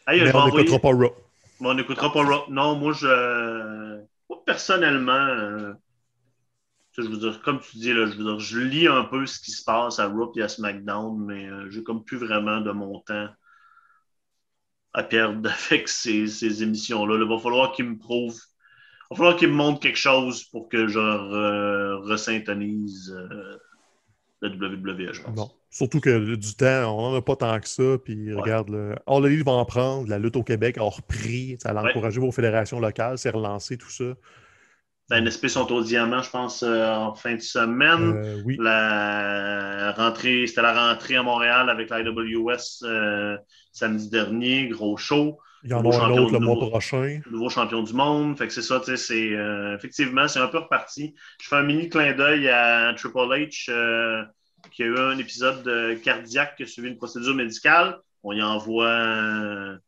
Mais 0.08 0.34
on 0.34 0.46
n'écoutera 0.46 0.80
pas 0.80 0.94
Raw. 0.94 1.29
On 1.62 1.74
n'écoutera 1.74 2.12
pas 2.12 2.24
Raw. 2.24 2.46
Non, 2.50 2.76
moi, 2.76 2.94
je, 2.94 4.02
personnellement, 4.46 5.12
euh, 5.12 5.74
je 6.98 7.38
comme 7.44 7.60
tu 7.60 7.78
dis, 7.78 7.94
là, 7.94 8.06
je, 8.08 8.40
je 8.40 8.60
lis 8.60 8.88
un 8.88 9.04
peu 9.04 9.26
ce 9.26 9.40
qui 9.40 9.52
se 9.52 9.64
passe 9.64 10.00
à 10.00 10.08
Raw 10.08 10.32
et 10.36 10.42
à 10.42 10.48
SmackDown, 10.48 11.24
mais 11.26 11.46
euh, 11.46 11.70
j'ai 11.70 11.84
comme 11.84 12.04
plus 12.04 12.18
vraiment 12.18 12.62
de 12.62 12.72
mon 12.72 13.00
temps 13.02 13.30
à 14.94 15.04
perdre 15.04 15.50
avec 15.70 15.88
ces, 15.88 16.64
émissions-là. 16.64 17.18
Il 17.22 17.30
va 17.30 17.38
falloir 17.40 17.72
qu'ils 17.74 17.86
me 17.86 17.98
prouvent. 17.98 18.42
Il 19.12 19.16
va 19.16 19.18
falloir 19.18 19.36
qu'ils 19.38 19.50
me 19.50 19.56
montrent 19.56 19.80
quelque 19.80 19.98
chose 19.98 20.44
pour 20.46 20.70
que 20.70 20.88
je 20.88 21.00
resyntonise 22.08 23.12
euh, 23.12 23.58
la 24.42 24.50
WWE, 24.50 25.14
je 25.14 25.22
pense. 25.22 25.59
Surtout 25.72 26.00
que 26.00 26.36
du 26.36 26.56
temps, 26.56 26.98
on 26.98 27.12
n'en 27.12 27.18
a 27.18 27.22
pas 27.22 27.36
tant 27.36 27.60
que 27.60 27.68
ça. 27.68 27.98
Puis 28.04 28.34
regarde, 28.34 28.70
le... 28.70 28.96
All 29.06 29.26
Elite 29.26 29.46
va 29.46 29.52
en 29.52 29.66
prendre. 29.66 30.10
La 30.10 30.18
lutte 30.18 30.36
au 30.36 30.44
Québec 30.44 30.78
a 30.78 30.84
repris. 30.84 31.58
Ça 31.62 31.70
a 31.70 31.84
encouragé 31.84 32.20
vos 32.20 32.32
fédérations 32.32 32.80
locales. 32.80 33.18
C'est 33.18 33.30
relancé 33.30 33.78
tout 33.78 33.90
ça. 33.90 34.16
Ben, 35.10 35.24
NSP 35.24 35.48
sont 35.48 35.72
au 35.72 35.82
diamant, 35.82 36.22
je 36.22 36.30
pense, 36.30 36.62
euh, 36.62 36.88
en 36.88 37.16
fin 37.16 37.34
de 37.34 37.42
semaine. 37.42 38.14
Euh, 38.16 38.42
oui. 38.46 38.58
La 38.60 39.92
rentrée, 39.94 40.46
c'était 40.46 40.62
la 40.62 40.92
rentrée 40.92 41.16
à 41.16 41.24
Montréal 41.24 41.70
avec 41.70 41.90
l'IWS 41.90 42.84
euh, 42.84 43.36
samedi 43.72 44.10
dernier, 44.10 44.68
gros 44.68 44.98
show. 44.98 45.40
Il 45.64 45.72
y 45.72 45.74
en 45.74 45.84
aura 45.84 46.06
un 46.06 46.12
autre 46.12 46.34
le 46.34 46.40
mois 46.40 46.56
prochain. 46.56 47.20
Nouveau 47.32 47.50
champion 47.50 47.82
du 47.82 47.94
monde. 47.94 48.38
Fait 48.38 48.48
que 48.48 48.54
c'est 48.54 48.62
ça, 48.62 48.82
c'est 48.86 49.36
effectivement, 49.76 50.28
c'est 50.28 50.40
un 50.40 50.48
peu 50.48 50.60
reparti. 50.60 51.16
Je 51.42 51.50
fais 51.50 51.58
un 51.58 51.64
mini 51.64 51.90
clin 51.90 52.14
d'œil 52.14 52.48
à 52.48 52.94
Triple 52.96 53.18
H 53.18 53.70
qui 54.72 54.84
a 54.84 54.86
eu 54.86 54.98
un 54.98 55.18
épisode 55.18 56.02
cardiaque 56.02 56.56
qui 56.56 56.64
a 56.64 56.68
suivi 56.68 56.90
une 56.90 56.98
procédure 56.98 57.36
médicale. 57.36 57.98
On 58.24 58.34
y 58.34 58.42
envoie 58.42 59.80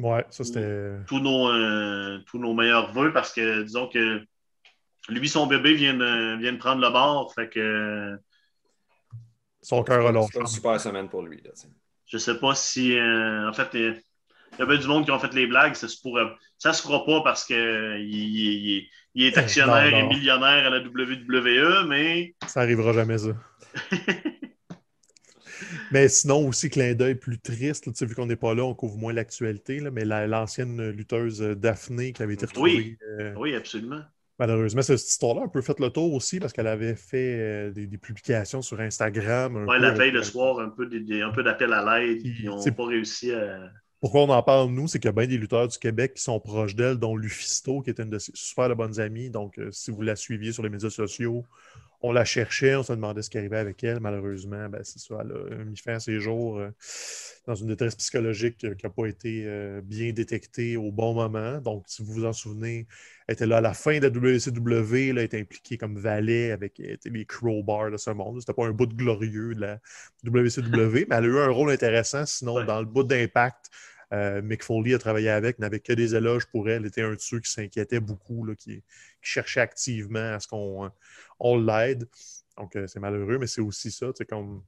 Ouais, 0.00 0.26
ça 0.30 0.42
c'était. 0.42 0.96
Tous 1.06 1.20
nos, 1.20 2.18
tous 2.24 2.38
nos 2.38 2.52
meilleurs 2.52 2.92
voeux 2.92 3.12
parce 3.12 3.32
que 3.32 3.62
disons 3.62 3.88
que 3.88 4.24
lui, 5.08 5.28
son 5.28 5.46
bébé 5.46 5.74
vient 5.74 5.94
de, 5.94 6.38
vient 6.38 6.52
de 6.52 6.58
prendre 6.58 6.80
le 6.80 6.90
bord. 6.90 7.32
Fait 7.34 7.48
que. 7.48 8.18
Son 9.62 9.82
cœur 9.82 10.06
a. 10.06 10.26
C'est 10.26 10.40
une 10.40 10.46
super 10.46 10.80
semaine 10.80 11.08
pour 11.08 11.22
lui. 11.22 11.40
Là, 11.42 11.50
je 12.06 12.18
sais 12.18 12.38
pas 12.38 12.54
si. 12.54 12.96
Euh, 12.98 13.48
en 13.48 13.52
fait, 13.52 14.04
il 14.58 14.60
y 14.60 14.62
avait 14.62 14.78
du 14.78 14.86
monde 14.86 15.04
qui 15.04 15.10
ont 15.10 15.18
fait 15.18 15.34
les 15.34 15.46
blagues. 15.46 15.74
Ça 15.74 15.88
se, 15.88 16.00
pourrait, 16.00 16.26
ça 16.58 16.72
se 16.72 16.82
fera 16.82 17.04
pas 17.04 17.22
parce 17.22 17.44
qu'il 17.44 17.56
il, 17.56 18.88
il, 19.14 19.24
est 19.24 19.36
actionnaire 19.38 19.94
et 19.94 20.06
millionnaire 20.06 20.66
à 20.66 20.70
la 20.70 20.78
WWE, 20.78 21.86
mais. 21.88 22.34
Ça 22.46 22.60
arrivera 22.60 22.92
jamais, 22.92 23.18
ça. 23.18 23.30
mais 25.92 26.08
sinon, 26.08 26.48
aussi, 26.48 26.70
clin 26.70 26.94
d'œil 26.94 27.16
plus 27.16 27.40
triste, 27.40 27.94
sais, 27.94 28.06
vu 28.06 28.14
qu'on 28.14 28.26
n'est 28.26 28.36
pas 28.36 28.54
là, 28.54 28.64
on 28.64 28.74
couvre 28.74 28.96
moins 28.96 29.12
l'actualité, 29.12 29.80
mais 29.92 30.04
l'ancienne 30.04 30.90
lutteuse 30.90 31.40
Daphné 31.40 32.12
qui 32.12 32.22
avait 32.22 32.34
été 32.34 32.46
retrouvée. 32.46 32.76
Oui, 32.76 32.98
euh, 33.20 33.34
oui 33.36 33.54
absolument. 33.54 34.00
Malheureusement, 34.38 34.82
cette 34.82 35.00
histoire-là 35.00 35.42
a 35.42 35.44
un 35.44 35.48
peu 35.48 35.62
fait 35.62 35.78
le 35.78 35.90
tour 35.90 36.12
aussi 36.12 36.40
parce 36.40 36.52
qu'elle 36.52 36.66
avait 36.66 36.96
fait 36.96 37.38
euh, 37.38 37.70
des, 37.70 37.86
publications 37.98 38.62
sur 38.62 38.80
Instagram. 38.80 39.64
Oui, 39.68 39.76
la 39.78 39.92
veille 39.92 40.10
le 40.10 40.24
soir, 40.24 40.58
un 40.58 40.70
peu, 40.70 40.86
d'appel 40.86 41.72
à 41.72 42.00
l'aide, 42.00 42.20
ils 42.24 42.46
n'ont 42.46 42.62
pas 42.72 42.86
réussi 42.86 43.32
à. 43.32 43.70
Pourquoi 44.04 44.24
on 44.24 44.28
en 44.28 44.42
parle, 44.42 44.68
nous, 44.68 44.86
c'est 44.86 44.98
qu'il 44.98 45.08
y 45.08 45.08
a 45.08 45.12
bien 45.12 45.26
des 45.26 45.38
lutteurs 45.38 45.66
du 45.66 45.78
Québec 45.78 46.12
qui 46.12 46.22
sont 46.22 46.38
proches 46.38 46.74
d'elle, 46.74 46.98
dont 46.98 47.16
Lufisto, 47.16 47.80
qui 47.80 47.88
est 47.88 47.98
une 47.98 48.10
de 48.10 48.18
ses 48.18 48.32
super 48.34 48.68
de 48.68 48.74
bonnes 48.74 49.00
amies. 49.00 49.30
Donc, 49.30 49.58
euh, 49.58 49.70
si 49.72 49.90
vous 49.90 50.02
la 50.02 50.14
suiviez 50.14 50.52
sur 50.52 50.62
les 50.62 50.68
médias 50.68 50.90
sociaux, 50.90 51.46
on 52.02 52.12
la 52.12 52.26
cherchait, 52.26 52.76
on 52.76 52.82
se 52.82 52.92
demandait 52.92 53.22
ce 53.22 53.30
qui 53.30 53.38
arrivait 53.38 53.56
avec 53.56 53.82
elle. 53.82 54.00
Malheureusement, 54.00 54.68
ben, 54.68 54.82
c'est 54.84 54.98
ça, 54.98 55.14
elle 55.22 55.32
a 55.58 55.64
mis 55.64 55.78
fin 55.78 55.94
à 55.94 56.00
ses 56.00 56.20
jours 56.20 56.58
euh, 56.58 56.68
dans 57.46 57.54
une 57.54 57.68
détresse 57.68 57.94
psychologique 57.94 58.58
qui 58.58 58.84
n'a 58.84 58.90
pas 58.90 59.06
été 59.06 59.48
bien 59.82 60.12
détectée 60.12 60.76
au 60.76 60.92
bon 60.92 61.14
moment. 61.14 61.62
Donc, 61.62 61.84
si 61.86 62.02
vous 62.02 62.12
vous 62.12 62.24
en 62.26 62.34
souvenez, 62.34 62.86
elle 63.26 63.32
était 63.32 63.46
là 63.46 63.58
à 63.58 63.60
la 63.62 63.72
fin 63.72 63.98
de 63.98 64.06
la 64.06 64.10
WCW, 64.10 65.10
elle 65.10 65.18
était 65.18 65.40
impliquée 65.40 65.78
comme 65.78 65.98
valet 65.98 66.50
avec 66.50 66.78
euh, 66.80 66.96
les 67.06 67.24
crowbars 67.24 67.90
de 67.90 67.96
ce 67.96 68.10
monde. 68.10 68.40
C'était 68.40 68.52
pas 68.52 68.66
un 68.66 68.72
bout 68.72 68.86
de 68.86 68.94
glorieux 68.94 69.54
de 69.54 69.60
la 69.60 69.80
WCW, 70.24 71.06
mais 71.08 71.16
elle 71.16 71.24
a 71.24 71.26
eu 71.26 71.38
un 71.38 71.48
rôle 71.48 71.70
intéressant. 71.70 72.26
Sinon, 72.26 72.64
dans 72.64 72.80
le 72.80 72.86
bout 72.86 73.04
d'impact, 73.04 73.70
euh, 74.14 74.42
Mick 74.42 74.62
Foley 74.62 74.94
a 74.94 74.98
travaillé 74.98 75.30
avec, 75.30 75.58
n'avait 75.58 75.80
que 75.80 75.92
des 75.92 76.14
éloges 76.14 76.46
pour 76.46 76.68
elle. 76.68 76.86
Était 76.86 77.02
un 77.02 77.14
de 77.14 77.20
ceux 77.20 77.40
qui 77.40 77.50
s'inquiétait 77.50 78.00
beaucoup, 78.00 78.44
là, 78.44 78.54
qui, 78.54 78.82
cherchait 79.20 79.60
activement 79.60 80.34
à 80.34 80.40
ce 80.40 80.48
qu'on 80.48 80.90
on, 81.40 81.58
l'aide. 81.58 82.08
Donc, 82.58 82.76
euh, 82.76 82.86
c'est 82.86 83.00
malheureux, 83.00 83.38
mais 83.38 83.46
c'est 83.46 83.60
aussi 83.60 83.90
ça, 83.90 84.08
comme 84.28 84.62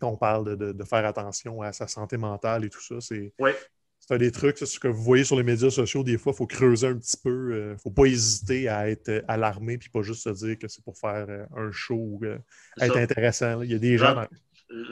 quand 0.00 0.10
on 0.10 0.16
parle 0.16 0.56
de, 0.56 0.72
de, 0.72 0.84
faire 0.84 1.06
attention 1.06 1.62
à 1.62 1.72
sa 1.72 1.86
santé 1.86 2.16
mentale 2.16 2.64
et 2.64 2.70
tout 2.70 2.82
ça. 2.82 3.00
C'est 3.00 3.32
ouais 3.38 3.56
un 4.10 4.18
des 4.18 4.30
trucs, 4.30 4.58
c'est 4.58 4.66
ce 4.66 4.78
que 4.78 4.88
vous 4.88 5.02
voyez 5.02 5.24
sur 5.24 5.36
les 5.36 5.42
médias 5.42 5.70
sociaux, 5.70 6.02
des 6.02 6.18
fois, 6.18 6.32
il 6.34 6.36
faut 6.36 6.46
creuser 6.46 6.88
un 6.88 6.96
petit 6.96 7.16
peu. 7.22 7.50
Il 7.50 7.54
euh, 7.54 7.72
ne 7.72 7.76
faut 7.76 7.90
pas 7.90 8.04
hésiter 8.04 8.68
à 8.68 8.88
être 8.88 9.08
euh, 9.08 9.22
alarmé 9.28 9.78
puis 9.78 9.88
pas 9.88 10.02
juste 10.02 10.24
se 10.24 10.30
dire 10.30 10.58
que 10.58 10.68
c'est 10.68 10.84
pour 10.84 10.98
faire 10.98 11.26
euh, 11.28 11.44
un 11.56 11.70
show 11.70 11.94
ou 11.96 12.20
être 12.80 12.96
intéressant. 12.96 13.62
Il 13.62 13.72
y 13.72 13.74
a 13.74 13.78
des 13.78 13.98
gens. 13.98 14.26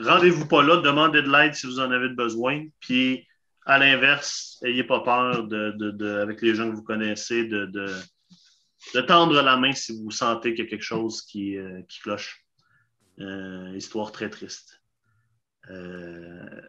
Rendez-vous 0.01 0.47
pas 0.47 0.63
là, 0.63 0.77
demandez 0.77 1.21
de 1.21 1.29
l'aide 1.29 1.53
si 1.53 1.67
vous 1.67 1.79
en 1.79 1.91
avez 1.91 2.09
besoin. 2.09 2.65
Puis, 2.79 3.27
à 3.65 3.79
l'inverse, 3.79 4.57
n'ayez 4.61 4.83
pas 4.83 5.01
peur, 5.01 5.43
de, 5.43 6.19
avec 6.21 6.41
les 6.41 6.55
gens 6.55 6.69
que 6.69 6.75
vous 6.75 6.83
connaissez, 6.83 7.45
de, 7.45 7.65
de, 7.65 9.01
tendre 9.01 9.41
la 9.41 9.57
main 9.57 9.71
si 9.71 9.97
vous 10.01 10.11
sentez 10.11 10.53
qu'il 10.53 10.65
y 10.65 10.67
a 10.67 10.69
quelque 10.69 10.83
chose 10.83 11.21
qui, 11.21 11.57
qui 11.87 11.99
cloche. 11.99 12.45
histoire 13.75 14.11
très 14.11 14.29
triste. 14.29 14.83
Euh, 15.69 16.61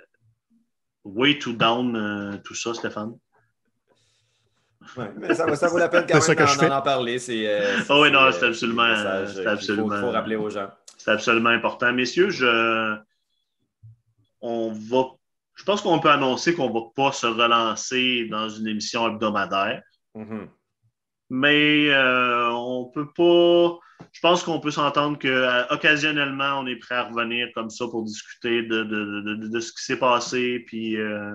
way 1.05 1.39
to 1.39 1.53
down 1.53 1.97
euh, 1.97 2.37
tout 2.45 2.55
ça, 2.55 2.75
Stéphane? 2.75 3.19
Ouais, 4.97 5.11
mais 5.17 5.35
ça, 5.35 5.55
ça, 5.57 5.69
vaut 5.69 5.79
la 5.79 5.89
peine 5.89 6.07
quand 6.09 6.29
même 6.29 6.69
d'en 6.69 6.77
en 6.77 6.83
parler. 6.83 7.19
Euh, 7.31 7.81
oh 7.89 8.03
oui, 8.03 8.11
non, 8.11 8.31
c'est 8.33 8.47
absolument. 8.47 8.83
absolument 8.83 9.95
il 9.95 10.01
faut, 10.01 10.11
rappeler 10.11 10.37
aux 10.37 10.51
gens. 10.51 10.71
C'est 10.99 11.11
absolument 11.11 11.51
important. 11.51 11.93
Messieurs, 11.93 12.31
je, 12.31 12.97
on 14.41 14.73
va, 14.73 15.07
je 15.55 15.65
pense 15.65 15.83
qu'on 15.83 15.99
peut 16.01 16.11
annoncer 16.11 16.55
qu'on 16.55 16.69
ne 16.69 16.75
va 16.75 16.87
pas 16.95 17.13
se 17.13 17.27
relancer 17.27 18.27
dans 18.31 18.49
une 18.49 18.67
émission 18.67 19.09
hebdomadaire. 19.09 19.83
Mm-hmm. 20.17 20.49
Mais 21.31 21.89
euh, 21.91 22.51
on 22.51 22.87
ne 22.89 22.93
peut 22.93 23.13
pas 23.13 23.79
je 24.13 24.21
pense 24.21 24.43
qu'on 24.43 24.61
peut 24.61 24.71
s'entendre 24.71 25.19
qu'occasionnellement, 25.19 26.61
on 26.61 26.67
est 26.67 26.77
prêt 26.77 26.95
à 26.95 27.05
revenir 27.05 27.49
comme 27.55 27.71
ça 27.71 27.87
pour 27.89 28.05
discuter 28.05 28.63
de, 28.63 29.61
ce 29.61 29.73
qui 29.73 29.85
s'est 29.85 29.99
passé. 29.99 30.65
Puis 30.67 30.97
euh, 30.97 31.35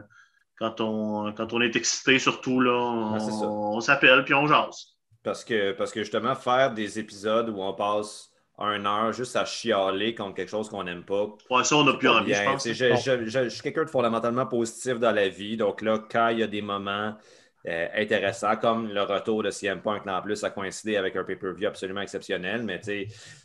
quand, 0.58 0.82
on, 0.82 1.34
quand 1.34 1.54
on 1.54 1.62
est 1.62 1.76
excité, 1.76 2.20
surtout, 2.20 2.62
là, 2.62 2.72
on, 2.72 3.80
s'appelle 3.82 4.24
puis 4.24 4.34
on 4.34 4.48
jase. 4.48 4.98
Parce 5.24 5.44
que, 5.44 5.74
parce 5.74 5.92
que 5.92 6.02
justement, 6.02 6.36
faire 6.36 6.74
des 6.74 7.00
épisodes 7.00 7.50
où 7.50 7.62
on 7.62 7.74
passe 7.74 8.30
une 8.60 8.86
heure 8.86 9.14
juste 9.14 9.36
à 9.36 9.46
chialer 9.46 10.14
contre 10.14 10.36
quelque 10.36 10.50
chose 10.50 10.70
qu'on 10.70 10.84
n'aime 10.84 11.04
pas. 11.04 11.28
Ouais, 11.50 11.64
ça, 11.64 11.78
on 11.78 11.84
n'a 11.84 11.94
plus 11.94 12.10
envie, 12.10 12.34
je 12.34 12.44
pense. 12.44 12.68
je 12.68 13.50
suis 13.50 13.62
quelqu'un 13.62 13.86
de 13.86 13.90
fondamentalement 13.90 14.46
positif 14.46 15.00
dans 15.00 15.12
la 15.12 15.30
vie. 15.30 15.58
Donc 15.58 15.82
là, 15.82 16.00
quand 16.10 16.30
il 16.30 16.40
y 16.40 16.44
a 16.44 16.48
des 16.48 16.62
moments 16.62 17.16
euh, 17.68 17.88
intéressant, 17.94 18.56
comme 18.56 18.88
le 18.88 19.02
retour 19.02 19.44
de 19.44 19.50
CM 19.50 19.82
Punk 19.82 20.08
en 20.08 20.22
plus 20.22 20.42
a 20.46 20.50
coïncidé 20.50 20.96
avec 20.96 21.18
un 21.18 21.26
pay-per-view 21.26 21.68
absolument 21.68 22.00
exceptionnel. 22.00 22.64
Mais 22.64 22.80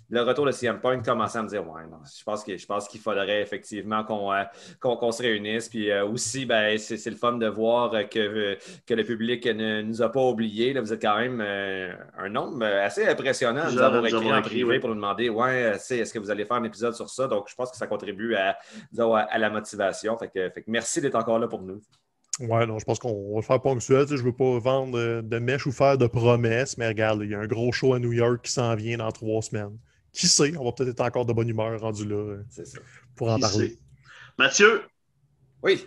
le 0.09 0.23
retour 0.23 0.47
de 0.47 0.53
CM 0.53 0.81
Punk 0.81 1.05
commençait 1.05 1.39
à 1.39 1.43
me 1.43 1.49
dire 1.49 1.69
Ouais, 1.69 1.83
non, 1.91 1.99
je 2.05 2.23
pense, 2.67 2.89
qu'il 2.89 3.01
faudrait 3.01 3.43
effectivement 3.43 4.05
qu'on 4.05 4.33
euh, 4.33 5.11
se 5.11 5.23
réunisse. 5.23 5.69
Puis 5.69 5.91
euh, 5.91 6.07
aussi, 6.07 6.47
ben, 6.47 6.79
c'est 6.79 7.11
le 7.11 7.17
fun 7.17 7.33
de 7.33 7.49
voir 7.49 7.91
que, 8.09 8.57
que 8.87 8.95
le 8.95 9.03
public 9.03 9.47
ne 9.47 9.83
nous 9.83 10.01
a 10.01 10.13
pas 10.13 10.23
oubliés. 10.23 10.73
Là, 10.73 10.81
vous 10.81 10.93
êtes 10.93 11.03
quand 11.03 11.19
même 11.19 11.41
un 11.41 12.29
nombre 12.29 12.65
assez 12.65 13.09
impressionnant 13.09 13.67
de 13.67 13.73
nous 13.73 13.83
avoir 13.83 14.07
écrit 14.07 14.33
en 14.33 14.43
privé 14.43 14.79
pour 14.79 14.91
nous 14.91 14.95
demander 14.95 15.29
Ouais, 15.29 15.73
est-ce 15.75 16.15
que 16.15 16.21
vous 16.21 16.31
allez 16.31 16.45
faire 16.45 16.59
un 16.59 16.65
épisode 16.65 16.95
sur 16.95 17.11
ça? 17.11 17.27
Donc, 17.27 17.49
je 17.49 17.55
pense 17.57 17.73
que 17.73 17.77
ça 17.77 17.89
contribue 17.89 18.37
à, 18.37 18.57
à, 18.97 19.39
la 19.39 19.51
motivation. 19.51 20.17
Fait 20.17 20.29
que, 20.29 20.51
fait 20.51 20.63
que 20.63 20.71
merci 20.71 21.01
d'être 21.01 21.17
encore 21.17 21.41
là 21.41 21.49
pour 21.49 21.63
nous. 21.63 21.81
Ouais, 22.41 22.67
non, 22.67 22.79
je 22.79 22.85
pense 22.85 22.99
qu'on 22.99 23.31
va 23.31 23.37
le 23.37 23.43
faire 23.43 23.61
ponctuel. 23.61 24.07
Je 24.09 24.15
ne 24.15 24.23
veux 24.23 24.33
pas 24.33 24.59
vendre 24.59 24.99
euh, 24.99 25.23
de 25.23 25.39
mèche 25.39 25.67
ou 25.67 25.73
faire 25.73 25.97
de 25.97 26.07
promesses, 26.07 26.77
mais 26.79 26.89
regarde, 26.89 27.21
il 27.23 27.31
y 27.31 27.35
a 27.35 27.41
un 27.41 27.47
gros 27.47 27.71
show 27.71 27.95
à 27.95 27.99
New 27.99 28.13
York 28.13 28.45
qui 28.45 28.53
s'en 28.53 28.75
vient 28.75 28.99
dans 28.99 29.13
trois 29.13 29.41
semaines. 29.43 29.79
Qui 30.13 30.27
sait, 30.27 30.57
on 30.57 30.65
va 30.65 30.73
peut-être 30.73 30.91
être 30.91 31.01
encore 31.01 31.27
de 31.27 31.33
bonne 31.33 31.49
humeur 31.49 31.81
rendu 31.81 32.05
là 32.07 32.39
pour 33.17 33.31
en 33.31 33.39
parler. 33.39 33.77
Mathieu? 34.39 34.83
Oui. 35.63 35.87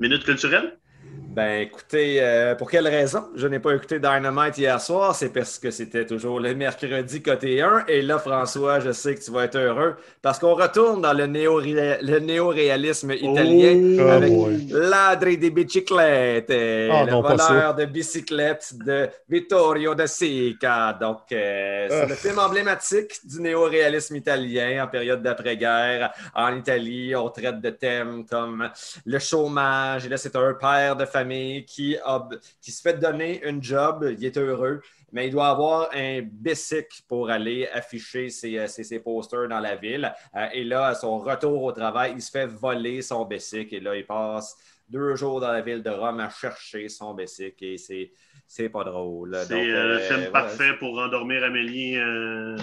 Minute 0.00 0.24
culturelle? 0.24 0.78
Ben 1.20 1.60
écoutez, 1.62 2.18
euh, 2.20 2.54
pour 2.54 2.70
quelle 2.70 2.88
raison? 2.88 3.28
Je 3.34 3.46
n'ai 3.46 3.58
pas 3.58 3.72
écouté 3.74 3.98
Dynamite 3.98 4.58
hier 4.58 4.80
soir? 4.80 5.14
C'est 5.14 5.28
parce 5.28 5.58
que 5.58 5.70
c'était 5.70 6.06
toujours 6.06 6.40
le 6.40 6.54
mercredi 6.54 7.22
côté 7.22 7.60
1. 7.60 7.84
Et 7.88 8.02
là, 8.02 8.18
François, 8.18 8.80
je 8.80 8.92
sais 8.92 9.14
que 9.14 9.20
tu 9.20 9.30
vas 9.30 9.44
être 9.44 9.56
heureux 9.56 9.96
parce 10.22 10.38
qu'on 10.38 10.54
retourne 10.54 11.02
dans 11.02 11.12
le 11.12 11.26
néo-réalisme 11.26 13.12
italien 13.12 13.98
oh, 13.98 14.08
avec 14.08 14.32
boy. 14.32 14.66
Ladri 14.70 15.38
di 15.38 15.50
biciclette, 15.50 16.50
Ah, 16.50 17.04
le 17.04 17.10
non, 17.10 17.20
voleur 17.20 17.74
de 17.74 17.84
bicyclette 17.84 18.74
de 18.84 19.08
Vittorio 19.28 19.94
de 19.94 20.06
Sica. 20.06 20.92
Donc, 21.00 21.30
euh, 21.32 21.86
c'est 21.88 22.06
le 22.06 22.14
film 22.14 22.38
emblématique 22.38 23.12
du 23.24 23.40
néo-réalisme 23.40 24.16
italien 24.16 24.84
en 24.84 24.88
période 24.88 25.22
d'après-guerre. 25.22 26.12
En 26.34 26.56
Italie, 26.56 27.14
on 27.14 27.28
traite 27.28 27.60
de 27.60 27.70
thèmes 27.70 28.24
comme 28.26 28.68
le 29.04 29.18
chômage. 29.18 30.06
Et 30.06 30.08
là, 30.08 30.16
c'est 30.16 30.34
un 30.36 30.54
père 30.54 30.96
de 30.96 31.04
famille 31.08 31.64
qui, 31.64 31.96
a- 32.04 32.28
qui 32.62 32.70
se 32.70 32.80
fait 32.80 32.98
donner 32.98 33.42
une 33.44 33.60
job. 33.62 34.06
Il 34.16 34.24
est 34.24 34.38
heureux, 34.38 34.80
mais 35.12 35.26
il 35.26 35.32
doit 35.32 35.48
avoir 35.48 35.88
un 35.92 36.20
bicycle 36.22 37.02
pour 37.08 37.28
aller 37.30 37.66
afficher 37.72 38.28
ses, 38.30 38.56
euh, 38.58 38.66
ses- 38.68 38.84
ses 38.84 39.00
posters 39.00 39.48
dans 39.48 39.60
la 39.60 39.74
ville. 39.74 40.12
Euh, 40.36 40.46
et 40.52 40.62
là, 40.64 40.86
à 40.86 40.94
son 40.94 41.18
retour 41.18 41.62
au 41.64 41.72
travail, 41.72 42.12
il 42.14 42.22
se 42.22 42.30
fait 42.30 42.46
voler 42.46 43.02
son 43.02 43.24
bicycle. 43.24 43.74
Et 43.74 43.80
là, 43.80 43.96
il 43.96 44.06
passe 44.06 44.56
deux 44.88 45.16
jours 45.16 45.40
dans 45.40 45.52
la 45.52 45.60
ville 45.60 45.82
de 45.82 45.90
Rome 45.90 46.20
à 46.20 46.30
chercher 46.30 46.88
son 46.88 47.12
bicycle. 47.14 47.64
Et 47.64 47.76
c'est, 47.78 48.12
c'est 48.46 48.68
pas 48.70 48.84
drôle. 48.84 49.36
C'est 49.46 49.54
euh, 49.54 49.84
le 49.88 49.94
euh, 49.96 50.00
film 50.00 50.20
voilà. 50.20 50.30
parfait 50.30 50.72
pour 50.78 50.98
endormir 50.98 51.42
Amélie 51.44 51.96
euh, 51.98 52.56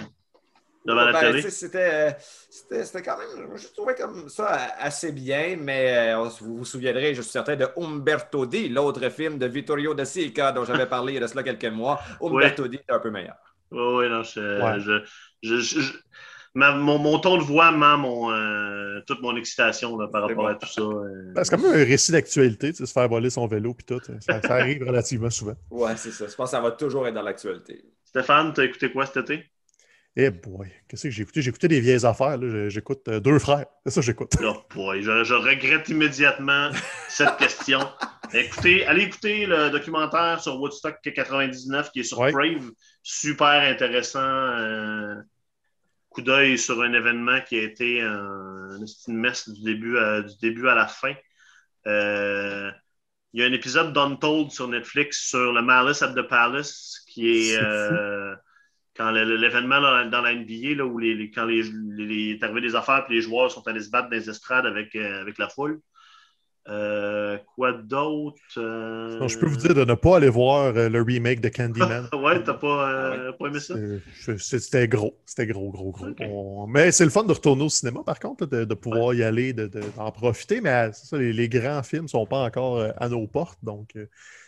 devant 0.86 1.04
la 1.04 1.12
Ben, 1.12 1.20
télé. 1.20 1.42
sais, 1.42 1.50
C'était, 1.50 1.90
euh, 1.92 2.10
c'était, 2.50 2.84
c'était 2.84 3.02
quand 3.02 3.18
même, 3.18 3.56
je 3.56 3.66
trouvais 3.68 3.94
comme 3.94 4.28
ça 4.28 4.48
assez 4.78 5.12
bien, 5.12 5.56
mais 5.58 6.14
euh, 6.14 6.28
vous 6.40 6.58
vous 6.58 6.64
souviendrez, 6.64 7.14
je 7.14 7.22
suis 7.22 7.30
certain, 7.32 7.56
de 7.56 7.66
Umberto 7.76 8.46
Di, 8.46 8.68
l'autre 8.68 9.08
film 9.10 9.38
de 9.38 9.46
Vittorio 9.46 9.94
De 9.94 10.04
Sica 10.04 10.52
dont 10.52 10.64
j'avais 10.64 10.86
parlé 10.86 11.12
il 11.12 11.16
y 11.16 11.18
a 11.18 11.22
de 11.22 11.26
cela 11.26 11.42
quelques 11.42 11.64
mois. 11.66 12.00
Umberto 12.22 12.68
Di 12.68 12.76
est 12.76 12.92
un 12.92 13.00
peu 13.00 13.10
meilleur. 13.10 13.36
Oui, 13.72 13.78
oui, 13.80 14.08
non, 14.08 14.22
je, 14.22 14.40
Ouais. 14.62 14.80
je- 14.80 15.04
je- 15.42 15.56
je- 15.60 15.80
je- 15.80 15.92
ma- 16.54 16.72
mon, 16.72 16.98
mon 16.98 17.18
ton 17.18 17.36
de 17.36 17.42
voix 17.42 17.70
ment 17.72 17.98
mon, 17.98 18.30
euh, 18.32 19.00
toute 19.06 19.20
mon 19.22 19.36
excitation 19.36 19.98
là, 19.98 20.08
par 20.08 20.22
rapport 20.22 20.44
bon. 20.44 20.46
à 20.46 20.54
tout 20.54 20.68
ça. 20.68 20.80
euh. 20.82 21.32
Ben, 21.34 21.44
C'est 21.44 21.56
quand 21.56 21.62
même 21.62 21.72
un 21.72 21.84
récit 21.84 22.12
d'actualité, 22.12 22.70
tu 22.72 22.76
sais, 22.78 22.86
se 22.86 22.92
faire 22.92 23.08
voler 23.08 23.30
son 23.30 23.46
vélo 23.46 23.74
puis 23.74 23.84
tout. 23.84 24.00
Ça, 24.20 24.40
ça 24.40 24.54
arrive 24.54 24.82
relativement 24.86 25.30
souvent. 25.30 25.54
Ouais, 25.70 25.96
c'est 25.96 26.12
ça. 26.12 26.26
Je 26.28 26.34
pense 26.34 26.50
que 26.50 26.56
ça 26.56 26.60
va 26.60 26.70
toujours 26.70 27.06
être 27.08 27.14
dans 27.14 27.22
l'actualité. 27.22 27.84
Stéphane, 28.04 28.52
t'as 28.54 28.64
écouté 28.64 28.90
quoi 28.92 29.04
cet 29.06 29.28
été? 29.28 29.44
Eh 30.18 30.30
boy, 30.30 30.68
qu'est-ce 30.88 31.02
que 31.04 31.10
j'ai 31.10 31.22
écouté? 31.22 31.42
J'ai 31.42 31.50
écouté 31.50 31.68
des 31.68 31.80
vieilles 31.80 32.06
affaires. 32.06 32.38
J'écoute 32.70 33.06
euh, 33.08 33.20
deux 33.20 33.38
frères. 33.38 33.66
C'est 33.84 33.92
ça 33.92 34.00
que 34.00 34.06
j'écoute. 34.06 34.32
Oh 34.42 34.56
boy, 34.74 35.02
je, 35.02 35.24
je 35.24 35.34
regrette 35.34 35.88
immédiatement 35.90 36.70
cette 37.08 37.36
question. 37.38 37.80
Écoutez, 38.32 38.86
allez 38.86 39.02
écouter 39.04 39.44
le 39.46 39.68
documentaire 39.70 40.40
sur 40.42 40.58
Woodstock 40.58 40.96
99 41.02 41.90
qui 41.92 42.00
est 42.00 42.04
sur 42.04 42.18
Ouais. 42.18 42.32
Crave. 42.32 42.70
Super 43.02 43.62
intéressant. 43.70 44.20
euh, 44.20 45.16
coup 46.08 46.22
d'œil 46.22 46.56
sur 46.56 46.80
un 46.82 46.94
événement 46.94 47.40
qui 47.46 47.58
a 47.58 47.62
été 47.64 48.00
un, 48.00 48.78
une 49.08 49.18
messe 49.18 49.50
du 49.50 49.62
début 49.62 49.98
à, 49.98 50.22
du 50.22 50.34
début 50.40 50.66
à 50.68 50.74
la 50.74 50.86
fin. 50.86 51.12
Euh, 51.86 52.70
il 53.34 53.42
y 53.42 53.44
a 53.44 53.46
un 53.46 53.52
épisode 53.52 53.92
d'Untold 53.92 54.50
sur 54.50 54.66
Netflix 54.66 55.28
sur 55.28 55.52
le 55.52 55.60
Malice 55.60 56.00
at 56.02 56.14
the 56.14 56.26
Palace 56.26 57.04
qui 57.06 57.50
est, 57.52 57.58
quand 58.96 59.10
l'événement 59.10 59.80
dans 60.10 60.22
la 60.22 60.32
NBA, 60.32 60.74
là, 60.76 60.86
où 60.86 60.98
les, 60.98 61.14
les- 61.14 61.30
quand 61.30 61.44
les, 61.44 61.60
est 62.32 62.42
arrivé 62.42 62.60
des 62.60 62.74
affaires 62.74 63.04
et 63.08 63.12
les 63.14 63.20
joueurs 63.20 63.50
sont 63.50 63.66
allés 63.68 63.82
se 63.82 63.90
battre 63.90 64.08
dans 64.10 64.16
les 64.16 64.30
estrades 64.30 64.66
avec, 64.66 64.94
euh, 64.96 65.20
avec 65.20 65.38
la 65.38 65.48
foule. 65.48 65.80
Euh, 66.68 67.38
quoi 67.54 67.72
d'autre? 67.74 68.40
Euh, 68.56 69.28
je 69.28 69.38
peux 69.38 69.46
vous 69.46 69.56
dire 69.56 69.72
de 69.72 69.84
ne 69.84 69.94
pas 69.94 70.16
aller 70.16 70.28
voir 70.28 70.72
le 70.72 71.00
remake 71.02 71.40
de 71.40 71.48
Candyman. 71.48 72.08
ouais, 72.12 72.42
t'as 72.42 72.54
pas, 72.54 72.90
euh, 72.90 73.32
pas 73.32 73.46
aimé 73.46 73.60
ça? 73.60 73.74
C'était 74.36 74.88
gros. 74.88 75.16
C'était 75.24 75.46
gros, 75.46 75.70
gros, 75.70 75.92
gros. 75.92 76.14
On- 76.20 76.66
Mais 76.66 76.90
c'est 76.90 77.04
le 77.04 77.10
fun 77.10 77.22
de 77.22 77.32
retourner 77.32 77.62
au 77.62 77.68
cinéma, 77.68 78.00
par 78.04 78.18
contre, 78.18 78.46
de, 78.46 78.64
de 78.64 78.74
pouvoir 78.74 79.14
y 79.14 79.22
aller, 79.22 79.52
de- 79.52 79.68
de- 79.68 79.80
d'en 79.96 80.10
profiter. 80.10 80.60
Mais 80.60 80.90
c'est 80.92 81.06
ça, 81.06 81.18
les, 81.18 81.32
les 81.32 81.48
grands 81.48 81.84
films 81.84 82.04
ne 82.04 82.08
sont 82.08 82.26
pas 82.26 82.42
encore 82.44 82.84
à 82.96 83.08
nos 83.08 83.28
portes. 83.28 83.58
Donc, 83.62 83.96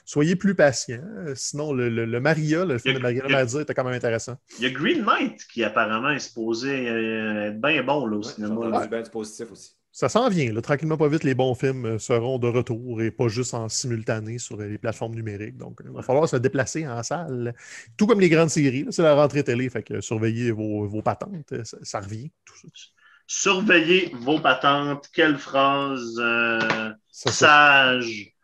soyez 0.08 0.36
plus 0.36 0.54
patients. 0.54 1.02
Euh, 1.26 1.34
Sinon, 1.36 1.72
le, 1.72 1.88
le- 1.90 2.06
le 2.06 2.20
Maria, 2.20 2.64
le 2.64 2.78
film 2.78 2.94
de 2.96 3.00
Maria 3.00 3.22
il 3.26 3.30
y 3.30 3.34
a- 3.34 3.38
Mazza 3.38 3.60
était 3.62 3.74
quand 3.74 3.84
même 3.84 3.94
intéressant. 3.94 4.36
Il 4.58 4.64
y 4.64 4.66
a 4.66 4.70
Green 4.70 5.04
Knight 5.04 5.44
qui 5.52 5.62
apparemment 5.64 6.10
est 6.10 6.18
supposé 6.18 6.88
euh, 6.88 7.48
être 7.50 7.60
bien 7.60 7.82
bon 7.82 8.06
là, 8.06 8.16
au 8.16 8.20
Ouais, 8.24 8.32
cinéma. 8.32 8.86
bien 8.86 9.02
du 9.02 9.10
positif 9.10 9.52
aussi. 9.52 9.72
Ça 9.92 10.08
s'en 10.08 10.28
vient. 10.28 10.52
Là. 10.52 10.60
Tranquillement, 10.62 10.96
pas 10.96 11.08
vite, 11.08 11.24
les 11.24 11.34
bons 11.34 11.54
films 11.54 11.84
euh, 11.86 11.98
seront 11.98 12.38
de 12.38 12.46
retour 12.46 13.02
et 13.02 13.10
pas 13.10 13.26
juste 13.28 13.52
en 13.54 13.68
simultané 13.68 14.38
sur 14.38 14.56
les 14.56 14.78
plateformes 14.78 15.14
numériques. 15.14 15.56
Donc, 15.56 15.80
il 15.84 15.90
va 15.90 16.02
falloir 16.02 16.28
se 16.28 16.36
déplacer 16.36 16.86
en 16.86 17.02
salle. 17.02 17.54
Tout 17.96 18.06
comme 18.06 18.20
les 18.20 18.28
grandes 18.28 18.50
séries. 18.50 18.86
C'est 18.90 19.02
la 19.02 19.14
rentrée 19.14 19.42
télé. 19.42 19.68
Fait 19.68 19.82
que 19.82 20.00
surveillez 20.00 20.52
vos, 20.52 20.86
vos 20.86 21.02
patentes. 21.02 21.52
Ça, 21.64 21.78
ça 21.82 22.00
revient. 22.00 22.30
Tout 22.44 22.54
ça. 22.62 22.68
Surveillez 23.26 24.12
vos 24.14 24.40
patentes. 24.40 25.08
Quelle 25.12 25.36
phrase 25.36 26.16
euh, 26.18 26.58
Ça, 27.10 27.30
ça- 27.30 27.32
sage 27.32 28.34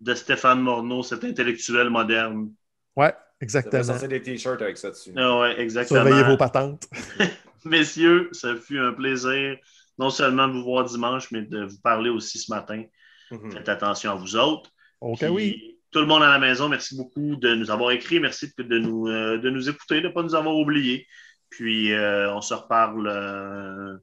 de 0.00 0.14
Stéphane 0.14 0.60
Morneau, 0.60 1.02
cet 1.02 1.24
intellectuel 1.24 1.90
moderne. 1.90 2.52
Ouais, 2.96 3.10
Ça 3.10 3.18
exactement. 3.40 3.82
sortir 3.84 4.08
des 4.08 4.22
t-shirts 4.22 4.62
avec 4.62 4.78
ça 4.78 4.90
dessus. 4.90 5.12
Ah 5.16 5.38
ouais, 5.40 5.60
exactement. 5.60 6.02
Surveillez 6.02 6.24
vos 6.24 6.36
patentes. 6.36 6.88
Messieurs, 7.64 8.28
ça 8.32 8.54
fut 8.56 8.78
un 8.78 8.92
plaisir 8.92 9.56
non 9.98 10.10
seulement 10.10 10.46
de 10.46 10.52
vous 10.52 10.62
voir 10.62 10.84
dimanche, 10.84 11.30
mais 11.32 11.42
de 11.42 11.64
vous 11.64 11.80
parler 11.80 12.10
aussi 12.10 12.38
ce 12.38 12.52
matin. 12.52 12.84
Mhm. 13.30 13.52
Faites 13.52 13.68
attention 13.68 14.12
à 14.12 14.14
vous 14.14 14.36
autres. 14.36 14.70
OK, 15.00 15.18
Puis, 15.18 15.28
oui. 15.28 15.74
Tout 15.90 16.00
le 16.00 16.06
monde 16.06 16.22
à 16.22 16.28
la 16.28 16.38
maison, 16.38 16.68
merci 16.68 16.96
beaucoup 16.96 17.36
de 17.36 17.54
nous 17.54 17.70
avoir 17.70 17.92
écrit. 17.92 18.20
Merci 18.20 18.52
de, 18.58 18.62
de 18.62 18.78
nous, 18.78 19.08
euh, 19.08 19.38
de 19.38 19.48
nous 19.48 19.70
écouter, 19.70 20.02
de 20.02 20.08
ne 20.08 20.12
pas 20.12 20.22
nous 20.22 20.34
avoir 20.34 20.54
oubliés. 20.54 21.06
Puis, 21.48 21.92
euh, 21.92 22.30
on 22.34 22.42
se 22.42 22.52
reparle 22.52 23.08
euh, 23.08 23.96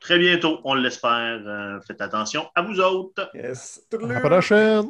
très 0.00 0.18
bientôt, 0.18 0.60
on 0.64 0.74
l'espère. 0.74 1.42
Euh, 1.46 1.80
faites 1.80 2.00
attention 2.00 2.48
à 2.54 2.62
vous 2.62 2.80
autres. 2.80 3.30
Yes. 3.34 3.80
À 3.92 4.06
la 4.06 4.20
prochaine. 4.20 4.86